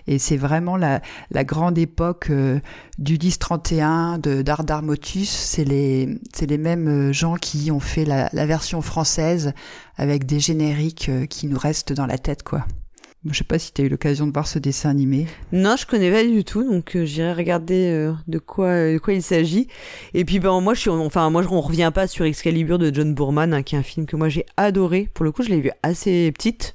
Et 0.08 0.20
c'est 0.20 0.38
vraiment 0.38 0.78
la, 0.78 1.02
la 1.32 1.44
grande 1.44 1.78
époque 1.78 2.28
euh, 2.30 2.60
du 2.98 3.18
10-31, 3.18 4.22
de 4.22 4.42
Dardar 4.42 4.84
Motus, 4.84 5.30
c'est 5.30 5.66
les, 5.66 6.20
c'est 6.34 6.46
les 6.46 6.58
mêmes 6.58 7.12
gens 7.12 7.36
qui 7.36 7.72
ont 7.72 7.80
fait 7.80 8.06
la, 8.06 8.30
la 8.32 8.46
version 8.46 8.82
française 8.82 9.54
avec 9.98 10.26
des 10.26 10.40
génériques 10.40 11.12
qui 11.30 11.48
nous 11.48 11.58
restent 11.58 11.94
dans 11.94 12.06
la 12.06 12.18
tête, 12.18 12.44
quoi. 12.44 12.66
Je 13.30 13.38
sais 13.38 13.44
pas 13.44 13.60
si 13.60 13.72
tu 13.72 13.84
eu 13.84 13.90
l'occasion 13.90 14.26
de 14.26 14.34
voir 14.34 14.48
ce 14.48 14.58
dessin 14.58 14.90
animé. 14.90 15.28
Non, 15.52 15.76
je 15.76 15.86
connais 15.86 16.10
pas 16.10 16.24
du 16.24 16.44
tout, 16.44 16.64
donc 16.64 16.96
euh, 16.96 17.06
j'irai 17.06 17.34
regarder 17.34 17.86
euh, 17.92 18.14
de 18.28 18.40
quoi 18.40 18.66
euh, 18.70 18.94
de 18.94 18.98
quoi 18.98 19.14
il 19.14 19.22
s'agit. 19.22 19.68
Et 20.16 20.26
puis 20.26 20.40
ben 20.40 20.60
moi 20.60 20.74
je 20.74 20.80
suis 20.80 20.90
enfin 20.90 21.30
moi 21.30 21.44
je 21.44 21.48
on 21.50 21.62
revient 21.62 21.92
pas 21.94 22.08
sur 22.08 22.26
Excalibur 22.26 22.80
de 22.80 22.92
John 22.92 23.14
Boorman, 23.14 23.54
hein, 23.54 23.62
qui 23.62 23.76
est 23.76 23.78
un 23.78 23.84
film 23.84 24.08
que 24.08 24.16
moi 24.16 24.28
j'ai 24.28 24.48
adoré. 24.58 25.08
Pour 25.14 25.24
le 25.24 25.32
coup, 25.32 25.44
je 25.44 25.50
l'ai 25.50 25.62
vu 25.62 25.70
assez 25.84 26.32
petite. 26.32 26.74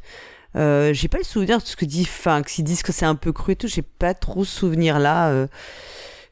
J'ai 0.54 1.08
pas 1.08 1.18
le 1.18 1.24
souvenir 1.24 1.58
de 1.58 1.64
ce 1.64 1.74
que 1.74 1.84
dit, 1.84 2.02
enfin 2.02 2.40
s'ils 2.46 2.64
disent 2.64 2.82
que 2.82 2.92
c'est 2.92 3.04
un 3.04 3.16
peu 3.16 3.32
cru 3.32 3.52
et 3.52 3.56
tout, 3.56 3.66
j'ai 3.66 3.82
pas 3.82 4.14
trop 4.14 4.44
souvenir 4.44 5.00
là. 5.00 5.48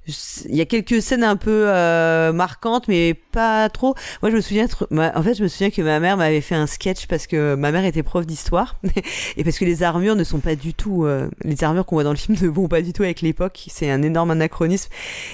Il 0.07 0.55
y 0.55 0.61
a 0.61 0.67
quelques 0.67 1.01
scènes 1.01 1.25
un 1.25 1.37
peu 1.37 1.65
euh, 1.69 2.33
marquantes, 2.33 2.89
mais 2.89 3.15
pas 3.15 3.69
trop. 3.71 3.95
Moi, 4.21 4.31
je 4.31 4.37
me 4.37 4.41
souviens, 4.43 4.67
en 4.93 5.23
fait, 5.23 5.35
je 5.35 5.43
me 5.43 5.49
souviens 5.49 5.71
que 5.71 5.81
ma 5.81 5.99
mère 5.99 6.19
m'avait 6.19 6.43
fait 6.43 6.55
un 6.55 6.67
sketch 6.67 7.07
parce 7.07 7.27
que 7.27 7.55
ma 7.55 7.73
mère 7.73 7.85
était 7.87 8.03
prof 8.03 8.27
d'histoire 8.27 8.77
et 9.37 9.45
parce 9.45 9.59
que 9.59 9.65
les 9.65 9.83
armures 9.83 10.15
ne 10.15 10.25
sont 10.25 10.41
pas 10.41 10.57
du 10.57 10.75
tout, 10.75 11.05
euh, 11.05 11.29
les 11.43 11.65
armures 11.65 11.87
qu'on 11.87 11.97
voit 11.97 12.05
dans 12.05 12.11
le 12.11 12.17
film 12.19 12.37
ne 12.43 12.49
vont 12.49 12.69
pas 12.69 12.83
du 12.83 12.93
tout 12.93 13.03
avec 13.03 13.23
l'époque. 13.23 13.65
C'est 13.71 13.91
un 13.91 14.03
énorme 14.03 14.31
anachronisme. 14.31 14.91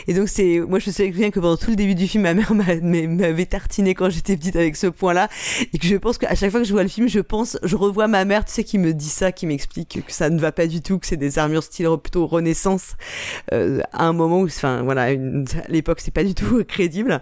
Et 0.07 0.15
donc, 0.15 0.29
c'est, 0.29 0.61
moi, 0.61 0.79
je 0.79 0.89
me 0.91 0.93
souviens 0.95 1.31
que 1.33 1.41
pendant 1.41 1.57
tout 1.57 1.71
le 1.71 1.77
début 1.77 1.97
du 1.97 2.07
film, 2.07 2.23
ma 2.23 2.35
mère 2.35 2.55
m'a- 2.55 2.77
m'a- 2.77 3.07
m'avait 3.09 3.47
tartiné 3.47 3.95
quand 3.95 4.09
j'étais 4.09 4.37
petite 4.37 4.55
avec 4.57 4.77
ce 4.77 4.87
point-là 4.87 5.29
et 5.73 5.79
que 5.79 5.87
je 5.87 5.97
pense 5.97 6.17
qu'à 6.17 6.35
chaque 6.37 6.53
fois 6.53 6.61
que 6.61 6.67
je 6.67 6.73
vois 6.73 6.85
le 6.85 6.89
film, 6.89 7.09
je 7.09 7.21
pense, 7.21 7.59
je 7.65 7.75
revois 7.75 8.07
ma 8.07 8.25
mère, 8.25 8.45
tu 8.45 8.53
sais, 8.53 8.63
qui 8.65 8.79
me 8.79 8.95
dit 8.95 9.09
ça, 9.09 9.33
qui 9.33 9.47
m'explique 9.47 10.05
que 10.07 10.13
ça 10.13 10.31
ne 10.31 10.39
va 10.39 10.53
pas 10.53 10.69
du 10.69 10.81
tout, 10.81 10.99
que 11.01 11.07
c'est 11.09 11.17
des 11.17 11.41
armures 11.41 11.65
style 11.65 11.89
plutôt 12.01 12.27
Renaissance 12.29 12.95
euh, 13.53 13.81
à 13.93 14.05
un 14.05 14.13
moment 14.13 14.41
où, 14.41 14.49
enfin 14.61 14.83
voilà, 14.83 15.11
une- 15.13 15.47
à 15.65 15.69
l'époque 15.71 16.01
c'est 16.01 16.11
pas 16.13 16.25
du 16.25 16.35
tout 16.35 16.63
crédible. 16.69 17.21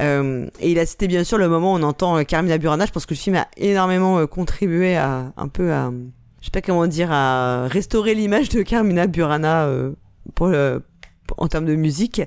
Euh, 0.00 0.46
et 0.60 0.70
il 0.70 0.78
a 0.78 0.86
cité 0.86 1.08
bien 1.08 1.24
sûr 1.24 1.38
le 1.38 1.48
moment 1.48 1.72
où 1.74 1.76
on 1.76 1.82
entend 1.82 2.16
euh, 2.18 2.22
Carmina 2.22 2.58
Burana. 2.58 2.86
Je 2.86 2.92
pense 2.92 3.06
que 3.06 3.14
le 3.14 3.18
film 3.18 3.36
a 3.36 3.48
énormément 3.56 4.18
euh, 4.18 4.26
contribué 4.26 4.96
à 4.96 5.32
un 5.36 5.48
peu 5.48 5.72
à, 5.72 5.90
je 6.40 6.46
sais 6.46 6.50
pas 6.52 6.62
comment 6.62 6.86
dire, 6.86 7.10
à 7.10 7.66
restaurer 7.68 8.14
l'image 8.14 8.48
de 8.50 8.62
Carmina 8.62 9.06
Burana 9.06 9.66
euh, 9.66 9.92
pour 10.34 10.52
en 11.38 11.48
termes 11.48 11.64
de 11.66 11.74
musique. 11.74 12.22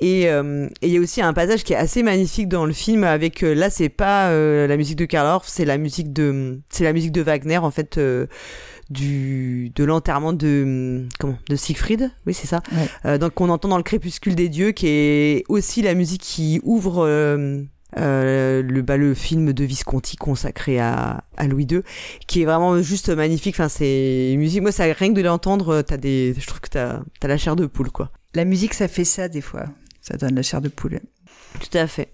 Et 0.00 0.28
euh, 0.28 0.68
il 0.80 0.88
y 0.88 0.96
a 0.96 1.00
aussi 1.00 1.22
un 1.22 1.32
passage 1.32 1.62
qui 1.62 1.74
est 1.74 1.76
assez 1.76 2.02
magnifique 2.02 2.48
dans 2.48 2.66
le 2.66 2.72
film 2.72 3.04
avec 3.04 3.44
euh, 3.44 3.54
là 3.54 3.70
c'est 3.70 3.88
pas 3.90 4.30
euh, 4.30 4.66
la 4.66 4.76
musique 4.76 4.96
de 4.96 5.04
Karl 5.04 5.28
Orff, 5.28 5.46
c'est 5.46 5.64
la 5.64 5.78
musique 5.78 6.12
de 6.12 6.58
c'est 6.70 6.82
la 6.82 6.92
musique 6.92 7.12
de 7.12 7.22
Wagner 7.22 7.58
en 7.58 7.70
fait 7.70 7.98
euh, 7.98 8.26
du 8.92 9.72
de 9.74 9.84
l'enterrement 9.84 10.32
de 10.32 11.06
comment 11.18 11.38
de 11.48 11.56
Siegfried, 11.56 12.10
oui 12.26 12.34
c'est 12.34 12.46
ça. 12.46 12.62
Ouais. 12.72 12.88
Euh, 13.06 13.18
donc 13.18 13.34
qu'on 13.34 13.48
entend 13.48 13.68
dans 13.68 13.76
le 13.76 13.82
Crépuscule 13.82 14.34
des 14.34 14.48
dieux, 14.48 14.72
qui 14.72 14.86
est 14.88 15.44
aussi 15.48 15.82
la 15.82 15.94
musique 15.94 16.22
qui 16.22 16.60
ouvre 16.62 17.04
euh, 17.04 17.62
euh, 17.98 18.62
le 18.62 18.82
bah, 18.82 18.96
le 18.96 19.14
film 19.14 19.52
de 19.52 19.64
Visconti 19.64 20.16
consacré 20.16 20.78
à, 20.78 21.24
à 21.36 21.46
Louis 21.46 21.66
II, 21.70 21.80
qui 22.26 22.42
est 22.42 22.44
vraiment 22.44 22.80
juste 22.80 23.08
magnifique. 23.08 23.56
Enfin 23.56 23.68
c'est 23.68 24.34
musique, 24.36 24.62
moi 24.62 24.72
ça 24.72 24.84
rien 24.84 25.08
que 25.08 25.16
de 25.16 25.22
l'entendre, 25.22 25.82
t'as 25.82 25.96
des, 25.96 26.34
je 26.38 26.46
trouve 26.46 26.60
que 26.60 26.70
t'as 26.70 27.00
t'as 27.20 27.28
la 27.28 27.38
chair 27.38 27.56
de 27.56 27.66
poule 27.66 27.90
quoi. 27.90 28.10
La 28.34 28.44
musique, 28.44 28.74
ça 28.74 28.88
fait 28.88 29.04
ça 29.04 29.28
des 29.28 29.40
fois. 29.40 29.64
Ça 30.00 30.16
donne 30.16 30.34
la 30.34 30.42
chair 30.42 30.60
de 30.60 30.68
poule. 30.68 31.00
Tout 31.60 31.78
à 31.78 31.86
fait. 31.86 32.12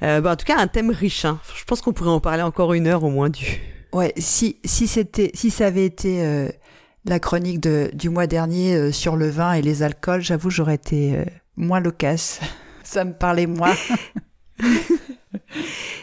Bah, 0.00 0.32
en 0.32 0.36
tout 0.36 0.44
cas, 0.44 0.58
un 0.58 0.66
thème 0.66 0.90
riche. 0.90 1.24
Hein. 1.24 1.38
Je 1.56 1.64
pense 1.64 1.80
qu'on 1.80 1.92
pourrait 1.92 2.10
en 2.10 2.20
parler 2.20 2.42
encore 2.42 2.74
une 2.74 2.86
heure 2.86 3.02
au 3.04 3.08
moins 3.08 3.30
du. 3.30 3.73
Ouais, 3.94 4.12
si 4.16 4.56
si 4.64 4.88
c'était 4.88 5.30
si 5.34 5.50
ça 5.50 5.66
avait 5.66 5.86
été 5.86 6.24
euh, 6.24 6.48
la 7.04 7.20
chronique 7.20 7.60
de, 7.60 7.90
du 7.94 8.10
mois 8.10 8.26
dernier 8.26 8.74
euh, 8.74 8.90
sur 8.92 9.14
le 9.14 9.28
vin 9.28 9.52
et 9.52 9.62
les 9.62 9.84
alcools, 9.84 10.20
j'avoue 10.20 10.50
j'aurais 10.50 10.74
été 10.74 11.14
euh, 11.16 11.24
moins 11.56 11.78
loquace. 11.78 12.40
Ça 12.82 13.04
me 13.04 13.12
parlait 13.12 13.46
moins. 13.46 13.74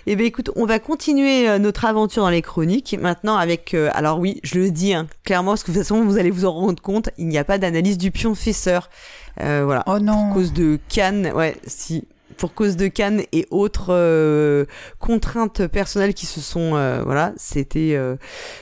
Eh 0.08 0.16
ben 0.16 0.26
écoute, 0.26 0.50
on 0.56 0.66
va 0.66 0.80
continuer 0.80 1.60
notre 1.60 1.86
aventure 1.86 2.24
dans 2.24 2.30
les 2.30 2.42
chroniques 2.42 2.98
maintenant 3.00 3.38
avec. 3.38 3.74
euh, 3.74 3.90
alors 3.94 4.20
oui, 4.20 4.40
je 4.44 4.56
le 4.60 4.72
dis 4.72 4.94
hein, 4.94 5.08
clairement 5.24 5.52
parce 5.52 5.64
que 5.64 5.72
de 5.72 5.76
toute 5.78 5.84
façon 5.84 6.04
vous 6.04 6.18
allez 6.18 6.32
vous 6.32 6.46
en 6.46 6.54
rendre 6.54 6.82
compte, 6.82 7.10
il 7.18 7.28
n'y 7.28 7.38
a 7.38 7.44
pas 7.44 7.58
d'analyse 7.58 7.98
du 7.98 8.12
pionfesseur. 8.12 8.90
Euh, 9.40 9.62
voilà. 9.64 9.84
Oh 9.88 10.00
non. 10.00 10.26
Pour 10.28 10.36
cause 10.36 10.54
de 10.54 10.80
Cannes, 10.90 11.32
ouais, 11.36 11.56
si. 11.68 12.08
Pour 12.38 12.54
cause 12.54 12.76
de 12.76 12.88
Cannes 12.88 13.24
et 13.32 13.48
autres 13.52 13.88
euh, 13.90 14.66
contraintes 15.00 15.68
personnelles 15.68 16.14
qui 16.14 16.26
se 16.26 16.42
sont, 16.42 16.76
euh, 16.76 17.04
voilà, 17.04 17.34
c'était 17.38 17.94
euh, 17.94 18.16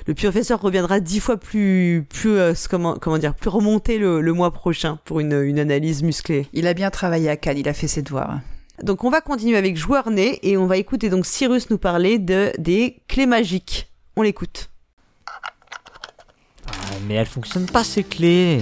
le 0.05 0.13
pionfesseur 0.13 0.61
reviendra 0.61 0.99
dix 0.99 1.19
fois 1.19 1.37
plus, 1.37 2.05
plus, 2.09 2.37
euh, 2.37 2.53
comment, 2.69 2.95
comment 2.95 3.17
dire, 3.17 3.35
plus 3.35 3.49
remonté 3.49 3.97
le, 3.97 4.21
le 4.21 4.33
mois 4.33 4.51
prochain 4.51 4.99
pour 5.05 5.19
une, 5.19 5.41
une 5.41 5.59
analyse 5.59 6.03
musclée. 6.03 6.47
Il 6.53 6.67
a 6.67 6.73
bien 6.73 6.89
travaillé 6.89 7.29
à 7.29 7.37
Cannes, 7.37 7.57
il 7.57 7.69
a 7.69 7.73
fait 7.73 7.87
ses 7.87 8.01
devoirs. 8.01 8.39
Donc 8.83 9.03
on 9.03 9.09
va 9.09 9.21
continuer 9.21 9.57
avec 9.57 9.75
Joueur 9.75 10.09
Né 10.09 10.39
et 10.43 10.55
on 10.57 10.65
va 10.65 10.77
écouter 10.77 11.09
donc 11.09 11.25
Cyrus 11.25 11.69
nous 11.69 11.77
parler 11.77 12.17
de 12.17 12.51
des 12.57 13.01
clés 13.07 13.25
magiques. 13.25 13.91
On 14.15 14.21
l'écoute. 14.21 14.69
Ah, 16.67 16.71
mais 17.07 17.15
elles 17.15 17.25
fonctionnent 17.25 17.65
pas 17.65 17.83
ces 17.83 18.03
clés. 18.03 18.61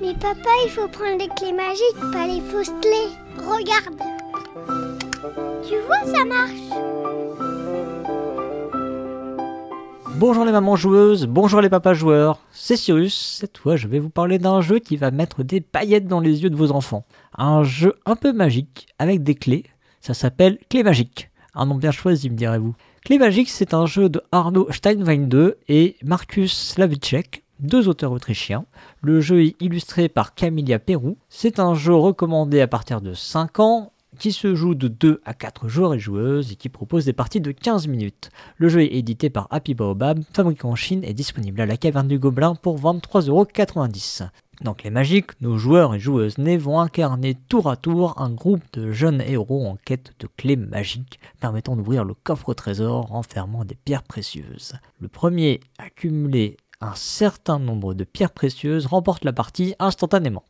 Mais 0.00 0.12
papa, 0.14 0.50
il 0.64 0.70
faut 0.70 0.88
prendre 0.88 1.18
les 1.18 1.28
clés 1.28 1.52
magiques, 1.52 2.12
pas 2.12 2.26
les 2.26 2.40
fausses 2.40 2.72
clés. 2.82 3.16
Regarde. 3.38 3.98
Tu 5.66 5.74
vois, 5.86 6.04
ça 6.04 6.24
marche. 6.24 6.52
Bonjour 10.16 10.44
les 10.44 10.52
mamans 10.52 10.76
joueuses, 10.76 11.26
bonjour 11.26 11.60
les 11.60 11.68
papas 11.70 11.94
joueurs. 11.94 12.40
C'est 12.52 12.76
Cyrus, 12.76 13.38
cette 13.38 13.58
fois 13.58 13.76
je 13.76 13.86
vais 13.86 13.98
vous 13.98 14.08
parler 14.10 14.38
d'un 14.38 14.60
jeu 14.60 14.78
qui 14.78 14.96
va 14.96 15.10
mettre 15.10 15.42
des 15.42 15.60
paillettes 15.60 16.06
dans 16.06 16.20
les 16.20 16.42
yeux 16.42 16.50
de 16.50 16.56
vos 16.56 16.72
enfants. 16.72 17.04
Un 17.36 17.64
jeu 17.64 17.94
un 18.06 18.16
peu 18.16 18.32
magique 18.32 18.86
avec 18.98 19.22
des 19.22 19.34
clés. 19.34 19.64
Ça 20.00 20.14
s'appelle 20.14 20.58
Clé 20.70 20.82
Magique. 20.82 21.30
Un 21.54 21.66
nom 21.66 21.74
bien 21.74 21.90
choisi, 21.90 22.30
me 22.30 22.36
direz-vous. 22.36 22.74
Clé 23.04 23.18
Magique, 23.18 23.50
c'est 23.50 23.72
un 23.72 23.86
jeu 23.86 24.08
de 24.08 24.22
Arno 24.30 24.70
Steinwein 24.70 25.28
II 25.30 25.52
et 25.68 25.96
Markus 26.02 26.52
Slavicek, 26.52 27.44
deux 27.60 27.88
auteurs 27.88 28.12
autrichiens. 28.12 28.64
Le 29.02 29.20
jeu 29.20 29.44
est 29.44 29.56
illustré 29.60 30.08
par 30.08 30.34
Camilla 30.34 30.78
Perrou. 30.78 31.16
C'est 31.28 31.58
un 31.58 31.74
jeu 31.74 31.94
recommandé 31.94 32.60
à 32.60 32.66
partir 32.66 33.00
de 33.00 33.14
5 33.14 33.60
ans 33.60 33.92
qui 34.18 34.32
se 34.32 34.54
joue 34.54 34.74
de 34.74 34.88
2 34.88 35.20
à 35.24 35.34
4 35.34 35.68
joueurs 35.68 35.94
et 35.94 35.98
joueuses 35.98 36.52
et 36.52 36.56
qui 36.56 36.68
propose 36.68 37.04
des 37.04 37.12
parties 37.12 37.40
de 37.40 37.52
15 37.52 37.86
minutes. 37.86 38.30
Le 38.56 38.68
jeu 38.68 38.82
est 38.82 38.94
édité 38.94 39.30
par 39.30 39.46
Happy 39.50 39.74
Baobab, 39.74 40.22
fabriqué 40.32 40.64
en 40.66 40.74
Chine 40.74 41.04
et 41.04 41.12
disponible 41.12 41.60
à 41.60 41.66
la 41.66 41.76
caverne 41.76 42.08
du 42.08 42.18
Gobelin 42.18 42.54
pour 42.54 42.78
23,90€. 42.80 44.28
Dans 44.62 44.72
Clé 44.72 44.88
Magique, 44.88 45.38
nos 45.42 45.58
joueurs 45.58 45.94
et 45.94 45.98
joueuses 45.98 46.38
nés 46.38 46.56
vont 46.56 46.80
incarner 46.80 47.34
tour 47.34 47.68
à 47.68 47.76
tour 47.76 48.14
un 48.18 48.30
groupe 48.30 48.62
de 48.72 48.90
jeunes 48.90 49.20
héros 49.20 49.66
en 49.66 49.76
quête 49.76 50.14
de 50.18 50.26
clés 50.34 50.56
magiques 50.56 51.20
permettant 51.40 51.76
d'ouvrir 51.76 52.04
le 52.04 52.14
coffre 52.14 52.48
au 52.48 52.54
trésor 52.54 53.08
renfermant 53.08 53.66
des 53.66 53.74
pierres 53.74 54.02
précieuses. 54.02 54.72
Le 54.98 55.08
premier 55.08 55.60
à 55.76 55.90
cumuler 55.90 56.56
un 56.80 56.94
certain 56.94 57.58
nombre 57.58 57.94
de 57.94 58.04
pierres 58.04 58.32
précieuses 58.32 58.86
remporte 58.86 59.24
la 59.24 59.32
partie 59.32 59.74
instantanément. 59.78 60.44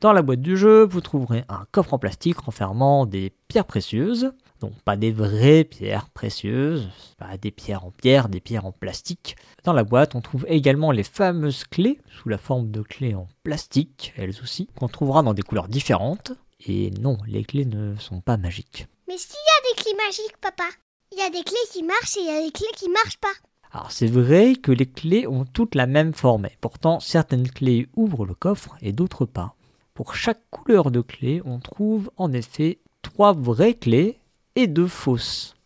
Dans 0.00 0.12
la 0.12 0.22
boîte 0.22 0.42
du 0.42 0.56
jeu, 0.56 0.84
vous 0.84 1.00
trouverez 1.00 1.44
un 1.48 1.66
coffre 1.72 1.94
en 1.94 1.98
plastique 1.98 2.38
renfermant 2.38 3.06
des 3.06 3.32
pierres 3.48 3.64
précieuses, 3.64 4.32
donc 4.60 4.72
pas 4.82 4.96
des 4.96 5.12
vraies 5.12 5.64
pierres 5.64 6.10
précieuses, 6.10 6.90
pas 7.16 7.36
des 7.38 7.50
pierres 7.50 7.84
en 7.84 7.90
pierre, 7.90 8.28
des 8.28 8.40
pierres 8.40 8.66
en 8.66 8.72
plastique. 8.72 9.36
Dans 9.62 9.72
la 9.72 9.84
boîte, 9.84 10.14
on 10.14 10.20
trouve 10.20 10.44
également 10.48 10.90
les 10.90 11.04
fameuses 11.04 11.64
clés, 11.64 12.00
sous 12.10 12.28
la 12.28 12.38
forme 12.38 12.70
de 12.70 12.82
clés 12.82 13.14
en 13.14 13.28
plastique, 13.44 14.12
elles 14.16 14.40
aussi, 14.42 14.68
qu'on 14.78 14.88
trouvera 14.88 15.22
dans 15.22 15.34
des 15.34 15.42
couleurs 15.42 15.68
différentes. 15.68 16.32
Et 16.66 16.90
non, 17.00 17.18
les 17.26 17.44
clés 17.44 17.66
ne 17.66 17.96
sont 17.96 18.20
pas 18.20 18.36
magiques. 18.36 18.86
Mais 19.08 19.18
s'il 19.18 19.34
y 19.34 19.36
a 19.36 19.74
des 19.74 19.82
clés 19.82 19.96
magiques, 20.06 20.36
papa, 20.40 20.68
il 21.12 21.18
y 21.18 21.22
a 21.22 21.30
des 21.30 21.44
clés 21.44 21.56
qui 21.72 21.82
marchent 21.82 22.16
et 22.16 22.20
il 22.20 22.26
y 22.26 22.30
a 22.30 22.42
des 22.42 22.52
clés 22.52 22.66
qui 22.76 22.88
marchent 22.88 23.18
pas. 23.18 23.28
Alors 23.74 23.90
c'est 23.90 24.06
vrai 24.06 24.54
que 24.54 24.70
les 24.70 24.86
clés 24.86 25.26
ont 25.26 25.44
toutes 25.44 25.74
la 25.74 25.88
même 25.88 26.14
forme, 26.14 26.46
et 26.46 26.56
pourtant 26.60 27.00
certaines 27.00 27.50
clés 27.50 27.88
ouvrent 27.96 28.24
le 28.24 28.34
coffre 28.34 28.76
et 28.80 28.92
d'autres 28.92 29.26
pas. 29.26 29.56
Pour 29.94 30.14
chaque 30.14 30.48
couleur 30.50 30.92
de 30.92 31.00
clé, 31.00 31.42
on 31.44 31.58
trouve 31.58 32.08
en 32.16 32.32
effet 32.32 32.78
trois 33.02 33.32
vraies 33.32 33.74
clés 33.74 34.20
et 34.54 34.68
deux 34.68 34.86
fausses. 34.86 35.56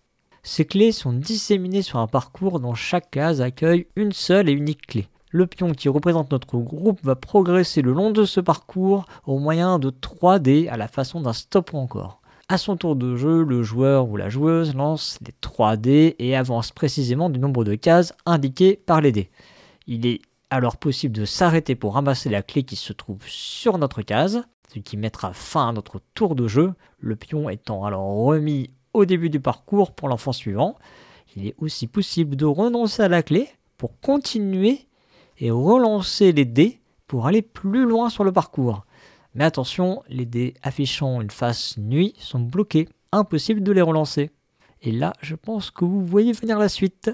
Ces 0.42 0.64
clés 0.64 0.90
sont 0.90 1.12
disséminées 1.12 1.82
sur 1.82 1.98
un 1.98 2.06
parcours 2.06 2.60
dont 2.60 2.72
chaque 2.72 3.10
case 3.10 3.42
accueille 3.42 3.86
une 3.94 4.12
seule 4.12 4.48
et 4.48 4.52
unique 4.52 4.86
clé. 4.86 5.06
Le 5.30 5.46
pion 5.46 5.72
qui 5.72 5.90
représente 5.90 6.32
notre 6.32 6.56
groupe 6.56 7.00
va 7.02 7.14
progresser 7.14 7.82
le 7.82 7.92
long 7.92 8.10
de 8.10 8.24
ce 8.24 8.40
parcours 8.40 9.04
au 9.26 9.38
moyen 9.38 9.78
de 9.78 9.90
3 9.90 10.38
dés 10.38 10.68
à 10.68 10.78
la 10.78 10.88
façon 10.88 11.20
d'un 11.20 11.34
stop 11.34 11.74
ou 11.74 11.76
encore. 11.76 12.17
À 12.50 12.56
son 12.56 12.78
tour 12.78 12.96
de 12.96 13.14
jeu, 13.14 13.44
le 13.44 13.62
joueur 13.62 14.08
ou 14.08 14.16
la 14.16 14.30
joueuse 14.30 14.74
lance 14.74 15.18
les 15.26 15.34
3 15.42 15.76
dés 15.76 16.16
et 16.18 16.34
avance 16.34 16.72
précisément 16.72 17.28
du 17.28 17.38
nombre 17.38 17.62
de 17.62 17.74
cases 17.74 18.14
indiquées 18.24 18.80
par 18.86 19.02
les 19.02 19.12
dés. 19.12 19.28
Il 19.86 20.06
est 20.06 20.22
alors 20.48 20.78
possible 20.78 21.14
de 21.14 21.26
s'arrêter 21.26 21.74
pour 21.74 21.92
ramasser 21.92 22.30
la 22.30 22.40
clé 22.40 22.62
qui 22.62 22.76
se 22.76 22.94
trouve 22.94 23.20
sur 23.26 23.76
notre 23.76 24.00
case, 24.00 24.44
ce 24.72 24.78
qui 24.78 24.96
mettra 24.96 25.34
fin 25.34 25.68
à 25.68 25.72
notre 25.72 26.00
tour 26.14 26.34
de 26.34 26.48
jeu, 26.48 26.72
le 27.00 27.16
pion 27.16 27.50
étant 27.50 27.84
alors 27.84 28.24
remis 28.24 28.70
au 28.94 29.04
début 29.04 29.28
du 29.28 29.40
parcours 29.40 29.92
pour 29.92 30.08
l'enfant 30.08 30.32
suivant. 30.32 30.78
Il 31.36 31.46
est 31.46 31.54
aussi 31.58 31.86
possible 31.86 32.34
de 32.34 32.46
renoncer 32.46 33.02
à 33.02 33.08
la 33.08 33.22
clé 33.22 33.50
pour 33.76 34.00
continuer 34.00 34.86
et 35.36 35.50
relancer 35.50 36.32
les 36.32 36.46
dés 36.46 36.80
pour 37.08 37.26
aller 37.26 37.42
plus 37.42 37.84
loin 37.84 38.08
sur 38.08 38.24
le 38.24 38.32
parcours. 38.32 38.86
Mais 39.34 39.44
attention, 39.44 40.02
les 40.08 40.26
dés 40.26 40.54
affichant 40.62 41.20
une 41.20 41.30
face 41.30 41.76
nuit 41.78 42.14
sont 42.18 42.40
bloqués, 42.40 42.88
impossible 43.12 43.62
de 43.62 43.72
les 43.72 43.82
relancer. 43.82 44.30
Et 44.82 44.92
là, 44.92 45.12
je 45.20 45.34
pense 45.34 45.70
que 45.70 45.84
vous 45.84 46.04
voyez 46.04 46.32
venir 46.32 46.58
la 46.58 46.68
suite. 46.68 47.10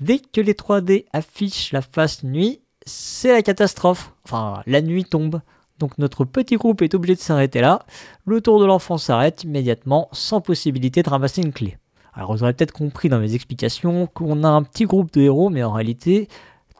Dès 0.00 0.18
que 0.18 0.40
les 0.40 0.54
3D 0.54 1.06
affichent 1.12 1.72
la 1.72 1.82
face 1.82 2.24
nuit, 2.24 2.60
c'est 2.86 3.32
la 3.32 3.42
catastrophe. 3.42 4.12
Enfin, 4.24 4.62
la 4.66 4.82
nuit 4.82 5.04
tombe. 5.04 5.40
Donc 5.78 5.96
notre 5.98 6.24
petit 6.24 6.56
groupe 6.56 6.82
est 6.82 6.94
obligé 6.94 7.14
de 7.14 7.20
s'arrêter 7.20 7.60
là. 7.60 7.84
Le 8.26 8.40
tour 8.40 8.60
de 8.60 8.66
l'enfant 8.66 8.98
s'arrête 8.98 9.44
immédiatement 9.44 10.08
sans 10.12 10.40
possibilité 10.40 11.02
de 11.02 11.08
ramasser 11.08 11.42
une 11.42 11.52
clé. 11.52 11.78
Alors 12.12 12.32
vous 12.32 12.42
aurez 12.42 12.52
peut-être 12.52 12.72
compris 12.72 13.08
dans 13.08 13.18
mes 13.18 13.34
explications 13.34 14.06
qu'on 14.06 14.44
a 14.44 14.48
un 14.48 14.62
petit 14.62 14.84
groupe 14.84 15.12
de 15.12 15.22
héros, 15.22 15.48
mais 15.48 15.62
en 15.62 15.72
réalité, 15.72 16.28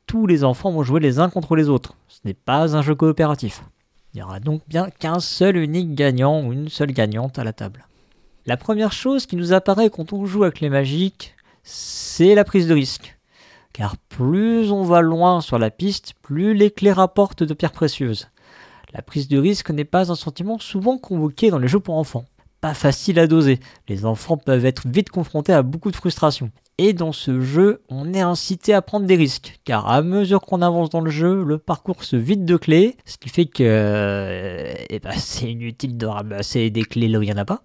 tous 0.07 0.27
les 0.27 0.45
enfants 0.45 0.71
vont 0.71 0.83
jouer 0.83 1.01
les 1.01 1.19
uns 1.19 1.31
contre 1.31 1.57
les 1.57 1.69
autres. 1.69 1.95
Ce 2.09 2.21
n'est 2.25 2.35
pas 2.35 2.77
un 2.77 2.83
jeu 2.83 2.95
coopératif. 2.95 3.63
Il 4.13 4.17
n'y 4.17 4.23
aura 4.23 4.41
donc 4.41 4.63
bien 4.67 4.91
qu'un 4.91 5.21
seul 5.21 5.57
unique 5.57 5.95
gagnant 5.95 6.43
ou 6.43 6.53
une 6.53 6.69
seule 6.69 6.93
gagnante 6.93 7.39
à 7.39 7.45
la 7.45 7.53
table. 7.53 7.87
La 8.45 8.57
première 8.57 8.93
chose 8.93 9.27
qui 9.27 9.37
nous 9.37 9.53
apparaît 9.53 9.91
quand 9.91 10.13
on 10.13 10.27
joue 10.27 10.43
avec 10.43 10.61
les 10.61 10.69
magiques, 10.69 11.35
c'est 11.63 12.35
la 12.35 12.45
prise 12.45 12.67
de 12.67 12.75
risque. 12.75 13.17
Car 13.73 13.97
plus 13.97 14.73
on 14.73 14.83
va 14.83 15.01
loin 15.01 15.41
sur 15.41 15.59
la 15.59 15.71
piste, 15.71 16.15
plus 16.23 16.55
les 16.55 16.73
clés 16.73 16.91
rapportent 16.91 17.45
de 17.45 17.55
pierres 17.55 17.71
précieuses. 17.71 18.29
La 18.93 19.03
prise 19.03 19.29
de 19.29 19.39
risque 19.39 19.71
n'est 19.71 19.85
pas 19.85 20.11
un 20.11 20.17
sentiment 20.17 20.59
souvent 20.59 20.99
convoqué 20.99 21.51
dans 21.51 21.61
les 21.61 21.69
jeux 21.69 21.79
pour 21.79 21.97
enfants. 21.97 22.25
Pas 22.61 22.75
facile 22.75 23.19
à 23.19 23.27
doser, 23.27 23.59
les 23.89 24.05
enfants 24.05 24.37
peuvent 24.37 24.67
être 24.67 24.87
vite 24.87 25.09
confrontés 25.09 25.55
à 25.55 25.63
beaucoup 25.63 25.91
de 25.91 25.97
frustration. 25.97 26.51
Et 26.77 26.93
dans 26.93 27.13
ce 27.13 27.41
jeu, 27.41 27.83
on 27.89 28.13
est 28.13 28.21
incité 28.21 28.75
à 28.75 28.83
prendre 28.83 29.07
des 29.07 29.17
risques, 29.17 29.61
car 29.65 29.89
à 29.89 30.03
mesure 30.03 30.43
qu'on 30.43 30.61
avance 30.61 30.91
dans 30.91 31.01
le 31.01 31.11
jeu, 31.11 31.43
le 31.43 31.57
parcours 31.57 32.05
se 32.05 32.17
vide 32.17 32.45
de 32.45 32.57
clés, 32.57 32.97
ce 33.07 33.17
qui 33.17 33.31
fait 33.31 33.47
que 33.47 33.63
euh, 33.63 34.75
eh 34.91 34.99
ben, 34.99 35.13
c'est 35.17 35.51
inutile 35.51 35.97
de 35.97 36.07
ramasser 36.07 36.71
des 36.71 36.83
clés 36.83 37.09
là 37.09 37.19
où 37.19 37.23
il 37.23 37.27
n'y 37.27 37.33
en 37.33 37.39
a 37.39 37.45
pas. 37.47 37.63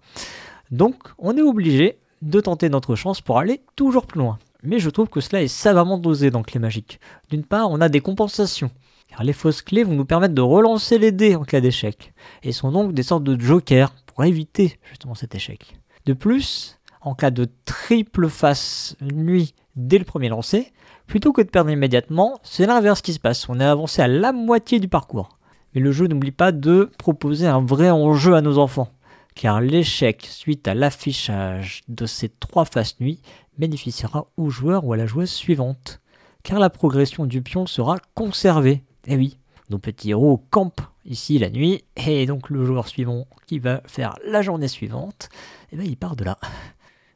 Donc 0.72 0.96
on 1.18 1.36
est 1.36 1.42
obligé 1.42 2.00
de 2.22 2.40
tenter 2.40 2.70
notre 2.70 2.96
chance 2.96 3.20
pour 3.20 3.38
aller 3.38 3.62
toujours 3.76 4.06
plus 4.06 4.20
loin. 4.20 4.40
Mais 4.64 4.80
je 4.80 4.90
trouve 4.90 5.10
que 5.10 5.20
cela 5.20 5.44
est 5.44 5.48
savamment 5.48 5.98
dosé 5.98 6.32
dans 6.32 6.42
Clé 6.42 6.60
Magique. 6.60 7.00
D'une 7.30 7.44
part, 7.44 7.70
on 7.70 7.82
a 7.82 7.90
des 7.90 8.00
compensations. 8.02 8.72
Car 9.10 9.24
les 9.24 9.34
fausses 9.34 9.62
clés 9.62 9.84
vont 9.84 9.94
nous 9.94 10.06
permettre 10.06 10.34
de 10.34 10.42
relancer 10.42 10.98
les 10.98 11.12
dés 11.12 11.36
en 11.36 11.44
cas 11.44 11.62
d'échec, 11.62 12.14
et 12.44 12.52
sont 12.52 12.72
donc 12.72 12.94
des 12.94 13.04
sortes 13.04 13.24
de 13.24 13.40
jokers 13.40 13.94
pour 14.16 14.24
éviter 14.24 14.80
justement 14.90 15.14
cet 15.14 15.36
échec. 15.36 15.78
De 16.06 16.14
plus, 16.14 16.80
en 17.02 17.14
cas 17.14 17.32
de 17.32 17.48
triple 17.66 18.30
face 18.30 18.96
nuit 19.02 19.54
dès 19.76 19.98
le 19.98 20.06
premier 20.06 20.30
lancer, 20.30 20.72
plutôt 21.06 21.34
que 21.34 21.42
de 21.42 21.50
perdre 21.50 21.70
immédiatement, 21.70 22.40
c'est 22.42 22.66
l'inverse 22.66 23.02
qui 23.02 23.14
se 23.14 23.20
passe. 23.20 23.48
On 23.50 23.60
est 23.60 23.66
avancé 23.66 24.02
à 24.02 24.08
la 24.08 24.32
moitié 24.32 24.80
du 24.80 24.88
parcours. 24.88 25.38
Mais 25.74 25.82
le 25.82 25.92
jeu 25.92 26.08
n'oublie 26.08 26.32
pas 26.32 26.54
de 26.54 26.90
proposer 26.98 27.46
un 27.46 27.64
vrai 27.64 27.90
enjeu 27.90 28.36
à 28.36 28.42
nos 28.42 28.58
enfants, 28.58 28.88
car 29.36 29.60
l'échec 29.60 30.26
suite 30.26 30.68
à 30.68 30.74
l'affichage 30.74 31.84
de 31.90 32.06
ces 32.06 32.30
trois 32.30 32.64
faces 32.64 33.00
nuit 33.02 33.22
bénéficiera 33.58 34.28
au 34.38 34.50
joueur 34.50 34.86
ou 34.86 34.94
à 34.94 34.98
la 34.98 35.06
joueuse 35.06 35.30
suivante, 35.30 36.00
car 36.44 36.60
la 36.60 36.70
progression 36.70 37.26
du 37.26 37.42
pion 37.42 37.66
sera 37.68 37.98
conservée. 38.14 38.84
Eh 39.08 39.18
oui, 39.18 39.38
nos 39.70 39.80
petits 39.80 40.12
héros 40.12 40.44
campent 40.50 40.82
ici 41.06 41.38
la 41.40 41.50
nuit, 41.50 41.84
et 41.96 42.26
donc 42.26 42.50
le 42.50 42.66
joueur 42.66 42.88
suivant 42.88 43.28
qui 43.48 43.60
va 43.60 43.82
faire 43.86 44.16
la 44.26 44.42
journée 44.42 44.68
suivante, 44.68 45.30
eh 45.72 45.78
ben, 45.78 45.86
il 45.86 45.98
part 45.98 46.16
de 46.16 46.24
là. 46.24 46.38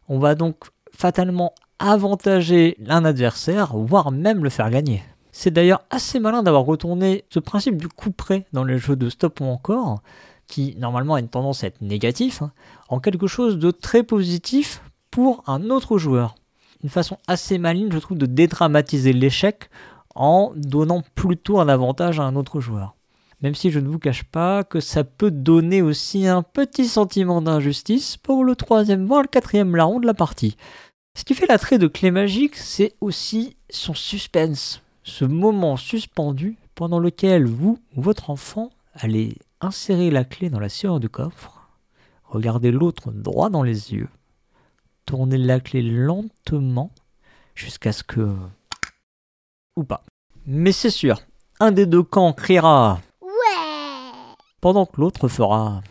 On 0.08 0.20
va 0.20 0.36
donc 0.36 0.58
fatalement 0.92 1.54
avantager 1.80 2.76
l'un 2.80 3.06
adversaire, 3.06 3.76
voire 3.78 4.12
même 4.12 4.44
le 4.44 4.50
faire 4.50 4.70
gagner. 4.70 5.04
C'est 5.32 5.52
d'ailleurs 5.52 5.84
assez 5.90 6.20
malin 6.20 6.44
d'avoir 6.44 6.64
retourné 6.64 7.24
ce 7.30 7.40
principe 7.40 7.78
du 7.78 7.88
coup 7.88 8.12
près 8.12 8.46
dans 8.52 8.64
les 8.64 8.78
jeux 8.78 8.96
de 8.96 9.10
stop 9.10 9.40
ou 9.40 9.46
encore, 9.46 10.02
qui 10.48 10.76
normalement 10.78 11.16
a 11.16 11.20
une 11.20 11.30
tendance 11.30 11.64
à 11.64 11.68
être 11.68 11.82
négatif, 11.82 12.42
hein, 12.42 12.52
en 12.90 13.00
quelque 13.00 13.28
chose 13.28 13.58
de 13.58 13.72
très 13.72 14.04
positif 14.04 14.82
pour 15.12 15.44
un 15.48 15.70
autre 15.70 15.98
joueur. 15.98 16.36
Une 16.84 16.90
façon 16.90 17.18
assez 17.28 17.58
maligne, 17.58 17.92
je 17.92 18.00
trouve, 18.00 18.18
de 18.18 18.26
dédramatiser 18.26 19.14
l'échec 19.14 19.70
en 20.20 20.52
donnant 20.56 21.02
plutôt 21.16 21.60
un 21.60 21.70
avantage 21.70 22.20
à 22.20 22.24
un 22.24 22.36
autre 22.36 22.60
joueur. 22.60 22.96
Même 23.42 23.56
si 23.56 23.72
je 23.72 23.80
ne 23.80 23.88
vous 23.88 24.00
cache 24.00 24.26
pas 24.26 24.66
que 24.66 24.82
ça 24.82 25.06
peut 25.06 25.32
donner 25.32 25.82
aussi 25.82 26.28
un 26.28 26.44
petit 26.44 26.86
sentiment 26.86 27.42
d'injustice 27.42 28.18
pour 28.18 28.44
le 28.44 28.56
troisième 28.58 29.06
voire 29.06 29.22
le 29.22 29.30
quatrième 29.30 29.78
larron 29.78 30.02
de 30.02 30.06
la 30.06 30.14
partie. 30.14 30.58
Ce 31.18 31.24
qui 31.24 31.34
fait 31.34 31.48
l'attrait 31.48 31.78
de 31.78 31.88
Clé 31.88 32.12
Magique, 32.12 32.58
c'est 32.58 32.96
aussi 33.00 33.56
son 33.70 33.94
suspense, 33.94 34.82
ce 35.04 35.24
moment 35.24 35.78
suspendu 35.78 36.58
pendant 36.76 37.00
lequel 37.00 37.46
vous 37.46 37.80
ou 37.96 38.02
votre 38.02 38.30
enfant 38.30 38.72
allez 38.94 39.38
insérer 39.62 40.12
la 40.12 40.26
clé 40.26 40.50
dans 40.50 40.60
la 40.60 40.70
serrure 40.70 41.00
du 41.00 41.10
coffre, 41.10 41.70
regarder 42.26 42.72
l'autre 42.72 43.12
droit 43.12 43.50
dans 43.50 43.64
les 43.64 43.94
yeux, 43.94 44.10
tourner 45.06 45.38
la 45.38 45.62
clé 45.62 45.82
lentement 45.82 46.92
jusqu'à 47.56 47.94
ce 47.94 48.04
que... 48.04 48.36
ou 49.78 49.84
pas. 49.86 50.04
Mais 50.52 50.72
c'est 50.72 50.90
sûr, 50.90 51.22
un 51.60 51.72
des 51.72 51.86
deux 51.86 52.02
camps 52.02 52.34
criera 52.34 53.00
Ouais 53.22 53.30
pendant 54.62 54.88
que 54.88 55.00
l'autre 55.00 55.28
fera. 55.28 55.84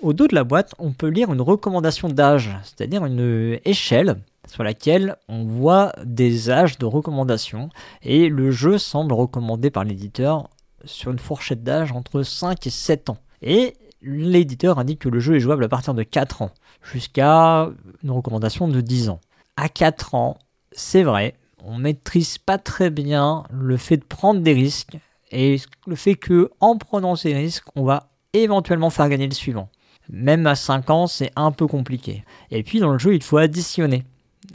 Au 0.00 0.14
dos 0.14 0.26
de 0.26 0.34
la 0.34 0.42
boîte, 0.42 0.74
on 0.78 0.92
peut 0.92 1.08
lire 1.08 1.30
une 1.30 1.42
recommandation 1.42 2.08
d'âge, 2.08 2.50
c'est-à-dire 2.64 3.04
une 3.04 3.60
échelle 3.66 4.22
sur 4.46 4.62
laquelle 4.62 5.16
on 5.28 5.44
voit 5.44 5.92
des 6.02 6.48
âges 6.48 6.78
de 6.78 6.86
recommandation, 6.86 7.68
et 8.00 8.30
le 8.30 8.50
jeu 8.50 8.78
semble 8.78 9.12
recommandé 9.12 9.70
par 9.70 9.84
l'éditeur 9.84 10.48
sur 10.86 11.10
une 11.10 11.18
fourchette 11.18 11.62
d'âge 11.62 11.92
entre 11.92 12.22
5 12.22 12.66
et 12.66 12.70
7 12.70 13.10
ans. 13.10 13.18
Et 13.42 13.76
l'éditeur 14.00 14.78
indique 14.78 15.00
que 15.00 15.10
le 15.10 15.20
jeu 15.20 15.36
est 15.36 15.40
jouable 15.40 15.64
à 15.64 15.68
partir 15.68 15.92
de 15.92 16.04
4 16.04 16.40
ans, 16.40 16.52
jusqu'à 16.82 17.68
une 18.02 18.10
recommandation 18.10 18.66
de 18.66 18.80
10 18.80 19.10
ans. 19.10 19.20
À 19.58 19.68
4 19.68 20.14
ans, 20.14 20.38
c'est 20.72 21.02
vrai, 21.02 21.34
on 21.64 21.78
maîtrise 21.78 22.38
pas 22.38 22.58
très 22.58 22.90
bien 22.90 23.44
le 23.50 23.76
fait 23.76 23.96
de 23.96 24.04
prendre 24.04 24.40
des 24.40 24.52
risques, 24.52 24.96
et 25.30 25.60
le 25.86 25.96
fait 25.96 26.14
que 26.14 26.50
en 26.60 26.76
prenant 26.76 27.16
ces 27.16 27.34
risques, 27.34 27.68
on 27.76 27.84
va 27.84 28.08
éventuellement 28.32 28.90
faire 28.90 29.08
gagner 29.08 29.28
le 29.28 29.34
suivant. 29.34 29.68
Même 30.08 30.46
à 30.46 30.54
5 30.54 30.88
ans, 30.90 31.06
c'est 31.06 31.32
un 31.36 31.52
peu 31.52 31.66
compliqué. 31.66 32.24
Et 32.50 32.62
puis 32.62 32.80
dans 32.80 32.92
le 32.92 32.98
jeu, 32.98 33.14
il 33.14 33.22
faut 33.22 33.36
additionner. 33.36 34.04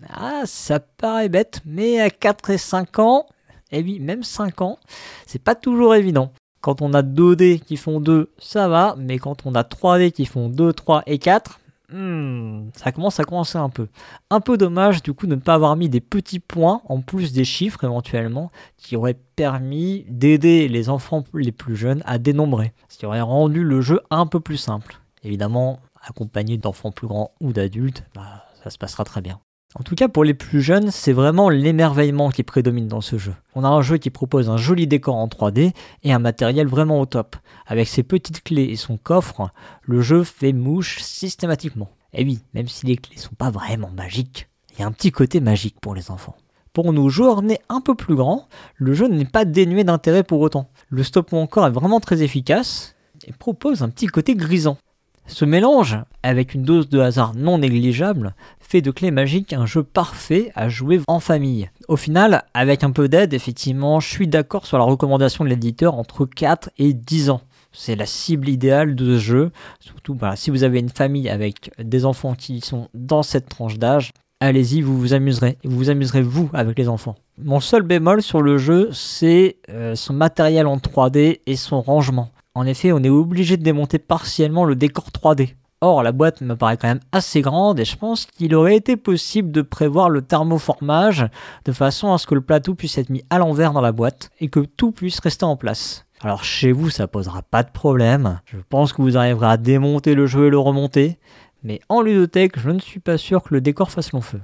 Ah, 0.10 0.42
ça 0.46 0.80
paraît 0.80 1.30
bête, 1.30 1.62
mais 1.66 2.00
à 2.00 2.10
4 2.10 2.50
et 2.50 2.58
5 2.58 3.00
ans, 3.00 3.28
et 3.72 3.82
oui, 3.82 4.00
même 4.00 4.24
5 4.24 4.62
ans, 4.62 4.80
c'est 5.28 5.44
pas 5.44 5.56
toujours 5.56 5.96
évident. 5.96 6.32
Quand 6.62 6.82
on 6.82 6.94
a 6.94 7.02
2 7.02 7.36
dés 7.36 7.60
qui 7.60 7.78
font 7.78 8.00
2, 8.00 8.32
ça 8.40 8.68
va, 8.68 8.96
mais 8.98 9.20
quand 9.20 9.46
on 9.46 9.54
a 9.54 9.64
3 9.64 10.00
dés 10.00 10.12
qui 10.12 10.26
font 10.26 10.50
2, 10.50 10.74
3 10.74 11.04
et 11.06 11.20
4, 11.20 11.60
hmm, 11.94 12.70
ça 12.76 12.92
commence 12.92 13.20
à 13.20 13.24
coincer 13.24 13.58
un 13.58 13.70
peu. 13.70 13.88
Un 14.30 14.40
peu 14.40 14.58
dommage 14.58 15.04
du 15.04 15.14
coup 15.14 15.28
de 15.28 15.36
ne 15.36 15.40
pas 15.40 15.54
avoir 15.54 15.76
mis 15.76 15.90
des 15.90 16.02
petits 16.02 16.40
points 16.40 16.82
en 16.86 17.02
plus 17.02 17.34
des 17.34 17.46
chiffres 17.46 17.84
éventuellement 17.84 18.52
qui 18.78 18.96
auraient 18.96 19.20
permis 19.36 20.06
d'aider 20.10 20.68
les 20.68 20.90
enfants 20.90 21.24
les 21.34 21.52
plus 21.52 21.76
jeunes 21.76 22.04
à 22.06 22.18
dénombrer, 22.18 22.74
ce 22.90 22.98
qui 22.98 23.06
aurait 23.06 23.22
rendu 23.22 23.64
le 23.64 23.82
jeu 23.82 24.02
un 24.10 24.26
peu 24.26 24.40
plus 24.40 24.58
simple. 24.58 25.00
Évidemment, 25.24 25.80
accompagné 26.02 26.58
d'enfants 26.58 26.92
plus 26.92 27.08
grands 27.08 27.32
ou 27.40 27.54
d'adultes, 27.54 28.04
bah, 28.16 28.46
ça 28.64 28.70
se 28.70 28.78
passera 28.78 29.04
très 29.04 29.22
bien. 29.22 29.40
En 29.76 29.82
tout 29.82 29.96
cas, 29.96 30.08
pour 30.08 30.24
les 30.24 30.36
plus 30.36 30.62
jeunes, 30.62 30.92
c'est 30.92 31.14
vraiment 31.14 31.50
l'émerveillement 31.50 32.30
qui 32.30 32.44
prédomine 32.44 32.88
dans 32.88 33.02
ce 33.02 33.18
jeu. 33.18 33.34
On 33.56 33.64
a 33.64 33.68
un 33.68 33.82
jeu 33.82 33.98
qui 33.98 34.12
propose 34.12 34.48
un 34.48 34.58
joli 34.58 34.86
décor 34.86 35.16
en 35.16 35.28
3D 35.28 35.74
et 36.04 36.14
un 36.14 36.20
matériel 36.20 36.68
vraiment 36.68 37.00
au 37.02 37.08
top. 37.08 37.36
Avec 37.66 37.88
ses 37.88 38.04
petites 38.04 38.44
clés 38.44 38.66
et 38.66 38.76
son 38.76 38.98
coffre, 38.98 39.50
le 39.82 40.02
jeu 40.02 40.24
fait 40.24 40.54
mouche 40.54 41.00
systématiquement. 41.02 41.90
Et 42.14 42.24
oui, 42.24 42.40
même 42.54 42.68
si 42.68 42.86
les 42.86 42.98
clés 42.98 43.18
sont 43.18 43.34
pas 43.34 43.50
vraiment 43.50 43.90
magiques, 43.90 44.48
il 44.72 44.82
y 44.82 44.84
a 44.84 44.88
un 44.88 44.92
petit 44.92 45.12
côté 45.12 45.40
magique 45.40 45.80
pour 45.82 45.96
les 45.96 46.12
enfants. 46.12 46.36
Pour 46.72 46.94
nos 46.94 47.10
joueurs 47.10 47.42
nés 47.42 47.60
un 47.70 47.82
peu 47.82 47.96
plus 47.96 48.16
grands, 48.16 48.48
le 48.76 48.94
jeu 48.94 49.08
n'est 49.08 49.26
pas 49.26 49.46
dénué 49.46 49.84
d'intérêt 49.84 50.24
pour 50.24 50.42
autant. 50.42 50.70
Le 50.90 51.04
stop 51.04 51.34
encore 51.34 51.66
est 51.66 51.72
vraiment 51.72 52.00
très 52.00 52.22
efficace 52.22 52.96
et 53.26 53.32
propose 53.32 53.82
un 53.82 53.90
petit 53.90 54.08
côté 54.08 54.36
grisant. 54.36 54.78
Ce 55.26 55.46
mélange, 55.46 55.98
avec 56.22 56.54
une 56.54 56.64
dose 56.64 56.90
de 56.90 57.00
hasard 57.00 57.34
non 57.34 57.58
négligeable, 57.58 58.36
fait 58.60 58.82
de 58.82 58.92
Clé 58.92 59.10
Magique 59.10 59.54
un 59.54 59.66
jeu 59.66 59.84
parfait 59.84 60.52
à 60.54 60.68
jouer 60.68 61.00
en 61.08 61.20
famille. 61.20 61.70
Au 61.88 61.96
final, 61.96 62.44
avec 62.54 62.84
un 62.84 62.92
peu 62.92 63.08
d'aide, 63.08 63.34
effectivement, 63.34 64.00
je 64.00 64.10
suis 64.10 64.28
d'accord 64.28 64.66
sur 64.66 64.78
la 64.78 64.84
recommandation 64.84 65.44
de 65.44 65.50
l'éditeur 65.50 65.96
entre 65.96 66.26
4 66.26 66.72
et 66.78 66.94
10 66.94 67.30
ans. 67.30 67.42
C'est 67.72 67.96
la 67.96 68.06
cible 68.06 68.50
idéale 68.50 68.96
de 68.96 69.18
ce 69.18 69.20
jeu, 69.20 69.52
surtout 69.80 70.18
si 70.36 70.52
vous 70.52 70.64
avez 70.64 70.80
une 70.80 70.90
famille 70.90 71.30
avec 71.30 71.72
des 71.80 72.06
enfants 72.06 72.36
qui 72.36 72.62
sont 72.62 72.90
dans 72.94 73.24
cette 73.24 73.50
tranche 73.50 73.80
d'âge, 73.80 74.12
allez-y, 74.40 74.82
vous 74.82 74.98
vous 74.98 75.14
amuserez. 75.14 75.58
Vous 75.64 75.78
vous 75.78 75.90
amuserez 75.90 76.22
vous 76.22 76.50
avec 76.54 76.78
les 76.78 76.90
enfants. 76.90 77.16
Mon 77.42 77.60
seul 77.60 77.82
bémol 77.82 78.22
sur 78.22 78.42
le 78.42 78.58
jeu, 78.58 78.90
c'est 78.92 79.58
euh, 79.70 79.96
son 79.96 80.14
matériel 80.14 80.68
en 80.68 80.78
3D 80.78 81.40
et 81.46 81.56
son 81.56 81.82
rangement. 81.82 82.30
En 82.56 82.68
effet, 82.68 82.92
on 82.92 83.02
est 83.02 83.10
obligé 83.10 83.58
de 83.58 83.64
démonter 83.64 83.98
partiellement 83.98 84.64
le 84.64 84.76
décor 84.76 85.08
3D. 85.10 85.56
Or, 85.82 86.04
la 86.04 86.12
boîte 86.12 86.42
me 86.42 86.56
paraît 86.56 86.78
quand 86.78 86.88
même 86.88 87.00
assez 87.12 87.42
grande 87.42 87.80
et 87.80 87.86
je 87.86 87.98
pense 87.98 88.28
qu'il 88.28 88.54
aurait 88.54 88.76
été 88.76 88.96
possible 88.96 89.52
de 89.52 89.64
prévoir 89.64 90.08
le 90.08 90.22
thermoformage 90.22 91.26
de 91.66 91.72
façon 91.72 92.14
à 92.14 92.20
ce 92.20 92.28
que 92.28 92.36
le 92.36 92.42
plateau 92.42 92.76
puisse 92.76 93.00
être 93.00 93.10
mis 93.10 93.24
à 93.32 93.40
l'envers 93.40 93.74
dans 93.74 93.82
la 93.82 93.92
boîte 93.92 94.30
et 94.40 94.50
que 94.50 94.60
tout 94.60 94.92
puisse 94.92 95.20
rester 95.20 95.46
en 95.46 95.58
place. 95.58 96.06
Alors 96.22 96.44
chez 96.44 96.72
vous, 96.72 96.92
ça 96.92 97.08
posera 97.08 97.42
pas 97.42 97.64
de 97.64 97.72
problème. 97.72 98.40
Je 98.46 98.58
pense 98.70 98.94
que 98.94 99.02
vous 99.02 99.18
arriverez 99.18 99.48
à 99.48 99.58
démonter 99.58 100.14
le 100.14 100.28
jeu 100.28 100.46
et 100.46 100.52
le 100.52 100.60
remonter. 100.60 101.18
Mais 101.64 101.82
en 101.90 102.04
ludothèque, 102.04 102.60
je 102.60 102.70
ne 102.70 102.80
suis 102.80 103.00
pas 103.00 103.18
sûr 103.18 103.42
que 103.42 103.56
le 103.56 103.62
décor 103.62 103.90
fasse 103.90 104.12
long 104.12 104.22
feu. 104.22 104.40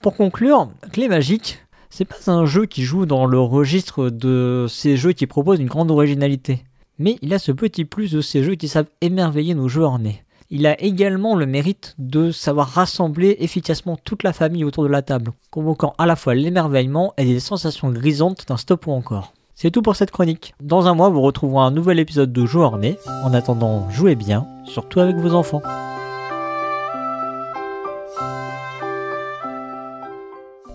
Pour 0.00 0.16
conclure, 0.16 0.68
Clé 0.90 1.06
Magique, 1.06 1.64
c'est 1.90 2.06
pas 2.06 2.28
un 2.28 2.44
jeu 2.44 2.66
qui 2.66 2.82
joue 2.82 3.06
dans 3.06 3.24
le 3.24 3.38
registre 3.38 4.10
de 4.10 4.66
ces 4.68 4.96
jeux 4.96 5.12
qui 5.12 5.28
proposent 5.28 5.60
une 5.60 5.68
grande 5.68 5.92
originalité. 5.92 6.64
Mais 7.02 7.18
il 7.20 7.34
a 7.34 7.40
ce 7.40 7.50
petit 7.50 7.84
plus 7.84 8.12
de 8.12 8.20
ces 8.20 8.44
jeux 8.44 8.54
qui 8.54 8.68
savent 8.68 8.86
émerveiller 9.00 9.56
nos 9.56 9.66
joueurs 9.66 9.98
nés. 9.98 10.22
Il 10.50 10.68
a 10.68 10.80
également 10.80 11.34
le 11.34 11.46
mérite 11.46 11.96
de 11.98 12.30
savoir 12.30 12.68
rassembler 12.68 13.38
efficacement 13.40 13.96
toute 14.04 14.22
la 14.22 14.32
famille 14.32 14.62
autour 14.62 14.84
de 14.84 14.88
la 14.88 15.02
table, 15.02 15.32
convoquant 15.50 15.94
à 15.98 16.06
la 16.06 16.14
fois 16.14 16.36
l'émerveillement 16.36 17.12
et 17.16 17.24
des 17.24 17.40
sensations 17.40 17.90
grisantes 17.90 18.46
d'un 18.46 18.56
stop 18.56 18.86
ou 18.86 18.92
encore. 18.92 19.32
C'est 19.56 19.72
tout 19.72 19.82
pour 19.82 19.96
cette 19.96 20.12
chronique. 20.12 20.54
Dans 20.60 20.86
un 20.86 20.94
mois, 20.94 21.08
vous 21.08 21.22
retrouverez 21.22 21.64
un 21.64 21.72
nouvel 21.72 21.98
épisode 21.98 22.32
de 22.32 22.46
Joueurs 22.46 22.78
nés. 22.78 22.98
En 23.24 23.34
attendant, 23.34 23.90
jouez 23.90 24.14
bien, 24.14 24.46
surtout 24.64 25.00
avec 25.00 25.16
vos 25.16 25.34
enfants. 25.34 25.62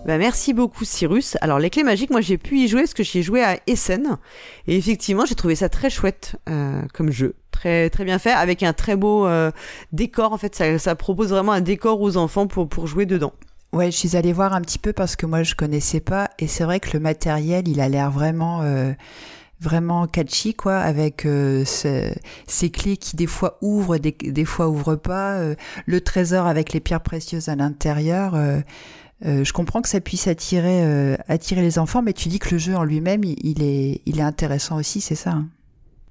Bah, 0.08 0.16
merci 0.16 0.54
beaucoup 0.54 0.86
Cyrus. 0.86 1.36
Alors 1.42 1.58
les 1.58 1.68
clés 1.68 1.82
magiques, 1.82 2.08
moi 2.08 2.22
j'ai 2.22 2.38
pu 2.38 2.60
y 2.60 2.66
jouer 2.66 2.80
parce 2.80 2.94
que 2.94 3.02
j'y 3.02 3.18
ai 3.18 3.22
joué 3.22 3.44
à 3.44 3.58
Essen 3.66 4.16
et 4.66 4.74
effectivement 4.74 5.26
j'ai 5.26 5.34
trouvé 5.34 5.54
ça 5.54 5.68
très 5.68 5.90
chouette 5.90 6.36
euh, 6.48 6.80
comme 6.94 7.10
jeu, 7.10 7.34
très 7.50 7.90
très 7.90 8.06
bien 8.06 8.18
fait 8.18 8.30
avec 8.32 8.62
un 8.62 8.72
très 8.72 8.96
beau 8.96 9.26
euh, 9.26 9.50
décor. 9.92 10.32
En 10.32 10.38
fait, 10.38 10.78
ça, 10.78 10.94
propose 10.94 11.28
vraiment 11.28 11.52
un 11.52 11.60
décor 11.60 12.00
aux 12.00 12.16
enfants 12.16 12.46
pour 12.46 12.70
pour 12.70 12.86
jouer 12.86 13.04
dedans. 13.04 13.34
Ouais, 13.74 13.90
je 13.90 13.98
suis 13.98 14.16
allée 14.16 14.32
voir 14.32 14.54
un 14.54 14.62
petit 14.62 14.78
peu 14.78 14.94
parce 14.94 15.14
que 15.14 15.26
moi 15.26 15.42
je 15.42 15.54
connaissais 15.54 16.00
pas 16.00 16.30
et 16.38 16.46
c'est 16.46 16.64
vrai 16.64 16.80
que 16.80 16.88
le 16.94 17.00
matériel, 17.00 17.68
il 17.68 17.78
a 17.78 17.90
l'air 17.90 18.10
vraiment 18.10 18.62
euh, 18.62 18.94
vraiment 19.60 20.06
catchy 20.06 20.54
quoi 20.54 20.78
avec 20.78 21.24
ce- 21.24 22.14
ces 22.46 22.70
clés 22.70 22.96
qui 22.96 23.14
des 23.14 23.26
fois 23.26 23.58
ouvrent 23.60 23.98
des, 23.98 24.12
des 24.12 24.46
fois 24.46 24.68
ouvrent 24.68 24.96
pas 24.96 25.38
le 25.84 26.00
trésor 26.00 26.46
avec 26.46 26.72
les 26.72 26.80
pierres 26.80 27.02
précieuses 27.02 27.50
à 27.50 27.56
l'intérieur 27.56 28.34
euh, 29.24 29.40
Euh, 29.40 29.44
je 29.44 29.52
comprends 29.52 29.82
que 29.82 29.88
ça 29.88 30.00
puisse 30.00 30.28
attirer, 30.28 30.84
euh, 30.84 31.16
attirer 31.28 31.62
les 31.62 31.78
enfants, 31.78 32.02
mais 32.02 32.12
tu 32.12 32.28
dis 32.28 32.38
que 32.38 32.50
le 32.52 32.58
jeu 32.58 32.76
en 32.76 32.84
lui-même, 32.84 33.24
il, 33.24 33.62
est, 33.62 34.00
il 34.06 34.18
est 34.18 34.22
intéressant 34.22 34.76
aussi, 34.78 35.00
c'est 35.00 35.14
ça 35.16 35.30
hein? 35.32 35.46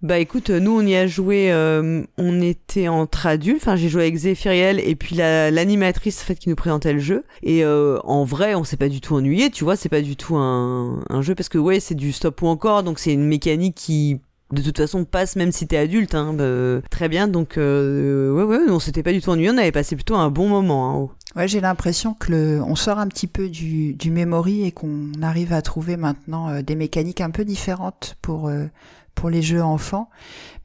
Bah 0.03 0.19
écoute, 0.19 0.51
nous 0.51 0.77
on 0.77 0.85
y 0.85 0.95
a 0.95 1.07
joué, 1.07 1.51
euh, 1.51 2.03
on 2.19 2.39
était 2.39 2.87
entre 2.87 3.25
adultes, 3.25 3.61
enfin 3.63 3.75
j'ai 3.75 3.89
joué 3.89 4.03
avec 4.03 4.15
Zéphiriel 4.15 4.79
et 4.79 4.95
puis 4.95 5.15
la- 5.15 5.49
l'animatrice 5.49 6.21
en 6.21 6.25
fait 6.25 6.35
qui 6.35 6.49
nous 6.49 6.55
présentait 6.55 6.93
le 6.93 6.99
jeu. 6.99 7.23
Et 7.41 7.63
euh, 7.63 7.97
en 8.03 8.23
vrai, 8.23 8.53
on 8.53 8.63
s'est 8.63 8.77
pas 8.77 8.89
du 8.89 9.01
tout 9.01 9.15
ennuyé, 9.15 9.49
tu 9.49 9.63
vois, 9.63 9.75
c'est 9.75 9.89
pas 9.89 10.01
du 10.01 10.15
tout 10.15 10.35
un, 10.37 10.99
un 11.09 11.21
jeu 11.23 11.33
parce 11.33 11.49
que 11.49 11.57
ouais, 11.57 11.79
c'est 11.79 11.95
du 11.95 12.11
stop 12.11 12.39
ou 12.43 12.47
encore, 12.47 12.83
donc 12.83 12.99
c'est 12.99 13.11
une 13.11 13.25
mécanique 13.25 13.73
qui 13.73 14.19
de 14.53 14.61
toute 14.61 14.77
façon 14.77 15.03
passe 15.03 15.35
même 15.35 15.51
si 15.51 15.65
t'es 15.65 15.77
adulte, 15.77 16.13
hein, 16.13 16.33
bah, 16.33 16.81
très 16.91 17.09
bien. 17.09 17.27
Donc 17.27 17.57
euh, 17.57 18.31
ouais 18.33 18.43
ouais, 18.43 18.69
on 18.69 18.79
s'était 18.79 19.01
pas 19.01 19.13
du 19.13 19.19
tout 19.21 19.31
ennuyé, 19.31 19.49
on 19.49 19.57
avait 19.57 19.71
passé 19.71 19.95
plutôt 19.95 20.15
un 20.15 20.29
bon 20.29 20.47
moment. 20.47 21.09
Hein. 21.09 21.09
Ouais, 21.35 21.47
j'ai 21.47 21.59
l'impression 21.59 22.13
que 22.13 22.31
le, 22.31 22.63
on 22.63 22.75
sort 22.75 22.99
un 22.99 23.07
petit 23.07 23.27
peu 23.27 23.49
du, 23.49 23.93
du 23.93 24.11
memory 24.11 24.63
et 24.63 24.71
qu'on 24.71 25.11
arrive 25.21 25.53
à 25.53 25.61
trouver 25.61 25.97
maintenant 25.97 26.49
euh, 26.49 26.61
des 26.61 26.75
mécaniques 26.75 27.21
un 27.21 27.29
peu 27.29 27.45
différentes 27.45 28.17
pour 28.21 28.47
euh, 28.47 28.65
pour 29.13 29.29
les 29.29 29.41
jeux 29.41 29.63
enfants, 29.63 30.09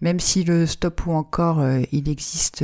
même 0.02 0.20
si 0.20 0.44
le 0.44 0.66
stop 0.66 1.06
ou 1.06 1.12
encore 1.12 1.60
euh, 1.60 1.80
il 1.90 2.08
existe 2.08 2.62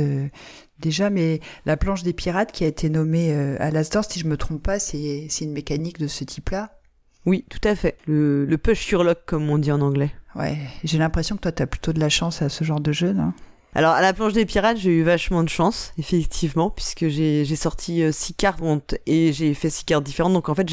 déjà, 0.79 1.09
mais 1.09 1.39
la 1.65 1.77
planche 1.77 2.03
des 2.03 2.13
pirates 2.13 2.51
qui 2.51 2.63
a 2.63 2.67
été 2.67 2.89
nommée 2.89 3.33
à 3.33 3.71
l'Astor, 3.71 4.05
si 4.05 4.19
je 4.19 4.27
me 4.27 4.37
trompe 4.37 4.61
pas, 4.61 4.79
c'est 4.79 5.25
c'est 5.29 5.45
une 5.45 5.51
mécanique 5.51 5.99
de 5.99 6.07
ce 6.07 6.23
type-là. 6.23 6.79
Oui, 7.25 7.43
tout 7.49 7.67
à 7.67 7.75
fait. 7.75 7.97
Le, 8.05 8.45
le 8.45 8.57
push 8.57 8.85
sur 8.85 9.03
lock 9.03 9.19
comme 9.25 9.49
on 9.49 9.57
dit 9.57 9.71
en 9.71 9.81
anglais. 9.81 10.11
Ouais, 10.35 10.57
j'ai 10.83 10.99
l'impression 10.99 11.35
que 11.35 11.41
toi 11.41 11.51
t'as 11.51 11.65
plutôt 11.65 11.91
de 11.91 11.99
la 11.99 12.09
chance 12.09 12.43
à 12.43 12.49
ce 12.49 12.63
genre 12.63 12.79
de 12.79 12.91
jeu, 12.91 13.13
non? 13.13 13.33
Alors 13.75 13.93
à 13.93 14.01
la 14.01 14.13
planche 14.13 14.33
des 14.33 14.45
pirates, 14.45 14.77
j'ai 14.77 14.89
eu 14.89 15.03
vachement 15.03 15.43
de 15.43 15.49
chance, 15.49 15.93
effectivement, 15.99 16.71
puisque 16.71 17.07
j'ai 17.07 17.45
sorti 17.55 18.01
euh, 18.01 18.11
six 18.11 18.33
cartes 18.33 18.59
et 19.05 19.31
j'ai 19.31 19.53
fait 19.53 19.69
six 19.69 19.85
cartes 19.85 20.03
différentes. 20.03 20.33
Donc 20.33 20.49
en 20.49 20.55
fait, 20.55 20.67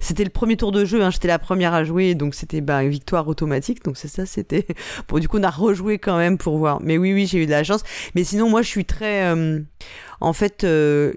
c'était 0.00 0.24
le 0.24 0.30
premier 0.30 0.56
tour 0.56 0.72
de 0.72 0.84
jeu, 0.84 1.02
hein, 1.02 1.10
j'étais 1.10 1.28
la 1.28 1.38
première 1.38 1.72
à 1.72 1.84
jouer, 1.84 2.14
donc 2.16 2.34
c'était 2.34 2.60
bah, 2.60 2.82
une 2.82 2.90
victoire 2.90 3.28
automatique. 3.28 3.84
Donc 3.84 3.96
c'est 3.96 4.08
ça, 4.08 4.26
c'était 4.26 4.66
bon. 5.08 5.18
Du 5.20 5.28
coup, 5.28 5.38
on 5.38 5.42
a 5.44 5.50
rejoué 5.50 5.98
quand 5.98 6.16
même 6.18 6.36
pour 6.36 6.58
voir. 6.58 6.80
Mais 6.82 6.98
oui, 6.98 7.12
oui, 7.12 7.26
j'ai 7.26 7.42
eu 7.42 7.46
de 7.46 7.52
la 7.52 7.62
chance. 7.62 7.84
Mais 8.16 8.24
sinon, 8.24 8.48
moi, 8.50 8.62
je 8.62 8.68
suis 8.68 8.84
très, 8.84 9.24
euh, 9.32 9.60
en 10.20 10.32
fait. 10.32 10.64
euh, 10.64 11.12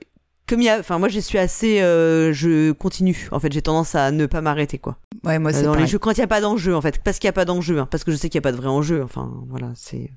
comme 0.47 0.61
il 0.61 0.65
y 0.65 0.69
a, 0.69 0.77
enfin 0.79 0.99
moi 0.99 1.09
je 1.09 1.19
suis 1.19 1.39
assez, 1.39 1.81
euh, 1.81 2.31
je 2.31 2.71
continue. 2.71 3.27
En 3.31 3.39
fait, 3.39 3.51
j'ai 3.51 3.63
tendance 3.63 3.95
à 3.95 4.11
ne 4.11 4.27
pas 4.27 4.41
m'arrêter 4.41 4.77
quoi. 4.77 4.99
Ouais, 5.23 5.39
moi 5.39 5.49
Euh, 5.49 5.53
c'est 5.55 5.63
dans 5.63 5.73
les 5.73 5.87
jeux 5.87 5.97
quand 5.97 6.11
il 6.11 6.19
y 6.19 6.21
a 6.21 6.27
pas 6.27 6.39
d'enjeu 6.39 6.75
en 6.75 6.81
fait, 6.81 6.99
parce 7.03 7.17
qu'il 7.17 7.27
y 7.27 7.29
a 7.29 7.33
pas 7.33 7.45
d'enjeu, 7.45 7.79
hein, 7.79 7.87
parce 7.89 8.03
que 8.03 8.11
je 8.11 8.15
sais 8.15 8.29
qu'il 8.29 8.37
y 8.37 8.43
a 8.43 8.43
pas 8.43 8.51
de 8.51 8.57
vrai 8.57 8.67
enjeu. 8.67 9.01
Enfin 9.03 9.33
voilà, 9.49 9.71
c'est, 9.73 10.11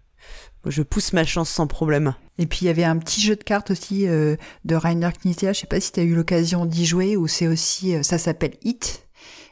je 0.67 0.83
pousse 0.83 1.13
ma 1.13 1.25
chance 1.25 1.51
sans 1.51 1.67
problème. 1.67 2.15
Et 2.39 2.47
puis 2.47 2.61
il 2.63 2.67
y 2.67 2.71
avait 2.71 2.85
un 2.85 2.99
petit 2.99 3.21
jeu 3.21 3.37
de 3.37 3.43
cartes 3.43 3.71
aussi 3.71 4.07
euh, 4.07 4.37
de 4.65 4.75
Rainer 4.75 5.11
Knizia, 5.23 5.53
je 5.53 5.61
sais 5.61 5.67
pas 5.67 5.81
si 5.81 5.93
tu 5.93 6.01
as 6.01 6.05
eu 6.05 6.15
l'occasion 6.15 6.67
d'y 6.67 6.87
jouer, 6.87 7.17
où 7.17 7.27
c'est 7.27 7.47
aussi, 7.47 7.95
euh, 7.95 8.03
ça 8.03 8.19
s'appelle 8.19 8.55
Hit, 8.63 9.09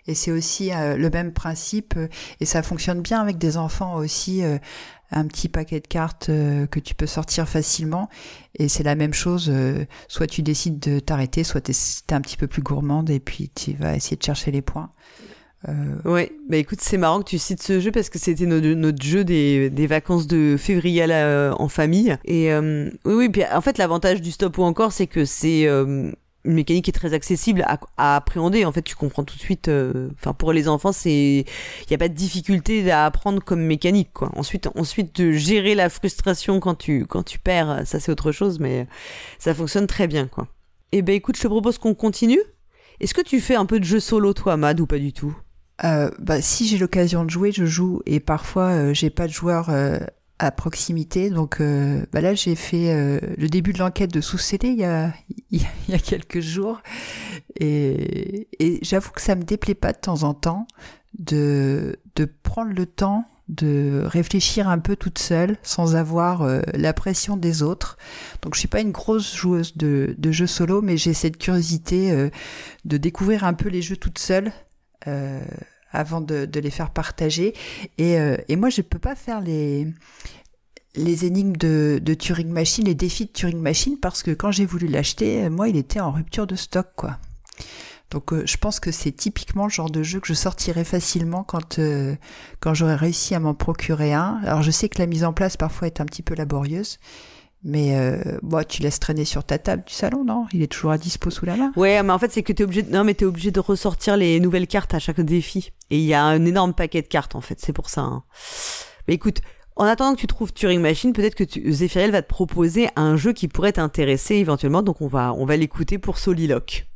et 0.06 0.14
c'est 0.14 0.30
aussi 0.30 0.72
euh, 0.72 0.96
le 0.96 1.10
même 1.10 1.32
principe, 1.32 1.94
euh, 1.96 2.08
et 2.40 2.44
ça 2.44 2.62
fonctionne 2.62 3.02
bien 3.02 3.20
avec 3.20 3.38
des 3.38 3.56
enfants 3.56 3.96
aussi, 3.96 4.44
euh, 4.44 4.58
un 5.10 5.26
petit 5.26 5.48
paquet 5.48 5.80
de 5.80 5.86
cartes 5.86 6.26
que 6.26 6.80
tu 6.80 6.96
peux 6.96 7.06
sortir 7.06 7.48
facilement, 7.48 8.08
et 8.58 8.68
c'est 8.68 8.82
la 8.82 8.96
même 8.96 9.14
chose, 9.14 9.52
soit 10.08 10.26
tu 10.26 10.42
décides 10.42 10.80
de 10.80 10.98
t'arrêter, 10.98 11.44
soit 11.44 11.60
tu 11.60 11.70
es 11.70 12.12
un 12.12 12.20
petit 12.20 12.36
peu 12.36 12.48
plus 12.48 12.60
gourmande, 12.60 13.08
et 13.10 13.20
puis 13.20 13.48
tu 13.48 13.74
vas 13.74 13.94
essayer 13.94 14.16
de 14.16 14.22
chercher 14.24 14.50
les 14.50 14.62
points. 14.62 14.90
Euh, 15.68 15.72
Ouais, 16.04 16.32
bah 16.48 16.56
écoute, 16.58 16.78
c'est 16.80 16.96
marrant 16.98 17.20
que 17.20 17.28
tu 17.28 17.38
cites 17.38 17.62
ce 17.62 17.80
jeu 17.80 17.90
parce 17.90 18.08
que 18.08 18.18
c'était 18.18 18.46
notre, 18.46 19.02
jeu 19.02 19.24
des, 19.24 19.86
vacances 19.88 20.26
de 20.26 20.56
février 20.58 21.02
à 21.02 21.06
la- 21.06 21.54
en 21.60 21.68
famille. 21.68 22.16
Et 22.24 22.52
euh, 22.52 22.88
oui, 23.04 23.14
oui, 23.14 23.28
puis 23.28 23.42
en 23.52 23.60
fait, 23.60 23.78
l'avantage 23.78 24.20
du 24.22 24.30
stop 24.30 24.58
ou 24.58 24.62
encore, 24.62 24.92
c'est 24.92 25.06
que 25.08 25.24
c'est 25.24 25.66
euh, 25.66 26.12
une 26.44 26.54
mécanique 26.54 26.84
qui 26.84 26.90
est 26.90 26.92
très 26.92 27.14
accessible 27.14 27.64
à, 27.66 28.16
appréhender. 28.16 28.64
En 28.64 28.70
fait, 28.72 28.82
tu 28.82 28.94
comprends 28.94 29.24
tout 29.24 29.34
de 29.36 29.40
suite. 29.40 29.66
euh, 29.68 30.08
Enfin, 30.20 30.32
pour 30.34 30.52
les 30.52 30.68
enfants, 30.68 30.92
c'est 30.92 31.44
il 31.44 31.90
y 31.90 31.94
a 31.94 31.98
pas 31.98 32.08
de 32.08 32.14
difficulté 32.14 32.88
à 32.90 33.04
apprendre 33.06 33.42
comme 33.42 33.60
mécanique, 33.62 34.10
quoi. 34.12 34.30
Ensuite, 34.36 34.68
ensuite 34.76 35.16
de 35.20 35.32
gérer 35.32 35.74
la 35.74 35.88
frustration 35.90 36.60
quand 36.60 36.76
tu 36.76 37.06
quand 37.06 37.24
tu 37.24 37.38
perds, 37.40 37.82
ça 37.86 37.98
c'est 38.00 38.12
autre 38.12 38.30
chose, 38.32 38.60
mais 38.60 38.86
ça 39.40 39.52
fonctionne 39.54 39.86
très 39.88 40.06
bien, 40.06 40.26
quoi. 40.28 40.46
Et 40.92 41.02
ben 41.02 41.14
écoute, 41.14 41.36
je 41.36 41.42
te 41.42 41.48
propose 41.48 41.78
qu'on 41.78 41.94
continue. 41.94 42.40
Est-ce 43.00 43.14
que 43.14 43.20
tu 43.22 43.40
fais 43.40 43.56
un 43.56 43.66
peu 43.66 43.78
de 43.80 43.84
jeu 43.84 44.00
solo, 44.00 44.32
toi, 44.32 44.56
Mad, 44.56 44.80
ou 44.80 44.86
pas 44.86 44.98
du 44.98 45.12
tout? 45.12 45.36
Euh, 45.84 46.10
bah, 46.18 46.40
si 46.40 46.66
j'ai 46.66 46.78
l'occasion 46.78 47.24
de 47.24 47.30
jouer, 47.30 47.52
je 47.52 47.66
joue 47.66 48.00
et 48.06 48.20
parfois 48.20 48.68
euh, 48.70 48.94
j'ai 48.94 49.10
pas 49.10 49.26
de 49.26 49.32
joueur 49.32 49.68
euh, 49.68 49.98
à 50.38 50.50
proximité. 50.50 51.30
Donc 51.30 51.60
euh, 51.60 52.04
bah 52.12 52.20
là 52.20 52.34
j'ai 52.34 52.54
fait 52.54 52.92
euh, 52.92 53.18
le 53.36 53.48
début 53.48 53.72
de 53.72 53.78
l'enquête 53.78 54.12
de 54.12 54.20
sous 54.20 54.38
il 54.62 54.74
y 54.74 54.84
a 54.84 55.12
il 55.50 55.62
y 55.88 55.94
a 55.94 55.98
quelques 55.98 56.40
jours 56.40 56.80
et, 57.58 58.48
et 58.58 58.78
j'avoue 58.82 59.10
que 59.10 59.20
ça 59.20 59.34
me 59.34 59.42
déplaît 59.42 59.74
pas 59.74 59.92
de 59.92 59.98
temps 59.98 60.22
en 60.22 60.34
temps 60.34 60.66
de 61.18 61.98
de 62.16 62.24
prendre 62.24 62.72
le 62.72 62.86
temps 62.86 63.26
de 63.48 64.02
réfléchir 64.04 64.68
un 64.68 64.78
peu 64.78 64.96
toute 64.96 65.18
seule 65.18 65.56
sans 65.62 65.94
avoir 65.94 66.42
euh, 66.42 66.62
la 66.74 66.92
pression 66.92 67.36
des 67.36 67.62
autres. 67.62 67.96
Donc 68.42 68.54
je 68.54 68.58
suis 68.58 68.68
pas 68.68 68.80
une 68.80 68.90
grosse 68.90 69.36
joueuse 69.36 69.76
de, 69.76 70.16
de 70.18 70.32
jeux 70.32 70.48
solo, 70.48 70.82
mais 70.82 70.96
j'ai 70.96 71.14
cette 71.14 71.38
curiosité 71.38 72.10
euh, 72.10 72.28
de 72.84 72.96
découvrir 72.96 73.44
un 73.44 73.54
peu 73.54 73.68
les 73.68 73.82
jeux 73.82 73.96
toute 73.96 74.18
seule 74.18 74.52
euh, 75.06 75.40
avant 75.96 76.20
de, 76.20 76.48
les 76.54 76.70
faire 76.70 76.90
partager. 76.90 77.54
Et, 77.98 78.18
euh, 78.18 78.36
moi, 78.50 78.70
je 78.70 78.82
peux 78.82 78.98
pas 78.98 79.14
faire 79.14 79.40
les 79.40 79.94
énigmes 80.96 81.56
de, 81.56 82.14
Turing 82.18 82.48
Machine, 82.48 82.84
les 82.84 82.94
défis 82.94 83.26
de 83.26 83.32
Turing 83.32 83.60
Machine, 83.60 83.98
parce 83.98 84.22
que 84.22 84.30
quand 84.30 84.50
j'ai 84.50 84.66
voulu 84.66 84.86
l'acheter, 84.86 85.44
euh, 85.44 85.50
moi, 85.50 85.68
il 85.68 85.76
était 85.76 86.00
en 86.00 86.12
rupture 86.12 86.46
de 86.46 86.56
stock, 86.56 86.88
quoi. 86.96 87.18
Donc, 88.12 88.32
je 88.32 88.56
pense 88.56 88.78
que 88.78 88.92
c'est 88.92 89.10
typiquement 89.10 89.64
le 89.64 89.70
genre 89.70 89.90
de 89.90 90.04
jeu 90.04 90.20
que 90.20 90.28
je 90.28 90.34
sortirais 90.34 90.84
facilement 90.84 91.42
quand 91.42 91.80
euh, 91.80 92.14
quand 92.60 92.72
j'aurais 92.72 92.94
réussi 92.94 93.34
à 93.34 93.40
m'en 93.40 93.52
procurer 93.52 94.12
un. 94.14 94.40
Alors, 94.44 94.62
je 94.62 94.70
sais 94.70 94.88
que 94.88 95.00
la 95.00 95.06
mise 95.06 95.24
en 95.24 95.32
place 95.32 95.56
parfois 95.56 95.88
est 95.88 96.00
un 96.00 96.04
petit 96.04 96.22
peu 96.22 96.36
laborieuse. 96.36 97.00
Mais 97.68 97.96
euh, 97.98 98.38
bon, 98.42 98.64
tu 98.64 98.80
laisses 98.80 99.00
traîner 99.00 99.24
sur 99.24 99.42
ta 99.42 99.58
table 99.58 99.82
du 99.84 99.92
salon, 99.92 100.24
non? 100.24 100.46
Il 100.52 100.62
est 100.62 100.68
toujours 100.68 100.92
à 100.92 100.98
dispo 100.98 101.30
sous 101.30 101.46
la 101.46 101.56
main. 101.56 101.72
Ouais, 101.74 102.00
mais 102.04 102.12
en 102.12 102.18
fait, 102.20 102.30
c'est 102.30 102.44
que 102.44 102.52
t'es 102.52 102.62
obligé 102.62 102.82
de... 102.82 102.92
Non, 102.92 103.02
mais 103.02 103.14
t'es 103.14 103.24
obligé 103.24 103.50
de 103.50 103.58
ressortir 103.58 104.16
les 104.16 104.38
nouvelles 104.38 104.68
cartes 104.68 104.94
à 104.94 105.00
chaque 105.00 105.20
défi. 105.20 105.72
Et 105.90 105.98
il 105.98 106.04
y 106.04 106.14
a 106.14 106.22
un 106.22 106.44
énorme 106.46 106.74
paquet 106.74 107.02
de 107.02 107.08
cartes, 107.08 107.34
en 107.34 107.40
fait, 107.40 107.58
c'est 107.58 107.72
pour 107.72 107.90
ça. 107.90 108.02
hein. 108.02 108.22
Mais 109.08 109.14
écoute, 109.14 109.40
en 109.74 109.84
attendant 109.84 110.14
que 110.14 110.20
tu 110.20 110.28
trouves 110.28 110.52
Turing 110.52 110.80
Machine, 110.80 111.12
peut-être 111.12 111.34
que 111.34 111.42
tu... 111.42 111.72
Zéphiriel 111.72 112.12
va 112.12 112.22
te 112.22 112.28
proposer 112.28 112.88
un 112.94 113.16
jeu 113.16 113.32
qui 113.32 113.48
pourrait 113.48 113.72
t'intéresser 113.72 114.36
éventuellement, 114.36 114.82
donc 114.82 115.00
on 115.00 115.08
va, 115.08 115.34
on 115.34 115.44
va 115.44 115.56
l'écouter 115.56 115.98
pour 115.98 116.18
Soliloque. 116.18 116.86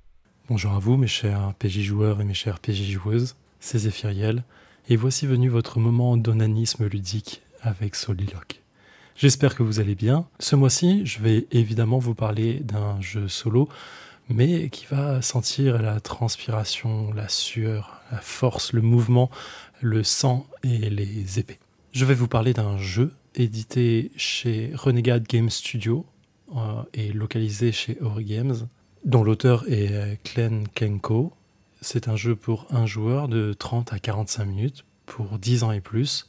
Bonjour 0.49 0.71
à 0.73 0.79
vous, 0.79 0.97
mes 0.97 1.09
chers 1.09 1.53
PJ 1.59 1.81
joueurs 1.81 2.21
et 2.21 2.25
mes 2.25 2.35
chères 2.35 2.61
PJ 2.61 2.93
joueuses, 2.93 3.35
c'est 3.59 3.79
Zéphiriel, 3.79 4.45
et 4.89 4.95
voici 4.95 5.27
venu 5.27 5.49
votre 5.49 5.81
moment 5.81 6.17
d'onanisme 6.17 6.87
ludique 6.87 7.43
avec 7.61 7.97
Soliloque. 7.97 8.60
J'espère 9.21 9.55
que 9.55 9.63
vous 9.63 9.81
allez 9.81 9.95
bien. 9.95 10.25
Ce 10.39 10.57
mois-ci, 10.57 11.05
je 11.05 11.21
vais 11.21 11.47
évidemment 11.53 11.99
vous 11.99 12.15
parler 12.15 12.61
d'un 12.61 12.99
jeu 13.03 13.29
solo, 13.29 13.69
mais 14.31 14.71
qui 14.71 14.87
va 14.87 15.21
sentir 15.21 15.83
la 15.83 16.01
transpiration, 16.01 17.13
la 17.13 17.29
sueur, 17.29 18.01
la 18.11 18.17
force, 18.23 18.73
le 18.73 18.81
mouvement, 18.81 19.31
le 19.83 20.05
sang 20.05 20.47
et 20.65 20.89
les 20.89 21.39
épées. 21.39 21.59
Je 21.93 22.07
vais 22.07 22.15
vous 22.15 22.29
parler 22.29 22.55
d'un 22.55 22.79
jeu 22.79 23.13
édité 23.35 24.11
chez 24.17 24.71
Renegade 24.73 25.27
Game 25.29 25.51
Studio 25.51 26.07
euh, 26.57 26.83
et 26.95 27.13
localisé 27.13 27.73
chez 27.73 27.99
Ori 28.01 28.25
Games, 28.25 28.69
dont 29.05 29.23
l'auteur 29.23 29.71
est 29.71 30.19
Glenn 30.25 30.67
Kenko. 30.75 31.35
C'est 31.83 32.09
un 32.09 32.17
jeu 32.17 32.37
pour 32.37 32.69
un 32.71 32.87
joueur 32.87 33.29
de 33.29 33.53
30 33.53 33.93
à 33.93 33.99
45 33.99 34.47
minutes 34.47 34.85
pour 35.05 35.39
10 35.39 35.65
ans 35.65 35.73
et 35.73 35.83
plus, 35.83 36.27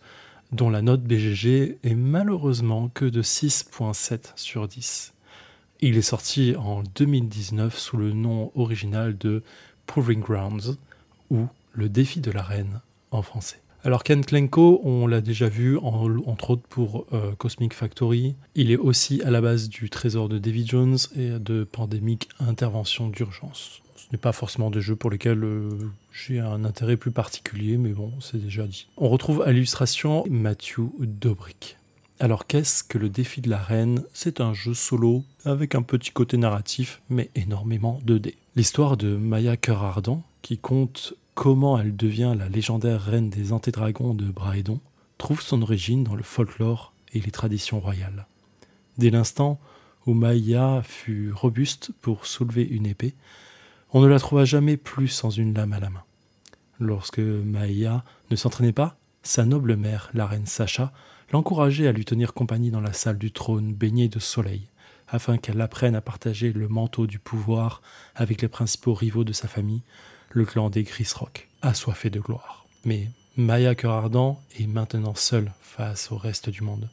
dont 0.51 0.69
la 0.69 0.81
note 0.81 1.01
BGG 1.03 1.77
est 1.83 1.95
malheureusement 1.95 2.89
que 2.93 3.05
de 3.05 3.21
6.7 3.21 4.31
sur 4.35 4.67
10. 4.67 5.13
Il 5.81 5.97
est 5.97 6.01
sorti 6.01 6.55
en 6.57 6.83
2019 6.95 7.77
sous 7.77 7.97
le 7.97 8.11
nom 8.11 8.51
original 8.55 9.17
de 9.17 9.43
Proving 9.87 10.19
Grounds 10.21 10.77
ou 11.29 11.47
Le 11.73 11.87
défi 11.89 12.19
de 12.19 12.31
la 12.31 12.43
reine 12.43 12.81
en 13.11 13.21
français. 13.21 13.57
Alors 13.83 14.03
Ken 14.03 14.23
Klenko, 14.23 14.81
on 14.83 15.07
l'a 15.07 15.21
déjà 15.21 15.47
vu 15.49 15.77
en- 15.79 16.19
entre 16.27 16.51
autres 16.51 16.67
pour 16.69 17.05
euh, 17.13 17.31
Cosmic 17.37 17.73
Factory. 17.73 18.35
Il 18.53 18.69
est 18.71 18.77
aussi 18.77 19.21
à 19.23 19.31
la 19.31 19.41
base 19.41 19.69
du 19.69 19.89
Trésor 19.89 20.29
de 20.29 20.37
Davy 20.37 20.67
Jones 20.67 20.97
et 21.15 21.29
de 21.39 21.63
Pandemic 21.63 22.29
Intervention 22.39 23.07
d'urgence. 23.07 23.81
Ce 23.95 24.05
n'est 24.11 24.19
pas 24.19 24.33
forcément 24.33 24.69
des 24.69 24.81
jeux 24.81 24.95
pour 24.97 25.09
lesquels 25.09 25.43
euh, 25.43 25.69
j'ai 26.11 26.39
un 26.39 26.65
intérêt 26.65 26.97
plus 26.97 27.11
particulier, 27.11 27.77
mais 27.77 27.91
bon, 27.91 28.11
c'est 28.19 28.41
déjà 28.41 28.67
dit. 28.67 28.87
On 28.97 29.09
retrouve 29.09 29.41
à 29.41 29.51
l'illustration 29.51 30.25
Matthew 30.29 30.81
Dobrik. 30.99 31.77
Alors 32.19 32.45
qu'est-ce 32.45 32.83
que 32.83 32.97
le 32.97 33.09
défi 33.09 33.41
de 33.41 33.49
la 33.49 33.57
reine? 33.57 34.03
C'est 34.13 34.41
un 34.41 34.53
jeu 34.53 34.73
solo 34.73 35.23
avec 35.43 35.73
un 35.73 35.81
petit 35.81 36.11
côté 36.11 36.37
narratif, 36.37 37.01
mais 37.09 37.31
énormément 37.33 37.99
de 38.05 38.17
dés. 38.17 38.37
L'histoire 38.55 38.97
de 38.97 39.15
Maya 39.15 39.57
Cœur 39.57 39.83
Ardent, 39.83 40.23
qui 40.41 40.57
compte 40.57 41.13
comment 41.33 41.79
elle 41.79 41.95
devient 41.95 42.35
la 42.37 42.49
légendaire 42.49 43.01
reine 43.01 43.29
des 43.29 43.53
antédragons 43.53 44.13
de 44.13 44.25
Braedon, 44.25 44.79
trouve 45.17 45.41
son 45.41 45.61
origine 45.61 46.03
dans 46.03 46.15
le 46.15 46.23
folklore 46.23 46.93
et 47.13 47.19
les 47.19 47.31
traditions 47.31 47.79
royales. 47.79 48.27
Dès 48.97 49.09
l'instant 49.09 49.59
où 50.05 50.13
Maya 50.13 50.81
fut 50.83 51.31
robuste 51.31 51.91
pour 52.01 52.25
soulever 52.25 52.63
une 52.63 52.85
épée, 52.85 53.15
On 53.93 53.99
ne 53.99 54.07
la 54.07 54.19
trouva 54.19 54.45
jamais 54.45 54.77
plus 54.77 55.09
sans 55.09 55.29
une 55.29 55.53
lame 55.53 55.73
à 55.73 55.79
la 55.79 55.89
main. 55.89 56.03
Lorsque 56.79 57.19
Maïa 57.19 58.05
ne 58.29 58.35
s'entraînait 58.37 58.71
pas, 58.71 58.95
sa 59.21 59.43
noble 59.43 59.75
mère, 59.75 60.09
la 60.13 60.25
reine 60.25 60.45
Sacha, 60.45 60.93
l'encourageait 61.33 61.87
à 61.87 61.91
lui 61.91 62.05
tenir 62.05 62.33
compagnie 62.33 62.71
dans 62.71 62.79
la 62.79 62.93
salle 62.93 63.17
du 63.17 63.31
trône 63.31 63.73
baignée 63.73 64.07
de 64.07 64.19
soleil, 64.19 64.67
afin 65.09 65.37
qu'elle 65.37 65.59
apprenne 65.59 65.95
à 65.95 66.01
partager 66.01 66.53
le 66.53 66.69
manteau 66.69 67.05
du 67.05 67.19
pouvoir 67.19 67.81
avec 68.15 68.41
les 68.41 68.47
principaux 68.47 68.93
rivaux 68.93 69.25
de 69.25 69.33
sa 69.33 69.49
famille, 69.49 69.81
le 70.29 70.45
clan 70.45 70.69
des 70.69 70.83
Grisrock, 70.83 71.49
assoiffé 71.61 72.09
de 72.09 72.21
gloire. 72.21 72.65
Mais 72.85 73.09
Maya 73.35 73.75
Cœur 73.75 73.91
Ardent 73.91 74.41
est 74.57 74.67
maintenant 74.67 75.15
seule 75.15 75.51
face 75.59 76.13
au 76.13 76.17
reste 76.17 76.49
du 76.49 76.61
monde. 76.61 76.87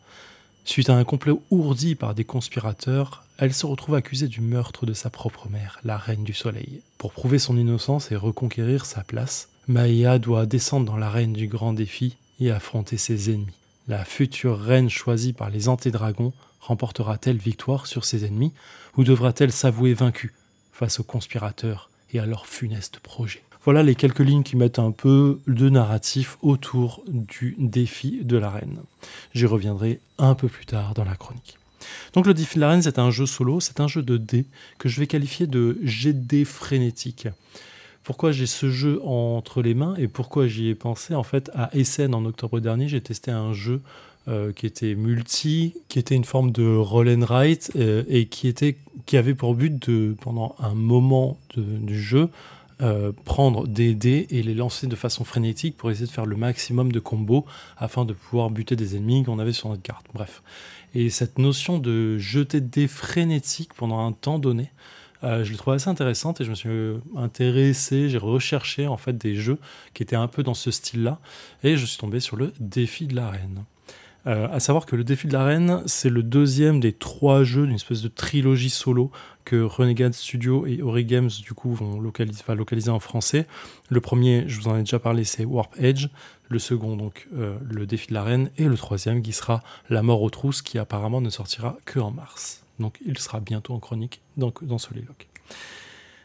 Suite 0.68 0.90
à 0.90 0.96
un 0.96 1.04
complot 1.04 1.42
ourdi 1.50 1.94
par 1.94 2.14
des 2.14 2.24
conspirateurs, 2.24 3.24
elle 3.38 3.54
se 3.54 3.64
retrouve 3.64 3.94
accusée 3.94 4.28
du 4.28 4.42
meurtre 4.42 4.84
de 4.84 4.92
sa 4.92 5.08
propre 5.08 5.48
mère, 5.48 5.80
la 5.82 5.96
Reine 5.96 6.24
du 6.24 6.34
Soleil. 6.34 6.82
Pour 6.98 7.12
prouver 7.12 7.38
son 7.38 7.56
innocence 7.56 8.12
et 8.12 8.16
reconquérir 8.16 8.84
sa 8.84 9.02
place, 9.02 9.48
Maya 9.66 10.18
doit 10.18 10.44
descendre 10.44 10.84
dans 10.84 10.98
l'arène 10.98 11.32
du 11.32 11.48
grand 11.48 11.72
défi 11.72 12.18
et 12.38 12.50
affronter 12.50 12.98
ses 12.98 13.30
ennemis. 13.30 13.56
La 13.88 14.04
future 14.04 14.60
reine 14.60 14.90
choisie 14.90 15.32
par 15.32 15.48
les 15.48 15.70
antédragons 15.70 16.34
remportera-t-elle 16.60 17.38
victoire 17.38 17.86
sur 17.86 18.04
ses 18.04 18.26
ennemis 18.26 18.52
ou 18.98 19.04
devra-t-elle 19.04 19.52
s'avouer 19.52 19.94
vaincue 19.94 20.34
face 20.70 21.00
aux 21.00 21.04
conspirateurs 21.04 21.88
et 22.12 22.18
à 22.18 22.26
leur 22.26 22.46
funeste 22.46 22.98
projet? 22.98 23.42
Voilà 23.68 23.82
les 23.82 23.96
quelques 23.96 24.20
lignes 24.20 24.44
qui 24.44 24.56
mettent 24.56 24.78
un 24.78 24.92
peu 24.92 25.40
de 25.46 25.68
narratif 25.68 26.38
autour 26.40 27.02
du 27.06 27.54
défi 27.58 28.20
de 28.24 28.38
la 28.38 28.48
reine. 28.48 28.78
J'y 29.34 29.44
reviendrai 29.44 30.00
un 30.16 30.34
peu 30.34 30.48
plus 30.48 30.64
tard 30.64 30.94
dans 30.94 31.04
la 31.04 31.16
chronique. 31.16 31.58
Donc 32.14 32.26
le 32.26 32.32
défi 32.32 32.54
de 32.56 32.60
la 32.62 32.80
c'est 32.80 32.98
un 32.98 33.10
jeu 33.10 33.26
solo, 33.26 33.60
c'est 33.60 33.80
un 33.80 33.86
jeu 33.86 34.00
de 34.00 34.16
dés 34.16 34.46
que 34.78 34.88
je 34.88 34.98
vais 34.98 35.06
qualifier 35.06 35.46
de 35.46 35.78
dés 36.14 36.46
frénétique. 36.46 37.28
Pourquoi 38.04 38.32
j'ai 38.32 38.46
ce 38.46 38.70
jeu 38.70 39.02
entre 39.04 39.60
les 39.60 39.74
mains 39.74 39.96
et 39.98 40.08
pourquoi 40.08 40.46
j'y 40.46 40.68
ai 40.68 40.74
pensé? 40.74 41.14
En 41.14 41.22
fait, 41.22 41.50
à 41.54 41.68
Essen 41.76 42.14
en 42.14 42.24
octobre 42.24 42.60
dernier, 42.60 42.88
j'ai 42.88 43.02
testé 43.02 43.32
un 43.32 43.52
jeu 43.52 43.82
euh, 44.28 44.50
qui 44.50 44.64
était 44.64 44.94
multi, 44.94 45.74
qui 45.88 45.98
était 45.98 46.14
une 46.14 46.24
forme 46.24 46.52
de 46.52 46.74
roll 46.74 47.10
and 47.10 47.26
write 47.26 47.70
euh, 47.76 48.02
et 48.08 48.28
qui 48.28 48.48
était 48.48 48.78
qui 49.04 49.18
avait 49.18 49.34
pour 49.34 49.54
but 49.54 49.90
de 49.90 50.16
pendant 50.22 50.56
un 50.58 50.72
moment 50.72 51.38
du 51.54 52.00
jeu 52.00 52.30
euh, 52.80 53.12
prendre 53.24 53.66
des 53.66 53.94
dés 53.94 54.26
et 54.30 54.42
les 54.42 54.54
lancer 54.54 54.86
de 54.86 54.96
façon 54.96 55.24
frénétique 55.24 55.76
pour 55.76 55.90
essayer 55.90 56.06
de 56.06 56.12
faire 56.12 56.26
le 56.26 56.36
maximum 56.36 56.92
de 56.92 57.00
combos 57.00 57.44
afin 57.76 58.04
de 58.04 58.12
pouvoir 58.12 58.50
buter 58.50 58.76
des 58.76 58.96
ennemis 58.96 59.24
qu'on 59.24 59.38
avait 59.38 59.52
sur 59.52 59.68
notre 59.68 59.82
carte. 59.82 60.06
Bref. 60.14 60.42
Et 60.94 61.10
cette 61.10 61.38
notion 61.38 61.78
de 61.78 62.18
jeter 62.18 62.60
des 62.60 62.82
dés 62.82 62.88
frénétiques 62.88 63.74
pendant 63.74 64.06
un 64.06 64.12
temps 64.12 64.38
donné, 64.38 64.70
euh, 65.24 65.42
je 65.42 65.50
l'ai 65.50 65.56
trouvé 65.56 65.76
assez 65.76 65.90
intéressante 65.90 66.40
et 66.40 66.44
je 66.44 66.50
me 66.50 66.54
suis 66.54 66.70
intéressé, 67.16 68.08
j'ai 68.08 68.18
recherché 68.18 68.86
en 68.86 68.96
fait 68.96 69.18
des 69.18 69.34
jeux 69.34 69.58
qui 69.92 70.02
étaient 70.02 70.16
un 70.16 70.28
peu 70.28 70.42
dans 70.42 70.54
ce 70.54 70.70
style-là 70.70 71.18
et 71.64 71.76
je 71.76 71.84
suis 71.84 71.98
tombé 71.98 72.20
sur 72.20 72.36
le 72.36 72.52
défi 72.60 73.06
de 73.06 73.16
l'arène. 73.16 73.64
Euh, 74.26 74.46
à 74.52 74.60
savoir 74.60 74.84
que 74.84 74.94
le 74.94 75.04
défi 75.04 75.26
de 75.26 75.32
l'arène, 75.32 75.82
c'est 75.86 76.10
le 76.10 76.22
deuxième 76.22 76.80
des 76.80 76.92
trois 76.92 77.44
jeux 77.44 77.66
d'une 77.66 77.76
espèce 77.76 78.02
de 78.02 78.08
trilogie 78.08 78.70
solo 78.70 79.10
que 79.48 79.62
Renegade 79.62 80.12
Studio 80.12 80.66
et 80.66 80.82
Ori 80.82 81.06
Games 81.06 81.30
du 81.42 81.54
coup 81.54 81.72
vont 81.72 81.98
localiser, 82.00 82.90
en 82.90 83.00
français. 83.00 83.46
Le 83.88 83.98
premier, 84.02 84.44
je 84.46 84.60
vous 84.60 84.68
en 84.68 84.76
ai 84.76 84.80
déjà 84.80 84.98
parlé, 84.98 85.24
c'est 85.24 85.46
Warp 85.46 85.74
Edge. 85.78 86.08
Le 86.50 86.58
second, 86.58 86.96
donc, 86.96 87.26
euh, 87.34 87.56
le 87.64 87.86
défi 87.86 88.08
de 88.08 88.14
l'arène. 88.14 88.50
Et 88.58 88.64
le 88.64 88.76
troisième, 88.76 89.22
qui 89.22 89.32
sera 89.32 89.62
La 89.88 90.02
mort 90.02 90.20
aux 90.20 90.28
trousses, 90.28 90.60
qui 90.60 90.78
apparemment 90.78 91.22
ne 91.22 91.30
sortira 91.30 91.78
que 91.86 91.98
en 91.98 92.10
mars. 92.10 92.62
Donc, 92.78 92.98
il 93.06 93.16
sera 93.16 93.40
bientôt 93.40 93.72
en 93.72 93.78
chronique 93.78 94.20
dans, 94.36 94.52
dans. 94.60 94.76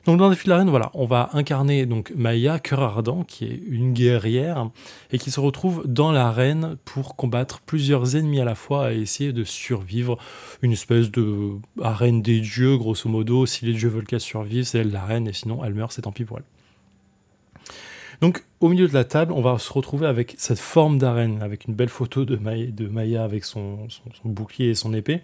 Donc 0.06 0.18
dans 0.18 0.30
défi 0.30 0.46
de 0.46 0.50
l'arène, 0.50 0.70
voilà, 0.70 0.92
on 0.96 1.06
va 1.06 1.30
incarner 1.32 1.86
donc 1.86 2.12
Maya, 2.14 2.60
cœur 2.60 2.82
ardent, 2.82 3.24
qui 3.24 3.46
est 3.46 3.62
une 3.68 3.94
guerrière 3.94 4.70
et 5.12 5.18
qui 5.18 5.32
se 5.32 5.40
retrouve 5.40 5.84
dans 5.86 6.12
l'arène 6.12 6.76
pour 6.84 7.16
combattre 7.16 7.62
plusieurs 7.62 8.18
ennemis 8.18 8.42
à 8.42 8.46
la 8.46 8.56
fois 8.56 8.94
et 8.94 9.00
essayer 9.00 9.32
de 9.32 9.46
survivre. 9.46 10.18
Une 10.62 10.74
espèce 10.74 11.10
de 11.10 11.52
arène 11.82 12.22
des 12.22 12.42
dieux, 12.42 12.78
grosso 12.78 13.10
modo. 13.10 13.46
Si 13.46 13.66
les 13.66 13.74
dieux 13.74 13.88
veulent 13.88 14.06
qu'elle 14.06 14.20
survive, 14.20 14.66
c'est 14.66 14.80
elle 14.80 14.92
l'arène, 14.92 15.28
et 15.28 15.34
sinon 15.34 15.64
elle 15.64 15.74
meurt, 15.74 15.94
c'est 15.94 16.02
tant 16.02 16.12
pis 16.12 16.26
pour 16.26 16.38
elle. 16.38 16.53
Donc, 18.22 18.44
au 18.60 18.70
milieu 18.70 18.88
de 18.88 18.94
la 18.94 19.04
table, 19.04 19.34
on 19.34 19.42
va 19.42 19.58
se 19.58 19.72
retrouver 19.74 20.08
avec 20.08 20.36
cette 20.38 20.60
forme 20.60 20.98
d'arène, 20.98 21.42
avec 21.42 21.66
une 21.66 21.74
belle 21.74 21.90
photo 21.90 22.24
de 22.24 22.38
Maya, 22.38 23.24
avec 23.24 23.44
son, 23.44 23.88
bouclier 24.24 24.70
et 24.70 24.76
son 24.76 24.94
épée, 24.94 25.22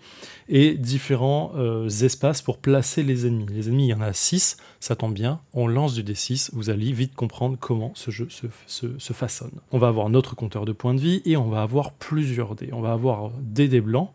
et 0.50 0.74
différents 0.74 1.54
euh, 1.56 1.88
espaces 1.88 2.42
pour 2.42 2.58
placer 2.58 3.02
les 3.04 3.26
ennemis. 3.26 3.46
Les 3.50 3.70
ennemis, 3.70 3.86
il 3.86 3.90
y 3.92 3.94
en 3.94 4.02
a 4.02 4.12
6, 4.12 4.58
ça 4.80 4.96
tombe 4.96 5.14
bien, 5.14 5.40
on 5.54 5.68
lance 5.68 5.94
du 5.94 6.04
D6, 6.04 6.50
vous 6.54 6.70
allez 6.70 6.92
vite 6.92 7.16
comprendre 7.16 7.58
comment 7.60 7.92
ce 7.96 8.12
jeu 8.12 8.28
se, 8.30 9.14
façonne. 9.14 9.52
On 9.72 9.78
va 9.78 9.88
avoir 9.88 10.10
notre 10.10 10.36
compteur 10.36 10.66
de 10.66 10.74
points 10.74 10.94
de 10.94 11.02
vie, 11.02 11.22
et 11.26 11.38
on 11.38 11.48
va 11.48 11.62
avoir 11.62 11.94
plusieurs 11.94 12.56
dés. 12.56 12.70
On 12.74 12.82
va 12.82 12.92
avoir 12.92 13.32
des 13.40 13.68
dés 13.68 13.82
blancs, 13.82 14.12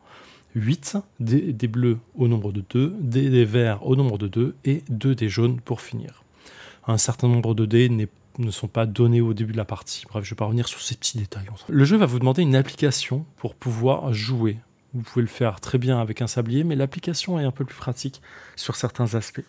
8, 0.55 0.99
des, 1.21 1.53
des 1.53 1.69
bleus 1.69 1.99
au 2.15 2.29
nombre 2.29 2.53
de 2.53 2.63
2, 2.69 2.95
des, 3.01 3.31
des 3.31 3.45
verts 3.45 3.87
au 3.87 3.97
nombre 3.97 4.19
de 4.19 4.29
2, 4.29 4.55
et 4.65 4.83
2 4.91 5.15
des 5.15 5.29
jaunes 5.29 5.61
pour 5.61 5.81
finir. 5.81 6.23
Un 6.87 6.99
certain 6.99 7.29
nombre 7.29 7.55
de 7.55 7.65
dés 7.65 7.89
n'est 7.89 8.09
ne 8.39 8.51
sont 8.51 8.69
pas 8.69 8.87
donnés 8.87 9.21
au 9.21 9.35
début 9.35 9.53
de 9.53 9.57
la 9.57 9.65
partie. 9.65 10.05
Bref, 10.09 10.25
je 10.25 10.31
vais 10.31 10.37
pas 10.37 10.45
revenir 10.45 10.69
sur 10.69 10.81
ces 10.81 10.97
petits 10.97 11.19
détails. 11.19 11.47
Le 11.69 11.85
jeu 11.85 11.97
va 11.97 12.07
vous 12.07 12.19
demander 12.19 12.43
une 12.43 12.57
application 12.57 13.25
pour 13.37 13.55
pouvoir 13.55 14.13
jouer. 14.13 14.59
Vous 14.93 15.03
pouvez 15.03 15.23
le 15.23 15.29
faire 15.29 15.61
très 15.61 15.79
bien 15.79 16.01
avec 16.01 16.23
un 16.23 16.27
sablier, 16.27 16.65
mais 16.65 16.77
l'application 16.77 17.39
est 17.41 17.45
un 17.45 17.51
peu 17.51 17.65
plus 17.65 17.77
pratique 17.77 18.23
sur 18.57 18.77
certains 18.77 19.15
aspects. 19.15 19.45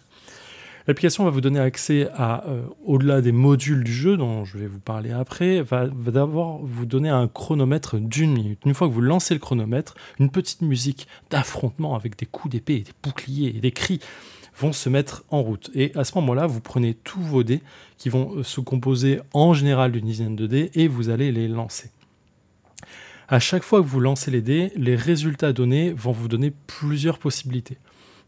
L'application 0.88 1.24
va 1.24 1.32
vous 1.32 1.42
donner 1.42 1.60
accès 1.60 2.10
à, 2.14 2.46
euh, 2.48 2.62
au-delà 2.86 3.22
des 3.22 3.32
modules 3.32 3.84
du 3.84 3.94
jeu, 3.94 4.18
dont 4.18 4.46
je 4.46 4.58
vais 4.60 4.68
vous 4.68 4.80
parler 4.80 5.12
après, 5.12 5.62
va, 5.62 5.86
va 5.86 6.12
d'abord 6.12 6.60
vous 6.64 6.86
donner 6.86 7.10
un 7.10 7.28
chronomètre 7.28 7.98
d'une 7.98 8.34
minute. 8.34 8.60
Une 8.66 8.76
fois 8.76 8.88
que 8.88 8.94
vous 8.94 9.02
lancez 9.02 9.34
le 9.34 9.40
chronomètre, 9.40 9.96
une 10.20 10.30
petite 10.30 10.62
musique 10.62 11.08
d'affrontement 11.32 11.96
avec 11.96 12.18
des 12.20 12.28
coups 12.28 12.52
d'épée, 12.52 12.82
des 12.82 12.94
boucliers 13.02 13.54
et 13.56 13.60
des 13.60 13.72
cris 13.72 14.00
vont 14.58 14.74
se 14.74 14.90
mettre 14.90 15.24
en 15.30 15.42
route. 15.42 15.70
Et 15.74 15.92
à 15.96 16.04
ce 16.04 16.16
moment-là, 16.16 16.48
vous 16.48 16.62
prenez 16.62 16.94
tous 16.94 17.22
vos 17.22 17.44
dés 17.44 17.62
qui 17.98 18.10
vont 18.10 18.36
euh, 18.36 18.44
se 18.44 18.62
composer 18.62 19.20
en 19.34 19.54
général 19.54 19.92
d'une 19.92 20.06
dizaine 20.06 20.36
de 20.36 20.48
dés 20.48 20.72
et 20.74 20.88
vous 20.88 21.10
allez 21.10 21.32
les 21.32 21.48
lancer. 21.48 21.92
À 23.28 23.40
chaque 23.40 23.64
fois 23.64 23.82
que 23.82 23.88
vous 23.88 24.00
lancez 24.00 24.30
les 24.30 24.42
dés, 24.42 24.72
les 24.76 24.96
résultats 24.96 25.52
donnés 25.52 25.92
vont 25.92 26.12
vous 26.12 26.28
donner 26.28 26.54
plusieurs 26.68 27.18
possibilités. 27.18 27.78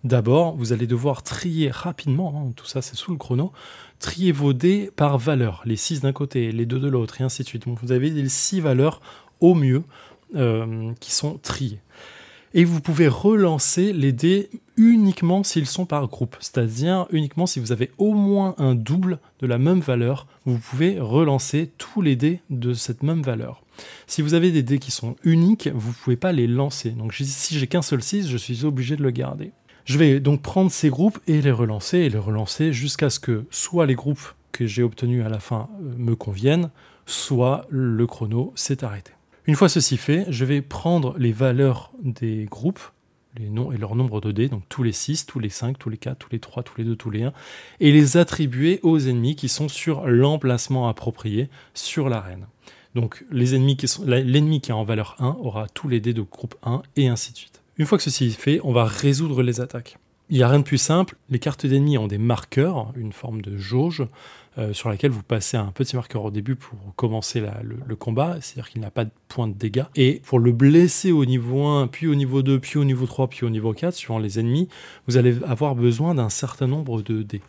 D'abord, 0.04 0.56
vous 0.56 0.74
allez 0.74 0.88
devoir 0.88 1.24
trier 1.24 1.70
rapidement, 1.70 2.34
hein, 2.48 2.52
tout 2.56 2.66
ça 2.66 2.82
c'est 2.82 2.96
sous 2.96 3.12
le 3.12 3.18
chrono, 3.18 3.52
trier 4.00 4.32
vos 4.32 4.54
dés 4.54 4.92
par 4.96 5.18
valeur, 5.18 5.62
les 5.66 5.76
6 5.76 6.02
d'un 6.02 6.14
côté, 6.14 6.52
les 6.52 6.66
2 6.66 6.80
de 6.80 6.88
l'autre, 6.88 7.20
et 7.20 7.24
ainsi 7.24 7.44
de 7.44 7.48
suite. 7.48 7.66
Vous 7.68 7.92
avez 7.92 8.10
les 8.10 8.30
6 8.30 8.60
valeurs 8.60 9.02
au 9.40 9.54
mieux 9.56 9.84
euh, 10.36 10.94
qui 11.00 11.12
sont 11.12 11.38
triées. 11.38 11.80
Et 12.54 12.64
vous 12.64 12.82
pouvez 12.82 13.08
relancer 13.08 13.94
les 13.94 14.12
dés 14.12 14.50
uniquement 14.78 15.44
s'ils 15.44 15.66
sont 15.66 15.86
par 15.86 16.08
groupe, 16.08 16.38
c'est-à-dire 16.40 17.08
uniquement 17.12 17.46
si 17.46 17.60
vous 17.60 17.72
avez 17.72 17.92
au 17.98 18.14
moins 18.14 18.56
un 18.58 18.76
double 18.76 19.20
de 19.40 19.48
la 19.48 19.58
même 19.58 19.80
valeur, 19.80 20.28
vous 20.46 20.60
pouvez 20.60 21.00
relancer 21.00 21.72
tous 21.78 22.02
les 22.02 22.16
dés 22.16 22.40
de 22.50 22.74
cette 22.74 23.04
même 23.04 23.22
valeur. 23.22 23.64
Si 24.08 24.22
vous 24.22 24.34
avez 24.34 24.52
des 24.52 24.64
dés 24.64 24.80
qui 24.80 24.92
sont 24.92 25.16
uniques, 25.24 25.70
vous 25.74 25.90
ne 25.90 25.96
pouvez 25.96 26.16
pas 26.16 26.32
les 26.32 26.48
lancer. 26.48 26.92
Donc 26.92 27.14
si 27.14 27.58
j'ai 27.58 27.68
qu'un 27.68 27.82
seul 27.82 28.02
6, 28.02 28.30
je 28.30 28.38
suis 28.38 28.66
obligé 28.66 28.96
de 28.96 29.04
le 29.04 29.12
garder. 29.12 29.52
Je 29.86 29.98
vais 29.98 30.20
donc 30.20 30.42
prendre 30.42 30.72
ces 30.72 30.90
groupes 30.90 31.20
et 31.28 31.42
les 31.42 31.52
relancer 31.52 32.00
et 32.00 32.10
les 32.10 32.18
relancer 32.18 32.74
jusqu'à 32.74 33.10
ce 33.10 33.20
que 33.20 33.46
soit 33.52 33.86
les 33.86 33.96
groupes 33.96 34.34
que 34.52 34.66
j'ai 34.66 34.84
obtenus 34.84 35.26
à 35.26 35.30
la 35.30 35.40
fin 35.40 35.70
euh, 35.82 35.94
me 35.98 36.16
conviennent, 36.16 36.72
soit 37.06 37.66
le 37.70 38.06
chrono 38.06 38.52
s'est 38.56 38.84
arrêté. 38.84 39.12
Une 39.48 39.56
fois 39.56 39.70
ceci 39.70 39.96
fait, 39.96 40.26
je 40.30 40.44
vais 40.44 40.62
prendre 40.62 41.18
les 41.18 41.32
valeurs 41.32 41.92
des 42.04 42.46
groupes, 42.52 42.82
les 43.38 43.50
noms 43.50 43.72
et 43.72 43.78
leur 43.78 43.96
nombre 43.96 44.20
de 44.20 44.34
dés, 44.34 44.50
donc 44.50 44.64
tous 44.68 44.84
les 44.84 44.92
6, 44.92 45.26
tous 45.26 45.40
les 45.40 45.48
5, 45.48 45.80
tous 45.80 45.90
les 45.90 45.96
4, 45.96 46.18
tous 46.18 46.28
les 46.34 46.40
3, 46.40 46.64
tous 46.64 46.78
les 46.78 46.84
2, 46.84 46.98
tous 46.98 47.10
les 47.10 47.24
1, 47.24 47.32
et 47.80 47.94
les 47.94 48.18
attribuer 48.18 48.82
aux 48.84 49.00
ennemis 49.00 49.38
qui 49.38 49.48
sont 49.48 49.70
sur 49.70 50.06
l'emplacement 50.06 50.90
approprié 50.90 51.48
sur 51.74 52.10
l'arène. 52.10 52.48
Donc 52.94 53.24
l'ennemi 53.32 53.78
qui 53.78 53.86
est 53.86 54.74
en 54.74 54.84
valeur 54.84 55.16
1 55.20 55.38
aura 55.40 55.68
tous 55.70 55.88
les 55.88 56.02
dés 56.02 56.14
de 56.14 56.24
groupe 56.24 56.56
1 56.64 56.82
et 56.98 57.08
ainsi 57.08 57.32
de 57.32 57.38
suite. 57.38 57.62
Une 57.78 57.86
fois 57.86 57.98
que 57.98 58.04
ceci 58.04 58.26
est 58.26 58.30
fait, 58.32 58.60
on 58.66 58.74
va 58.74 58.84
résoudre 58.84 59.44
les 59.44 59.62
attaques. 59.62 59.98
Il 60.30 60.36
n'y 60.36 60.44
a 60.44 60.50
rien 60.50 60.60
de 60.60 60.66
plus 60.66 60.78
simple, 60.78 61.16
les 61.30 61.40
cartes 61.40 61.66
d'ennemis 61.66 61.98
ont 61.98 62.08
des 62.08 62.18
marqueurs, 62.18 62.92
une 62.98 63.14
forme 63.14 63.42
de 63.42 63.56
jauge, 63.56 64.06
euh, 64.58 64.74
sur 64.74 64.90
laquelle 64.90 65.12
vous 65.12 65.24
passez 65.24 65.56
un 65.58 65.72
petit 65.72 65.96
marqueur 65.96 66.26
au 66.26 66.32
début 66.32 66.56
pour 66.56 66.78
commencer 66.96 67.44
le, 67.86 67.96
combat, 67.96 68.38
c'est-à-dire 68.42 68.70
qu'il 68.70 68.82
n'a 68.82 68.90
pas 68.90 69.06
de 69.06 69.12
point 69.28 69.48
de 69.48 69.54
dégâts. 69.54 69.86
Et 69.96 70.22
pour 70.26 70.40
le 70.40 70.52
blesser 70.52 71.12
au 71.12 71.26
niveau 71.26 71.66
1, 71.66 71.88
puis 71.88 72.08
au 72.08 72.16
niveau 72.16 72.42
2, 72.42 72.60
puis 72.60 72.80
au 72.80 72.84
niveau 72.84 73.06
3, 73.06 73.28
puis 73.30 73.46
au 73.46 73.50
niveau 73.50 73.74
4, 73.74 73.94
suivant 73.94 74.20
les 74.20 74.40
ennemis, 74.40 74.68
vous 75.08 75.18
allez 75.18 75.38
avoir 75.46 75.76
besoin 75.76 76.16
d'un 76.16 76.30
certain 76.30 76.68
nombre 76.68 77.02
de 77.02 77.22
dés. 77.22 77.42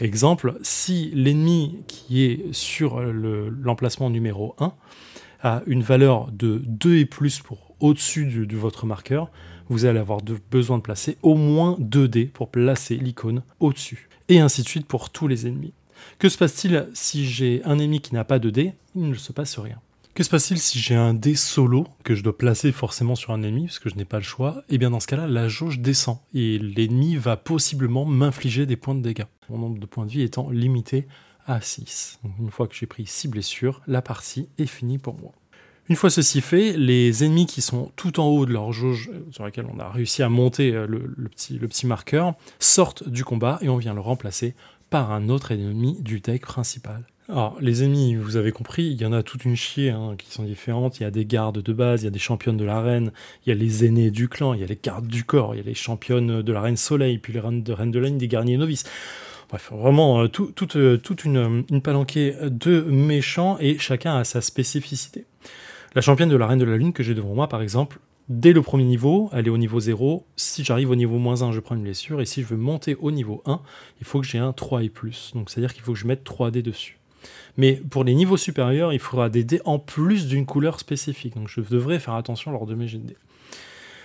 Exemple, 0.00 0.58
si 0.62 1.10
l'ennemi 1.14 1.78
qui 1.86 2.24
est 2.24 2.52
sur 2.52 3.00
le- 3.00 3.48
l'emplacement 3.48 4.10
numéro 4.10 4.54
1 4.58 4.72
a 5.42 5.62
une 5.66 5.82
valeur 5.82 6.30
de 6.32 6.60
2 6.66 6.96
et 6.96 7.06
plus 7.06 7.40
pour 7.40 7.74
au-dessus 7.80 8.26
de 8.46 8.56
votre 8.56 8.84
marqueur, 8.84 9.30
vous 9.70 9.84
allez 9.86 10.00
avoir 10.00 10.20
besoin 10.50 10.78
de 10.78 10.82
placer 10.82 11.16
au 11.22 11.36
moins 11.36 11.76
2 11.78 12.08
dés 12.08 12.26
pour 12.26 12.50
placer 12.50 12.96
l'icône 12.96 13.42
au-dessus. 13.60 14.08
Et 14.28 14.40
ainsi 14.40 14.62
de 14.62 14.68
suite 14.68 14.86
pour 14.86 15.10
tous 15.10 15.28
les 15.28 15.46
ennemis. 15.46 15.72
Que 16.18 16.28
se 16.28 16.38
passe-t-il 16.38 16.88
si 16.94 17.26
j'ai 17.26 17.62
un 17.64 17.78
ennemi 17.78 18.00
qui 18.00 18.14
n'a 18.14 18.24
pas 18.24 18.38
de 18.38 18.50
dés? 18.50 18.72
Il 18.94 19.08
ne 19.08 19.14
se 19.14 19.32
passe 19.32 19.58
rien. 19.58 19.80
Que 20.14 20.24
se 20.24 20.30
passe-t-il 20.30 20.58
si 20.60 20.80
j'ai 20.80 20.96
un 20.96 21.14
dé 21.14 21.34
solo 21.36 21.86
que 22.02 22.14
je 22.14 22.22
dois 22.22 22.36
placer 22.36 22.72
forcément 22.72 23.14
sur 23.14 23.30
un 23.32 23.42
ennemi 23.42 23.66
parce 23.66 23.78
que 23.78 23.88
je 23.88 23.94
n'ai 23.94 24.04
pas 24.04 24.18
le 24.18 24.24
choix? 24.24 24.62
Et 24.68 24.76
bien 24.76 24.90
dans 24.90 25.00
ce 25.00 25.06
cas-là, 25.06 25.28
la 25.28 25.48
jauge 25.48 25.78
descend 25.78 26.18
et 26.34 26.58
l'ennemi 26.58 27.16
va 27.16 27.36
possiblement 27.36 28.04
m'infliger 28.04 28.66
des 28.66 28.76
points 28.76 28.94
de 28.94 29.02
dégâts. 29.02 29.26
Mon 29.48 29.58
nombre 29.58 29.78
de 29.78 29.86
points 29.86 30.06
de 30.06 30.10
vie 30.10 30.22
étant 30.22 30.50
limité 30.50 31.06
à 31.46 31.60
6. 31.60 32.18
Donc, 32.24 32.32
une 32.40 32.50
fois 32.50 32.66
que 32.66 32.74
j'ai 32.74 32.86
pris 32.86 33.06
6 33.06 33.28
blessures, 33.28 33.80
la 33.86 34.02
partie 34.02 34.48
est 34.58 34.66
finie 34.66 34.98
pour 34.98 35.16
moi. 35.18 35.32
Une 35.88 35.96
fois 35.96 36.10
ceci 36.10 36.40
fait, 36.40 36.76
les 36.76 37.24
ennemis 37.24 37.46
qui 37.46 37.62
sont 37.62 37.90
tout 37.96 38.20
en 38.20 38.26
haut 38.26 38.46
de 38.46 38.52
leur 38.52 38.72
jauge 38.72 39.10
euh, 39.12 39.26
sur 39.32 39.44
laquelle 39.44 39.66
on 39.72 39.80
a 39.80 39.88
réussi 39.88 40.22
à 40.22 40.28
monter 40.28 40.72
euh, 40.72 40.86
le 40.86 41.68
petit 41.68 41.86
marqueur 41.86 42.34
sortent 42.58 43.08
du 43.08 43.24
combat 43.24 43.58
et 43.60 43.68
on 43.68 43.76
vient 43.76 43.94
le 43.94 44.00
remplacer 44.00 44.54
par 44.90 45.12
un 45.12 45.28
autre 45.28 45.52
ennemi 45.52 45.96
du 46.00 46.20
deck 46.20 46.42
principal. 46.42 47.04
Alors, 47.28 47.56
les 47.60 47.84
ennemis, 47.84 48.16
vous 48.16 48.36
avez 48.36 48.50
compris, 48.50 48.86
il 48.86 49.00
y 49.00 49.06
en 49.06 49.12
a 49.12 49.22
toute 49.22 49.44
une 49.44 49.54
chier 49.54 49.90
hein, 49.90 50.16
qui 50.18 50.32
sont 50.32 50.42
différentes. 50.42 50.98
Il 50.98 51.04
y 51.04 51.06
a 51.06 51.12
des 51.12 51.24
gardes 51.24 51.62
de 51.62 51.72
base, 51.72 52.02
il 52.02 52.06
y 52.06 52.08
a 52.08 52.10
des 52.10 52.18
championnes 52.18 52.56
de 52.56 52.64
l'arène, 52.64 53.12
il 53.46 53.50
y 53.50 53.52
a 53.52 53.54
les 53.54 53.84
aînés 53.84 54.10
du 54.10 54.28
clan, 54.28 54.52
il 54.52 54.60
y 54.60 54.64
a 54.64 54.66
les 54.66 54.78
gardes 54.82 55.06
du 55.06 55.22
corps, 55.22 55.54
il 55.54 55.58
y 55.58 55.60
a 55.60 55.64
les 55.64 55.74
championnes 55.74 56.42
de 56.42 56.52
la 56.52 56.60
reine 56.60 56.76
soleil, 56.76 57.18
puis 57.18 57.32
les 57.32 57.38
reines 57.38 57.62
de, 57.62 57.72
reines 57.72 57.92
de 57.92 58.00
la 58.00 58.08
ligne, 58.08 58.18
des 58.18 58.26
guerriers 58.26 58.56
novices. 58.56 58.82
Bref, 59.48 59.70
vraiment, 59.72 60.22
euh, 60.22 60.28
euh, 60.76 60.96
toute 60.96 61.24
une, 61.24 61.36
euh, 61.36 61.62
une 61.70 61.82
palanquée 61.82 62.34
de 62.42 62.80
méchants 62.80 63.58
et 63.60 63.78
chacun 63.78 64.16
a 64.16 64.24
sa 64.24 64.40
spécificité. 64.40 65.24
La 65.94 66.00
championne 66.00 66.28
de 66.28 66.36
la 66.36 66.48
reine 66.48 66.58
de 66.58 66.64
la 66.64 66.76
lune 66.76 66.92
que 66.92 67.04
j'ai 67.04 67.14
devant 67.14 67.34
moi, 67.34 67.48
par 67.48 67.62
exemple, 67.62 67.98
dès 68.30 68.52
le 68.52 68.62
premier 68.62 68.84
niveau, 68.84 69.28
elle 69.32 69.48
est 69.48 69.50
au 69.50 69.58
niveau 69.58 69.80
0. 69.80 70.24
Si 70.36 70.64
j'arrive 70.64 70.90
au 70.90 70.94
niveau 70.94 71.18
moins 71.18 71.42
1, 71.42 71.52
je 71.52 71.60
prends 71.60 71.74
une 71.74 71.82
blessure. 71.82 72.22
Et 72.22 72.26
si 72.26 72.40
je 72.40 72.46
veux 72.46 72.56
monter 72.56 72.94
au 72.94 73.10
niveau 73.10 73.42
1, 73.44 73.60
il 74.00 74.06
faut 74.06 74.20
que 74.20 74.26
j'ai 74.26 74.38
un 74.38 74.52
3 74.52 74.84
et 74.84 74.88
plus. 74.88 75.32
Donc 75.34 75.50
c'est-à-dire 75.50 75.74
qu'il 75.74 75.82
faut 75.82 75.92
que 75.92 75.98
je 75.98 76.06
mette 76.06 76.24
3 76.24 76.50
dés 76.50 76.62
dessus. 76.62 76.98
Mais 77.58 77.74
pour 77.90 78.04
les 78.04 78.14
niveaux 78.14 78.38
supérieurs, 78.38 78.94
il 78.94 79.00
faudra 79.00 79.28
des 79.28 79.44
dés 79.44 79.60
en 79.66 79.78
plus 79.78 80.28
d'une 80.28 80.46
couleur 80.46 80.80
spécifique. 80.80 81.34
Donc 81.34 81.48
je 81.48 81.60
devrais 81.60 81.98
faire 81.98 82.14
attention 82.14 82.52
lors 82.52 82.66
de 82.66 82.74
mes 82.74 82.88
jets 82.88 82.98
de 82.98 83.08
dés. 83.08 83.16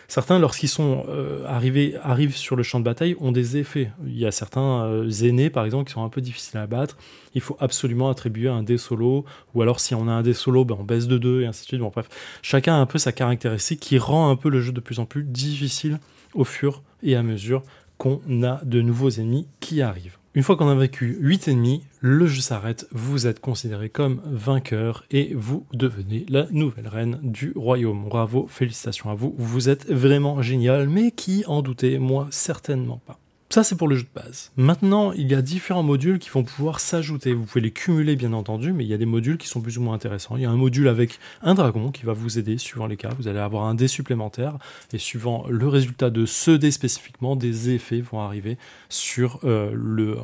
Certains, 0.07 0.39
lorsqu'ils 0.39 0.69
sont 0.69 1.05
euh, 1.09 1.45
arrivés, 1.47 1.95
arrivent 2.03 2.35
sur 2.35 2.55
le 2.55 2.63
champ 2.63 2.79
de 2.79 2.85
bataille, 2.85 3.15
ont 3.19 3.31
des 3.31 3.57
effets. 3.57 3.91
Il 4.05 4.17
y 4.17 4.25
a 4.25 4.31
certains 4.31 4.85
euh, 4.85 5.09
aînés, 5.09 5.49
par 5.49 5.65
exemple, 5.65 5.85
qui 5.85 5.93
sont 5.93 6.03
un 6.03 6.09
peu 6.09 6.21
difficiles 6.21 6.59
à 6.59 6.67
battre. 6.67 6.97
Il 7.33 7.41
faut 7.41 7.57
absolument 7.59 8.09
attribuer 8.09 8.49
un 8.49 8.63
dé 8.63 8.77
solo, 8.77 9.25
ou 9.53 9.61
alors 9.61 9.79
si 9.79 9.95
on 9.95 10.07
a 10.07 10.11
un 10.11 10.21
dé 10.21 10.33
solo, 10.33 10.65
ben, 10.65 10.77
on 10.79 10.83
baisse 10.83 11.07
de 11.07 11.17
2, 11.17 11.41
et 11.41 11.45
ainsi 11.47 11.63
de 11.63 11.67
suite. 11.67 11.81
Bon, 11.81 11.91
bref, 11.93 12.07
chacun 12.41 12.75
a 12.75 12.77
un 12.77 12.85
peu 12.85 12.97
sa 12.97 13.11
caractéristique 13.11 13.79
qui 13.79 13.97
rend 13.97 14.29
un 14.29 14.35
peu 14.35 14.49
le 14.49 14.61
jeu 14.61 14.71
de 14.71 14.79
plus 14.79 14.99
en 14.99 15.05
plus 15.05 15.23
difficile 15.23 15.99
au 16.33 16.43
fur 16.43 16.83
et 17.01 17.15
à 17.15 17.23
mesure 17.23 17.63
qu'on 17.97 18.19
a 18.43 18.61
de 18.63 18.81
nouveaux 18.81 19.09
ennemis 19.09 19.47
qui 19.59 19.81
arrivent. 19.81 20.17
Une 20.35 20.43
fois 20.43 20.57
qu'on 20.57 20.67
a 20.67 20.75
vaincu 20.75 21.17
8 21.21 21.47
ennemis, 21.47 21.83
le 22.07 22.27
jeu 22.27 22.41
s'arrête, 22.41 22.87
vous 22.91 23.25
êtes 23.25 23.39
considéré 23.39 23.89
comme 23.89 24.21
vainqueur 24.25 25.05
et 25.09 25.33
vous 25.33 25.65
devenez 25.73 26.23
la 26.29 26.45
nouvelle 26.51 26.87
reine 26.87 27.19
du 27.23 27.51
royaume. 27.55 28.07
Bravo, 28.07 28.45
félicitations 28.47 29.09
à 29.09 29.15
vous, 29.15 29.33
vous 29.39 29.69
êtes 29.69 29.89
vraiment 29.89 30.39
génial, 30.43 30.87
mais 30.87 31.09
qui 31.09 31.43
en 31.47 31.63
doutait? 31.63 31.97
Moi, 31.97 32.27
certainement 32.29 33.01
pas. 33.07 33.17
Ça, 33.55 33.63
c'est 33.63 33.77
pour 33.77 33.87
le 33.87 33.95
jeu 33.95 34.03
de 34.03 34.21
base. 34.21 34.51
Maintenant, 34.57 35.13
il 35.13 35.31
y 35.31 35.33
a 35.33 35.41
différents 35.41 35.81
modules 35.81 36.19
qui 36.19 36.29
vont 36.29 36.43
pouvoir 36.43 36.81
s'ajouter. 36.81 37.33
Vous 37.33 37.45
pouvez 37.45 37.61
les 37.61 37.71
cumuler, 37.71 38.17
bien 38.17 38.33
entendu, 38.33 38.73
mais 38.73 38.83
il 38.83 38.89
y 38.89 38.93
a 38.93 38.97
des 38.97 39.05
modules 39.05 39.37
qui 39.37 39.47
sont 39.47 39.61
plus 39.61 39.77
ou 39.77 39.81
moins 39.81 39.95
intéressants. 39.95 40.35
Il 40.35 40.41
y 40.41 40.45
a 40.45 40.49
un 40.49 40.57
module 40.57 40.89
avec 40.89 41.19
un 41.41 41.53
dragon 41.53 41.89
qui 41.89 42.03
va 42.03 42.11
vous 42.11 42.37
aider 42.37 42.57
suivant 42.57 42.85
les 42.85 42.97
cas. 42.97 43.11
Vous 43.17 43.29
allez 43.29 43.39
avoir 43.39 43.63
un 43.63 43.73
dé 43.73 43.87
supplémentaire, 43.87 44.57
et 44.91 44.97
suivant 44.97 45.45
le 45.47 45.69
résultat 45.69 46.09
de 46.09 46.25
ce 46.25 46.51
dé 46.51 46.69
spécifiquement, 46.69 47.37
des 47.37 47.69
effets 47.69 48.01
vont 48.01 48.19
arriver 48.19 48.57
sur, 48.89 49.39
euh, 49.45 49.71
le, 49.73 50.17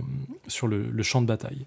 sur 0.47 0.67
le, 0.67 1.01
champ 1.01 1.21
de 1.21 1.27
bataille. 1.27 1.65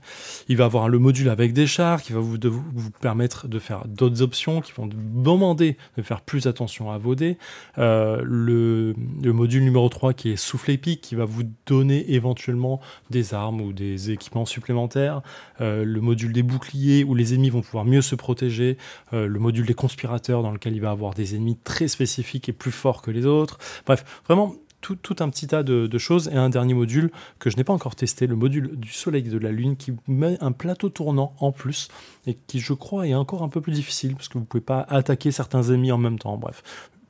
Il 0.48 0.58
va 0.58 0.66
avoir 0.66 0.90
le 0.90 0.98
module 0.98 1.30
avec 1.30 1.54
des 1.54 1.66
chars 1.66 2.02
qui 2.02 2.12
va 2.12 2.20
vous, 2.20 2.36
vous 2.42 2.90
permettre 3.00 3.48
de 3.48 3.58
faire 3.58 3.86
d'autres 3.86 4.20
options, 4.20 4.60
qui 4.60 4.72
vont 4.72 4.86
demander 4.86 5.78
de 5.96 6.02
faire 6.02 6.20
plus 6.20 6.46
attention 6.46 6.90
à 6.90 6.98
vos 6.98 7.14
dés. 7.14 7.38
Euh, 7.78 8.20
le, 8.22 8.94
le 9.22 9.32
module 9.32 9.64
numéro 9.64 9.88
3 9.88 10.12
qui 10.12 10.28
est 10.28 10.36
souffle 10.36 10.70
épique, 10.70 11.00
qui 11.00 11.14
va 11.14 11.24
vous 11.24 11.44
donner 11.66 12.12
éventuellement 12.12 12.80
des 13.10 13.34
armes 13.34 13.60
ou 13.60 13.72
des 13.72 14.10
équipements 14.10 14.46
supplémentaires. 14.46 15.22
Euh, 15.60 15.84
le 15.84 16.00
module 16.00 16.32
des 16.32 16.42
boucliers 16.42 17.04
où 17.04 17.14
les 17.14 17.34
ennemis 17.34 17.50
vont 17.50 17.62
pouvoir 17.62 17.84
mieux 17.84 18.02
se 18.02 18.14
protéger. 18.14 18.76
Euh, 19.12 19.26
le 19.26 19.38
module 19.38 19.66
des 19.66 19.74
conspirateurs 19.74 20.42
dans 20.42 20.50
lequel 20.50 20.74
il 20.74 20.80
va 20.80 20.90
avoir 20.90 21.14
des 21.14 21.34
ennemis 21.34 21.56
très 21.62 21.88
spécifiques 21.88 22.48
et 22.48 22.52
plus 22.52 22.72
forts 22.72 23.02
que 23.02 23.10
les 23.10 23.26
autres. 23.26 23.58
Bref, 23.86 24.04
vraiment 24.26 24.54
tout, 24.84 24.96
tout 24.96 25.16
un 25.20 25.30
petit 25.30 25.46
tas 25.46 25.62
de, 25.62 25.98
choses 25.98 26.28
et 26.28 26.36
un 26.36 26.50
dernier 26.50 26.74
module 26.74 27.10
que 27.38 27.48
je 27.48 27.56
n'ai 27.56 27.64
pas 27.64 27.72
encore 27.72 27.96
testé, 27.96 28.26
le 28.26 28.36
module 28.36 28.76
du 28.76 28.90
soleil 28.90 29.26
et 29.26 29.30
de 29.30 29.38
la 29.38 29.50
lune 29.50 29.76
qui 29.76 29.94
met 30.06 30.36
un 30.42 30.52
plateau 30.52 30.90
tournant 30.90 31.34
en 31.40 31.52
plus 31.52 31.88
et 32.26 32.34
qui 32.46 32.60
je 32.60 32.74
crois 32.74 33.08
est 33.08 33.14
encore 33.14 33.42
un 33.42 33.48
peu 33.48 33.62
plus 33.62 33.72
difficile 33.72 34.14
parce 34.14 34.28
que 34.28 34.36
vous 34.36 34.44
pouvez 34.44 34.60
pas 34.60 34.80
attaquer 34.90 35.30
certains 35.32 35.62
ennemis 35.62 35.90
en 35.90 35.96
même 35.96 36.18
temps. 36.18 36.36
Bref, 36.36 36.62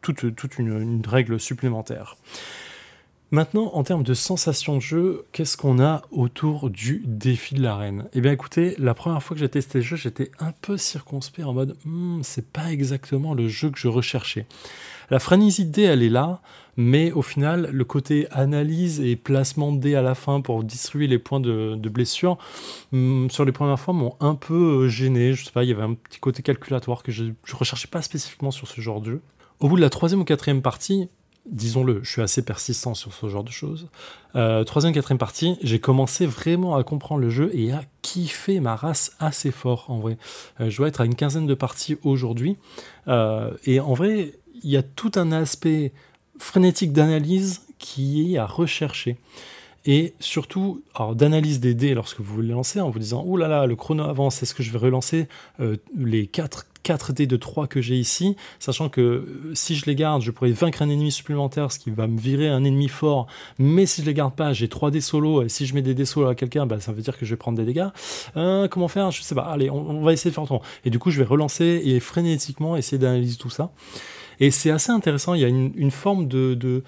toute, 0.03 0.37
toute 0.37 0.59
une 0.59 1.03
règle 1.05 1.41
supplémentaire. 1.41 2.17
Maintenant, 3.31 3.71
en 3.75 3.83
termes 3.83 4.03
de 4.03 4.15
sensation 4.15 4.77
de 4.77 4.81
jeu, 4.81 5.25
qu'est-ce 5.33 5.57
qu'on 5.57 5.83
a 5.83 6.03
autour 6.13 6.71
du 6.71 7.03
défi 7.07 7.55
de 7.55 7.63
l'arène? 7.63 8.07
Eh 8.13 8.21
bien, 8.21 8.31
écoutez, 8.31 8.77
la 8.79 8.95
première 8.95 9.23
fois 9.23 9.35
que 9.35 9.41
j'ai 9.41 9.49
testé 9.49 9.79
le 9.79 9.85
jeu, 9.85 9.97
j'étais 9.97 10.31
un 10.39 10.53
peu 10.53 10.77
circonspect 10.77 11.45
en 11.45 11.53
mode, 11.53 11.77
Hmm, 11.85 12.21
c'est 12.23 12.47
pas 12.53 12.71
exactement 12.71 13.35
le 13.35 13.49
jeu 13.49 13.71
que 13.71 13.79
je 13.79 13.89
recherchais. 13.89 14.47
La 15.11 15.19
frénésie 15.19 15.65
de 15.65 15.73
dés, 15.73 15.83
elle 15.83 16.03
est 16.03 16.11
là, 16.11 16.43
mais 16.77 17.13
au 17.13 17.23
final, 17.23 17.71
le 17.73 17.85
côté 17.85 18.29
analyse 18.31 19.01
et 19.01 19.17
placement 19.17 19.73
de 19.73 19.81
dés 19.81 19.95
à 19.97 20.03
la 20.03 20.15
fin 20.15 20.41
pour 20.41 20.63
distribuer 20.63 21.07
les 21.07 21.19
points 21.19 21.41
de, 21.41 21.89
blessure, 21.89 22.39
hmm, 22.93 23.31
sur 23.31 23.45
les 23.45 23.53
premières 23.53 23.81
fois, 23.81 23.95
m'ont 23.95 24.17
un 24.21 24.35
peu 24.35 24.85
euh, 24.85 24.89
gêné. 24.89 25.33
Je 25.33 25.45
sais 25.45 25.53
pas, 25.53 25.65
il 25.65 25.71
y 25.71 25.73
avait 25.73 25.83
un 25.83 25.95
petit 25.95 26.21
côté 26.21 26.43
calculatoire 26.43 27.03
que 27.03 27.11
je, 27.11 27.25
je 27.45 27.57
recherchais 27.57 27.89
pas 27.89 28.03
spécifiquement 28.03 28.51
sur 28.51 28.69
ce 28.69 28.81
genre 28.81 29.01
de 29.01 29.13
jeu. 29.13 29.23
Au 29.61 29.69
bout 29.69 29.77
de 29.77 29.81
la 29.83 29.91
troisième 29.91 30.21
ou 30.21 30.25
quatrième 30.25 30.63
partie, 30.63 31.09
disons-le, 31.47 32.01
je 32.03 32.11
suis 32.11 32.23
assez 32.23 32.43
persistant 32.43 32.95
sur 32.95 33.13
ce 33.13 33.29
genre 33.29 33.45
de 33.45 33.51
choses. 33.51 33.89
Euh, 34.35 34.65
troisième, 34.65 34.93
quatrième 34.93 35.19
partie, 35.19 35.57
j'ai 35.63 35.79
commencé 35.79 36.27
vraiment 36.27 36.77
à 36.77 36.85
comprendre 36.85 37.21
le 37.21 37.31
jeu 37.31 37.51
et 37.55 37.73
à 37.73 37.83
kiffer 38.03 38.61
ma 38.61 38.77
race 38.77 39.13
assez 39.21 39.51
fort 39.51 39.87
en 39.89 39.99
vrai. 39.99 40.17
Euh, 40.61 40.71
je 40.71 40.77
dois 40.77 40.89
être 40.89 41.01
à 41.01 41.05
une 41.05 41.15
quinzaine 41.15 41.47
de 41.47 41.55
parties 41.55 41.97
aujourd'hui. 42.03 42.57
Euh, 43.09 43.51
et 43.65 43.81
en 43.81 43.95
vrai, 43.95 44.33
il 44.63 44.71
y 44.71 44.77
a 44.77 44.83
tout 44.83 45.13
un 45.17 45.33
aspect 45.33 45.93
frénétique 46.39 46.93
d'analyse 46.93 47.63
qui 47.79 48.35
est 48.35 48.39
à 48.39 48.47
rechercher. 48.47 49.17
Et 49.87 50.15
surtout, 50.19 50.83
d'analyse 51.15 51.61
des 51.61 51.75
dés 51.75 51.95
lorsque 51.95 52.21
vous 52.21 52.41
les 52.41 52.53
lancez 52.53 52.81
en 52.81 52.89
vous 52.89 52.99
disant 52.99 53.23
Oh 53.27 53.37
là 53.37 53.49
là, 53.49 53.67
le 53.67 53.77
chrono 53.77 54.05
avance, 54.05 54.43
est-ce 54.43 54.55
que 54.55 54.63
je 54.63 54.71
vais 54.71 54.79
relancer 54.79 55.29
euh, 55.61 55.77
les 55.95 56.27
4, 56.27 56.67
4 56.83 57.13
dés 57.13 57.27
de 57.27 57.37
3 57.37 57.67
que 57.67 57.83
j'ai 57.83 57.97
ici? 57.97 58.35
Sachant 58.59 58.89
que 58.89 59.01
euh, 59.03 59.51
si 59.55 59.77
je 59.77 59.85
les 59.85 59.95
garde, 59.95 60.23
je 60.23 60.31
pourrais 60.31 60.53
vaincre 60.53 60.81
un 60.81 60.89
ennemi 60.89 61.13
supplémentaire, 61.13 61.71
ce 61.71 61.79
qui 61.79 61.91
va 61.91 62.07
me 62.07 62.19
virer 62.19 62.49
un 62.49 62.65
ennemi 62.65 62.89
fort. 62.89 63.27
Mais 63.59 63.85
si 63.85 64.01
je 64.01 64.07
les 64.07 64.15
garde 64.15 64.35
pas, 64.35 64.55
j'ai 64.55 64.69
3 64.69 64.91
dés 64.91 65.03
solo, 65.03 65.43
et 65.43 65.51
si 65.51 65.67
je 65.67 65.75
mets 65.75 65.83
des 65.83 65.95
dés 65.95 66.07
solo 66.07 66.29
à 66.29 66.35
quelqu'un, 66.35 66.65
bah, 66.65 66.81
ça 66.81 66.93
veut 66.93 67.03
dire 67.03 67.19
que 67.19 67.27
je 67.27 67.31
vais 67.31 67.37
prendre 67.37 67.59
des 67.59 67.67
dégâts. 67.67 67.89
Euh, 68.39 68.69
comment 68.69 68.89
faire? 68.89 69.11
Je 69.11 69.21
sais 69.21 69.35
pas. 69.35 69.43
Allez, 69.43 69.69
on, 69.69 70.01
va 70.01 70.15
essayer 70.15 70.31
de 70.31 70.35
faire 70.35 70.45
autrement. 70.45 70.63
Et 70.87 70.91
du 70.91 70.99
coup, 70.99 71.11
je 71.11 71.19
vais 71.19 71.27
relancer 71.27 71.83
et 71.85 72.01
frénétiquement 72.01 72.75
essayer 72.75 72.97
d'analyser 72.97 73.37
tout 73.37 73.51
ça. 73.51 73.71
Et 74.41 74.51
c'est 74.51 74.71
assez 74.71 74.91
intéressant, 74.91 75.35
il 75.35 75.41
y 75.41 75.45
a 75.45 75.49
une, 75.49 75.91
forme 75.91 76.29
de, 76.29 76.83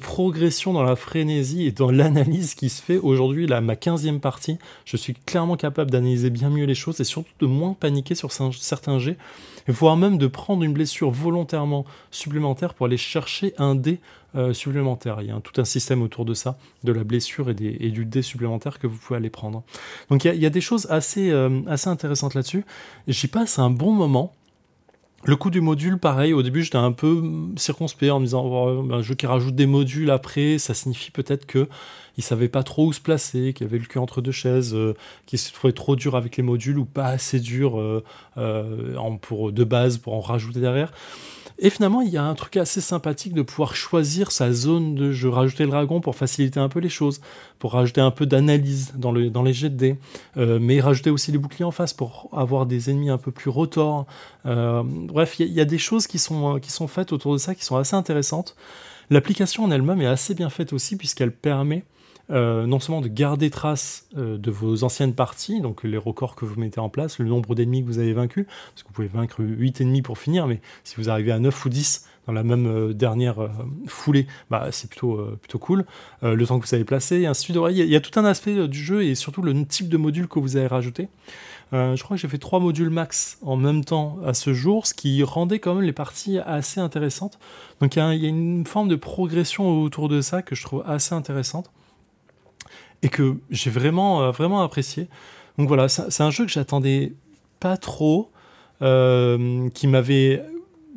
progression 0.00 0.72
dans 0.72 0.82
la 0.82 0.96
frénésie 0.96 1.66
et 1.66 1.72
dans 1.72 1.90
l'analyse 1.90 2.54
qui 2.54 2.68
se 2.68 2.82
fait 2.82 2.98
aujourd'hui, 2.98 3.46
là, 3.46 3.60
ma 3.60 3.74
15e 3.74 4.20
partie. 4.20 4.58
Je 4.84 4.96
suis 4.96 5.14
clairement 5.14 5.56
capable 5.56 5.90
d'analyser 5.90 6.30
bien 6.30 6.50
mieux 6.50 6.64
les 6.64 6.74
choses 6.74 7.00
et 7.00 7.04
surtout 7.04 7.32
de 7.40 7.46
moins 7.46 7.74
paniquer 7.74 8.14
sur 8.14 8.28
cer- 8.28 8.56
certains 8.58 8.98
jets, 8.98 9.16
voire 9.68 9.96
même 9.96 10.18
de 10.18 10.26
prendre 10.26 10.62
une 10.62 10.72
blessure 10.72 11.10
volontairement 11.10 11.84
supplémentaire 12.10 12.74
pour 12.74 12.86
aller 12.86 12.96
chercher 12.96 13.54
un 13.58 13.74
dé 13.74 13.98
euh, 14.34 14.54
supplémentaire. 14.54 15.18
Il 15.20 15.28
y 15.28 15.30
a 15.30 15.38
tout 15.40 15.60
un 15.60 15.64
système 15.64 16.00
autour 16.00 16.24
de 16.24 16.32
ça, 16.32 16.56
de 16.84 16.92
la 16.92 17.04
blessure 17.04 17.50
et, 17.50 17.54
du 17.54 18.06
dé 18.06 18.22
supplémentaire 18.22 18.78
que 18.78 18.86
vous 18.86 18.96
pouvez 18.96 19.18
aller 19.18 19.28
prendre. 19.28 19.62
Donc 20.08 20.24
il 20.24 20.28
y 20.28 20.30
a, 20.30 20.34
il 20.34 20.40
y 20.40 20.46
a 20.46 20.50
des 20.50 20.62
choses 20.62 20.86
assez, 20.88 21.30
euh, 21.30 21.60
assez 21.66 21.88
intéressantes 21.88 22.32
là-dessus. 22.32 22.64
J'y 23.08 23.28
passe 23.28 23.58
un 23.58 23.68
bon 23.68 23.92
moment. 23.92 24.32
Le 25.24 25.36
coup 25.36 25.50
du 25.50 25.60
module, 25.60 25.98
pareil, 25.98 26.32
au 26.32 26.42
début 26.42 26.64
j'étais 26.64 26.78
un 26.78 26.90
peu 26.90 27.22
circonspect 27.56 28.10
en 28.10 28.18
me 28.18 28.24
disant 28.24 28.44
oh, 28.44 28.92
un 28.92 29.02
jeu 29.02 29.14
qui 29.14 29.26
rajoute 29.26 29.54
des 29.54 29.66
modules 29.66 30.10
après, 30.10 30.58
ça 30.58 30.74
signifie 30.74 31.12
peut-être 31.12 31.46
que 31.46 31.68
il 32.18 32.24
savait 32.24 32.48
pas 32.48 32.62
trop 32.62 32.86
où 32.86 32.92
se 32.92 33.00
placer, 33.00 33.52
qu'il 33.54 33.66
avait 33.66 33.78
le 33.78 33.84
cul 33.84 33.98
entre 33.98 34.20
deux 34.20 34.32
chaises, 34.32 34.74
euh, 34.74 34.94
qu'il 35.26 35.38
se 35.38 35.52
trouvait 35.52 35.72
trop 35.72 35.96
dur 35.96 36.16
avec 36.16 36.36
les 36.36 36.42
modules 36.42 36.78
ou 36.78 36.84
pas 36.84 37.06
assez 37.06 37.40
dur 37.40 37.80
euh, 37.80 38.04
euh, 38.36 39.16
pour 39.20 39.52
de 39.52 39.64
base 39.64 39.98
pour 39.98 40.14
en 40.14 40.20
rajouter 40.20 40.60
derrière. 40.60 40.92
Et 41.64 41.70
finalement, 41.70 42.00
il 42.02 42.08
y 42.08 42.16
a 42.16 42.24
un 42.24 42.34
truc 42.34 42.56
assez 42.56 42.80
sympathique 42.80 43.34
de 43.34 43.42
pouvoir 43.42 43.76
choisir 43.76 44.32
sa 44.32 44.52
zone 44.52 44.96
de 44.96 45.12
jeu, 45.12 45.28
rajouter 45.28 45.62
le 45.62 45.70
dragon 45.70 46.00
pour 46.00 46.16
faciliter 46.16 46.58
un 46.58 46.68
peu 46.68 46.80
les 46.80 46.88
choses, 46.88 47.20
pour 47.60 47.74
rajouter 47.74 48.00
un 48.00 48.10
peu 48.10 48.26
d'analyse 48.26 48.94
dans, 48.96 49.12
le, 49.12 49.30
dans 49.30 49.44
les 49.44 49.52
jets 49.52 49.70
de 49.70 49.76
dés, 49.76 49.96
euh, 50.36 50.58
mais 50.60 50.80
rajouter 50.80 51.10
aussi 51.10 51.30
les 51.30 51.38
boucliers 51.38 51.64
en 51.64 51.70
face 51.70 51.92
pour 51.92 52.28
avoir 52.32 52.66
des 52.66 52.90
ennemis 52.90 53.10
un 53.10 53.16
peu 53.16 53.30
plus 53.30 53.48
rotors. 53.48 54.06
Euh, 54.44 54.82
bref, 54.84 55.38
il 55.38 55.52
y, 55.52 55.60
a- 55.60 55.64
des 55.64 55.78
choses 55.78 56.08
qui 56.08 56.18
sont, 56.18 56.58
qui 56.58 56.72
sont 56.72 56.88
faites 56.88 57.12
autour 57.12 57.32
de 57.32 57.38
ça 57.38 57.54
qui 57.54 57.64
sont 57.64 57.76
assez 57.76 57.94
intéressantes. 57.94 58.56
L'application 59.08 59.62
en 59.62 59.70
elle-même 59.70 60.00
est 60.00 60.06
assez 60.06 60.34
bien 60.34 60.50
faite 60.50 60.72
aussi 60.72 60.96
puisqu'elle 60.96 61.30
permet 61.32 61.84
euh, 62.32 62.66
non 62.66 62.80
seulement 62.80 63.00
de 63.02 63.08
garder 63.08 63.50
trace 63.50 64.06
euh, 64.16 64.38
de 64.38 64.50
vos 64.50 64.84
anciennes 64.84 65.14
parties, 65.14 65.60
donc 65.60 65.84
les 65.84 65.98
records 65.98 66.34
que 66.34 66.44
vous 66.44 66.58
mettez 66.58 66.80
en 66.80 66.88
place, 66.88 67.18
le 67.18 67.26
nombre 67.26 67.54
d'ennemis 67.54 67.82
que 67.82 67.86
vous 67.86 67.98
avez 67.98 68.12
vaincus, 68.14 68.46
parce 68.46 68.82
que 68.82 68.88
vous 68.88 68.94
pouvez 68.94 69.08
vaincre 69.08 69.36
8 69.40 69.80
ennemis 69.82 70.02
pour 70.02 70.18
finir, 70.18 70.46
mais 70.46 70.60
si 70.84 70.96
vous 70.96 71.10
arrivez 71.10 71.32
à 71.32 71.38
9 71.38 71.64
ou 71.64 71.68
10 71.68 72.06
dans 72.26 72.32
la 72.32 72.42
même 72.42 72.66
euh, 72.66 72.92
dernière 72.94 73.50
foulée, 73.86 74.26
bah, 74.50 74.68
c'est 74.70 74.88
plutôt, 74.88 75.20
plutôt 75.40 75.58
cool. 75.58 75.84
Le 76.22 76.46
temps 76.46 76.58
que 76.58 76.66
vous 76.66 76.74
avez 76.74 76.84
placé, 76.84 77.20
et 77.20 77.26
ainsi 77.26 77.52
de 77.52 77.58
suite. 77.58 77.76
Il 77.76 77.86
y, 77.90 77.96
a- 77.96 78.00
tout 78.00 78.18
un 78.18 78.24
aspect 78.24 78.66
du 78.68 78.78
jeu 78.78 79.04
et 79.04 79.14
surtout 79.14 79.42
le 79.42 79.66
type 79.66 79.88
de 79.88 79.96
module 79.96 80.28
que 80.28 80.38
vous 80.38 80.56
avez 80.56 80.66
rajouté. 80.66 81.08
Je 81.72 82.02
crois 82.02 82.16
que 82.16 82.20
j'ai 82.20 82.28
fait 82.28 82.38
trois 82.38 82.60
modules 82.60 82.90
max 82.90 83.38
en 83.42 83.56
même 83.56 83.84
temps 83.84 84.18
à 84.26 84.34
ce 84.34 84.52
jour, 84.52 84.86
ce 84.86 84.94
qui 84.94 85.22
rendait 85.22 85.58
quand 85.58 85.74
même 85.74 85.84
les 85.84 85.92
parties 85.92 86.38
assez 86.38 86.80
intéressantes. 86.80 87.38
Donc 87.80 87.96
il 87.96 87.98
y 87.98 88.26
a 88.26 88.28
une 88.28 88.66
forme 88.66 88.88
de 88.88 88.96
progression 88.96 89.82
autour 89.82 90.08
de 90.08 90.20
ça 90.20 90.42
que 90.42 90.54
je 90.54 90.62
trouve 90.62 90.84
assez 90.86 91.14
intéressante 91.14 91.70
et 93.02 93.08
que 93.08 93.36
j'ai 93.50 93.70
vraiment, 93.70 94.22
euh, 94.22 94.30
vraiment 94.30 94.62
apprécié. 94.62 95.08
Donc 95.58 95.68
voilà, 95.68 95.88
c'est 95.88 96.22
un 96.22 96.30
jeu 96.30 96.46
que 96.46 96.50
j'attendais 96.50 97.12
pas 97.60 97.76
trop, 97.76 98.30
euh, 98.80 99.68
qui 99.70 99.86
m'avait 99.86 100.42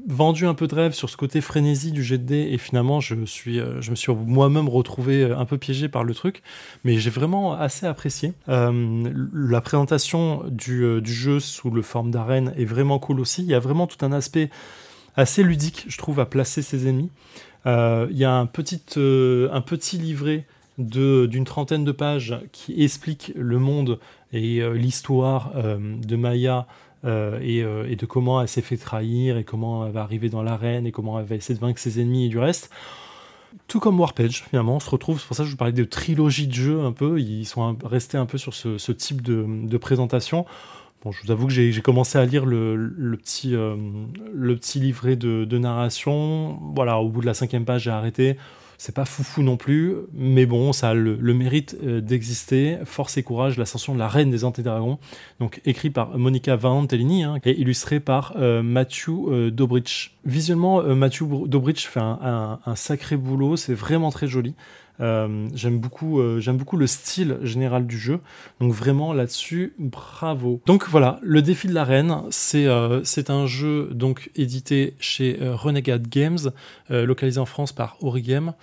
vendu 0.07 0.45
un 0.45 0.53
peu 0.53 0.68
de 0.68 0.76
rêve 0.76 0.94
sur 0.94 1.10
ce 1.10 1.18
côté 1.18 1.41
frénésie 1.41 1.91
du 1.91 2.03
jet 2.03 2.19
de 2.19 2.23
dés 2.23 2.49
et 2.52 2.60
finalement 2.60 2.99
je, 2.99 3.26
suis, 3.26 3.60
euh, 3.60 3.82
je 3.82 3.90
me 3.90 3.95
suis 3.95 4.14
moi-même 4.14 4.69
retrouvé 4.69 5.23
un 5.23 5.45
peu 5.45 5.57
piégé 5.57 5.90
par 5.90 6.03
le 6.03 6.14
truc 6.14 6.44
mais 6.84 6.98
j'ai 6.98 7.10
vraiment 7.10 7.53
assez 7.53 7.88
apprécié. 7.88 8.34
La 8.48 9.61
présentation 9.61 10.44
du, 10.48 11.02
jeu 11.03 11.40
sous 11.40 11.72
le 11.72 11.82
forme 11.82 12.11
d'arène 12.11 12.53
est 12.56 12.65
vraiment 12.65 12.99
cool 12.99 13.19
aussi. 13.19 13.41
Il 13.41 13.49
y 13.49 13.56
a 13.56 13.60
vraiment 13.60 13.88
tout 13.88 14.06
un 14.06 14.11
aspect 14.11 14.52
assez 15.15 15.41
ludique, 15.44 15.86
je 15.88 15.98
trouve, 15.98 16.19
à 16.19 16.26
placer 16.26 16.61
ses 16.61 16.88
ennemis. 16.88 17.10
Il 17.65 18.18
y 18.18 18.26
a 18.26 18.34
un 18.34 18.45
petit, 18.45 18.84
un 18.95 19.61
petit 19.61 19.98
livret 19.98 20.45
d'une 20.77 21.45
trentaine 21.45 21.85
de 21.85 21.91
pages 21.91 22.38
qui 22.52 22.84
explique 22.84 23.31
le 23.35 23.60
monde 23.60 23.99
et 24.34 24.61
euh, 24.61 24.73
l'histoire 24.73 25.52
euh, 25.56 25.77
de 25.80 26.15
Maya 26.15 26.68
euh, 27.06 27.39
et, 27.41 27.95
de 27.95 28.06
comment 28.06 28.41
elle 28.41 28.47
s'est 28.47 28.61
fait 28.61 28.77
trahir 28.77 29.38
et 29.38 29.43
comment 29.43 29.85
elle 29.85 29.93
va 29.93 30.02
arriver 30.02 30.30
dans 30.30 30.43
l'arène 30.43 30.85
et 30.88 30.91
comment 30.91 31.19
elle 31.19 31.26
va 31.26 31.35
essayer 31.35 31.56
de 31.56 31.60
vaincre 31.60 31.80
ses 31.80 32.02
ennemis 32.02 32.26
et 32.26 32.30
du 32.30 32.39
reste. 32.39 32.69
Tout 33.68 33.80
comme 33.80 33.99
Warpage, 33.99 34.43
finalement, 34.49 34.76
on 34.76 34.80
se 34.80 34.89
retrouve, 34.89 35.19
c'est 35.19 35.27
pour 35.27 35.35
ça 35.35 35.43
que 35.43 35.47
je 35.47 35.52
vous 35.52 35.57
parlais 35.57 35.72
de 35.72 35.84
trilogie 35.85 36.47
de 36.47 36.53
jeux 36.53 36.81
un 36.81 36.91
peu, 36.91 37.22
ils 37.22 37.45
sont 37.45 37.77
restés 37.85 38.18
un 38.18 38.26
peu 38.26 38.38
sur 38.38 38.53
ce, 38.53 38.91
type 38.91 39.22
de, 39.22 39.77
présentation. 39.77 40.45
Bon, 41.03 41.11
je 41.11 41.23
vous 41.23 41.31
avoue 41.31 41.47
que 41.47 41.53
j'ai 41.53 41.81
commencé 41.81 42.18
à 42.18 42.26
lire 42.26 42.45
le, 42.45 43.15
petit, 43.15 43.52
le 43.52 44.56
petit 44.56 44.80
livret 44.80 45.15
de, 45.15 45.45
de 45.45 45.57
narration. 45.57 46.60
Voilà, 46.76 46.97
au 46.99 47.07
bout 47.07 47.22
de 47.22 47.27
la 47.27 47.34
cinquième 47.34 47.64
page, 47.64 47.84
j'ai 47.84 47.91
arrêté. 47.91 48.35
C'est 48.86 48.94
pas 48.94 49.06
foufou 49.06 49.41
non 49.41 49.57
plus, 49.57 49.95
mais 50.14 50.45
bon, 50.45 50.72
ça 50.72 50.90
a 50.90 50.94
le, 50.94 51.18
mérite 51.34 51.76
euh, 51.84 52.02
d'exister. 52.02 52.78
Force 52.86 53.18
et 53.18 53.24
courage, 53.24 53.57
l'ascension 53.57 53.95
de 53.95 53.99
la 53.99 54.07
reine 54.07 54.30
des 54.30 54.44
antidragons. 54.44 54.99
Donc 55.40 55.60
écrit 55.66 55.90
par 55.90 56.16
Monica 56.20 56.56
Valentellini 56.56 57.24
hein, 57.24 57.40
et 57.44 57.60
illustré 57.60 57.99
par 57.99 58.34
euh, 58.38 58.62
Matthew 58.62 59.10
euh, 59.28 59.49
Dobrich. 59.49 60.16
Visuellement, 60.24 60.84
Matthew 60.84 61.48
Dobrich 61.48 61.88
fait 61.88 61.99
un- 61.99 62.60
un 62.64 62.76
sacré 62.76 63.18
boulot. 63.18 63.57
C'est 63.57 63.74
vraiment 63.74 64.12
très 64.12 64.28
joli. 64.28 64.53
Euh, 65.01 65.47
j'aime 65.53 65.80
beaucoup, 65.80 66.19
euh, 66.19 66.41
beaucoup 66.53 66.77
le 66.77 66.88
style 66.88 67.38
général 67.41 67.88
du 67.88 67.97
jeu. 67.97 68.19
Donc 68.59 68.72
vraiment 68.72 69.13
là-dessus, 69.13 69.73
bravo. 69.77 70.61
Donc 70.65 70.88
voilà, 70.89 71.19
le 71.22 71.41
défi 71.41 71.67
de 71.67 71.73
l'arène, 71.73 72.22
c'est 72.30 72.65
euh, 72.67 73.03
c'est 73.03 73.30
un 73.30 73.45
jeu 73.45 73.89
donc 73.91 74.31
édité 74.35 74.95
chez 74.99 75.38
Renegade 75.41 76.07
Games, 76.07 76.39
localisé 76.89 77.39
en 77.39 77.45
France 77.45 77.72
par 77.72 77.97
Origame, 78.01 78.53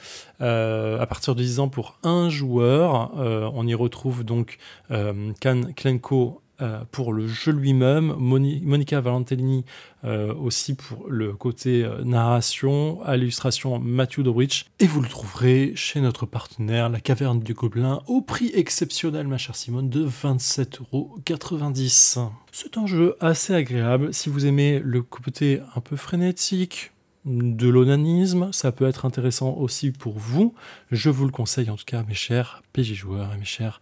à 0.40 1.06
partir 1.08 1.34
de 1.34 1.42
10 1.42 1.60
ans 1.60 1.68
pour 1.68 1.98
un 2.02 2.28
joueur. 2.28 3.12
On 3.54 3.66
y 3.66 3.74
retrouve 3.74 4.24
donc 4.24 4.58
Kan 4.90 5.62
Klenko 5.76 6.41
pour 6.90 7.12
le 7.12 7.26
jeu 7.26 7.52
lui-même, 7.52 8.14
Moni- 8.18 8.60
Monica 8.64 9.00
Valentellini 9.00 9.64
euh, 10.04 10.34
aussi 10.34 10.74
pour 10.74 11.08
le 11.08 11.32
côté 11.34 11.84
euh, 11.84 12.02
narration, 12.04 13.02
à 13.04 13.16
l'illustration 13.16 13.78
Matthew 13.78 14.20
Dobrich. 14.20 14.66
Et 14.80 14.86
vous 14.86 15.00
le 15.00 15.08
trouverez 15.08 15.72
chez 15.76 16.00
notre 16.00 16.26
partenaire, 16.26 16.88
la 16.88 17.00
Caverne 17.00 17.40
du 17.40 17.54
Gobelin, 17.54 18.00
au 18.08 18.20
prix 18.20 18.50
exceptionnel, 18.54 19.28
ma 19.28 19.38
chère 19.38 19.54
Simone, 19.56 19.88
de 19.88 20.04
27,90€. 20.06 22.30
C'est 22.50 22.76
un 22.78 22.86
jeu 22.86 23.14
assez 23.20 23.54
agréable 23.54 24.12
si 24.12 24.28
vous 24.28 24.44
aimez 24.46 24.80
le 24.84 25.02
côté 25.02 25.60
un 25.76 25.80
peu 25.80 25.96
frénétique, 25.96 26.90
de 27.24 27.68
l'onanisme, 27.68 28.48
ça 28.50 28.72
peut 28.72 28.88
être 28.88 29.04
intéressant 29.04 29.54
aussi 29.54 29.92
pour 29.92 30.18
vous. 30.18 30.54
Je 30.90 31.08
vous 31.08 31.24
le 31.24 31.30
conseille 31.30 31.70
en 31.70 31.76
tout 31.76 31.84
cas, 31.86 32.02
mes 32.08 32.14
chers 32.14 32.64
PJ 32.72 32.94
joueurs 32.94 33.32
et 33.32 33.38
mes 33.38 33.44
chers 33.44 33.80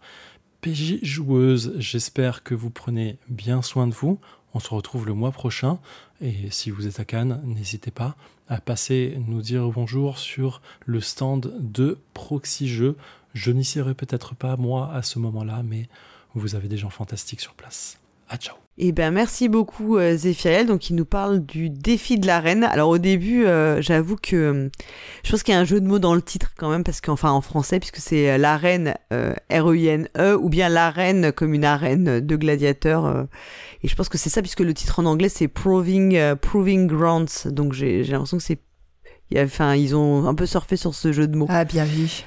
PJ 0.61 1.03
joueuses. 1.03 1.73
J'espère 1.77 2.43
que 2.43 2.53
vous 2.53 2.69
prenez 2.69 3.17
bien 3.27 3.61
soin 3.61 3.87
de 3.87 3.93
vous. 3.93 4.19
On 4.53 4.59
se 4.59 4.69
retrouve 4.69 5.07
le 5.07 5.13
mois 5.13 5.31
prochain. 5.31 5.79
Et 6.21 6.51
si 6.51 6.69
vous 6.69 6.87
êtes 6.87 6.99
à 6.99 7.05
Cannes, 7.05 7.41
n'hésitez 7.43 7.91
pas 7.91 8.15
à 8.47 8.61
passer 8.61 9.17
nous 9.27 9.41
dire 9.41 9.67
bonjour 9.69 10.19
sur 10.19 10.61
le 10.85 11.01
stand 11.01 11.53
de 11.59 11.97
Proxy 12.13 12.67
Jeux. 12.67 12.95
Je 13.33 13.51
n'y 13.51 13.65
serai 13.65 13.95
peut-être 13.95 14.35
pas 14.35 14.55
moi 14.57 14.93
à 14.93 15.01
ce 15.01 15.19
moment-là, 15.19 15.63
mais 15.63 15.87
vous 16.35 16.55
avez 16.55 16.67
des 16.67 16.77
gens 16.77 16.89
fantastiques 16.89 17.41
sur 17.41 17.53
place. 17.53 17.97
À 18.29 18.37
ciao. 18.37 18.55
Eh 18.77 18.93
ben 18.93 19.11
merci 19.11 19.49
beaucoup 19.49 19.97
euh, 19.97 20.15
Zéphiriel. 20.15 20.65
Donc 20.65 20.89
il 20.89 20.95
nous 20.95 21.05
parle 21.05 21.45
du 21.45 21.69
défi 21.69 22.17
de 22.17 22.25
l'arène. 22.25 22.63
Alors 22.63 22.89
au 22.89 22.97
début, 22.97 23.45
euh, 23.45 23.81
j'avoue 23.81 24.15
que 24.15 24.35
euh, 24.35 24.69
je 25.23 25.31
pense 25.31 25.43
qu'il 25.43 25.53
y 25.53 25.57
a 25.57 25.59
un 25.59 25.65
jeu 25.65 25.81
de 25.81 25.85
mots 25.85 25.99
dans 25.99 26.15
le 26.15 26.21
titre 26.21 26.53
quand 26.57 26.69
même 26.69 26.83
parce 26.83 27.01
qu'enfin 27.01 27.31
en 27.31 27.41
français 27.41 27.79
puisque 27.79 27.97
c'est 27.97 28.31
euh, 28.31 28.37
l'arène 28.37 28.95
euh, 29.13 29.33
R 29.51 29.71
E 29.71 30.35
ou 30.35 30.49
bien 30.49 30.69
l'arène 30.69 31.31
comme 31.31 31.53
une 31.53 31.65
arène 31.65 32.21
de 32.21 32.35
gladiateurs. 32.35 33.27
et 33.83 33.87
je 33.87 33.95
pense 33.95 34.09
que 34.09 34.17
c'est 34.17 34.29
ça 34.29 34.41
puisque 34.41 34.61
le 34.61 34.73
titre 34.73 34.99
en 34.99 35.05
anglais 35.05 35.29
c'est 35.29 35.47
Proving 35.47 36.35
Proving 36.35 36.87
Grounds. 36.87 37.47
Donc 37.47 37.73
j'ai 37.73 38.03
l'impression 38.03 38.37
que 38.37 38.43
c'est 38.43 38.59
enfin 39.37 39.75
ils 39.75 39.95
ont 39.95 40.27
un 40.27 40.33
peu 40.33 40.45
surfé 40.45 40.77
sur 40.77 40.95
ce 40.95 41.11
jeu 41.11 41.27
de 41.27 41.35
mots. 41.35 41.47
Ah, 41.49 41.65
bien 41.65 41.85
vu. 41.85 42.23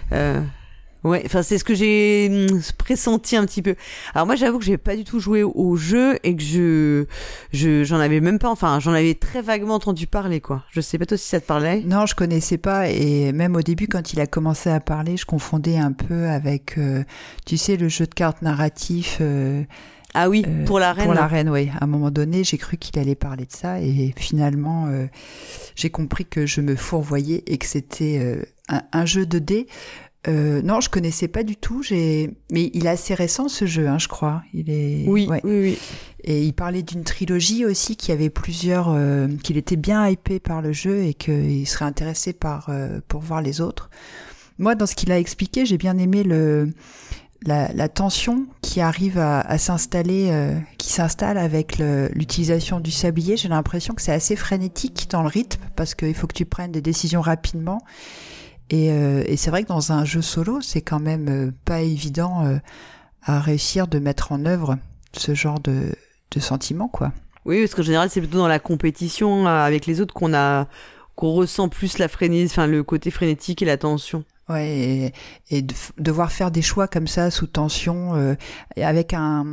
Ouais, 1.05 1.23
enfin 1.27 1.43
c'est 1.43 1.59
ce 1.59 1.65
que 1.65 1.75
j'ai 1.75 2.47
hum, 2.51 2.61
pressenti 2.79 3.37
un 3.37 3.45
petit 3.45 3.61
peu. 3.61 3.75
Alors 4.15 4.27
moi 4.27 4.37
j'avoue 4.37 4.59
que 4.59 4.65
j'ai 4.65 4.79
pas 4.79 4.97
du 4.97 5.05
tout 5.05 5.21
joué 5.21 5.43
au 5.43 5.77
jeu 5.77 6.19
et 6.25 6.35
que 6.35 6.43
je 6.43 7.05
je 7.53 7.85
j'en 7.85 7.99
avais 8.01 8.21
même 8.21 8.39
pas 8.39 8.49
enfin 8.51 8.81
j'en 8.81 8.95
avais 8.95 9.15
très 9.15 9.43
vaguement 9.43 9.75
entendu 9.75 10.07
parler 10.07 10.41
quoi. 10.41 10.65
Je 10.71 10.81
sais 10.81 10.97
pas 10.97 11.05
toi 11.05 11.19
si 11.19 11.29
ça 11.29 11.41
te 11.41 11.47
parlait. 11.47 11.83
Non, 11.85 12.07
je 12.07 12.15
connaissais 12.15 12.57
pas 12.57 12.89
et 12.89 13.33
même 13.33 13.55
au 13.55 13.61
début 13.63 13.87
quand 13.87 14.15
il 14.15 14.21
a 14.21 14.27
commencé 14.27 14.71
à 14.71 14.81
parler, 14.81 15.19
je 15.19 15.27
confondais 15.27 15.77
un 15.77 15.93
peu 15.93 16.29
avec, 16.29 16.79
euh, 16.79 17.05
tu 17.45 17.59
sais, 17.59 17.77
le 17.77 17.89
jeu 17.89 18.07
de 18.07 18.15
cartes 18.15 18.41
narratif. 18.41 19.19
euh, 19.21 19.63
Ah 20.15 20.31
oui, 20.31 20.43
euh, 20.49 20.65
pour 20.65 20.79
la 20.79 20.93
reine. 20.95 21.05
Pour 21.05 21.15
la 21.15 21.27
reine, 21.27 21.51
oui. 21.51 21.71
À 21.79 21.85
un 21.85 21.87
moment 21.87 22.11
donné, 22.11 22.45
j'ai 22.45 22.57
cru 22.57 22.77
qu'il 22.79 22.99
allait 22.99 23.15
parler 23.15 23.45
de 23.45 23.53
ça 23.53 23.81
et 23.81 24.15
finalement, 24.17 24.89
j'ai 25.77 25.91
compris 25.91 26.25
que 26.25 26.47
je 26.47 26.61
me 26.63 26.77
fourvoyais 26.77 27.43
et 27.47 27.59
que 27.59 27.67
c'était 27.67 28.41
un, 28.69 28.83
un 28.93 29.05
jeu 29.05 29.27
de 29.27 29.39
dés. 29.39 29.67
Euh, 30.27 30.63
non, 30.63 30.81
je 30.81 30.89
connaissais 30.89 31.29
pas 31.29 31.43
du 31.43 31.57
tout. 31.57 31.83
J'ai, 31.83 32.31
mais 32.51 32.71
il 32.75 32.87
est 32.87 32.91
assez 32.91 33.15
récent 33.15 33.49
ce 33.49 33.67
jeu, 33.67 33.89
hein, 33.89 33.99
je 33.99 34.09
crois. 34.09 34.43
Il 34.55 34.71
est. 34.71 35.05
Oui, 35.07 35.27
ouais. 35.27 35.41
oui, 35.45 35.61
oui. 35.61 35.79
Et 36.25 36.43
il 36.43 36.53
parlait 36.55 36.83
d'une 36.83 37.05
trilogie 37.05 37.67
aussi 37.67 37.97
qui 37.97 38.11
avait 38.11 38.31
plusieurs, 38.31 38.89
euh, 38.89 39.29
qu'il 39.43 39.59
était 39.59 39.77
bien 39.77 40.09
hypé 40.09 40.41
par 40.41 40.63
le 40.63 40.73
jeu 40.73 41.05
et 41.05 41.15
qu'il 41.15 41.67
serait 41.67 41.85
intéressé 41.85 42.33
par 42.33 42.71
euh, 42.71 43.01
pour 43.09 43.21
voir 43.21 43.43
les 43.43 43.61
autres. 43.61 43.91
Moi, 44.59 44.75
dans 44.75 44.87
ce 44.87 44.95
qu'il 44.95 45.13
a 45.13 45.19
expliqué, 45.19 45.67
j'ai 45.67 45.77
bien 45.77 45.99
aimé 45.99 46.23
le 46.23 46.71
la, 47.47 47.71
la 47.75 47.91
tension 47.91 48.47
qui 48.63 48.81
arrive 48.81 49.19
à, 49.19 49.41
à 49.41 49.59
s'installer, 49.59 50.29
euh, 50.31 50.59
qui 50.79 50.91
s'installe 50.91 51.37
avec 51.37 51.77
l'utilisation 51.79 52.81
du 52.81 52.91
sablier. 52.91 53.37
J'ai 53.37 53.49
l'impression 53.49 53.93
que 53.93 54.01
c'est 54.01 54.13
assez 54.13 54.37
frénétique 54.37 55.09
dans 55.11 55.21
le 55.21 55.29
rythme 55.29 55.61
parce 55.77 55.95
qu'il 55.95 56.15
faut 56.15 56.27
que 56.27 56.35
tu 56.35 56.47
prennes 56.47 56.73
des 56.73 56.81
décisions 56.81 57.21
rapidement. 57.21 57.83
Et, 58.71 58.91
euh, 58.93 59.23
et 59.27 59.37
c'est 59.37 59.51
vrai 59.51 59.63
que 59.63 59.69
dans 59.69 59.93
un 59.93 60.05
jeu 60.05 60.23
solo, 60.23 60.61
c'est 60.61 60.81
quand 60.81 61.01
même 61.01 61.29
euh, 61.29 61.51
pas 61.65 61.81
évident 61.83 62.45
euh, 62.47 62.59
à 63.23 63.41
réussir 63.41 63.87
de 63.89 63.99
mettre 63.99 64.33
en 64.33 64.45
œuvre 64.47 64.77
ce 65.13 65.35
genre 65.35 65.61
de, 65.61 65.95
de 66.31 66.41
sentiments, 66.41 66.89
quoi. 66.89 67.13
Oui, 67.45 67.61
parce 67.61 67.75
qu'en 67.75 67.83
général 67.83 68.09
c'est 68.09 68.21
plutôt 68.21 68.39
dans 68.39 68.49
la 68.49 68.59
compétition 68.59 69.47
avec 69.47 69.85
les 69.87 70.01
autres 70.01 70.15
qu'on 70.15 70.33
a 70.33 70.67
qu'on 71.15 71.31
ressent 71.33 71.69
plus 71.69 71.99
la 71.99 72.09
frénésie, 72.09 72.51
enfin 72.51 72.67
le 72.67 72.83
côté 72.83 73.11
frénétique 73.11 73.61
et 73.63 73.67
la 73.67 73.77
tension. 73.77 74.25
Ouais, 74.49 74.69
et, 74.69 75.13
et 75.51 75.63
de- 75.63 75.75
devoir 75.99 76.33
faire 76.33 76.51
des 76.51 76.63
choix 76.63 76.89
comme 76.89 77.07
ça 77.07 77.31
sous 77.31 77.47
tension, 77.47 78.15
euh, 78.17 78.35
avec 78.79 79.13
un, 79.15 79.45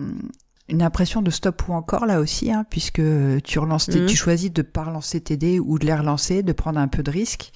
une 0.70 0.82
impression 0.82 1.22
de 1.22 1.30
stop 1.30 1.68
ou 1.68 1.74
encore 1.74 2.06
là 2.06 2.20
aussi, 2.22 2.52
hein, 2.52 2.66
puisque 2.70 3.02
tu 3.44 3.60
relances, 3.60 3.90
Mhm. 3.90 4.06
tu 4.08 4.16
choisis 4.16 4.52
de 4.52 4.62
pas 4.64 4.84
relancer 4.86 5.20
tes 5.22 5.38
dés 5.38 5.60
ou 5.60 5.78
de 5.78 5.86
les 5.86 5.94
relancer, 5.94 6.44
de 6.44 6.52
prendre 6.54 6.80
un 6.80 6.88
peu 6.88 7.04
de 7.04 7.12
risque. 7.12 7.52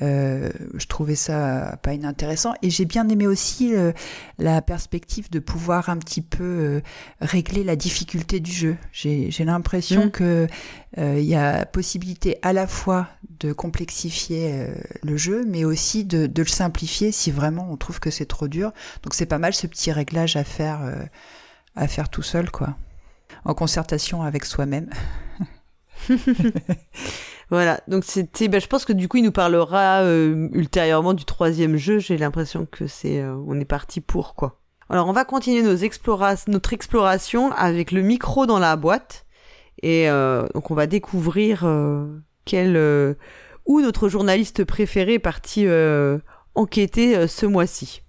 Euh, 0.00 0.50
je 0.74 0.86
trouvais 0.86 1.16
ça 1.16 1.78
pas 1.82 1.92
inintéressant 1.92 2.54
et 2.62 2.70
j'ai 2.70 2.86
bien 2.86 3.06
aimé 3.10 3.26
aussi 3.26 3.74
euh, 3.74 3.92
la 4.38 4.62
perspective 4.62 5.30
de 5.30 5.38
pouvoir 5.38 5.90
un 5.90 5.98
petit 5.98 6.22
peu 6.22 6.42
euh, 6.42 6.80
régler 7.20 7.62
la 7.62 7.76
difficulté 7.76 8.40
du 8.40 8.50
jeu. 8.50 8.76
J'ai 8.92 9.30
l'impression 9.44 10.04
Mhm. 10.04 10.10
que 10.10 10.46
euh, 10.96 11.18
il 11.18 11.24
y 11.26 11.34
a 11.34 11.66
possibilité 11.66 12.38
à 12.40 12.54
la 12.54 12.66
fois 12.66 13.08
de 13.38 13.52
complexifier 13.52 14.66
le 15.02 15.16
jeu, 15.18 15.44
mais 15.46 15.64
aussi 15.64 16.04
de, 16.04 16.26
de 16.26 16.42
le 16.42 16.48
simplifier 16.48 17.12
si 17.12 17.30
vraiment 17.30 17.68
on 17.70 17.76
trouve 17.76 18.00
que 18.00 18.10
c'est 18.10 18.24
trop 18.26 18.48
dur. 18.48 18.72
Donc 19.02 19.12
c'est 19.14 19.26
pas 19.26 19.38
mal 19.38 19.52
ce 19.52 19.66
petit 19.66 19.92
réglage 19.92 20.36
à 20.36 20.44
faire 20.44 20.80
à 21.76 21.86
faire 21.86 22.08
tout 22.08 22.22
seul 22.22 22.50
quoi, 22.50 22.76
en 23.44 23.52
concertation 23.54 24.22
avec 24.22 24.44
soi-même. 24.46 24.88
Voilà, 27.52 27.82
donc 27.86 28.04
c'était, 28.06 28.48
ben, 28.48 28.62
je 28.62 28.66
pense 28.66 28.86
que 28.86 28.94
du 28.94 29.08
coup 29.08 29.18
il 29.18 29.24
nous 29.24 29.30
parlera 29.30 30.04
euh, 30.04 30.48
ultérieurement 30.52 31.12
du 31.12 31.26
troisième 31.26 31.76
jeu. 31.76 31.98
J'ai 31.98 32.16
l'impression 32.16 32.66
que 32.70 32.86
c'est, 32.86 33.20
euh, 33.20 33.36
on 33.46 33.60
est 33.60 33.66
parti 33.66 34.00
pour 34.00 34.34
quoi. 34.34 34.58
Alors 34.88 35.06
on 35.06 35.12
va 35.12 35.26
continuer 35.26 35.60
notre 35.60 36.72
exploration 36.72 37.52
avec 37.52 37.92
le 37.92 38.00
micro 38.00 38.46
dans 38.46 38.58
la 38.58 38.74
boîte 38.76 39.26
et 39.82 40.08
euh, 40.08 40.46
donc 40.54 40.70
on 40.70 40.74
va 40.74 40.86
découvrir 40.86 41.66
quel 42.46 43.16
où 43.66 43.82
notre 43.82 44.08
journaliste 44.08 44.64
préféré 44.64 45.14
est 45.14 45.18
parti 45.18 45.66
enquêter 46.54 47.28
ce 47.28 47.44
mois-ci. 47.44 48.00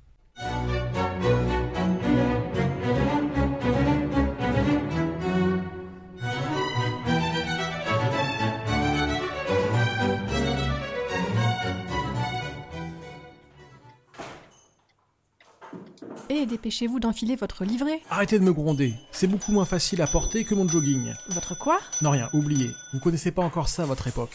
Et 16.36 16.48
dépêchez-vous 16.48 17.00
d'enfiler 17.00 17.36
votre 17.36 17.64
livret. 17.64 18.02
Arrêtez 18.10 18.40
de 18.40 18.44
me 18.44 18.54
gronder, 18.54 18.96
c'est 19.12 19.28
beaucoup 19.28 19.52
moins 19.52 19.66
facile 19.66 20.02
à 20.02 20.08
porter 20.08 20.44
que 20.46 20.56
mon 20.56 20.68
jogging. 20.68 21.14
Votre 21.30 21.56
quoi? 21.56 21.80
Non 22.02 22.10
rien, 22.10 22.28
oubliez, 22.34 22.72
vous 22.92 23.00
connaissez 23.00 23.30
pas 23.30 23.44
encore 23.44 23.70
ça 23.70 23.84
à 23.84 23.86
votre 23.86 24.08
époque. 24.08 24.32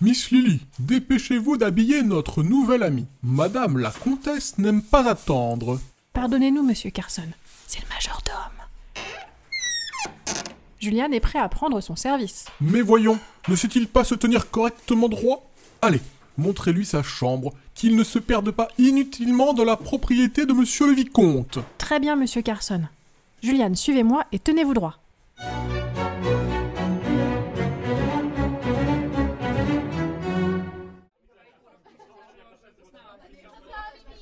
Miss 0.00 0.30
Lily, 0.30 0.60
dépêchez-vous 0.78 1.56
d'habiller 1.56 2.04
notre 2.04 2.44
nouvelle 2.44 2.84
amie. 2.84 3.08
Madame 3.24 3.78
la 3.78 3.90
comtesse 3.90 4.58
n'aime 4.58 4.80
pas 4.82 5.08
attendre. 5.08 5.80
Pardonnez-nous, 6.12 6.62
monsieur 6.62 6.90
Carson. 6.90 7.26
C'est 7.66 7.80
le 7.80 7.88
majordome. 7.88 8.34
Julian 10.78 11.10
est 11.10 11.18
prêt 11.18 11.40
à 11.40 11.48
prendre 11.48 11.80
son 11.80 11.96
service. 11.96 12.44
Mais 12.60 12.80
voyons, 12.80 13.18
ne 13.48 13.56
sait-il 13.56 13.88
pas 13.88 14.04
se 14.04 14.14
tenir 14.14 14.52
correctement 14.52 15.08
droit? 15.08 15.50
Allez, 15.82 16.00
montrez-lui 16.36 16.84
sa 16.84 17.02
chambre, 17.02 17.52
qu'il 17.74 17.96
ne 17.96 18.04
se 18.04 18.18
perde 18.18 18.50
pas 18.50 18.68
inutilement 18.78 19.52
dans 19.52 19.64
la 19.64 19.76
propriété 19.76 20.46
de 20.46 20.52
monsieur 20.52 20.86
le 20.86 20.94
vicomte. 20.94 21.58
Très 21.78 22.00
bien, 22.00 22.16
monsieur 22.16 22.42
Carson. 22.42 22.82
Julian, 23.42 23.74
suivez-moi 23.74 24.24
et 24.32 24.38
tenez-vous 24.38 24.74
droit. 24.74 24.98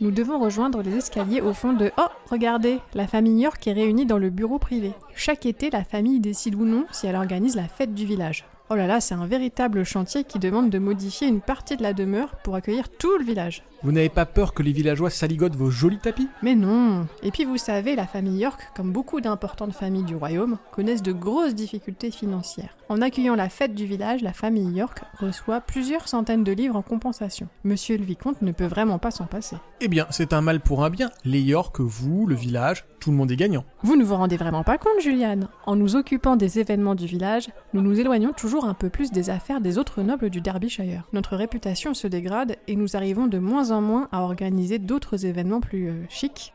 Nous 0.02 0.10
devons 0.10 0.40
rejoindre 0.40 0.82
les 0.82 0.97
escaliers 0.97 1.40
au 1.40 1.52
fond 1.52 1.72
de... 1.72 1.93
Oh, 1.97 2.09
regardez, 2.28 2.80
la 2.94 3.06
famille 3.06 3.40
York 3.40 3.64
est 3.68 3.72
réunie 3.72 4.05
dans 4.05 4.18
le 4.18 4.30
bureau 4.30 4.59
privé. 4.59 4.94
Chaque 5.14 5.47
été, 5.47 5.70
la 5.70 5.84
famille 5.84 6.18
décide 6.18 6.56
ou 6.56 6.64
non 6.64 6.86
si 6.90 7.06
elle 7.06 7.14
organise 7.14 7.55
la 7.55 7.68
fête 7.68 7.94
du 7.94 8.05
village. 8.05 8.44
Oh 8.73 8.74
là 8.74 8.86
là, 8.86 9.03
c'est 9.03 9.12
un 9.12 9.27
véritable 9.27 9.85
chantier 9.85 10.24
qui 10.24 10.39
demande 10.39 10.70
de 10.70 10.78
modifier 10.78 11.28
une 11.28 11.43
partie 11.43 11.77
de 11.77 11.82
la 11.82 11.93
demeure 11.93 12.36
pour 12.43 12.55
accueillir 12.55 12.89
tout 12.89 13.19
le 13.19 13.24
village. 13.24 13.65
Vous 13.82 13.93
n'avez 13.93 14.09
pas 14.09 14.24
peur 14.24 14.55
que 14.55 14.62
les 14.62 14.73
villageois 14.73 15.11
saligotent 15.11 15.57
vos 15.57 15.69
jolis 15.69 15.99
tapis? 15.99 16.28
Mais 16.43 16.55
non 16.55 17.07
Et 17.23 17.32
puis 17.32 17.44
vous 17.44 17.59
savez, 17.59 17.97
la 17.97 18.07
famille 18.07 18.39
York, 18.39 18.61
comme 18.74 18.90
beaucoup 18.90 19.20
d'importantes 19.20 19.74
familles 19.74 20.05
du 20.05 20.16
royaume, 20.16 20.57
connaissent 20.70 21.03
de 21.03 21.12
grosses 21.12 21.55
difficultés 21.55 22.11
financières. 22.11 22.74
En 22.93 23.01
accueillant 23.01 23.36
la 23.36 23.48
fête 23.48 23.74
du 23.74 23.86
village, 23.86 24.20
la 24.20 24.35
famille 24.35 24.70
York 24.77 25.01
reçoit 25.19 25.62
plusieurs 25.62 26.09
centaines 26.09 26.44
de 26.44 26.52
livres 26.52 26.77
en 26.77 26.82
compensation. 26.82 27.48
Monsieur 27.64 27.97
le 27.97 28.05
vicomte 28.05 28.43
ne 28.43 28.52
peut 28.52 28.66
vraiment 28.66 28.98
pas 28.98 29.10
s'en 29.10 29.24
passer. 29.24 29.56
Eh 29.81 29.89
bien, 29.89 30.06
c'est 30.10 30.35
un 30.35 30.43
mal 30.43 30.60
pour 30.60 30.85
un 30.85 30.90
bien. 30.90 31.09
Les 31.24 31.40
York, 31.40 31.81
vous, 31.81 32.27
le 32.27 32.35
village, 32.35 32.85
tout 33.01 33.10
le 33.10 33.16
monde 33.16 33.32
est 33.32 33.36
gagnant. 33.36 33.64
Vous 33.82 33.97
ne 33.97 34.05
vous 34.05 34.14
rendez 34.14 34.36
vraiment 34.36 34.62
pas 34.62 34.77
compte, 34.77 35.01
Juliane 35.01 35.48
En 35.64 35.74
nous 35.74 35.97
occupant 35.97 36.36
des 36.36 36.59
événements 36.59 36.94
du 36.94 37.06
village, 37.06 37.48
nous 37.73 37.81
nous 37.81 37.98
éloignons 37.98 38.35
toujours 38.35 38.66
un 38.66 38.74
peu 38.74 38.90
plus 38.90 39.10
des 39.10 39.31
affaires 39.31 39.62
des 39.62 39.78
autres 39.78 40.02
nobles 40.02 40.28
du 40.28 40.43
Derbyshire. 40.43 41.09
Notre 41.14 41.35
réputation 41.35 41.94
se 41.94 42.09
dégrade 42.09 42.56
et 42.69 42.77
nous 42.77 42.94
arrivons 42.94 43.27
de 43.27 43.39
moins 43.39 43.70
en 43.70 43.81
moins 43.81 44.06
à 44.12 44.20
organiser 44.20 44.78
d'autres 44.78 45.24
événements 45.24 45.62
plus 45.62 45.89
euh, 45.89 46.05
chics. 46.10 46.52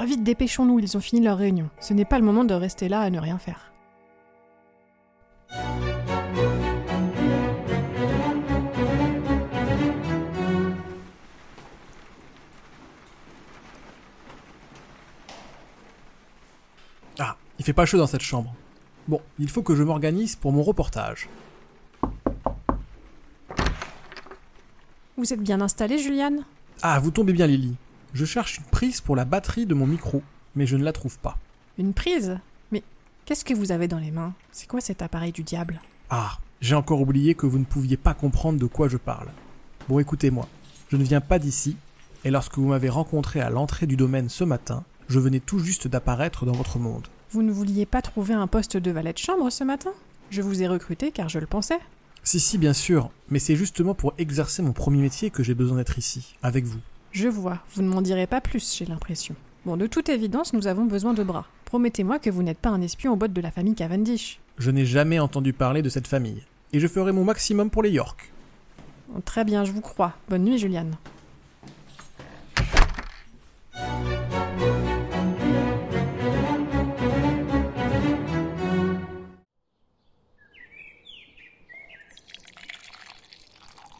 Oh, 0.00 0.04
vite, 0.04 0.22
dépêchons-nous, 0.22 0.78
ils 0.78 0.96
ont 0.96 1.00
fini 1.00 1.20
leur 1.20 1.38
réunion. 1.38 1.70
Ce 1.80 1.92
n'est 1.92 2.04
pas 2.04 2.20
le 2.20 2.24
moment 2.24 2.44
de 2.44 2.54
rester 2.54 2.88
là 2.88 3.00
à 3.00 3.10
ne 3.10 3.18
rien 3.18 3.36
faire. 3.36 3.72
Ah, 17.18 17.36
il 17.58 17.64
fait 17.64 17.72
pas 17.72 17.84
chaud 17.84 17.98
dans 17.98 18.06
cette 18.06 18.20
chambre. 18.20 18.54
Bon, 19.08 19.20
il 19.40 19.50
faut 19.50 19.62
que 19.62 19.74
je 19.74 19.82
m'organise 19.82 20.36
pour 20.36 20.52
mon 20.52 20.62
reportage. 20.62 21.28
Vous 25.16 25.32
êtes 25.32 25.42
bien 25.42 25.60
installé, 25.60 25.98
Juliane? 25.98 26.44
Ah, 26.82 27.00
vous 27.00 27.10
tombez 27.10 27.32
bien, 27.32 27.48
Lily. 27.48 27.74
Je 28.14 28.24
cherche 28.24 28.58
une 28.58 28.64
prise 28.64 29.00
pour 29.00 29.16
la 29.16 29.24
batterie 29.24 29.66
de 29.66 29.74
mon 29.74 29.86
micro, 29.86 30.22
mais 30.56 30.66
je 30.66 30.76
ne 30.76 30.84
la 30.84 30.92
trouve 30.92 31.18
pas. 31.18 31.38
Une 31.78 31.92
prise? 31.92 32.38
Mais 32.72 32.82
qu'est-ce 33.24 33.44
que 33.44 33.54
vous 33.54 33.70
avez 33.70 33.86
dans 33.86 33.98
les 33.98 34.10
mains? 34.10 34.32
C'est 34.50 34.66
quoi 34.66 34.80
cet 34.80 35.02
appareil 35.02 35.32
du 35.32 35.42
diable? 35.42 35.80
Ah, 36.10 36.38
j'ai 36.60 36.74
encore 36.74 37.00
oublié 37.00 37.34
que 37.34 37.46
vous 37.46 37.58
ne 37.58 37.64
pouviez 37.64 37.96
pas 37.96 38.14
comprendre 38.14 38.58
de 38.58 38.66
quoi 38.66 38.88
je 38.88 38.96
parle. 38.96 39.28
Bon, 39.88 39.98
écoutez-moi, 39.98 40.48
je 40.88 40.96
ne 40.96 41.04
viens 41.04 41.20
pas 41.20 41.38
d'ici, 41.38 41.76
et 42.24 42.30
lorsque 42.30 42.56
vous 42.56 42.68
m'avez 42.68 42.88
rencontré 42.88 43.40
à 43.40 43.50
l'entrée 43.50 43.86
du 43.86 43.96
domaine 43.96 44.28
ce 44.28 44.44
matin, 44.44 44.84
je 45.08 45.20
venais 45.20 45.40
tout 45.40 45.58
juste 45.58 45.86
d'apparaître 45.86 46.46
dans 46.46 46.52
votre 46.52 46.78
monde. 46.78 47.06
Vous 47.30 47.42
ne 47.42 47.52
vouliez 47.52 47.86
pas 47.86 48.02
trouver 48.02 48.34
un 48.34 48.46
poste 48.46 48.76
de 48.76 48.90
valet 48.90 49.12
de 49.12 49.18
chambre 49.18 49.50
ce 49.50 49.64
matin? 49.64 49.92
Je 50.30 50.42
vous 50.42 50.62
ai 50.62 50.66
recruté 50.66 51.12
car 51.12 51.28
je 51.28 51.38
le 51.38 51.46
pensais. 51.46 51.78
Si, 52.24 52.40
si, 52.40 52.58
bien 52.58 52.72
sûr, 52.72 53.10
mais 53.30 53.38
c'est 53.38 53.56
justement 53.56 53.94
pour 53.94 54.14
exercer 54.18 54.62
mon 54.62 54.72
premier 54.72 55.00
métier 55.00 55.30
que 55.30 55.42
j'ai 55.42 55.54
besoin 55.54 55.76
d'être 55.76 55.98
ici, 55.98 56.34
avec 56.42 56.64
vous. 56.64 56.80
Je 57.10 57.28
vois, 57.28 57.58
vous 57.74 57.82
ne 57.82 57.88
m'en 57.88 58.02
direz 58.02 58.26
pas 58.26 58.40
plus, 58.40 58.76
j'ai 58.76 58.84
l'impression. 58.84 59.34
Bon, 59.64 59.76
de 59.76 59.86
toute 59.86 60.08
évidence, 60.08 60.52
nous 60.52 60.66
avons 60.66 60.84
besoin 60.84 61.14
de 61.14 61.22
bras. 61.22 61.46
Promettez-moi 61.64 62.18
que 62.18 62.30
vous 62.30 62.42
n'êtes 62.42 62.58
pas 62.58 62.70
un 62.70 62.80
espion 62.80 63.12
au 63.12 63.16
bottes 63.16 63.32
de 63.32 63.40
la 63.40 63.50
famille 63.50 63.74
Cavendish. 63.74 64.40
Je 64.58 64.70
n'ai 64.70 64.84
jamais 64.84 65.18
entendu 65.18 65.52
parler 65.52 65.82
de 65.82 65.88
cette 65.88 66.06
famille, 66.06 66.42
et 66.72 66.80
je 66.80 66.86
ferai 66.86 67.12
mon 67.12 67.24
maximum 67.24 67.70
pour 67.70 67.82
les 67.82 67.90
York. 67.90 68.30
Très 69.24 69.44
bien, 69.44 69.64
je 69.64 69.72
vous 69.72 69.80
crois. 69.80 70.14
Bonne 70.28 70.44
nuit, 70.44 70.58
Juliane. 70.58 70.96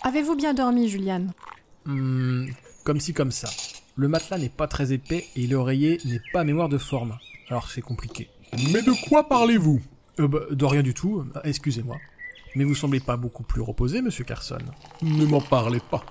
Avez-vous 0.03 0.37
bien 0.37 0.55
dormi, 0.55 0.89
Juliane? 0.89 1.33
Hmm, 1.85 2.47
comme 2.89 3.01
ci, 3.01 3.13
comme 3.13 3.33
ça. 3.33 3.51
Le 3.97 4.09
matelas 4.09 4.39
n'est 4.39 4.49
pas 4.49 4.67
très 4.67 4.95
épais 4.95 5.27
et 5.37 5.47
l'oreiller 5.47 6.01
n'est 6.07 6.23
pas 6.33 6.41
à 6.41 6.45
mémoire 6.45 6.71
de 6.71 6.79
forme. 6.79 7.19
Alors 7.51 7.69
c'est 7.69 7.83
compliqué. 7.83 8.31
Mais 8.73 8.81
de 8.81 8.95
quoi 9.07 9.29
parlez-vous? 9.29 9.83
Euh, 10.21 10.27
bah, 10.27 10.39
de 10.51 10.65
rien 10.65 10.83
du 10.83 10.95
tout, 10.95 11.21
euh, 11.21 11.41
excusez-moi. 11.45 11.99
Mais 12.57 12.65
vous 12.65 12.75
semblez 12.75 13.01
pas 13.01 13.19
beaucoup 13.19 13.43
plus 13.43 13.61
reposé, 13.61 14.01
monsieur 14.01 14.25
Carson. 14.25 14.57
Ne 15.03 15.27
m'en 15.27 15.43
parlez 15.43 15.81
pas. 15.91 16.03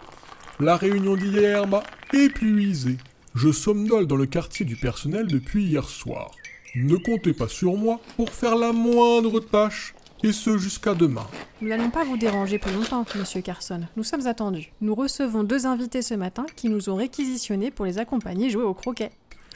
La 0.60 0.78
réunion 0.78 1.16
d'hier 1.16 1.66
m'a 1.66 1.82
épuisé. 2.14 2.98
Je 3.34 3.52
somnole 3.52 4.06
dans 4.06 4.16
le 4.16 4.28
quartier 4.28 4.64
du 4.64 4.76
personnel 4.76 5.26
depuis 5.26 5.66
hier 5.66 5.90
soir. 5.90 6.30
Ne 6.76 6.98
comptez 6.98 7.34
pas 7.34 7.48
sur 7.48 7.76
moi 7.76 8.00
pour 8.18 8.30
faire 8.30 8.56
la 8.56 8.72
moindre 8.72 9.40
tâche, 9.40 9.96
et 10.24 10.32
ce 10.32 10.58
jusqu'à 10.58 10.94
demain. 10.96 11.28
Nous 11.62 11.70
n'allons 11.70 11.90
pas 11.90 12.04
vous 12.04 12.18
déranger 12.18 12.58
plus 12.60 12.74
longtemps, 12.74 13.06
monsieur 13.16 13.42
Carson. 13.42 13.82
Nous 13.96 14.04
sommes 14.04 14.26
attendus. 14.28 14.72
Nous 14.82 14.96
recevons 14.96 15.44
deux 15.44 15.66
invités 15.66 16.02
ce 16.02 16.14
matin 16.14 16.46
qui 16.56 16.70
nous 16.70 16.90
ont 16.90 16.96
réquisitionnés 16.96 17.72
pour 17.72 17.86
les 17.86 18.00
accompagner 18.00 18.50
jouer 18.50 18.64
au 18.64 18.74
croquet. 18.74 19.12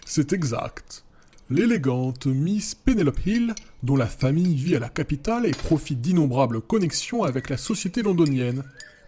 C'est 0.05 0.33
exact. 0.33 1.03
L'élégante 1.49 2.27
Miss 2.27 2.75
Penelope 2.75 3.25
Hill, 3.25 3.53
dont 3.83 3.97
la 3.97 4.05
famille 4.07 4.55
vit 4.55 4.75
à 4.75 4.79
la 4.79 4.89
capitale 4.89 5.45
et 5.45 5.51
profite 5.51 5.99
d'innombrables 6.01 6.61
connexions 6.61 7.23
avec 7.23 7.49
la 7.49 7.57
société 7.57 8.01
londonienne, 8.01 8.63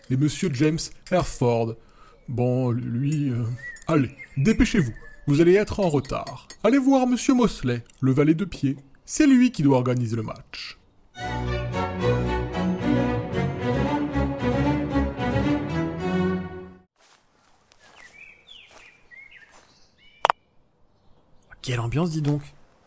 et 0.09 0.17
Monsieur 0.17 0.49
James 0.53 0.79
Herford, 1.11 1.75
Bon, 2.27 2.71
lui... 2.71 3.29
euh, 3.29 3.43
Allez, 3.87 4.11
dépêchez-vous. 4.37 4.93
Vous 5.27 5.41
allez 5.41 5.53
être 5.55 5.79
en 5.79 5.89
retard. 5.89 6.47
Allez 6.63 6.77
voir 6.77 7.07
Monsieur 7.07 7.33
Mosley, 7.33 7.83
le 8.01 8.11
valet 8.11 8.33
de 8.33 8.45
pied. 8.45 8.77
C'est 9.05 9.27
lui 9.27 9.51
qui 9.51 9.63
doit 9.63 9.77
organiser 9.77 10.15
le 10.15 10.23
match. 10.23 10.77
Quelle 21.63 21.79
ambiance, 21.79 22.11
dis 22.11 22.21
donc 22.21 22.41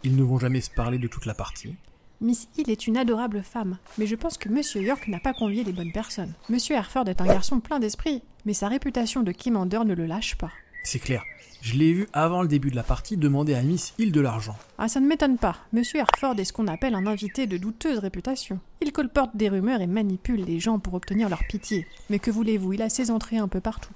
Ils 0.05 0.16
ne 0.16 0.23
vont 0.23 0.39
jamais 0.39 0.61
se 0.61 0.70
parler 0.70 0.98
de 0.98 1.09
toute 1.09 1.24
la 1.24 1.32
partie. 1.32 1.74
Miss 2.20 2.48
Hill 2.57 2.70
est 2.70 2.86
une 2.86 2.97
adorable 2.97 3.43
femme, 3.43 3.78
mais 3.98 4.07
je 4.07 4.16
pense 4.16 4.39
que 4.39 4.48
Monsieur 4.48 4.82
York 4.82 5.09
n'a 5.09 5.19
pas 5.19 5.32
convié 5.32 5.65
les 5.65 5.73
bonnes 5.73 5.93
personnes. 5.93 6.35
Monsieur 6.48 6.77
Herford 6.77 7.09
est 7.09 7.20
un 7.20 7.27
garçon 7.27 7.61
plein 7.61 7.78
d'esprit, 7.78 8.23
mais 8.44 8.53
sa 8.53 8.69
réputation 8.69 9.23
de 9.23 9.32
quémandeur 9.32 9.85
ne 9.85 9.94
le 9.94 10.07
lâche 10.07 10.36
pas. 10.36 10.53
C'est 10.87 11.01
clair. 11.01 11.25
Je 11.63 11.75
l'ai 11.75 11.93
vu 11.93 12.07
avant 12.13 12.43
le 12.43 12.49
début 12.49 12.71
de 12.71 12.77
la 12.77 12.85
partie 12.85 13.17
demander 13.17 13.57
à 13.57 13.63
Miss 13.63 13.93
Hill 13.99 14.13
de 14.13 14.21
l'argent. 14.21 14.57
Ah, 14.79 14.87
ça 14.87 15.01
ne 15.01 15.07
m'étonne 15.09 15.37
pas. 15.37 15.57
Monsieur 15.73 15.99
Herford 15.99 16.39
est 16.39 16.45
ce 16.45 16.53
qu'on 16.53 16.69
appelle 16.69 16.95
un 16.95 17.09
invité 17.09 17.49
de 17.49 17.57
douteuse 17.57 17.99
réputation. 17.99 18.61
Il 18.81 18.93
colporte 18.93 19.37
des 19.37 19.49
rumeurs 19.49 19.81
et 19.81 19.89
manipule 19.89 20.45
les 20.45 20.61
gens 20.61 20.79
pour 20.79 20.95
obtenir 20.95 21.29
leur 21.29 21.43
pitié. 21.49 21.89
Mais 22.09 22.21
que 22.21 22.31
voulez-vous, 22.31 22.75
il 22.75 22.83
a 22.83 22.89
ses 22.89 23.11
entrées 23.11 23.39
un 23.39 23.49
peu 23.49 23.59
partout. 23.59 23.93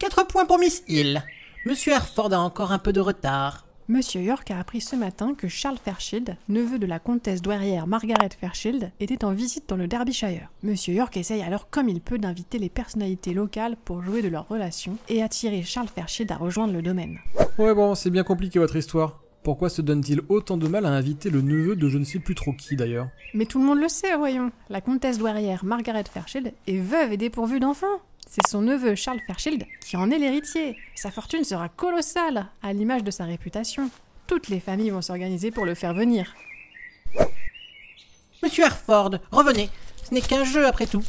4 0.00 0.26
points 0.26 0.46
pour 0.46 0.58
Miss 0.58 0.82
Hill. 0.88 1.22
Monsieur 1.64 1.92
Herford 1.92 2.32
a 2.32 2.40
encore 2.40 2.72
un 2.72 2.80
peu 2.80 2.92
de 2.92 3.00
retard. 3.00 3.65
Monsieur 3.88 4.20
York 4.20 4.50
a 4.50 4.58
appris 4.58 4.80
ce 4.80 4.96
matin 4.96 5.34
que 5.34 5.46
Charles 5.46 5.78
Fairchild, 5.78 6.36
neveu 6.48 6.80
de 6.80 6.86
la 6.86 6.98
comtesse 6.98 7.40
douairière 7.40 7.86
Margaret 7.86 8.30
Fairchild, 8.40 8.90
était 8.98 9.24
en 9.24 9.30
visite 9.30 9.68
dans 9.68 9.76
le 9.76 9.86
Derbyshire. 9.86 10.50
Monsieur 10.64 10.92
York 10.92 11.16
essaye 11.16 11.40
alors 11.42 11.70
comme 11.70 11.88
il 11.88 12.00
peut 12.00 12.18
d'inviter 12.18 12.58
les 12.58 12.68
personnalités 12.68 13.32
locales 13.32 13.76
pour 13.84 14.02
jouer 14.02 14.22
de 14.22 14.28
leurs 14.28 14.48
relations 14.48 14.96
et 15.08 15.22
attirer 15.22 15.62
Charles 15.62 15.86
Fairchild 15.86 16.32
à 16.32 16.36
rejoindre 16.36 16.72
le 16.72 16.82
domaine. 16.82 17.20
Ouais 17.58 17.74
bon, 17.76 17.94
c'est 17.94 18.10
bien 18.10 18.24
compliqué 18.24 18.58
votre 18.58 18.74
histoire. 18.74 19.20
Pourquoi 19.44 19.68
se 19.68 19.80
donne-t-il 19.80 20.22
autant 20.28 20.56
de 20.56 20.66
mal 20.66 20.84
à 20.84 20.90
inviter 20.90 21.30
le 21.30 21.40
neveu 21.40 21.76
de 21.76 21.88
je 21.88 21.98
ne 21.98 22.04
sais 22.04 22.18
plus 22.18 22.34
trop 22.34 22.52
qui 22.52 22.74
d'ailleurs? 22.74 23.06
Mais 23.34 23.46
tout 23.46 23.60
le 23.60 23.66
monde 23.66 23.78
le 23.78 23.88
sait, 23.88 24.16
voyons. 24.16 24.50
La 24.68 24.80
comtesse 24.80 25.18
douairière 25.18 25.64
Margaret 25.64 26.02
Fairchild 26.12 26.52
est 26.66 26.78
veuve 26.80 27.12
et 27.12 27.16
dépourvue 27.16 27.60
d'enfants. 27.60 28.00
C'est 28.28 28.46
son 28.48 28.60
neveu 28.60 28.94
Charles 28.94 29.20
Fairchild 29.26 29.64
qui 29.80 29.96
en 29.96 30.10
est 30.10 30.18
l'héritier. 30.18 30.76
Sa 30.94 31.10
fortune 31.10 31.44
sera 31.44 31.68
colossale, 31.68 32.46
à 32.62 32.72
l'image 32.72 33.04
de 33.04 33.10
sa 33.10 33.24
réputation. 33.24 33.90
Toutes 34.26 34.48
les 34.48 34.60
familles 34.60 34.90
vont 34.90 35.02
s'organiser 35.02 35.50
pour 35.50 35.64
le 35.64 35.74
faire 35.74 35.94
venir. 35.94 36.34
Monsieur 38.42 38.64
Herford, 38.64 39.18
revenez. 39.30 39.70
Ce 40.08 40.12
n'est 40.12 40.20
qu'un 40.20 40.44
jeu 40.44 40.66
après 40.66 40.86
tout. 40.86 41.02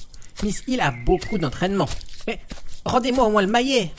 Miss 0.44 0.64
Hill 0.68 0.82
a 0.82 0.92
beaucoup 0.92 1.38
d'entraînement. 1.38 1.88
Mais 2.28 2.40
rendez-moi 2.86 3.26
au 3.26 3.30
moins 3.32 3.42
le 3.42 3.48
maillet. 3.48 3.92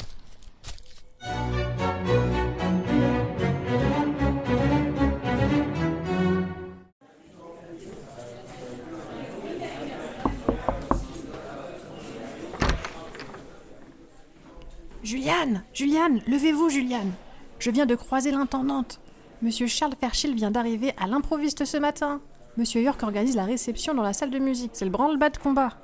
Juliane 15.09 15.63
Juliane 15.73 16.21
Levez-vous, 16.27 16.69
Juliane 16.69 17.13
Je 17.59 17.71
viens 17.71 17.87
de 17.87 17.95
croiser 17.95 18.31
l'intendante. 18.31 19.01
Monsieur 19.41 19.67
Charles 19.67 19.95
Fairchild 19.99 20.37
vient 20.37 20.51
d'arriver 20.51 20.93
à 20.99 21.07
l'improviste 21.07 21.65
ce 21.65 21.79
matin. 21.79 22.21
Monsieur 22.59 22.83
York 22.83 23.03
organise 23.03 23.35
la 23.35 23.47
réception 23.47 23.95
dans 23.95 24.03
la 24.03 24.13
salle 24.13 24.29
de 24.29 24.39
musique. 24.39 24.73
C'est 24.75 24.85
le 24.85 24.91
branle-bas 24.91 25.31
de 25.31 25.39
combat. 25.39 25.79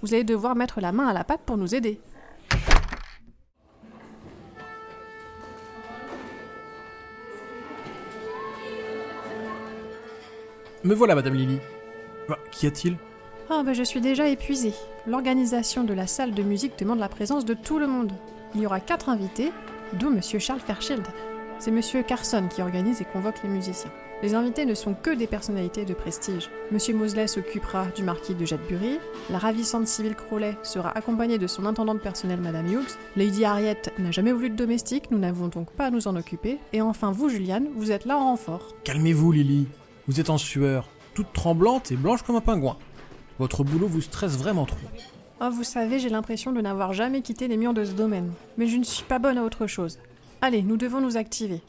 Vous 0.00 0.14
allez 0.14 0.24
devoir 0.24 0.56
mettre 0.56 0.80
la 0.80 0.92
main 0.92 1.06
à 1.06 1.12
la 1.12 1.24
pâte 1.24 1.42
pour 1.44 1.58
nous 1.58 1.74
aider. 1.74 2.00
Me 10.84 10.94
voilà, 10.94 11.14
Madame 11.14 11.34
Lily. 11.34 11.58
Bah, 12.30 12.38
Qu'y 12.50 12.66
a-t-il? 12.66 12.96
Ah 13.50 13.62
bah 13.62 13.74
je 13.74 13.82
suis 13.82 14.00
déjà 14.00 14.26
épuisée. 14.26 14.72
L'organisation 15.06 15.84
de 15.84 15.92
la 15.92 16.06
salle 16.06 16.32
de 16.32 16.42
musique 16.42 16.78
demande 16.78 16.98
la 17.00 17.10
présence 17.10 17.44
de 17.44 17.52
tout 17.52 17.78
le 17.78 17.86
monde. 17.86 18.12
Il 18.54 18.60
y 18.60 18.66
aura 18.66 18.80
quatre 18.80 19.08
invités, 19.08 19.52
dont 19.92 20.10
Monsieur 20.10 20.40
Charles 20.40 20.60
Fairchild. 20.60 21.06
C'est 21.60 21.70
Monsieur 21.70 22.02
Carson 22.02 22.48
qui 22.48 22.62
organise 22.62 23.00
et 23.00 23.04
convoque 23.04 23.42
les 23.44 23.48
musiciens. 23.48 23.92
Les 24.22 24.34
invités 24.34 24.66
ne 24.66 24.74
sont 24.74 24.94
que 24.94 25.14
des 25.14 25.26
personnalités 25.26 25.84
de 25.84 25.94
prestige. 25.94 26.50
Monsieur 26.72 26.94
Mosley 26.94 27.26
s'occupera 27.26 27.86
du 27.94 28.02
marquis 28.02 28.34
de 28.34 28.44
Jetbury, 28.44 28.98
la 29.30 29.38
ravissante 29.38 29.86
Sybil 29.86 30.14
Crowley 30.14 30.56
sera 30.62 30.90
accompagnée 30.90 31.38
de 31.38 31.46
son 31.46 31.64
intendante 31.64 32.00
personnelle 32.00 32.40
Madame 32.40 32.66
Hughes, 32.66 32.98
Lady 33.16 33.44
Harriet 33.44 33.80
n'a 33.98 34.10
jamais 34.10 34.32
voulu 34.32 34.50
de 34.50 34.56
domestique, 34.56 35.10
nous 35.10 35.18
n'avons 35.18 35.48
donc 35.48 35.70
pas 35.70 35.86
à 35.86 35.90
nous 35.90 36.08
en 36.08 36.16
occuper, 36.16 36.58
et 36.72 36.82
enfin 36.82 37.12
vous 37.12 37.28
Juliane, 37.28 37.68
vous 37.76 37.92
êtes 37.92 38.04
là 38.04 38.18
en 38.18 38.24
renfort. 38.24 38.74
Calmez-vous, 38.84 39.32
Lily. 39.32 39.68
Vous 40.06 40.20
êtes 40.20 40.28
en 40.28 40.38
sueur, 40.38 40.88
toute 41.14 41.32
tremblante 41.32 41.92
et 41.92 41.96
blanche 41.96 42.22
comme 42.22 42.36
un 42.36 42.40
pingouin. 42.40 42.76
Votre 43.38 43.64
boulot 43.64 43.86
vous 43.86 44.02
stresse 44.02 44.36
vraiment 44.36 44.66
trop. 44.66 44.76
Ah, 45.42 45.48
vous 45.48 45.64
savez, 45.64 45.98
j'ai 45.98 46.10
l'impression 46.10 46.52
de 46.52 46.60
n'avoir 46.60 46.92
jamais 46.92 47.22
quitté 47.22 47.48
les 47.48 47.56
murs 47.56 47.72
de 47.72 47.86
ce 47.86 47.92
domaine. 47.92 48.30
Mais 48.58 48.66
je 48.66 48.76
ne 48.76 48.84
suis 48.84 49.04
pas 49.04 49.18
bonne 49.18 49.38
à 49.38 49.42
autre 49.42 49.66
chose. 49.66 49.98
Allez, 50.42 50.62
nous 50.62 50.76
devons 50.76 51.00
nous 51.00 51.16
activer. 51.16 51.62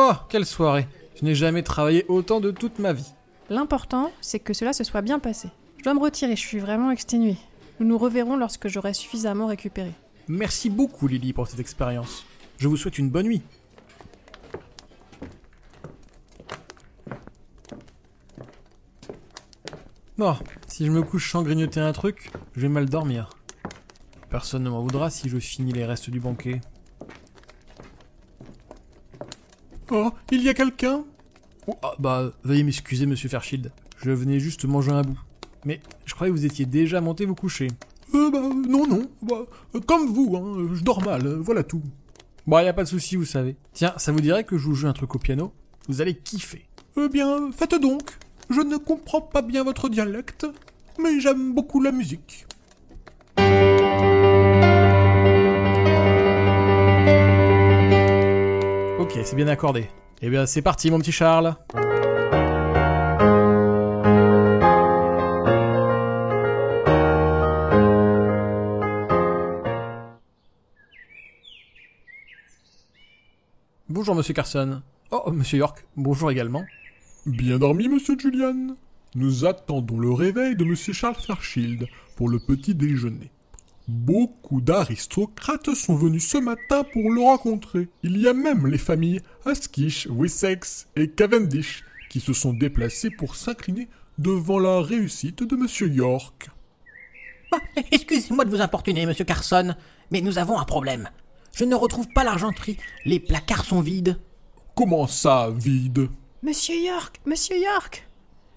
Oh, 0.00 0.12
quelle 0.28 0.46
soirée 0.46 0.86
Je 1.16 1.24
n'ai 1.24 1.34
jamais 1.34 1.64
travaillé 1.64 2.04
autant 2.06 2.38
de 2.38 2.52
toute 2.52 2.78
ma 2.78 2.92
vie. 2.92 3.12
L'important, 3.50 4.12
c'est 4.20 4.38
que 4.38 4.52
cela 4.54 4.72
se 4.72 4.84
soit 4.84 5.02
bien 5.02 5.18
passé. 5.18 5.48
Je 5.78 5.82
dois 5.82 5.92
me 5.92 5.98
retirer, 5.98 6.36
je 6.36 6.46
suis 6.46 6.60
vraiment 6.60 6.92
exténuée. 6.92 7.36
Nous 7.80 7.86
nous 7.88 7.98
reverrons 7.98 8.36
lorsque 8.36 8.68
j'aurai 8.68 8.94
suffisamment 8.94 9.48
récupéré. 9.48 9.90
Merci 10.28 10.70
beaucoup, 10.70 11.08
Lily, 11.08 11.32
pour 11.32 11.48
cette 11.48 11.58
expérience. 11.58 12.24
Je 12.58 12.68
vous 12.68 12.76
souhaite 12.76 12.96
une 12.98 13.10
bonne 13.10 13.26
nuit. 13.26 13.42
Bon, 20.16 20.36
si 20.68 20.86
je 20.86 20.92
me 20.92 21.02
couche 21.02 21.32
sans 21.32 21.42
grignoter 21.42 21.80
un 21.80 21.92
truc, 21.92 22.30
je 22.54 22.60
vais 22.60 22.68
mal 22.68 22.88
dormir. 22.88 23.30
Personne 24.30 24.62
ne 24.62 24.70
m'en 24.70 24.80
voudra 24.80 25.10
si 25.10 25.28
je 25.28 25.38
finis 25.38 25.72
les 25.72 25.84
restes 25.84 26.08
du 26.08 26.20
banquet. 26.20 26.60
Oh, 29.90 30.10
il 30.30 30.42
y 30.42 30.48
a 30.48 30.54
quelqu'un? 30.54 31.04
Oh, 31.66 31.76
ah, 31.82 31.92
bah, 31.98 32.32
veuillez 32.44 32.62
m'excuser, 32.62 33.06
monsieur 33.06 33.28
Fairchild. 33.28 33.72
Je 33.98 34.10
venais 34.10 34.38
juste 34.38 34.64
manger 34.64 34.92
un 34.92 35.02
bout. 35.02 35.18
Mais 35.64 35.80
je 36.04 36.14
croyais 36.14 36.32
que 36.32 36.38
vous 36.38 36.46
étiez 36.46 36.66
déjà 36.66 37.00
monté 37.00 37.24
vous 37.24 37.34
coucher. 37.34 37.68
Euh, 38.14 38.30
bah, 38.30 38.40
non, 38.40 38.86
non. 38.86 39.10
Bah, 39.22 39.46
euh, 39.74 39.80
comme 39.80 40.06
vous, 40.06 40.36
hein, 40.36 40.68
je 40.74 40.82
dors 40.82 41.02
mal, 41.02 41.26
euh, 41.26 41.36
voilà 41.40 41.62
tout. 41.62 41.82
Bon, 42.46 42.58
y 42.58 42.68
a 42.68 42.72
pas 42.72 42.84
de 42.84 42.88
souci, 42.88 43.16
vous 43.16 43.24
savez. 43.24 43.56
Tiens, 43.72 43.94
ça 43.96 44.12
vous 44.12 44.20
dirait 44.20 44.44
que 44.44 44.56
je 44.56 44.64
vous 44.64 44.74
joue 44.74 44.88
un 44.88 44.92
truc 44.92 45.14
au 45.14 45.18
piano? 45.18 45.52
Vous 45.88 46.00
allez 46.00 46.14
kiffer. 46.14 46.68
Eh 46.96 47.08
bien, 47.08 47.50
faites 47.52 47.74
donc. 47.74 48.18
Je 48.50 48.60
ne 48.60 48.76
comprends 48.76 49.20
pas 49.20 49.42
bien 49.42 49.64
votre 49.64 49.88
dialecte, 49.88 50.46
mais 50.98 51.20
j'aime 51.20 51.54
beaucoup 51.54 51.82
la 51.82 51.92
musique. 51.92 52.46
Ok, 59.10 59.18
c'est 59.24 59.36
bien 59.36 59.48
accordé. 59.48 59.88
Eh 60.20 60.28
bien, 60.28 60.44
c'est 60.44 60.60
parti, 60.60 60.90
mon 60.90 60.98
petit 60.98 61.12
Charles. 61.12 61.54
Bonjour, 73.88 74.14
monsieur 74.14 74.34
Carson. 74.34 74.82
Oh, 75.10 75.30
monsieur 75.32 75.56
York, 75.56 75.86
bonjour 75.96 76.30
également. 76.30 76.66
Bien 77.24 77.58
dormi, 77.58 77.88
monsieur 77.88 78.18
Julian. 78.18 78.76
Nous 79.14 79.46
attendons 79.46 79.98
le 79.98 80.12
réveil 80.12 80.54
de 80.54 80.64
monsieur 80.64 80.92
Charles 80.92 81.14
Fairchild 81.14 81.88
pour 82.14 82.28
le 82.28 82.38
petit 82.38 82.74
déjeuner. 82.74 83.30
Beaucoup 83.88 84.60
d'aristocrates 84.60 85.72
sont 85.74 85.96
venus 85.96 86.28
ce 86.28 86.36
matin 86.36 86.84
pour 86.92 87.10
le 87.10 87.22
rencontrer. 87.22 87.88
Il 88.02 88.18
y 88.18 88.28
a 88.28 88.34
même 88.34 88.66
les 88.66 88.76
familles 88.76 89.22
Askish, 89.46 90.06
Wessex 90.10 90.88
et 90.94 91.08
Cavendish 91.10 91.84
qui 92.10 92.20
se 92.20 92.34
sont 92.34 92.52
déplacées 92.52 93.08
pour 93.10 93.34
s'incliner 93.34 93.88
devant 94.18 94.58
la 94.58 94.82
réussite 94.82 95.42
de 95.42 95.56
monsieur 95.56 95.88
York. 95.88 96.50
Ah, 97.50 97.60
Excusez-moi 97.90 98.44
de 98.44 98.50
vous 98.50 98.60
importuner, 98.60 99.06
monsieur 99.06 99.24
Carson, 99.24 99.74
mais 100.10 100.20
nous 100.20 100.36
avons 100.36 100.58
un 100.58 100.64
problème. 100.64 101.08
Je 101.54 101.64
ne 101.64 101.74
retrouve 101.74 102.08
pas 102.08 102.24
l'argenterie. 102.24 102.76
Les 103.06 103.20
placards 103.20 103.64
sont 103.64 103.80
vides. 103.80 104.20
Comment 104.76 105.06
ça, 105.06 105.50
vide? 105.50 106.10
Monsieur 106.42 106.76
York, 106.76 107.20
Monsieur 107.24 107.56
York 107.58 108.06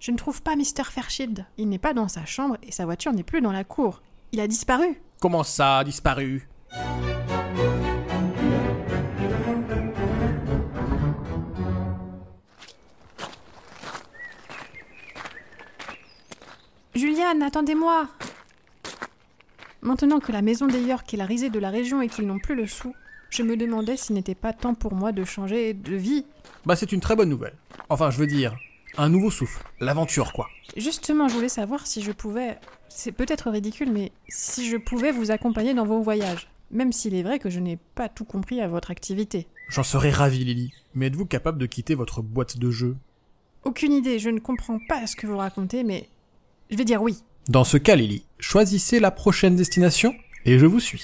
Je 0.02 0.12
ne 0.12 0.18
trouve 0.18 0.42
pas 0.42 0.58
Mr. 0.58 0.84
Fairchild. 0.84 1.46
Il 1.58 1.70
n'est 1.70 1.80
pas 1.80 1.94
dans 1.94 2.10
sa 2.10 2.26
chambre 2.26 2.58
et 2.64 2.72
sa 2.74 2.84
voiture 2.84 3.14
n'est 3.14 3.24
plus 3.24 3.40
dans 3.40 3.54
la 3.54 3.64
cour. 3.64 4.02
Il 4.34 4.42
a 4.42 4.48
disparu. 4.48 5.02
Comment 5.22 5.44
ça, 5.44 5.84
disparu? 5.84 6.50
Juliane, 16.96 17.44
attendez-moi 17.44 18.08
Maintenant 19.84 20.20
que 20.20 20.32
la 20.32 20.42
maison 20.42 20.66
des 20.66 20.82
York 20.82 21.14
est 21.14 21.18
la 21.18 21.26
risée 21.28 21.52
de 21.52 21.60
la 21.60 21.70
région 21.70 22.02
et 22.02 22.08
qu'ils 22.08 22.26
n'ont 22.26 22.40
plus 22.40 22.56
le 22.56 22.66
sou, 22.66 22.96
je 23.30 23.44
me 23.44 23.56
demandais 23.56 23.98
s'il 23.98 24.16
n'était 24.16 24.34
pas 24.34 24.54
temps 24.54 24.74
pour 24.74 24.96
moi 24.96 25.12
de 25.12 25.24
changer 25.24 25.76
de 25.76 25.96
vie. 25.96 26.26
Bah 26.66 26.76
c'est 26.76 26.92
une 26.92 27.00
très 27.00 27.16
bonne 27.16 27.30
nouvelle. 27.30 27.54
Enfin, 27.90 28.10
je 28.10 28.18
veux 28.18 28.26
dire, 28.26 28.56
un 28.98 29.10
nouveau 29.10 29.30
souffle, 29.30 29.64
l'aventure 29.80 30.34
quoi. 30.34 30.48
Justement, 30.78 31.28
je 31.28 31.36
voulais 31.36 31.50
savoir 31.50 31.86
si 31.86 32.02
je 32.02 32.12
pouvais... 32.12 32.58
C'est 32.94 33.12
peut-être 33.12 33.50
ridicule, 33.50 33.92
mais 33.92 34.12
si 34.28 34.70
je 34.70 34.78
pouvais 34.78 35.12
vous 35.12 35.32
accompagner 35.32 35.74
dans 35.74 35.86
vos 35.86 36.02
voyages. 36.02 36.50
Même 36.70 36.92
s'il 36.92 37.16
est 37.16 37.24
vrai 37.24 37.40
que 37.40 37.50
je 37.50 37.60
n'ai 37.60 37.78
pas 37.96 38.10
tout 38.10 38.26
compris 38.26 38.62
à 38.62 38.68
votre 38.68 38.92
activité. 38.92 39.48
J'en 39.70 39.84
serais 39.84 40.12
ravi, 40.12 40.44
Lily. 40.44 40.72
Mais 40.94 41.08
êtes-vous 41.08 41.26
capable 41.26 41.58
de 41.58 41.66
quitter 41.66 41.96
votre 41.96 42.22
boîte 42.22 42.58
de 42.58 42.70
jeu 42.70 42.96
Aucune 43.64 43.94
idée, 43.94 44.20
je 44.20 44.30
ne 44.30 44.40
comprends 44.40 44.80
pas 44.88 45.08
ce 45.08 45.16
que 45.16 45.28
vous 45.28 45.38
racontez, 45.38 45.84
mais... 45.84 46.10
Je 46.70 46.78
vais 46.78 46.86
dire 46.86 47.02
oui. 47.02 47.18
Dans 47.48 47.64
ce 47.64 47.78
cas, 47.78 47.96
Lily, 47.96 48.24
choisissez 48.40 49.00
la 49.00 49.12
prochaine 49.12 49.56
destination 49.56 50.14
et 50.46 50.60
je 50.60 50.66
vous 50.66 50.80
suis. 50.80 51.04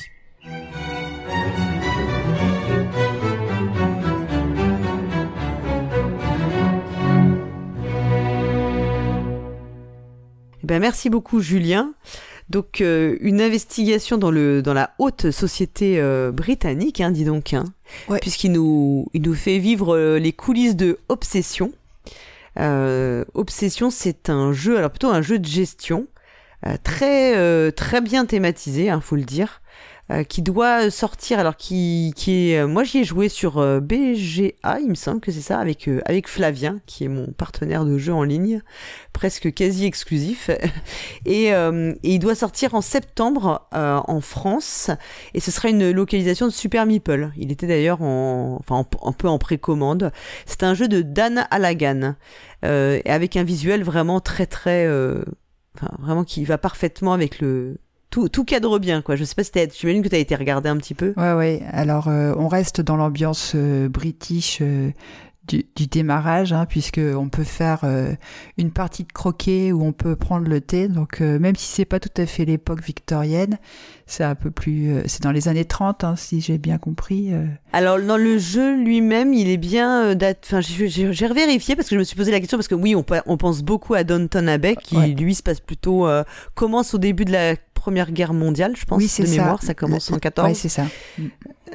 Ben, 10.67 10.81
merci 10.81 11.09
beaucoup 11.09 11.39
Julien. 11.39 11.93
Donc 12.49 12.81
euh, 12.81 13.15
une 13.21 13.39
investigation 13.39 14.17
dans 14.17 14.31
le 14.31 14.61
dans 14.61 14.73
la 14.73 14.95
haute 14.99 15.31
société 15.31 15.97
euh, 15.97 16.33
britannique, 16.33 16.99
hein, 16.99 17.09
dis 17.09 17.23
donc, 17.23 17.53
hein, 17.53 17.63
puisqu'il 18.19 18.51
nous 18.51 19.07
il 19.13 19.21
nous 19.21 19.33
fait 19.33 19.59
vivre 19.59 19.95
euh, 19.95 20.19
les 20.19 20.33
coulisses 20.33 20.75
de 20.75 20.99
Obsession. 21.07 21.71
Obsession, 23.33 23.89
c'est 23.91 24.29
un 24.29 24.51
jeu, 24.51 24.77
alors 24.77 24.89
plutôt 24.89 25.09
un 25.09 25.21
jeu 25.21 25.39
de 25.39 25.45
gestion 25.45 26.07
très 26.83 27.71
très 27.71 28.01
bien 28.01 28.25
thématisé, 28.25 28.89
hein, 28.89 28.99
faut 28.99 29.15
le 29.15 29.21
dire. 29.21 29.61
Euh, 30.09 30.23
qui 30.23 30.41
doit 30.41 30.89
sortir 30.89 31.37
alors 31.39 31.57
qui 31.57 32.13
qui 32.15 32.51
est 32.51 32.59
euh, 32.59 32.67
moi 32.67 32.83
j'y 32.85 32.99
ai 32.99 33.03
joué 33.03 33.27
sur 33.27 33.57
euh, 33.57 33.81
BGA 33.81 34.79
il 34.79 34.87
me 34.87 34.95
semble 34.95 35.19
que 35.19 35.31
c'est 35.33 35.41
ça 35.41 35.59
avec 35.59 35.87
euh, 35.89 35.99
avec 36.05 36.29
Flavien 36.29 36.79
qui 36.85 37.03
est 37.03 37.09
mon 37.09 37.27
partenaire 37.27 37.83
de 37.83 37.97
jeu 37.97 38.13
en 38.13 38.23
ligne 38.23 38.61
presque 39.11 39.53
quasi 39.53 39.85
exclusif. 39.85 40.49
Et, 41.25 41.53
euh, 41.53 41.93
et 42.03 42.13
il 42.13 42.19
doit 42.19 42.35
sortir 42.35 42.75
en 42.75 42.81
septembre 42.81 43.67
en 43.73 44.21
France. 44.21 44.91
Et 45.33 45.39
ce 45.39 45.49
sera 45.51 45.69
une 45.69 45.91
localisation 45.91 46.45
de 46.45 46.51
Super 46.51 46.85
Meeple. 46.85 47.31
Il 47.35 47.51
était 47.51 47.67
d'ailleurs 47.67 48.01
en 48.01 48.57
enfin 48.59 48.75
en- 48.75 49.09
un 49.09 49.11
peu 49.11 49.27
en 49.27 49.39
précommande. 49.39 50.11
C'est 50.45 50.63
un 50.63 50.73
jeu 50.73 50.87
de 50.87 51.01
Dan 51.01 51.47
Allagan 51.51 52.15
et 52.63 53.01
avec 53.09 53.35
un 53.35 53.43
visuel 53.43 53.83
vraiment 53.83 54.19
très 54.19 54.45
très 54.45 54.87
enfin 55.75 55.91
vraiment 55.99 56.23
qui 56.23 56.45
va 56.45 56.57
parfaitement 56.57 57.13
avec 57.13 57.39
le 57.39 57.77
tout, 58.27 58.43
cadre 58.43 58.79
bien 58.79 59.01
quoi 59.01 59.15
je 59.15 59.23
sais 59.23 59.35
pas 59.35 59.43
si 59.43 59.51
t'as 59.51 59.67
j'imagine 59.69 60.01
que 60.01 60.09
t'as 60.09 60.17
été 60.17 60.35
regardé 60.35 60.69
un 60.69 60.77
petit 60.77 60.93
peu 60.93 61.13
Ouais, 61.17 61.33
ouais. 61.33 61.61
Alors, 61.71 62.07
euh, 62.07 62.33
on 62.37 62.47
reste 62.47 62.81
dans 62.81 62.95
l'ambiance 62.95 63.53
euh, 63.55 63.87
british 63.87 64.59
euh, 64.61 64.89
du, 65.47 65.65
du 65.75 65.87
démarrage, 65.87 66.53
hein, 66.53 66.65
puisque 66.67 66.99
on 66.99 67.29
peut 67.29 67.43
faire 67.43 67.79
euh, 67.83 68.13
une 68.57 68.71
partie 68.71 69.03
de 69.03 69.11
croquet 69.11 69.71
ou 69.71 69.83
on 69.83 69.93
peut 69.93 70.15
prendre 70.15 70.47
le 70.47 70.61
thé. 70.61 70.87
Donc, 70.87 71.21
euh, 71.21 71.39
même 71.39 71.55
si 71.55 71.67
c'est 71.67 71.85
pas 71.85 71.99
tout 71.99 72.09
à 72.21 72.25
fait 72.25 72.45
l'époque 72.45 72.81
victorienne, 72.83 73.57
c'est 74.05 74.23
un 74.23 74.35
peu 74.35 74.51
plus, 74.51 74.89
euh, 74.93 75.01
c'est 75.05 75.21
dans 75.23 75.31
les 75.31 75.47
années 75.47 75.65
30, 75.65 76.03
hein, 76.03 76.15
si 76.15 76.41
j'ai 76.41 76.57
bien 76.57 76.77
compris. 76.77 77.31
Alors 77.73 77.99
dans 77.99 78.17
le 78.17 78.37
jeu 78.37 78.75
lui-même, 78.75 79.33
il 79.33 79.49
est 79.49 79.57
bien 79.57 80.15
date. 80.15 80.43
Enfin, 80.45 80.61
j'ai 80.61 81.27
revérifié 81.27 81.75
parce 81.75 81.89
que 81.89 81.95
je 81.95 81.99
me 81.99 82.03
suis 82.03 82.15
posé 82.15 82.31
la 82.31 82.39
question 82.39 82.57
parce 82.57 82.67
que 82.67 82.75
oui, 82.75 82.95
on, 82.95 83.03
pe- 83.03 83.21
on 83.25 83.37
pense 83.37 83.63
beaucoup 83.63 83.93
à 83.93 84.03
Downton 84.03 84.47
Abbey 84.47 84.75
qui 84.81 84.97
Ouais. 84.97 85.07
lui 85.09 85.35
se 85.35 85.43
passe 85.43 85.59
plutôt 85.59 86.07
commence 86.55 86.93
au 86.93 86.97
début 86.97 87.25
de 87.25 87.31
la 87.31 87.55
Première 87.73 88.11
Guerre 88.11 88.33
mondiale, 88.33 88.73
je 88.75 88.83
pense 88.85 88.97
Oui, 88.97 89.07
c'est 89.07 89.23
de 89.23 89.27
ça. 89.27 89.35
mémoire, 89.37 89.63
ça 89.63 89.73
commence 89.73 90.11
en 90.11 90.17
14. 90.19 90.47
Ouais, 90.49 90.53
c'est 90.55 90.67
ça. 90.67 90.83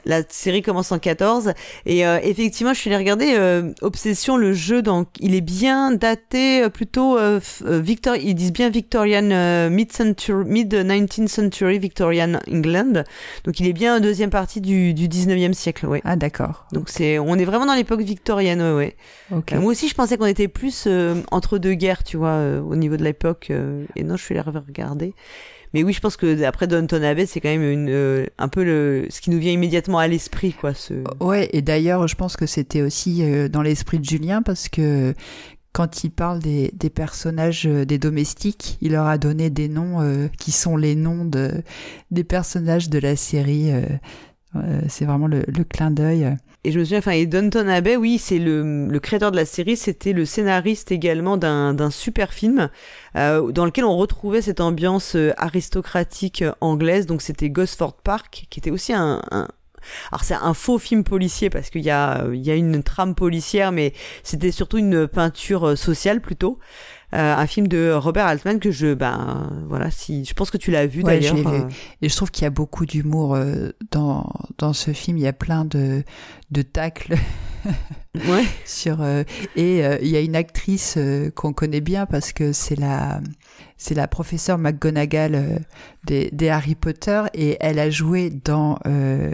La 0.05 0.23
série 0.28 0.61
commence 0.62 0.90
en 0.93 0.99
14 0.99 1.53
et 1.86 2.07
euh, 2.07 2.19
effectivement, 2.23 2.73
je 2.74 2.78
suis 2.81 2.89
allée 2.90 2.99
regarder 3.03 3.35
euh, 3.36 3.62
Obsession 3.81 4.37
le 4.37 4.53
jeu 4.53 4.83
donc 4.83 5.09
il 5.21 5.35
est 5.35 5.41
bien 5.41 5.93
daté 5.93 6.63
euh, 6.63 6.69
plutôt 6.69 7.19
euh, 7.19 7.41
euh, 7.65 7.81
Victor 7.81 8.17
ils 8.17 8.35
disent 8.35 8.53
bien 8.53 8.71
Victorian 8.71 9.31
euh, 9.31 9.71
mid 9.71 9.93
century 9.93 10.45
mid 10.47 10.73
19th 10.73 11.29
century 11.29 11.79
Victorian 11.79 12.41
England. 12.51 13.05
Donc 13.45 13.61
il 13.61 13.67
est 13.67 13.73
bien 13.73 13.97
en 13.97 14.01
deuxième 14.01 14.31
partie 14.31 14.61
du 14.61 14.95
du 14.95 15.09
19e 15.09 15.53
siècle, 15.53 15.87
ouais. 15.87 16.01
Ah 16.05 16.17
d'accord. 16.17 16.67
Donc 16.73 16.89
c'est 16.89 17.19
on 17.19 17.37
est 17.37 17.45
vraiment 17.45 17.67
dans 17.67 17.75
l'époque 17.75 18.01
victorienne, 18.01 18.63
ouais. 18.75 18.97
Euh, 19.33 19.61
moi 19.61 19.73
aussi 19.73 19.89
je 19.89 19.95
pensais 19.95 20.17
qu'on 20.17 20.27
était 20.27 20.49
plus 20.49 20.85
euh, 20.87 21.15
entre 21.31 21.59
deux 21.59 21.75
guerres, 21.75 22.05
tu 22.05 22.17
vois, 22.17 22.29
euh, 22.29 22.61
au 22.61 22.77
niveau 22.77 22.97
de 22.97 23.05
l'époque 23.05 23.49
euh, 23.51 23.85
et 23.97 24.05
non, 24.05 24.17
je 24.17 24.25
suis 24.25 24.39
allée 24.39 24.51
regarder. 24.51 25.15
Mais 25.74 25.82
oui, 25.82 25.93
je 25.93 26.01
pense 26.01 26.16
que 26.16 26.43
après 26.44 26.66
Downton 26.66 27.03
Abbey, 27.03 27.27
c'est 27.27 27.40
quand 27.40 27.49
même 27.49 27.62
une 27.62 27.89
euh, 27.89 28.27
un 28.39 28.49
peu 28.49 28.62
le 28.65 29.07
ce 29.11 29.20
qui 29.20 29.31
nous 29.31 29.39
vient 29.39 29.53
immédiatement 29.53 29.99
à 29.99 30.07
l'esprit 30.09 30.53
quoi, 30.53 30.74
ce 30.74 31.03
Ouais, 31.20 31.49
et 31.53 31.62
d'ailleurs, 31.62 32.07
je 32.09 32.15
pense 32.15 32.36
que 32.36 32.47
c'était 32.47 32.82
aussi 32.82 33.23
euh, 33.23 33.49
dans 33.49 33.62
l'esprit 33.62 33.99
de 33.99 34.05
Julien 34.05 34.43
parce 34.43 34.69
que 34.69 35.15
quand 35.73 36.05
il 36.05 36.11
parle 36.11 36.39
des, 36.40 36.70
des 36.74 36.90
personnages, 36.90 37.66
euh, 37.66 37.86
des 37.86 37.97
domestiques, 37.99 38.77
il 38.82 38.93
leur 38.93 39.07
a 39.07 39.16
donné 39.16 39.49
des 39.49 39.69
noms 39.69 40.03
euh, 40.03 40.28
qui 40.39 40.53
sont 40.53 40.77
les 40.77 40.94
noms 40.94 41.24
de, 41.24 41.62
des 42.11 42.24
personnages 42.24 42.90
de 42.90 42.99
la 42.99 43.16
série. 43.16 43.73
euh, 43.73 43.82
euh, 44.57 44.82
c'est 44.89 45.07
vraiment 45.07 45.28
le, 45.28 45.43
le 45.49 45.65
clin 45.65 45.90
d'œil. 45.90 46.36
Et 46.65 46.71
je 46.71 46.79
me 46.79 46.85
souviens, 46.85 46.99
enfin, 46.99 47.13
et 47.13 47.27
Downton 47.27 47.69
Abbey, 47.69 47.97
oui, 47.97 48.19
c'est 48.19 48.39
le, 48.39 48.87
le 48.87 49.01
créateur 49.01 49.33
de 49.33 49.37
la 49.37 49.45
série, 49.45 49.77
c'était 49.77 50.13
le 50.13 50.25
scénariste 50.25 50.93
également 50.93 51.37
d'un 51.37 51.91
super 51.91 52.33
film 52.33 52.71
euh, 53.17 53.51
dans 53.51 53.65
lequel 53.65 53.85
on 53.85 53.97
retrouvait 53.97 54.43
cette 54.43 54.61
ambiance 54.61 55.17
euh, 55.17 55.33
aristocratique 55.39 56.43
euh, 56.43 56.53
anglaise. 56.61 57.07
Donc 57.07 57.21
c'était 57.21 57.51
Gosford 57.51 57.97
Park, 58.05 58.47
qui 58.49 58.61
était 58.61 58.71
aussi 58.71 58.93
un, 58.93 59.23
un 59.33 59.49
alors 60.11 60.25
c'est 60.25 60.35
un 60.35 60.55
faux 60.55 60.79
film 60.79 61.05
policier 61.05 61.51
parce 61.51 61.71
qu'il 61.71 61.83
y 61.83 61.91
a 61.91 62.27
y 62.33 62.51
a 62.51 62.55
une 62.55 62.83
trame 62.83 63.15
policière, 63.15 63.73
mais 63.73 63.93
c'était 64.23 64.53
surtout 64.53 64.79
une 64.79 65.09
peinture 65.09 65.69
euh, 65.71 65.77
sociale 65.77 66.21
plutôt. 66.21 66.59
Euh, 67.15 67.35
un 67.37 67.47
film 67.47 67.69
de 67.69 67.93
Robert 67.93 68.27
Altman 68.27 68.59
que 68.59 68.71
je 68.71 68.95
ben 68.95 69.51
voilà 69.69 69.91
si 69.91 70.25
je 70.25 70.33
pense 70.33 70.51
que 70.51 70.57
tu 70.57 70.71
l'as 70.71 70.87
vu 70.87 71.03
Ouais, 71.03 71.19
d'ailleurs. 71.21 71.47
euh, 71.47 71.69
Et 72.01 72.09
je 72.09 72.17
trouve 72.17 72.31
qu'il 72.31 72.45
y 72.45 72.47
a 72.47 72.51
beaucoup 72.51 72.87
d'humour 72.87 73.35
euh, 73.35 73.71
dans, 73.91 74.33
dans 74.59 74.73
ce 74.73 74.93
film. 74.93 75.19
Il 75.19 75.23
y 75.23 75.27
a 75.27 75.33
plein 75.35 75.65
de, 75.67 76.05
de 76.51 76.63
tacles. 76.63 77.17
Ouais. 78.29 78.45
sur 78.67 79.01
euh, 79.03 79.23
et 79.57 79.87
euh, 79.87 79.97
il 80.03 80.09
y 80.09 80.17
a 80.17 80.21
une 80.21 80.37
actrice 80.37 80.97
euh, 80.99 81.31
qu'on 81.31 81.53
connaît 81.55 81.81
bien 81.81 82.05
parce 82.07 82.33
que 82.33 82.53
c'est 82.53 82.75
la 82.79 83.21
c'est 83.77 83.95
la 83.95 84.07
professeure 84.09 84.59
McGonagall 84.59 85.35
euh, 85.35 85.59
des, 86.05 86.31
des 86.33 86.49
Harry 86.49 86.75
Potter 86.75 87.23
et 87.35 87.57
elle 87.61 87.79
a 87.79 87.91
joué 87.91 88.31
dans 88.31 88.79
euh, 88.87 89.33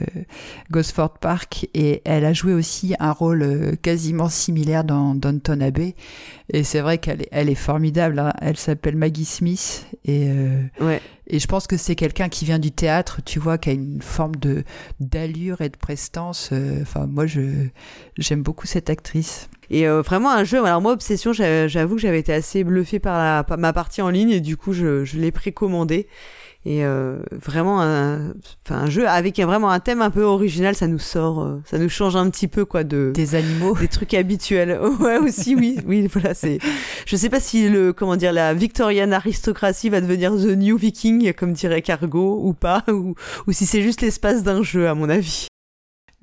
Gosford 0.71 1.19
Park 1.19 1.67
et 1.75 2.03
elle 2.05 2.25
a 2.25 2.33
joué 2.33 2.55
aussi 2.55 2.95
un 2.99 3.13
rôle 3.13 3.43
euh, 3.43 3.77
quasiment 3.77 4.29
similaire 4.29 4.85
dans 4.85 5.15
Downton 5.15 5.63
Abbey 5.63 5.95
et 6.53 6.65
c'est 6.65 6.81
vrai 6.81 6.99
qu'elle 6.99 7.23
est, 7.23 7.29
elle 7.31 7.49
est 7.51 7.55
formidable 7.55 8.19
hein. 8.19 8.33
elle 8.41 8.57
s'appelle 8.57 8.97
Maggie 8.97 9.25
Smith 9.25 9.87
et 10.05 10.29
euh, 10.31 10.63
Ouais. 10.81 11.01
et 11.27 11.39
je 11.39 11.47
pense 11.47 11.67
que 11.67 11.77
c'est 11.77 11.95
quelqu'un 11.95 12.29
qui 12.29 12.45
vient 12.45 12.59
du 12.59 12.73
théâtre 12.73 13.21
tu 13.25 13.39
vois 13.39 13.59
qui 13.59 13.71
a 13.71 13.73
une 13.73 14.01
forme 14.03 14.37
de 14.37 14.65
d'allure 15.01 15.61
et 15.61 15.69
de 15.69 15.77
prestance 15.77 16.53
enfin 16.83 17.07
moi 17.07 17.27
je 17.27 17.41
j'aime 18.17 18.43
beaucoup 18.43 18.67
cette 18.67 18.89
actrice 18.91 19.49
Et 19.71 19.87
euh, 19.87 20.03
vraiment 20.03 20.31
un 20.31 20.45
jeu. 20.45 20.65
Alors 20.65 20.81
moi, 20.81 20.93
Obsession, 20.93 21.33
j'a- 21.33 21.69
j'avoue 21.69 21.97
que 21.97 22.01
j'avais 22.01 22.21
été 22.21 22.33
assez 22.33 22.65
bluffé 22.65 22.99
par, 22.99 23.19
la, 23.19 23.45
par 23.45 23.59
ma 23.59 23.73
partie 23.73 24.01
en 24.03 24.09
ligne 24.11 24.31
et 24.31 24.41
du 24.41 24.57
coup, 24.57 24.73
je, 24.73 25.05
je 25.05 25.19
l'ai 25.19 25.31
précommandé. 25.33 26.07
Et 26.65 26.85
euh, 26.85 27.19
vraiment 27.31 27.81
un, 27.81 28.33
un 28.69 28.91
jeu 28.91 29.09
avec 29.09 29.39
un, 29.39 29.47
vraiment 29.47 29.71
un 29.71 29.79
thème 29.79 30.03
un 30.03 30.11
peu 30.11 30.23
original, 30.23 30.75
ça 30.75 30.87
nous 30.89 30.99
sort, 30.99 31.41
euh, 31.41 31.63
ça 31.65 31.79
nous 31.79 31.89
change 31.89 32.17
un 32.17 32.29
petit 32.29 32.49
peu 32.49 32.65
quoi 32.65 32.83
de 32.83 33.13
des 33.15 33.37
animaux, 33.37 33.77
des 33.81 33.89
trucs 33.89 34.13
habituels. 34.13 34.79
Ouais 35.01 35.19
aussi, 35.19 35.55
oui, 35.55 35.79
oui, 35.87 36.09
voilà. 36.13 36.35
C'est, 36.35 36.59
je 37.07 37.17
sais 37.17 37.31
pas 37.31 37.39
si 37.41 37.69
le 37.69 37.93
comment 37.93 38.17
dire 38.17 38.33
la 38.33 38.55
Victorian 38.55 39.13
aristocratie 39.13 39.89
va 39.89 40.01
devenir 40.01 40.33
the 40.33 40.57
new 40.57 40.77
Viking 40.77 41.33
comme 41.33 41.53
dirait 41.53 41.81
Cargo 41.81 42.41
ou 42.43 42.53
pas, 42.55 42.85
ou, 42.89 43.15
ou 43.47 43.53
si 43.53 43.65
c'est 43.65 43.81
juste 43.83 44.03
l'espace 44.03 44.43
d'un 44.43 44.63
jeu 44.63 44.89
à 44.89 44.95
mon 44.95 45.09
avis. 45.09 45.47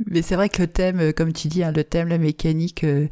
Mais 0.07 0.21
c'est 0.21 0.35
vrai 0.35 0.49
que 0.49 0.61
le 0.61 0.67
thème, 0.67 0.99
euh, 0.99 1.11
comme 1.11 1.31
tu 1.33 1.47
dis, 1.47 1.63
hein, 1.63 1.71
le 1.71 1.83
thème, 1.83 2.09
la 2.09 2.17
mécanique, 2.17 2.83
euh, 2.83 3.07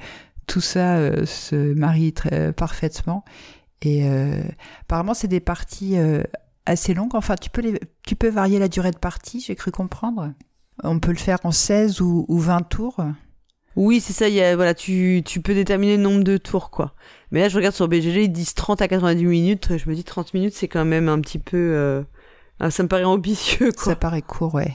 tout 0.47 0.61
ça 0.61 0.97
euh, 0.97 1.25
se 1.25 1.73
marie 1.73 2.13
très 2.13 2.51
parfaitement. 2.53 3.23
Et 3.81 4.07
euh, 4.07 4.41
apparemment, 4.81 5.13
c'est 5.13 5.27
des 5.27 5.39
parties 5.39 5.97
euh, 5.97 6.23
assez 6.65 6.93
longues. 6.93 7.15
Enfin, 7.15 7.35
tu 7.35 7.49
peux, 7.49 7.61
les, 7.61 7.79
tu 8.05 8.15
peux 8.15 8.29
varier 8.29 8.59
la 8.59 8.67
durée 8.67 8.91
de 8.91 8.97
partie, 8.97 9.39
j'ai 9.41 9.55
cru 9.55 9.71
comprendre. 9.71 10.33
On 10.83 10.99
peut 10.99 11.11
le 11.11 11.17
faire 11.17 11.37
en 11.43 11.51
16 11.51 12.01
ou, 12.01 12.25
ou 12.27 12.39
20 12.39 12.61
tours. 12.69 12.97
Oui, 13.75 14.01
c'est 14.01 14.13
ça, 14.13 14.27
il 14.27 14.35
y 14.35 14.41
a, 14.41 14.55
voilà, 14.55 14.73
tu, 14.73 15.21
tu 15.25 15.41
peux 15.41 15.53
déterminer 15.55 15.97
le 15.97 16.03
nombre 16.03 16.23
de 16.23 16.37
tours, 16.37 16.69
quoi. 16.69 16.93
Mais 17.31 17.39
là, 17.39 17.49
je 17.49 17.55
regarde 17.55 17.73
sur 17.75 17.87
BGG, 17.87 18.25
ils 18.25 18.31
disent 18.31 18.53
30 18.53 18.81
à 18.81 18.87
90 18.87 19.25
minutes. 19.25 19.77
Je 19.77 19.89
me 19.89 19.95
dis 19.95 20.03
30 20.03 20.33
minutes, 20.33 20.53
c'est 20.53 20.67
quand 20.67 20.85
même 20.85 21.09
un 21.09 21.19
petit 21.21 21.39
peu. 21.39 21.57
euh, 21.57 22.03
ah, 22.59 22.69
ça 22.69 22.83
me 22.83 22.87
paraît 22.87 23.03
ambitieux, 23.03 23.71
quoi. 23.71 23.93
Ça 23.93 23.95
paraît 23.95 24.21
court, 24.21 24.53
ouais. 24.53 24.73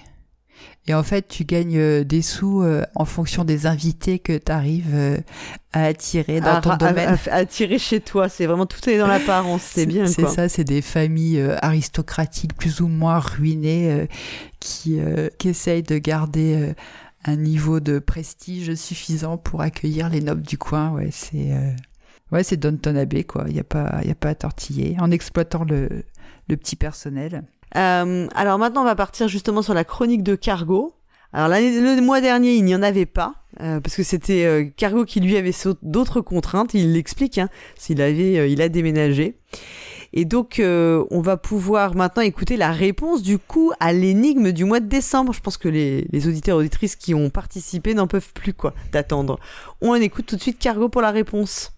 Et 0.89 0.95
en 0.95 1.03
fait, 1.03 1.29
tu 1.29 1.45
gagnes 1.45 1.77
euh, 1.79 2.03
des 2.05 2.23
sous 2.23 2.63
euh, 2.63 2.83
en 2.95 3.05
fonction 3.05 3.45
des 3.45 3.67
invités 3.67 4.19
que 4.19 4.37
tu 4.39 4.51
arrives 4.51 5.21
à 5.73 5.85
attirer 5.85 6.41
dans 6.41 6.55
à, 6.55 6.61
ton 6.63 6.77
domaine. 6.77 7.11
à- 7.27 7.31
à 7.33 7.37
attirer 7.37 7.79
chez 7.79 8.01
toi, 8.01 8.29
c'est 8.31 8.47
vraiment 8.47 8.65
tout 8.67 8.89
est 8.89 8.97
dans 8.99 9.07
l'apparence, 9.07 9.63
c'est 9.63 9.85
bien, 9.87 10.07
C'est 10.07 10.27
ça, 10.27 10.49
c'est 10.49 10.65
des 10.65 10.81
familles 10.83 11.41
euh, 11.41 11.57
aristocratiques 11.61 12.55
plus 12.57 12.81
ou 12.81 12.89
moins 12.89 13.19
ruinées 13.19 13.93
euh, 13.93 14.07
qui, 14.61 14.99
euh, 14.99 15.29
qui 15.39 15.51
essayent 15.51 15.83
de 15.83 15.99
garder 15.99 16.55
euh, 16.57 16.73
un 17.27 17.37
niveau 17.37 17.81
de 17.81 17.99
prestige 17.99 18.75
suffisant 18.75 19.37
pour 19.37 19.61
accueillir 19.61 20.09
les 20.09 20.21
nobles 20.23 20.41
du 20.43 20.57
coin. 20.57 20.91
Ouais, 20.93 21.11
c'est 21.13 21.53
euh, 21.53 21.71
ouais, 22.33 22.43
c'est 22.43 22.57
Downton 22.57 22.97
Abbey, 22.97 23.25
quoi. 23.25 23.45
Il 23.49 23.53
n'y 23.53 23.61
a, 23.61 23.65
pas- 23.65 24.01
y 24.05 24.11
a 24.11 24.15
pas 24.15 24.31
à 24.31 24.35
tortiller. 24.35 24.97
En 25.01 25.11
exploitant 25.11 25.65
le, 25.65 25.89
le 26.49 26.57
petit 26.57 26.77
personnel. 26.77 27.43
Euh, 27.77 28.27
alors 28.35 28.59
maintenant, 28.59 28.83
on 28.83 28.87
va 28.87 28.95
partir 28.95 29.29
justement 29.29 29.63
sur 29.63 29.75
la 29.75 29.85
chronique 29.85 30.23
de 30.23 30.35
Cargo. 30.35 30.95
Alors 31.33 31.49
le 31.49 32.01
mois 32.01 32.21
dernier, 32.21 32.55
il 32.55 32.65
n'y 32.65 32.75
en 32.75 32.83
avait 32.83 33.07
pas 33.07 33.35
euh, 33.61 33.81
parce 33.81 33.97
que 33.97 34.03
c'était 34.03 34.45
euh, 34.45 34.65
Cargo 34.77 35.05
qui 35.05 35.21
lui 35.21 35.37
avait 35.37 35.55
d'autres 35.83 36.21
contraintes. 36.21 36.75
Il 36.75 36.93
l'explique. 36.95 37.39
Hein, 37.39 37.49
s'il 37.77 38.01
avait, 38.01 38.39
euh, 38.39 38.47
il 38.47 38.63
a 38.63 38.69
déménagé. 38.69 39.39
Et 40.15 40.25
donc, 40.25 40.59
euh, 40.59 41.05
on 41.11 41.21
va 41.21 41.37
pouvoir 41.37 41.95
maintenant 41.95 42.23
écouter 42.23 42.57
la 42.57 42.73
réponse 42.73 43.23
du 43.23 43.39
coup 43.39 43.73
à 43.79 43.93
l'énigme 43.93 44.53
du 44.53 44.65
mois 44.65 44.81
de 44.81 44.87
décembre. 44.87 45.35
Je 45.35 45.41
pense 45.41 45.59
que 45.59 45.69
les, 45.69 46.07
les 46.11 46.29
auditeurs 46.29 46.57
auditrices 46.57 46.97
qui 46.97 47.13
ont 47.15 47.29
participé 47.29 47.93
n'en 47.93 48.07
peuvent 48.07 48.33
plus 48.33 48.55
quoi 48.55 48.73
d'attendre. 48.91 49.39
On 49.83 49.95
écoute 49.97 50.25
tout 50.25 50.37
de 50.37 50.41
suite 50.41 50.59
Cargo 50.59 50.89
pour 50.89 51.03
la 51.03 51.11
réponse. 51.11 51.78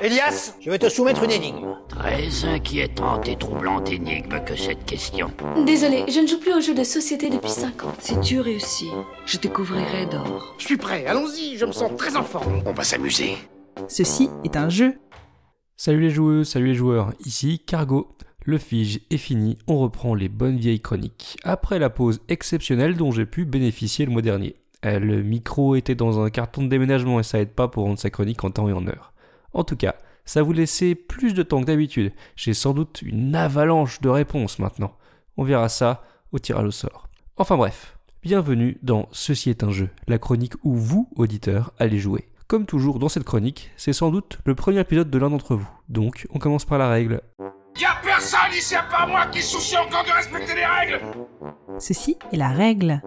Elias, 0.00 0.54
je 0.60 0.70
vais 0.70 0.78
te 0.78 0.88
soumettre 0.88 1.22
une 1.22 1.30
énigme. 1.30 1.76
Très 1.88 2.44
inquiétante 2.44 3.28
et 3.28 3.36
troublante 3.36 3.90
énigme 3.90 4.42
que 4.44 4.56
cette 4.56 4.84
question. 4.84 5.30
Désolé, 5.66 6.04
je 6.08 6.20
ne 6.20 6.26
joue 6.26 6.40
plus 6.40 6.54
aux 6.54 6.60
jeux 6.60 6.74
de 6.74 6.82
société 6.82 7.28
depuis 7.30 7.50
5 7.50 7.84
ans. 7.84 7.92
Si 8.00 8.18
tu 8.20 8.40
réussis, 8.40 8.90
je 9.26 9.36
te 9.36 9.48
couvrirai 9.48 10.06
d'or. 10.06 10.54
Je 10.58 10.64
suis 10.64 10.76
prêt, 10.76 11.06
allons-y, 11.06 11.56
je 11.56 11.66
me 11.66 11.72
sens 11.72 11.92
très 11.96 12.16
en 12.16 12.24
forme. 12.24 12.62
On 12.66 12.72
va 12.72 12.82
s'amuser. 12.84 13.36
Ceci 13.86 14.28
est 14.44 14.56
un 14.56 14.68
jeu. 14.70 14.94
Salut 15.76 16.00
les 16.00 16.10
joueuses, 16.10 16.48
salut 16.48 16.68
les 16.68 16.74
joueurs, 16.74 17.12
ici 17.24 17.60
Cargo. 17.64 18.16
Le 18.44 18.58
fige 18.58 19.00
est 19.10 19.18
fini, 19.18 19.58
on 19.68 19.78
reprend 19.78 20.14
les 20.14 20.28
bonnes 20.28 20.56
vieilles 20.56 20.80
chroniques. 20.80 21.36
Après 21.44 21.78
la 21.78 21.90
pause 21.90 22.20
exceptionnelle 22.28 22.96
dont 22.96 23.12
j'ai 23.12 23.26
pu 23.26 23.44
bénéficier 23.44 24.04
le 24.04 24.10
mois 24.10 24.22
dernier. 24.22 24.56
Euh, 24.84 24.98
Le 24.98 25.22
micro 25.22 25.76
était 25.76 25.94
dans 25.94 26.20
un 26.20 26.30
carton 26.30 26.62
de 26.62 26.68
déménagement 26.68 27.20
et 27.20 27.22
ça 27.22 27.38
aide 27.38 27.52
pas 27.52 27.68
pour 27.68 27.84
rendre 27.84 28.00
sa 28.00 28.10
chronique 28.10 28.42
en 28.42 28.50
temps 28.50 28.68
et 28.68 28.72
en 28.72 28.84
heure. 28.88 29.11
En 29.54 29.64
tout 29.64 29.76
cas, 29.76 29.96
ça 30.24 30.42
vous 30.42 30.52
laissait 30.52 30.94
plus 30.94 31.34
de 31.34 31.42
temps 31.42 31.60
que 31.60 31.66
d'habitude. 31.66 32.12
J'ai 32.36 32.54
sans 32.54 32.72
doute 32.72 33.02
une 33.02 33.34
avalanche 33.34 34.00
de 34.00 34.08
réponses 34.08 34.58
maintenant. 34.58 34.96
On 35.36 35.44
verra 35.44 35.68
ça 35.68 36.04
au 36.32 36.38
tirage 36.38 36.66
au 36.66 36.70
sort. 36.70 37.08
Enfin 37.36 37.56
bref, 37.56 37.98
bienvenue 38.22 38.78
dans 38.82 39.08
Ceci 39.12 39.50
est 39.50 39.62
un 39.62 39.70
jeu, 39.70 39.90
la 40.08 40.18
chronique 40.18 40.54
où 40.64 40.74
vous, 40.74 41.08
auditeurs, 41.16 41.72
allez 41.78 41.98
jouer. 41.98 42.28
Comme 42.46 42.66
toujours 42.66 42.98
dans 42.98 43.08
cette 43.08 43.24
chronique, 43.24 43.70
c'est 43.76 43.92
sans 43.92 44.10
doute 44.10 44.38
le 44.44 44.54
premier 44.54 44.80
épisode 44.80 45.10
de 45.10 45.18
l'un 45.18 45.30
d'entre 45.30 45.54
vous. 45.54 45.68
Donc, 45.88 46.26
on 46.30 46.38
commence 46.38 46.64
par 46.64 46.78
la 46.78 46.88
règle. 46.88 47.20
Y'a 47.80 47.96
personne 48.02 48.52
ici 48.52 48.74
à 48.74 48.82
part 48.82 49.08
moi 49.08 49.26
qui 49.26 49.42
soucie 49.42 49.76
encore 49.76 50.04
de 50.04 50.10
respecter 50.10 50.54
les 50.54 50.66
règles 50.66 51.00
Ceci 51.78 52.16
est 52.32 52.36
la 52.36 52.50
règle. 52.50 53.02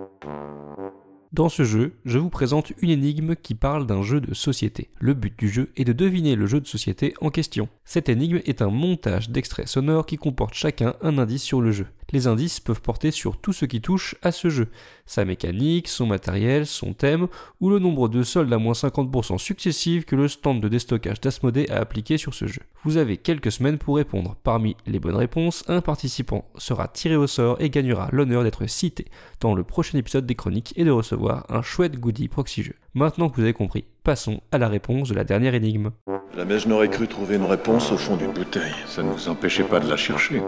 Dans 1.35 1.49
ce 1.49 1.65
jeu, 1.65 1.97
je 2.05 2.17
vous 2.17 2.29
présente 2.29 2.71
une 2.81 2.91
énigme 2.91 3.35
qui 3.35 3.55
parle 3.55 3.85
d'un 3.85 4.03
jeu 4.03 4.21
de 4.21 4.33
société. 4.33 4.87
Le 5.01 5.13
but 5.13 5.37
du 5.37 5.49
jeu 5.49 5.69
est 5.75 5.83
de 5.83 5.91
deviner 5.91 6.37
le 6.37 6.45
jeu 6.47 6.61
de 6.61 6.65
société 6.65 7.13
en 7.19 7.29
question. 7.29 7.67
Cette 7.83 8.07
énigme 8.07 8.39
est 8.45 8.61
un 8.61 8.69
montage 8.69 9.29
d'extraits 9.29 9.67
sonores 9.67 10.05
qui 10.05 10.15
comporte 10.15 10.53
chacun 10.53 10.95
un 11.01 11.17
indice 11.17 11.43
sur 11.43 11.59
le 11.59 11.73
jeu. 11.73 11.87
Les 12.11 12.27
indices 12.27 12.59
peuvent 12.59 12.81
porter 12.81 13.11
sur 13.11 13.37
tout 13.37 13.51
ce 13.51 13.65
qui 13.65 13.81
touche 13.81 14.15
à 14.21 14.31
ce 14.31 14.49
jeu. 14.49 14.69
Sa 15.05 15.25
mécanique, 15.25 15.87
son 15.87 16.05
matériel, 16.05 16.65
son 16.65 16.93
thème, 16.93 17.27
ou 17.59 17.69
le 17.69 17.79
nombre 17.79 18.07
de 18.07 18.23
soldes 18.23 18.53
à 18.53 18.57
moins 18.57 18.73
50% 18.73 19.37
successifs 19.37 20.05
que 20.05 20.15
le 20.15 20.27
stand 20.27 20.61
de 20.61 20.69
déstockage 20.69 21.19
d'Asmodée 21.19 21.67
a 21.69 21.77
appliqué 21.77 22.17
sur 22.17 22.33
ce 22.33 22.47
jeu. 22.47 22.61
Vous 22.83 22.97
avez 22.97 23.17
quelques 23.17 23.51
semaines 23.51 23.79
pour 23.79 23.97
répondre. 23.97 24.37
Parmi 24.43 24.77
les 24.85 24.99
bonnes 24.99 25.15
réponses, 25.15 25.63
un 25.67 25.81
participant 25.81 26.45
sera 26.57 26.87
tiré 26.87 27.15
au 27.15 27.27
sort 27.27 27.57
et 27.59 27.69
gagnera 27.69 28.07
l'honneur 28.11 28.43
d'être 28.43 28.67
cité 28.67 29.05
dans 29.41 29.55
le 29.55 29.63
prochain 29.63 29.97
épisode 29.97 30.27
des 30.27 30.35
chroniques 30.35 30.73
et 30.77 30.83
de 30.83 30.91
recevoir 30.91 31.24
un 31.30 31.61
chouette 31.61 31.99
goodie 31.99 32.27
proxy 32.27 32.64
jeu. 32.64 32.73
Maintenant 32.93 33.30
que 33.30 33.35
vous 33.35 33.41
avez 33.41 33.53
compris, 33.53 33.85
passons 34.03 34.41
à 34.52 34.57
la 34.57 34.68
réponse 34.68 35.10
de 35.10 35.15
la 35.15 35.23
dernière 35.23 35.56
énigme. 35.56 35.91
Jamais 36.35 36.60
je 36.60 36.68
n'aurais 36.68 36.89
cru 36.89 37.07
trouver 37.07 37.35
une 37.35 37.45
réponse 37.45 37.91
au 37.91 37.97
fond 37.97 38.15
d'une 38.15 38.34
bouteille. 38.34 38.73
Ça 38.88 39.03
ne 39.03 39.11
vous 39.11 39.30
empêchait 39.30 39.64
pas 39.64 39.80
de 39.80 39.89
la 39.89 39.97
chercher. 39.97 40.41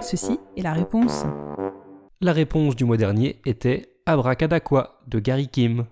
Ceci 0.00 0.38
est 0.56 0.62
la 0.62 0.72
réponse. 0.72 1.24
La 2.20 2.32
réponse 2.32 2.76
du 2.76 2.84
mois 2.84 2.96
dernier 2.96 3.40
était 3.46 3.94
Abracadaqua 4.06 5.00
de 5.06 5.18
Gary 5.18 5.48
Kim. 5.48 5.86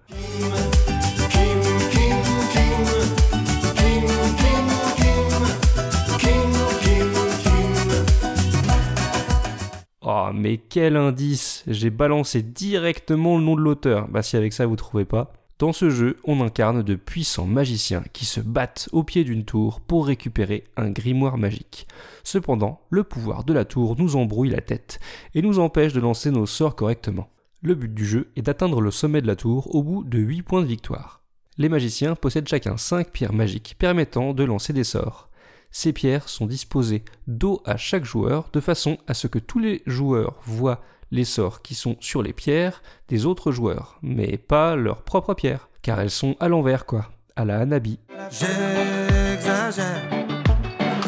Oh, 10.11 10.31
mais 10.33 10.57
quel 10.57 10.97
indice 10.97 11.65
J'ai 11.67 11.91
balancé 11.91 12.41
directement 12.43 13.37
le 13.37 13.45
nom 13.45 13.57
de 13.57 13.61
l'auteur. 13.61 14.09
Bah 14.09 14.23
si 14.23 14.39
avec 14.39 14.55
ça 14.55 14.65
vous 14.65 14.75
trouvez 14.75 15.05
pas. 15.05 15.35
Dans 15.59 15.75
ce 15.75 15.91
jeu, 15.91 16.17
on 16.25 16.41
incarne 16.41 16.83
de 16.83 16.95
puissants 16.95 17.45
magiciens 17.45 18.03
qui 18.15 18.25
se 18.25 18.41
battent 18.41 18.89
au 18.93 19.03
pied 19.03 19.23
d'une 19.23 19.45
tour 19.45 19.83
pour 19.83 20.07
récupérer 20.07 20.65
un 20.79 20.89
grimoire 20.89 21.37
magique. 21.37 21.87
Cependant, 22.25 22.81
le 22.89 23.05
pouvoir 23.05 23.45
de 23.45 23.53
la 23.53 23.67
tour 23.67 23.97
nous 23.99 24.17
embrouille 24.17 24.49
la 24.49 24.63
tête 24.63 24.99
et 25.35 25.43
nous 25.43 25.59
empêche 25.59 25.93
de 25.93 26.01
lancer 26.01 26.31
nos 26.31 26.47
sorts 26.47 26.75
correctement. 26.75 27.29
Le 27.61 27.75
but 27.75 27.93
du 27.93 28.07
jeu 28.07 28.31
est 28.35 28.41
d'atteindre 28.41 28.81
le 28.81 28.91
sommet 28.91 29.21
de 29.21 29.27
la 29.27 29.37
tour 29.37 29.75
au 29.75 29.83
bout 29.83 30.05
de 30.05 30.19
8 30.19 30.41
points 30.41 30.63
de 30.63 30.67
victoire. 30.67 31.21
Les 31.59 31.69
magiciens 31.69 32.15
possèdent 32.15 32.49
chacun 32.49 32.79
5 32.79 33.11
pierres 33.11 33.35
magiques 33.35 33.77
permettant 33.79 34.33
de 34.33 34.45
lancer 34.45 34.73
des 34.73 34.85
sorts. 34.85 35.28
Ces 35.71 35.93
pierres 35.93 36.29
sont 36.29 36.47
disposées 36.47 37.05
dos 37.27 37.63
à 37.65 37.77
chaque 37.77 38.05
joueur 38.05 38.49
de 38.53 38.61
façon 38.61 38.99
à 39.07 39.15
ce 39.15 39.27
que 39.27 39.39
tous 39.39 39.59
les 39.59 39.83
joueurs 39.87 40.41
voient 40.45 40.83
les 41.11 41.25
sorts 41.25 41.63
qui 41.63 41.75
sont 41.75 41.97
sur 42.01 42.23
les 42.23 42.33
pierres 42.33 42.83
des 43.09 43.27
autres 43.27 43.53
joueurs, 43.53 43.99
mais 44.03 44.37
pas 44.37 44.77
leurs 44.77 45.03
propres 45.03 45.35
pierres, 45.35 45.69
car 45.83 46.01
elles 46.01 46.11
sont 46.11 46.37
à 46.41 46.49
l'envers 46.49 46.87
quoi, 46.87 47.11
à 47.37 47.45
la 47.45 47.61
Hanabi. 47.61 47.99
J'exagère. 48.31 50.03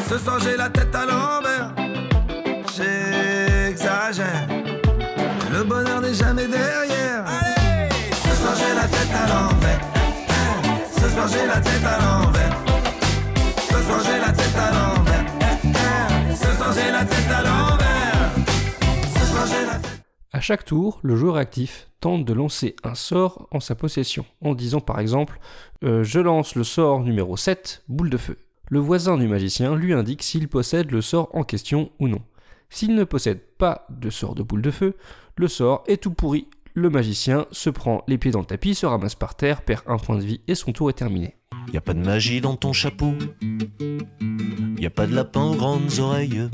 Ce 0.09 0.17
soir 0.17 0.39
j'ai 0.39 0.57
la 0.57 0.69
tête 0.69 0.93
à 0.93 1.05
l'envers. 1.05 1.73
J'exagère. 2.75 4.47
Le 5.51 5.63
bonheur 5.63 6.01
n'est 6.01 6.13
jamais 6.13 6.47
derrière. 6.47 7.25
Allez 7.25 7.89
Ce 8.11 8.35
soir 8.35 8.55
j'ai 8.55 8.75
la 8.75 8.87
tête 8.87 9.13
à 9.13 9.27
l'envers. 9.27 9.81
Ce 10.91 11.09
soir 11.09 11.27
j'ai 11.27 11.47
la 11.47 11.59
tête 11.61 11.85
à 11.85 11.99
l'envers. 11.99 12.70
À 20.41 20.43
chaque 20.43 20.65
tour, 20.65 20.99
le 21.03 21.15
joueur 21.15 21.35
actif 21.35 21.87
tente 21.99 22.25
de 22.25 22.33
lancer 22.33 22.75
un 22.83 22.95
sort 22.95 23.47
en 23.51 23.59
sa 23.59 23.75
possession, 23.75 24.25
en 24.41 24.55
disant 24.55 24.79
par 24.79 24.99
exemple 24.99 25.39
euh, 25.83 26.03
Je 26.03 26.19
lance 26.19 26.55
le 26.55 26.63
sort 26.63 27.01
numéro 27.01 27.37
7, 27.37 27.83
boule 27.87 28.09
de 28.09 28.17
feu. 28.17 28.37
Le 28.69 28.79
voisin 28.79 29.17
du 29.17 29.27
magicien 29.27 29.75
lui 29.75 29.93
indique 29.93 30.23
s'il 30.23 30.47
possède 30.47 30.89
le 30.89 31.01
sort 31.01 31.29
en 31.33 31.43
question 31.43 31.91
ou 31.99 32.07
non. 32.07 32.21
S'il 32.71 32.95
ne 32.95 33.03
possède 33.03 33.41
pas 33.59 33.85
de 33.89 34.09
sort 34.09 34.33
de 34.33 34.41
boule 34.41 34.63
de 34.63 34.71
feu, 34.71 34.95
le 35.35 35.47
sort 35.47 35.83
est 35.87 36.01
tout 36.01 36.13
pourri. 36.13 36.47
Le 36.73 36.89
magicien 36.89 37.45
se 37.51 37.69
prend 37.69 38.03
les 38.07 38.17
pieds 38.17 38.31
dans 38.31 38.39
le 38.39 38.45
tapis, 38.45 38.73
se 38.73 38.85
ramasse 38.85 39.15
par 39.15 39.35
terre, 39.35 39.61
perd 39.61 39.83
un 39.85 39.97
point 39.97 40.17
de 40.17 40.23
vie 40.23 40.41
et 40.47 40.55
son 40.55 40.71
tour 40.71 40.89
est 40.89 40.93
terminé. 40.93 41.35
Y 41.73 41.77
a 41.77 41.81
pas 41.81 41.93
de 41.93 41.99
magie 41.99 42.41
dans 42.41 42.55
ton 42.55 42.73
chapeau. 42.73 43.13
Y 44.77 44.85
a 44.85 44.89
pas 44.89 45.07
de 45.07 45.15
lapin 45.15 45.43
aux 45.43 45.55
grandes 45.55 45.99
oreilles. 45.99 46.49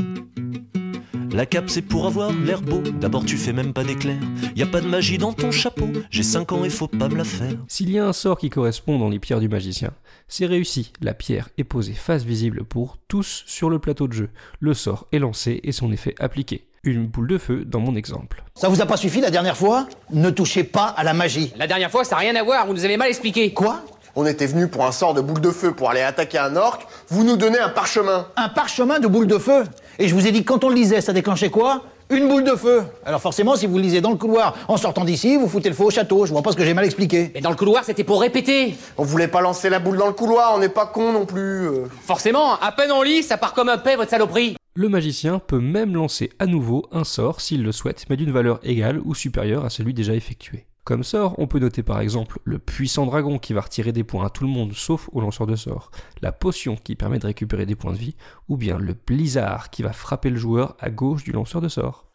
La 1.32 1.46
cape 1.46 1.70
c'est 1.70 1.82
pour 1.82 2.08
avoir 2.08 2.32
l'air 2.32 2.62
beau. 2.62 2.82
D'abord 3.00 3.26
tu 3.26 3.38
fais 3.38 3.54
même 3.54 3.74
pas 3.74 3.84
d'éclair. 3.84 4.18
Y 4.56 4.64
a 4.64 4.66
pas 4.66 4.82
de 4.82 4.88
magie 4.88 5.18
dans 5.18 5.34
ton 5.34 5.52
chapeau. 5.52 5.88
J'ai 6.10 6.24
5 6.24 6.52
ans 6.52 6.64
et 6.64 6.70
faut 6.70 6.88
pas 6.88 7.10
me 7.10 7.16
la 7.16 7.24
faire. 7.24 7.54
S'il 7.68 7.92
y 7.92 8.00
a 8.00 8.08
un 8.08 8.14
sort 8.14 8.40
qui 8.40 8.50
correspond 8.50 8.98
dans 8.98 9.10
les 9.10 9.20
pierres 9.20 9.40
du 9.40 9.50
magicien, 9.50 9.92
c'est 10.28 10.46
réussi. 10.46 10.92
La 11.02 11.14
pierre 11.14 11.50
est 11.58 11.64
posée 11.64 11.94
face 11.94 12.24
visible 12.24 12.64
pour 12.64 12.98
tous 13.08 13.44
sur 13.46 13.70
le 13.70 13.80
plateau 13.80 14.08
de 14.08 14.14
jeu. 14.14 14.30
Le 14.60 14.74
sort 14.74 15.08
est 15.12 15.20
lancé 15.20 15.60
et 15.64 15.72
son 15.72 15.92
effet 15.92 16.16
appliqué. 16.20 16.68
Une 16.84 17.06
boule 17.06 17.28
de 17.28 17.38
feu 17.38 17.66
dans 17.66 17.82
mon 17.82 17.96
exemple. 17.96 18.44
Ça 18.56 18.70
vous 18.70 18.82
a 18.82 18.86
pas 18.86 18.98
suffi 18.98 19.20
la 19.20 19.30
dernière 19.30 19.58
fois? 19.58 19.88
Ne 20.12 20.30
touchez 20.30 20.64
pas 20.64 20.86
à 20.86 21.04
la 21.04 21.14
magie. 21.14 21.52
La 21.58 21.68
dernière 21.68 21.92
fois, 21.92 22.06
ça 22.06 22.16
n'a 22.16 22.22
rien 22.22 22.36
à 22.36 22.44
voir, 22.44 22.66
vous 22.66 22.74
nous 22.74 22.86
avez 22.86 22.96
mal 22.96 23.10
expliqué. 23.10 23.54
Quoi? 23.54 23.84
On 24.20 24.26
était 24.26 24.48
venu 24.48 24.68
pour 24.68 24.84
un 24.84 24.92
sort 24.92 25.14
de 25.14 25.22
boule 25.22 25.42
de 25.42 25.52
feu 25.52 25.74
pour 25.74 25.92
aller 25.92 26.02
attaquer 26.02 26.40
un 26.40 26.56
orc, 26.56 26.80
vous 27.10 27.24
nous 27.24 27.38
donnez 27.38 27.60
un 27.60 27.70
parchemin. 27.70 28.26
Un 28.36 28.50
parchemin 28.50 28.98
de 28.98 29.08
boule 29.08 29.28
de 29.28 29.38
feu? 29.38 29.64
Et 30.00 30.08
je 30.08 30.16
vous 30.16 30.26
ai 30.26 30.32
dit 30.32 30.44
que 30.44 30.52
quand 30.52 30.64
on 30.64 30.70
le 30.70 30.74
lisait, 30.76 31.02
ça 31.02 31.14
déclenchait 31.14 31.52
quoi? 31.52 31.84
Une 32.10 32.28
boule 32.28 32.44
de 32.44 32.56
feu. 32.56 32.82
Alors 33.06 33.22
forcément, 33.22 33.56
si 33.56 33.68
vous 33.68 33.76
le 33.76 33.84
lisez 33.84 34.02
dans 34.02 34.10
le 34.10 34.16
couloir 34.18 34.56
en 34.70 34.78
sortant 34.78 35.06
d'ici, 35.06 35.38
vous 35.38 35.48
foutez 35.48 35.70
le 35.70 35.76
feu 35.76 35.84
au 35.84 35.90
château. 35.92 36.26
Je 36.26 36.32
vois 36.32 36.42
pas 36.42 36.52
ce 36.52 36.58
que 36.58 36.66
j'ai 36.66 36.74
mal 36.74 36.84
expliqué. 36.84 37.30
Mais 37.36 37.42
dans 37.42 37.52
le 37.52 37.56
couloir, 37.56 37.84
c'était 37.84 38.04
pour 38.04 38.20
répéter. 38.20 38.76
On 38.98 39.04
voulait 39.04 39.28
pas 39.28 39.42
lancer 39.42 39.70
la 39.70 39.78
boule 39.78 39.98
dans 39.98 40.08
le 40.08 40.14
couloir, 40.14 40.54
on 40.56 40.58
n'est 40.58 40.68
pas 40.68 40.88
con 40.88 41.12
non 41.12 41.28
plus. 41.28 41.68
euh. 41.68 41.86
Forcément, 42.02 42.56
à 42.60 42.72
peine 42.72 42.92
en 42.92 43.04
lit, 43.04 43.22
ça 43.22 43.38
part 43.38 43.54
comme 43.54 43.70
un 43.70 43.78
paix, 43.78 43.98
votre 43.98 44.10
saloperie. 44.10 44.56
Le 44.74 44.90
magicien 44.90 45.38
peut 45.38 45.60
même 45.60 45.94
lancer 45.94 46.32
à 46.40 46.48
nouveau 46.48 46.88
un 46.92 47.04
sort 47.04 47.40
s'il 47.42 47.62
le 47.62 47.72
souhaite, 47.72 48.06
mais 48.10 48.16
d'une 48.18 48.32
valeur 48.32 48.60
égale 48.64 49.00
ou 49.06 49.14
supérieure 49.14 49.64
à 49.66 49.70
celui 49.70 49.94
déjà 49.94 50.16
effectué. 50.16 50.67
Comme 50.88 51.04
sort, 51.04 51.36
on 51.38 51.48
peut 51.48 51.60
noter 51.60 51.84
par 51.84 52.00
exemple 52.00 52.40
le 52.46 52.60
puissant 52.60 53.06
dragon 53.06 53.40
qui 53.40 53.52
va 53.52 53.60
retirer 53.60 53.92
des 53.92 54.06
points 54.06 54.26
à 54.26 54.30
tout 54.30 54.46
le 54.46 54.50
monde 54.50 54.72
sauf 54.72 55.10
au 55.12 55.20
lanceur 55.20 55.46
de 55.46 55.58
sort, 55.58 55.92
la 56.22 56.32
potion 56.32 56.78
qui 56.78 56.96
permet 56.96 57.20
de 57.20 57.28
récupérer 57.28 57.66
des 57.66 57.76
points 57.76 57.92
de 57.92 57.98
vie, 57.98 58.16
ou 58.48 58.56
bien 58.56 58.78
le 58.78 58.94
blizzard 58.94 59.70
qui 59.70 59.84
va 59.84 59.92
frapper 59.92 60.30
le 60.30 60.38
joueur 60.38 60.78
à 60.80 60.90
gauche 60.90 61.26
du 61.26 61.34
lanceur 61.34 61.60
de 61.60 61.68
sort. 61.68 62.06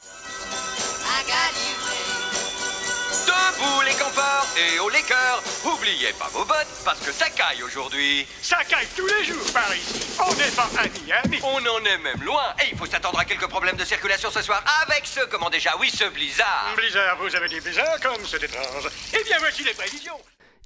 Oubliez 5.83 6.13
pas 6.17 6.29
vos 6.33 6.45
bottes 6.45 6.81
parce 6.85 7.01
que 7.01 7.11
ça 7.11 7.29
caille 7.29 7.61
aujourd'hui. 7.65 8.25
Ça 8.41 8.59
caille 8.63 8.87
tous 8.97 9.05
les 9.05 9.25
jours 9.25 9.43
par 9.53 9.67
ici. 9.75 10.15
On 10.21 10.33
n'est 10.37 10.55
pas 10.55 10.71
à 10.79 10.87
Miami. 10.87 11.43
On 11.43 11.59
en 11.59 11.85
est 11.85 11.99
même 11.99 12.23
loin 12.23 12.55
et 12.63 12.71
il 12.71 12.79
faut 12.79 12.87
s'attendre 12.87 13.19
à 13.19 13.25
quelques 13.25 13.49
problèmes 13.49 13.75
de 13.75 13.85
circulation 13.85 14.31
ce 14.31 14.43
soir 14.43 14.63
avec 14.87 15.05
ce, 15.07 15.27
comment 15.29 15.51
déjà, 15.51 15.71
oui, 15.81 15.91
ce 15.91 16.09
blizzard. 16.15 16.73
Blizzard, 16.77 17.19
vous 17.21 17.35
avez 17.35 17.49
dit 17.49 17.59
blizzard 17.59 17.99
comme 18.01 18.25
c'est 18.25 18.45
étrange. 18.45 18.89
Eh 19.13 19.25
bien, 19.25 19.39
voici 19.41 19.65
les 19.65 19.75
prévisions. 19.75 20.15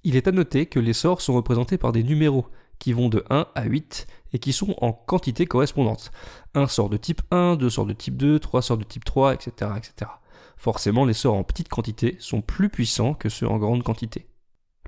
Il 0.04 0.16
est 0.16 0.28
à 0.28 0.32
noter 0.32 0.66
que 0.66 0.80
les 0.80 0.92
sorts 0.92 1.22
sont 1.22 1.32
représentés 1.32 1.78
par 1.78 1.92
des 1.92 2.02
numéros 2.02 2.46
qui 2.78 2.92
vont 2.92 3.08
de 3.08 3.24
1 3.30 3.46
à 3.54 3.64
8 3.64 4.06
et 4.34 4.38
qui 4.38 4.52
sont 4.52 4.74
en 4.82 4.92
quantité 4.92 5.46
correspondante. 5.46 6.10
Un 6.52 6.68
sort 6.68 6.90
de 6.90 6.98
type 6.98 7.22
1, 7.30 7.56
deux 7.56 7.70
sorts 7.70 7.86
de 7.86 7.94
type 7.94 8.18
2, 8.18 8.38
trois 8.38 8.60
sorts 8.60 8.76
de 8.76 8.84
type 8.84 9.06
3, 9.06 9.32
etc., 9.32 9.70
etc. 9.78 10.10
Forcément, 10.58 11.06
les 11.06 11.14
sorts 11.14 11.36
en 11.36 11.42
petite 11.42 11.70
quantité 11.70 12.18
sont 12.20 12.42
plus 12.42 12.68
puissants 12.68 13.14
que 13.14 13.30
ceux 13.30 13.48
en 13.48 13.56
grande 13.56 13.82
quantité. 13.82 14.26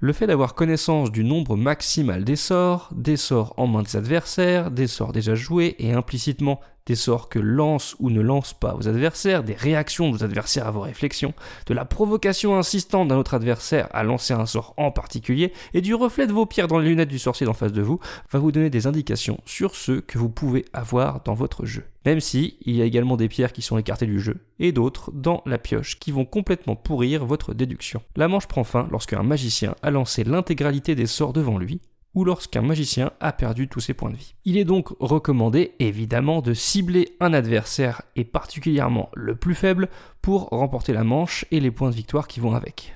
Le 0.00 0.12
fait 0.12 0.28
d'avoir 0.28 0.54
connaissance 0.54 1.10
du 1.10 1.24
nombre 1.24 1.56
maximal 1.56 2.22
des 2.22 2.36
sorts, 2.36 2.88
des 2.94 3.16
sorts 3.16 3.52
en 3.56 3.66
main 3.66 3.82
des 3.82 3.96
adversaires, 3.96 4.70
des 4.70 4.86
sorts 4.86 5.12
déjà 5.12 5.34
joués 5.34 5.74
et 5.80 5.92
implicitement 5.92 6.60
des 6.88 6.96
sorts 6.96 7.28
que 7.28 7.38
lancent 7.38 7.94
ou 8.00 8.08
ne 8.08 8.22
lancent 8.22 8.54
pas 8.54 8.72
vos 8.72 8.88
adversaires, 8.88 9.44
des 9.44 9.54
réactions 9.54 10.10
de 10.10 10.16
vos 10.16 10.24
adversaires 10.24 10.66
à 10.66 10.70
vos 10.70 10.80
réflexions, 10.80 11.34
de 11.66 11.74
la 11.74 11.84
provocation 11.84 12.56
insistante 12.56 13.08
d'un 13.08 13.18
autre 13.18 13.34
adversaire 13.34 13.88
à 13.92 14.02
lancer 14.02 14.32
un 14.32 14.46
sort 14.46 14.72
en 14.78 14.90
particulier, 14.90 15.52
et 15.74 15.82
du 15.82 15.94
reflet 15.94 16.26
de 16.26 16.32
vos 16.32 16.46
pierres 16.46 16.66
dans 16.66 16.78
les 16.78 16.88
lunettes 16.88 17.10
du 17.10 17.18
sorcier 17.18 17.46
d'en 17.46 17.52
face 17.52 17.74
de 17.74 17.82
vous, 17.82 18.00
va 18.32 18.38
vous 18.38 18.52
donner 18.52 18.70
des 18.70 18.86
indications 18.86 19.38
sur 19.44 19.74
ceux 19.74 20.00
que 20.00 20.18
vous 20.18 20.30
pouvez 20.30 20.64
avoir 20.72 21.22
dans 21.24 21.34
votre 21.34 21.66
jeu. 21.66 21.84
Même 22.06 22.20
si 22.20 22.56
il 22.62 22.74
y 22.74 22.80
a 22.80 22.86
également 22.86 23.18
des 23.18 23.28
pierres 23.28 23.52
qui 23.52 23.60
sont 23.60 23.76
écartées 23.76 24.06
du 24.06 24.18
jeu, 24.18 24.38
et 24.58 24.72
d'autres 24.72 25.12
dans 25.12 25.42
la 25.44 25.58
pioche 25.58 25.98
qui 25.98 26.10
vont 26.10 26.24
complètement 26.24 26.74
pourrir 26.74 27.26
votre 27.26 27.52
déduction. 27.52 28.00
La 28.16 28.28
manche 28.28 28.46
prend 28.46 28.64
fin 28.64 28.88
lorsqu'un 28.90 29.22
magicien 29.22 29.74
a 29.82 29.90
lancé 29.90 30.24
l'intégralité 30.24 30.94
des 30.94 31.06
sorts 31.06 31.34
devant 31.34 31.58
lui, 31.58 31.82
ou 32.14 32.24
lorsqu'un 32.24 32.62
magicien 32.62 33.12
a 33.20 33.32
perdu 33.32 33.68
tous 33.68 33.80
ses 33.80 33.94
points 33.94 34.10
de 34.10 34.16
vie. 34.16 34.34
Il 34.44 34.56
est 34.56 34.64
donc 34.64 34.88
recommandé 35.00 35.72
évidemment 35.78 36.40
de 36.40 36.54
cibler 36.54 37.16
un 37.20 37.32
adversaire 37.32 38.02
et 38.16 38.24
particulièrement 38.24 39.10
le 39.14 39.36
plus 39.36 39.54
faible 39.54 39.88
pour 40.22 40.48
remporter 40.48 40.92
la 40.92 41.04
manche 41.04 41.44
et 41.50 41.60
les 41.60 41.70
points 41.70 41.90
de 41.90 41.94
victoire 41.94 42.28
qui 42.28 42.40
vont 42.40 42.54
avec. 42.54 42.94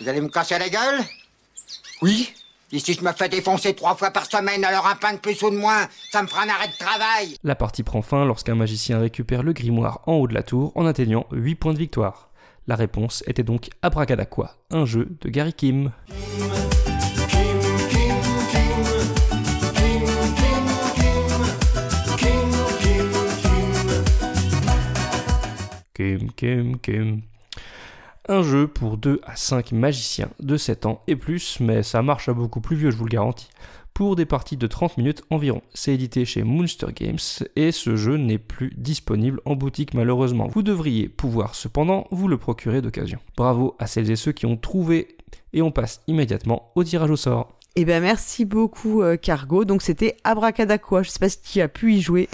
Vous 0.00 0.08
allez 0.08 0.20
me 0.20 0.28
casser 0.28 0.58
la 0.58 0.68
gueule? 0.68 1.00
Oui. 2.02 2.32
Et 2.72 2.78
si 2.80 2.94
je 2.94 3.04
me 3.04 3.12
fais 3.12 3.28
défoncer 3.28 3.74
trois 3.74 3.94
fois 3.94 4.10
par 4.10 4.26
semaine, 4.26 4.64
alors 4.64 4.86
un 4.86 4.96
pain 4.96 5.12
de 5.12 5.18
plus 5.18 5.40
ou 5.42 5.50
de 5.50 5.56
moins, 5.56 5.86
ça 6.10 6.22
me 6.22 6.26
fera 6.26 6.42
un 6.42 6.48
arrêt 6.48 6.66
de 6.66 6.76
travail 6.76 7.36
La 7.44 7.54
partie 7.54 7.84
prend 7.84 8.02
fin 8.02 8.24
lorsqu'un 8.24 8.56
magicien 8.56 8.98
récupère 8.98 9.44
le 9.44 9.52
grimoire 9.52 10.00
en 10.06 10.14
haut 10.14 10.26
de 10.26 10.34
la 10.34 10.42
tour 10.42 10.72
en 10.74 10.86
atteignant 10.86 11.26
8 11.30 11.54
points 11.54 11.72
de 11.72 11.78
victoire. 11.78 12.30
La 12.66 12.76
réponse 12.76 13.22
était 13.26 13.42
donc 13.42 13.68
Abracadaqua, 13.82 14.56
un 14.70 14.86
jeu 14.86 15.08
de 15.20 15.28
Gary 15.28 15.52
Kim. 15.52 15.92
Kim, 25.94 26.32
Kim, 26.32 26.76
Kim. 26.78 27.20
Un 28.28 28.42
jeu 28.42 28.66
pour 28.66 28.96
2 28.96 29.20
à 29.22 29.36
5 29.36 29.70
magiciens 29.70 30.28
de 30.40 30.56
7 30.56 30.86
ans 30.86 31.02
et 31.06 31.14
plus, 31.14 31.60
mais 31.60 31.84
ça 31.84 32.02
marche 32.02 32.28
à 32.28 32.32
beaucoup 32.32 32.60
plus 32.60 32.74
vieux, 32.74 32.90
je 32.90 32.96
vous 32.96 33.04
le 33.04 33.10
garantis. 33.10 33.48
Pour 33.92 34.16
des 34.16 34.24
parties 34.24 34.56
de 34.56 34.66
30 34.66 34.96
minutes 34.96 35.22
environ. 35.30 35.62
C'est 35.72 35.94
édité 35.94 36.24
chez 36.24 36.42
Monster 36.42 36.88
Games 36.92 37.18
et 37.54 37.70
ce 37.70 37.94
jeu 37.94 38.16
n'est 38.16 38.38
plus 38.38 38.72
disponible 38.76 39.40
en 39.44 39.54
boutique 39.54 39.94
malheureusement. 39.94 40.48
Vous 40.48 40.64
devriez 40.64 41.08
pouvoir 41.08 41.54
cependant 41.54 42.08
vous 42.10 42.26
le 42.26 42.38
procurer 42.38 42.82
d'occasion. 42.82 43.20
Bravo 43.36 43.76
à 43.78 43.86
celles 43.86 44.10
et 44.10 44.16
ceux 44.16 44.32
qui 44.32 44.46
ont 44.46 44.56
trouvé 44.56 45.16
et 45.52 45.62
on 45.62 45.70
passe 45.70 46.00
immédiatement 46.08 46.72
au 46.74 46.82
tirage 46.82 47.10
au 47.10 47.16
sort. 47.16 47.56
Eh 47.76 47.84
ben 47.84 48.02
merci 48.02 48.44
beaucoup 48.44 49.02
euh, 49.02 49.16
Cargo. 49.16 49.64
Donc 49.64 49.82
c'était 49.82 50.16
Abracadaqua. 50.24 51.04
Je 51.04 51.10
sais 51.10 51.20
pas 51.20 51.28
si 51.28 51.40
tu 51.42 51.60
as 51.60 51.68
pu 51.68 51.94
y 51.94 52.00
jouer. 52.00 52.28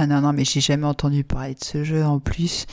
Ah 0.00 0.06
non, 0.06 0.20
non, 0.20 0.32
mais 0.32 0.44
j'ai 0.44 0.60
jamais 0.60 0.86
entendu 0.86 1.24
parler 1.24 1.54
de 1.54 1.64
ce 1.64 1.82
jeu 1.82 2.04
en 2.04 2.20
plus. 2.20 2.66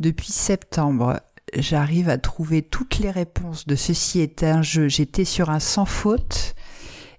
Depuis 0.00 0.32
septembre, 0.32 1.20
j'arrive 1.56 2.08
à 2.08 2.18
trouver 2.18 2.60
toutes 2.60 2.98
les 2.98 3.12
réponses 3.12 3.68
de 3.68 3.76
ceci 3.76 4.18
est 4.18 4.42
un 4.42 4.62
jeu. 4.62 4.88
J'étais 4.88 5.24
sur 5.24 5.50
un 5.50 5.60
sans 5.60 5.84
faute. 5.84 6.56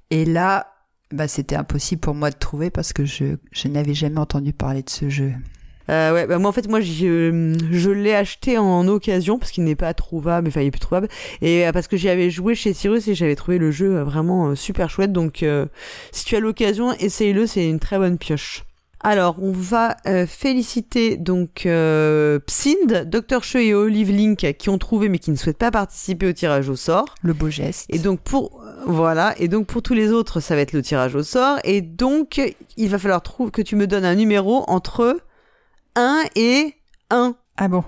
Et 0.10 0.26
là, 0.26 0.68
bah, 1.12 1.30
c'était 1.30 1.56
impossible 1.56 2.02
pour 2.02 2.14
moi 2.14 2.30
de 2.30 2.36
trouver 2.36 2.72
parce 2.72 2.92
que 2.92 3.06
je, 3.06 3.38
n'avais 3.64 3.94
jamais 3.94 4.20
entendu 4.20 4.52
parler 4.52 4.84
de 4.84 4.90
ce 4.90 5.08
jeu. 5.08 5.32
Euh, 5.90 6.14
ouais, 6.14 6.28
bah 6.28 6.40
moi 6.40 6.50
en 6.50 6.54
fait 6.54 6.68
moi 6.70 6.82
je, 6.82 7.90
l'ai 7.90 8.14
acheté 8.14 8.58
en 8.58 8.86
occasion 8.90 9.40
parce 9.40 9.52
qu'il 9.52 9.64
n'est 9.64 9.76
pas 9.76 9.94
trouvable, 9.94 10.48
enfin 10.50 10.62
il 10.62 10.68
est 10.68 10.72
plus 10.72 10.80
trouvable 10.80 11.10
et 11.42 11.68
euh, 11.68 11.74
parce 11.74 11.90
que 11.90 11.98
j'y 11.98 12.08
avais 12.08 12.30
joué 12.30 12.56
chez 12.56 12.74
Cyrus 12.74 13.10
et 13.10 13.16
j'avais 13.16 13.36
trouvé 13.36 13.58
le 13.58 13.70
jeu 13.70 13.98
euh, 13.98 14.04
vraiment 14.06 14.56
super 14.56 14.90
chouette 14.90 15.12
donc 15.12 15.44
si 16.14 16.24
tu 16.24 16.38
as 16.38 16.40
l'occasion 16.40 16.94
essaye-le 16.94 17.48
c'est 17.48 17.68
une 17.68 17.80
très 17.80 17.98
bonne 17.98 18.18
pioche. 18.18 18.64
Alors 19.04 19.36
on 19.42 19.52
va 19.52 19.98
euh, 20.08 20.26
féliciter 20.26 21.18
donc 21.18 21.66
euh, 21.66 22.40
Psind, 22.40 23.10
Dr 23.10 23.44
Che 23.44 23.58
et 23.58 23.74
Olive 23.74 24.12
Link 24.12 24.56
qui 24.58 24.70
ont 24.70 24.78
trouvé 24.78 25.10
mais 25.10 25.20
qui 25.20 25.32
ne 25.32 25.36
souhaitent 25.36 25.58
pas 25.58 25.72
participer 25.72 26.28
au 26.28 26.34
tirage 26.34 26.70
au 26.70 26.76
sort. 26.76 27.14
Le 27.22 27.34
beau 27.34 27.50
geste. 27.50 27.86
Et 27.90 28.00
donc 28.00 28.22
pour 28.22 28.64
voilà 28.86 29.34
et 29.38 29.48
donc 29.48 29.68
pour 29.68 29.82
tous 29.82 29.94
les 29.94 30.12
autres 30.12 30.40
ça 30.40 30.56
va 30.56 30.62
être 30.62 30.74
le 30.74 30.82
tirage 30.82 31.16
au 31.16 31.24
sort 31.24 31.60
et 31.64 31.82
donc 31.82 32.42
il 32.78 32.90
va 32.90 32.98
falloir 32.98 33.22
trouver 33.22 33.52
que 33.52 33.62
tu 33.62 33.76
me 33.76 33.88
donnes 33.88 34.06
un 34.06 34.16
numéro 34.16 34.64
entre 34.68 35.20
1 35.96 36.24
et 36.36 36.74
1. 37.10 37.36
Ah 37.58 37.68
bon 37.68 37.84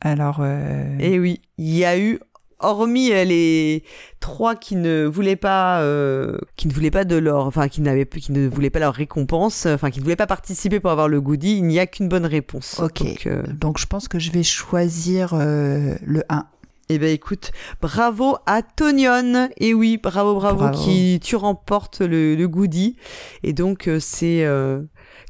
Alors. 0.00 0.38
Euh... 0.40 0.96
Et 0.98 1.18
oui, 1.18 1.40
il 1.58 1.76
y 1.76 1.84
a 1.84 1.98
eu, 1.98 2.18
hormis 2.64 3.12
euh, 3.12 3.24
les 3.24 3.84
trois 4.20 4.54
qui 4.54 4.76
ne 4.76 5.04
voulaient 5.04 5.36
pas, 5.36 5.80
euh, 5.80 6.38
qui 6.56 6.68
ne 6.68 6.72
voulaient 6.72 6.90
pas 6.90 7.04
de 7.04 7.16
leur, 7.16 7.46
enfin 7.46 7.68
qui 7.68 7.80
n'avaient, 7.80 8.06
qui 8.06 8.32
ne 8.32 8.48
voulaient 8.48 8.70
pas 8.70 8.78
leur 8.78 8.94
récompense, 8.94 9.66
enfin 9.66 9.90
qui 9.90 9.98
ne 9.98 10.04
voulaient 10.04 10.16
pas 10.16 10.26
participer 10.26 10.80
pour 10.80 10.90
avoir 10.90 11.08
le 11.08 11.20
goodie, 11.20 11.58
il 11.58 11.64
n'y 11.64 11.78
a 11.78 11.86
qu'une 11.86 12.08
bonne 12.08 12.26
réponse. 12.26 12.80
Ok. 12.80 13.02
Donc, 13.02 13.26
euh... 13.26 13.42
Donc, 13.60 13.78
je 13.78 13.86
pense 13.86 14.08
que 14.08 14.18
je 14.18 14.30
vais 14.30 14.42
choisir 14.42 15.34
euh, 15.34 15.96
le 16.04 16.22
1. 16.28 16.46
Eh 16.90 16.98
ben 16.98 17.08
écoute, 17.08 17.50
bravo 17.80 18.36
à 18.44 18.60
Tonion. 18.60 19.48
Et 19.56 19.72
oui, 19.72 19.98
bravo, 20.02 20.34
bravo, 20.34 20.58
bravo. 20.58 20.78
qui 20.78 21.18
tu 21.22 21.34
remportes 21.34 22.02
le, 22.02 22.34
le 22.34 22.46
goodie. 22.46 22.96
Et 23.42 23.54
donc 23.54 23.88
euh, 23.88 23.98
c'est 23.98 24.46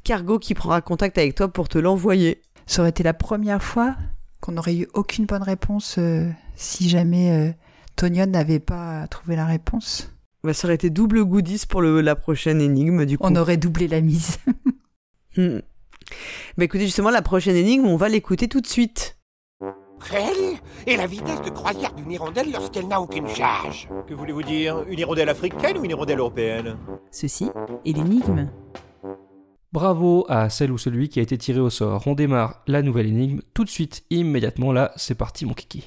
Cargo 0.02 0.40
qui 0.40 0.54
prendra 0.54 0.80
contact 0.80 1.16
avec 1.16 1.36
toi 1.36 1.46
pour 1.46 1.68
te 1.68 1.78
l'envoyer. 1.78 2.42
Ça 2.66 2.82
aurait 2.82 2.90
été 2.90 3.02
la 3.02 3.14
première 3.14 3.62
fois 3.62 3.94
qu'on 4.40 4.52
n'aurait 4.52 4.76
eu 4.76 4.88
aucune 4.94 5.26
bonne 5.26 5.42
réponse 5.42 5.96
euh, 5.98 6.28
si 6.54 6.88
jamais 6.88 7.30
euh, 7.30 7.52
Tonion 7.96 8.26
n'avait 8.26 8.60
pas 8.60 9.06
trouvé 9.08 9.36
la 9.36 9.46
réponse. 9.46 10.10
Bah, 10.42 10.52
ça 10.52 10.68
aurait 10.68 10.74
été 10.74 10.90
double 10.90 11.24
goodies 11.24 11.64
pour 11.68 11.80
le, 11.80 12.00
la 12.00 12.16
prochaine 12.16 12.60
énigme, 12.60 13.06
du 13.06 13.18
coup. 13.18 13.26
On 13.26 13.36
aurait 13.36 13.56
doublé 13.56 13.88
la 13.88 14.00
mise. 14.00 14.38
hmm. 15.36 15.60
Bah 16.58 16.64
écoutez, 16.64 16.84
justement, 16.84 17.10
la 17.10 17.22
prochaine 17.22 17.56
énigme, 17.56 17.86
on 17.86 17.96
va 17.96 18.08
l'écouter 18.08 18.48
tout 18.48 18.60
de 18.60 18.66
suite. 18.66 19.18
Quelle 20.10 20.58
est 20.86 20.96
la 20.98 21.06
vitesse 21.06 21.40
de 21.40 21.48
croisière 21.48 21.94
d'une 21.94 22.12
hirondelle 22.12 22.52
lorsqu'elle 22.52 22.88
n'a 22.88 23.00
aucune 23.00 23.26
charge 23.28 23.88
Que 24.06 24.12
voulez-vous 24.12 24.42
dire? 24.42 24.84
Une 24.88 24.98
hirondelle 24.98 25.30
africaine 25.30 25.78
ou 25.78 25.84
une 25.84 25.92
hirondelle 25.92 26.18
européenne? 26.18 26.76
Ceci 27.10 27.48
est 27.86 27.92
l'énigme. 27.92 28.50
Bravo 29.72 30.26
à 30.28 30.50
celle 30.50 30.72
ou 30.72 30.78
celui 30.78 31.08
qui 31.08 31.20
a 31.20 31.22
été 31.22 31.38
tiré 31.38 31.58
au 31.58 31.70
sort. 31.70 32.06
On 32.06 32.14
démarre 32.14 32.62
la 32.66 32.82
nouvelle 32.82 33.06
énigme 33.06 33.40
tout 33.54 33.64
de 33.64 33.70
suite, 33.70 34.04
immédiatement 34.10 34.72
là, 34.72 34.92
c'est 34.96 35.16
parti 35.16 35.46
mon 35.46 35.54
kiki. 35.54 35.84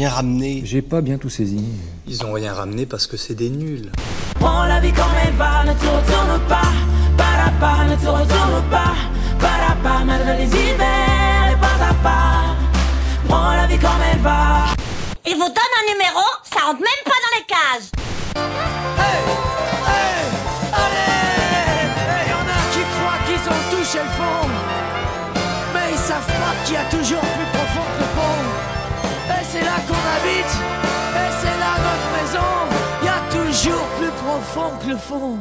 Rien 0.00 0.08
ramené 0.08 0.62
J'ai 0.64 0.80
pas 0.80 1.02
bien 1.02 1.18
tout 1.18 1.28
saisi. 1.28 1.62
Ils 2.06 2.24
ont 2.24 2.32
rien 2.32 2.54
ramené 2.54 2.86
parce 2.86 3.06
que 3.06 3.18
c'est 3.18 3.34
des 3.34 3.50
nuls. 3.50 3.92
Prends 4.36 4.64
la 4.64 4.80
vie 4.80 4.92
comme 4.92 5.14
elle 5.22 5.34
va, 5.34 5.62
ne 5.64 5.74
te 5.74 5.84
retourne 5.84 6.40
pas. 6.48 6.72
Parapa, 7.18 7.84
ne 7.84 7.96
te 7.96 8.08
retourne 8.08 8.62
pas. 8.70 8.94
Parapa, 9.38 10.04
malgré 10.06 10.38
les 10.38 10.46
hivers, 10.46 11.52
et 11.52 11.60
pas 11.60 11.78
à 11.90 11.94
pas. 12.02 12.56
Prends 13.28 13.52
la 13.54 13.66
vie 13.66 13.76
comme 13.76 14.02
elle 14.10 14.20
va. 14.20 14.72
Il 15.26 15.34
vous 15.34 15.50
donne 15.58 15.74
un 15.80 15.86
numéro, 15.92 16.24
ça 16.50 16.60
rentre 16.64 16.80
même 16.80 17.04
pas 17.04 17.20
dans 17.24 17.34
les 17.36 17.44
cases. 17.54 17.90
Il 22.16 22.30
y 22.30 22.34
en 22.40 22.46
a 22.56 22.60
qui 22.72 22.82
croient 22.94 23.20
qu'ils 23.26 23.44
ont 23.52 23.62
touché 23.70 23.98
le 23.98 24.12
fond. 24.18 24.48
Mais 25.74 25.88
ils 25.92 25.98
savent 25.98 26.34
pas 26.40 26.54
qu'il 26.64 26.74
y 26.74 26.78
a 26.78 26.84
toujours 26.84 27.26
plus 27.36 27.59
Et 30.40 31.30
c'est 31.40 31.58
là 31.58 31.72
notre 31.86 32.08
maison. 32.16 32.50
Il 33.02 33.06
y 33.06 33.08
a 33.08 33.20
toujours 33.30 33.86
plus 33.98 34.10
profond 34.24 34.72
que 34.82 34.90
le 34.90 34.96
fond. 34.96 35.38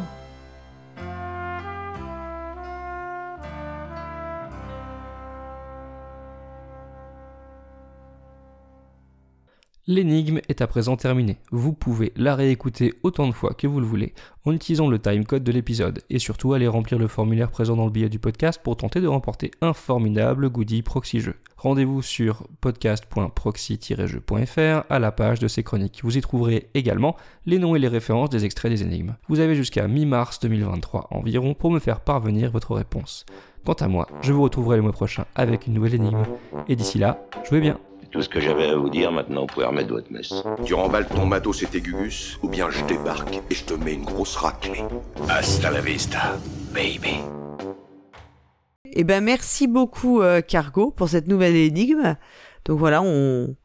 L'énigme 9.92 10.40
est 10.48 10.62
à 10.62 10.68
présent 10.68 10.98
terminée. 10.98 11.40
Vous 11.50 11.74
pouvez 11.74 12.14
la 12.16 12.36
réécouter 12.36 12.94
autant 13.02 13.26
de 13.26 13.32
fois 13.32 13.56
que 13.56 13.66
vous 13.66 13.80
le 13.80 13.88
voulez 13.88 14.14
en 14.46 14.52
utilisant 14.52 14.88
le 14.88 15.00
timecode 15.00 15.44
de 15.44 15.52
l'épisode 15.52 16.04
et 16.12 16.20
surtout 16.20 16.54
aller 16.54 16.68
remplir 16.68 17.00
le 17.00 17.08
formulaire 17.08 17.50
présent 17.50 17.76
dans 17.76 17.86
le 17.86 17.92
billet 17.92 18.08
du 18.08 18.20
podcast 18.20 18.62
pour 18.64 18.78
tenter 18.78 19.02
de 19.02 19.08
remporter 19.08 19.50
un 19.62 19.74
formidable 19.74 20.52
goodie 20.52 20.84
proxy 20.84 21.22
jeu. 21.22 21.38
Rendez-vous 21.58 22.04
sur 22.04 22.46
podcast.proxy-jeu.fr 22.62 24.84
à 24.88 25.00
la 25.00 25.12
page 25.12 25.40
de 25.40 25.48
ces 25.48 25.64
chroniques. 25.64 26.02
Vous 26.04 26.20
y 26.20 26.22
trouverez 26.22 26.70
également 26.76 27.16
les 27.48 27.58
noms 27.58 27.76
et 27.76 27.80
les 27.80 27.88
références 27.88 28.30
des 28.30 28.46
extraits 28.46 28.72
des 28.72 28.84
énigmes. 28.84 29.16
Vous 29.28 29.40
avez 29.40 29.56
jusqu'à 29.56 29.88
mi-mars 29.88 30.40
2023 30.40 31.08
environ 31.10 31.56
pour 31.56 31.72
me 31.72 31.80
faire 31.80 32.02
parvenir 32.02 32.52
votre 32.52 32.76
réponse. 32.76 33.26
Quant 33.66 33.74
à 33.74 33.88
moi, 33.88 34.08
je 34.22 34.34
vous 34.34 34.44
retrouverai 34.44 34.76
le 34.76 34.84
mois 34.84 34.92
prochain 34.92 35.26
avec 35.34 35.66
une 35.66 35.74
nouvelle 35.74 35.96
énigme. 35.96 36.26
Et 36.68 36.76
d'ici 36.76 37.00
là, 37.00 37.26
jouez 37.44 37.60
bien. 37.60 37.80
Tout 38.12 38.24
ce 38.24 38.30
que 38.30 38.40
j'avais 38.40 38.66
à 38.70 38.76
vous 38.76 38.90
dire, 38.90 39.12
maintenant 39.12 39.42
vous 39.42 39.48
pouvez 39.48 39.66
remettre 39.68 39.90
votre 39.90 40.12
messe. 40.12 40.34
Tu 40.66 40.74
remballes 40.74 41.08
ton 41.08 41.26
matos 41.28 41.62
et 41.62 41.68
tes 41.68 41.80
gugus, 41.80 42.40
ou 42.42 42.50
bien 42.50 42.70
je 42.72 42.84
débarque 42.86 43.40
et 43.50 43.54
je 43.56 43.64
te 43.66 43.74
mets 43.76 43.94
une 43.94 44.04
grosse 44.04 44.36
raclée. 44.36 44.82
Hasta 45.30 45.70
la 45.70 45.82
vista, 45.82 46.38
baby. 46.74 47.20
Eh 48.92 49.04
ben 49.04 49.24
merci 49.24 49.68
beaucoup 49.68 50.22
euh, 50.22 50.42
Cargo 50.42 50.90
pour 50.90 51.10
cette 51.10 51.28
nouvelle 51.28 51.56
énigme. 51.56 52.16
Donc 52.66 52.80
voilà, 52.80 53.04
on 53.04 53.56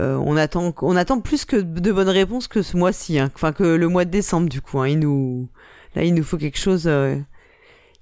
euh, 0.00 0.16
on 0.24 0.36
attend 0.36 0.72
on 0.80 0.96
attend 0.96 1.20
plus 1.20 1.44
que 1.44 1.56
de 1.56 1.92
bonnes 1.92 2.08
réponses 2.08 2.48
que 2.48 2.62
ce 2.62 2.76
mois-ci, 2.78 3.18
hein. 3.18 3.30
enfin 3.34 3.52
que 3.52 3.64
le 3.64 3.88
mois 3.88 4.06
de 4.06 4.10
décembre 4.10 4.48
du 4.48 4.62
coup. 4.62 4.78
Hein. 4.80 4.88
Il 4.88 5.00
nous 5.00 5.48
là 5.94 6.04
il 6.04 6.14
nous 6.14 6.24
faut 6.24 6.38
quelque 6.38 6.58
chose. 6.58 6.84
euh, 6.86 7.16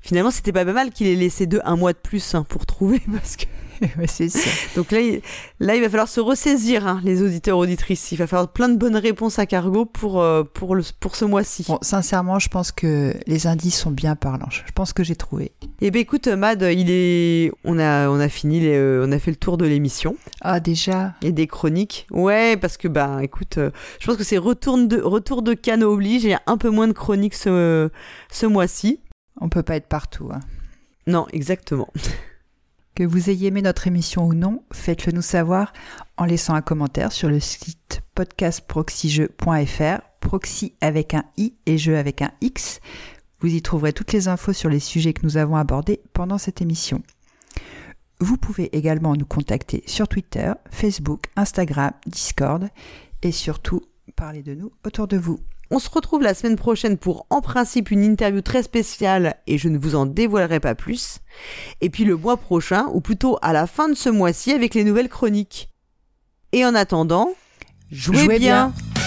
Finalement 0.01 0.31
c'était 0.31 0.53
pas 0.53 0.65
mal 0.65 0.91
qu'il 0.91 1.07
ait 1.07 1.15
laissé 1.15 1.47
deux 1.47 1.61
un 1.65 1.77
mois 1.77 1.93
de 1.93 1.99
plus 1.99 2.35
hein, 2.35 2.45
pour 2.49 2.67
trouver 2.67 3.01
parce 3.13 3.37
que. 3.37 3.45
c'est 4.07 4.29
ça. 4.29 4.51
Donc 4.77 4.91
là, 4.91 5.01
il, 5.01 5.21
là, 5.61 5.77
il 5.77 5.83
va 5.83 5.89
falloir 5.89 6.09
se 6.09 6.21
ressaisir, 6.21 6.87
hein, 6.87 7.01
les 7.05 7.23
auditeurs 7.23 7.59
auditrices. 7.59 8.13
Il 8.13 8.19
va 8.19 8.27
falloir 8.27 8.49
plein 8.49 8.69
de 8.69 8.77
bonnes 8.77 8.97
réponses 8.97 9.39
à 9.39 9.47
Cargo 9.47 9.85
pour 9.85 10.21
euh, 10.21 10.43
pour 10.43 10.75
le 10.75 10.83
pour 11.01 11.17
ce 11.17 11.25
mois-ci. 11.25 11.65
Bon, 11.69 11.79
sincèrement, 11.83 12.39
je 12.39 12.49
pense 12.49 12.73
que 12.73 13.15
les 13.27 13.47
indices 13.47 13.79
sont 13.79 13.91
bien 13.91 14.17
parlants. 14.17 14.51
Je 14.51 14.73
pense 14.75 14.93
que 14.93 15.05
j'ai 15.05 15.17
trouvé. 15.17 15.53
Eh 15.81 15.91
ben 15.91 16.01
écoute, 16.01 16.29
Mad, 16.29 16.63
il 16.63 16.91
est, 16.91 17.53
on 17.65 17.79
a, 17.79 18.09
on 18.09 18.19
a 18.19 18.29
fini, 18.29 18.61
les, 18.61 18.75
euh, 18.75 19.07
on 19.07 19.13
a 19.13 19.19
fait 19.19 19.31
le 19.31 19.37
tour 19.37 19.57
de 19.57 19.67
l'émission. 19.67 20.17
Ah 20.41 20.61
déjà. 20.61 21.15
Et 21.23 21.33
des 21.33 21.47
chroniques. 21.47 22.07
Ouais, 22.11 22.57
parce 22.57 22.77
que 22.77 22.89
bah, 22.89 23.19
écoute, 23.23 23.59
euh, 23.59 23.71
je 24.01 24.07
pense 24.07 24.17
que 24.17 24.25
c'est 24.25 24.39
retour 24.39 24.79
de, 24.79 25.01
retour 25.01 25.43
de 25.43 25.55
Cannes 25.55 25.85
oblige. 25.85 26.25
Il 26.25 26.31
y 26.31 26.35
a 26.35 26.43
un 26.47 26.57
peu 26.57 26.71
moins 26.71 26.89
de 26.89 26.93
chroniques 26.93 27.35
ce, 27.35 27.91
ce 28.31 28.47
mois-ci. 28.47 29.01
On 29.41 29.49
peut 29.49 29.63
pas 29.63 29.77
être 29.77 29.89
partout. 29.89 30.31
Hein. 30.33 30.41
Non, 31.07 31.27
exactement. 31.33 31.89
Que 32.95 33.05
vous 33.05 33.31
ayez 33.31 33.47
aimé 33.47 33.63
notre 33.63 33.87
émission 33.87 34.27
ou 34.27 34.35
non, 34.35 34.65
faites-le 34.73 35.13
nous 35.13 35.23
savoir 35.23 35.73
en 36.17 36.25
laissant 36.25 36.55
un 36.55 36.63
commentaire 36.63 37.13
sur 37.13 37.29
le 37.29 37.39
site 37.39 38.03
podcastproxyjeu.fr, 38.17 40.01
proxy 40.19 40.75
avec 40.81 41.15
un 41.15 41.23
i 41.37 41.55
et 41.67 41.79
jeu 41.79 41.97
avec 41.97 42.23
un 42.23 42.33
x. 42.41 42.81
Vous 43.39 43.55
y 43.55 43.63
trouverez 43.63 43.93
toutes 43.93 44.13
les 44.13 44.27
infos 44.27 44.53
sur 44.53 44.69
les 44.69 44.81
sujets 44.81 45.13
que 45.13 45.25
nous 45.25 45.37
avons 45.37 45.55
abordés 45.55 46.01
pendant 46.13 46.39
cette 46.39 46.61
émission. 46.61 47.05
Vous 48.19 48.37
pouvez 48.37 48.77
également 48.77 49.15
nous 49.15 49.27
contacter 49.27 49.85
sur 49.87 50.09
Twitter, 50.09 50.53
Facebook, 50.73 51.27
Instagram, 51.37 51.93
Discord 52.05 52.69
et 53.23 53.31
surtout 53.31 53.83
parler 54.17 54.43
de 54.43 54.55
nous 54.55 54.73
autour 54.85 55.07
de 55.07 55.17
vous. 55.17 55.39
On 55.71 55.79
se 55.79 55.91
retrouve 55.91 56.23
la 56.23 56.35
semaine 56.35 56.57
prochaine 56.57 56.97
pour 56.97 57.27
en 57.29 57.41
principe 57.41 57.91
une 57.91 58.03
interview 58.03 58.41
très 58.41 58.63
spéciale 58.63 59.37
et 59.47 59.59
je 59.59 59.69
ne 59.69 59.79
vous 59.79 59.95
en 59.95 60.07
dévoilerai 60.07 60.61
pas 60.61 60.75
plus. 60.75 61.19
Et 61.81 61.91
puis 61.91 62.05
le 62.05 62.17
mois 62.17 62.39
prochain, 62.39 62.87
ou 62.95 63.01
plutôt 63.01 63.39
à 63.43 63.53
la 63.53 63.67
fin 63.67 63.89
de 63.89 63.95
ce 63.95 64.09
mois-ci 64.09 64.53
avec 64.53 64.75
les 64.75 64.85
nouvelles 64.85 65.11
chroniques. 65.11 65.71
Et 66.53 66.65
en 66.65 66.75
attendant, 66.75 67.35
jouez, 67.91 68.19
Jouez 68.19 68.39
bien. 68.39 68.69
bien. 68.69 68.98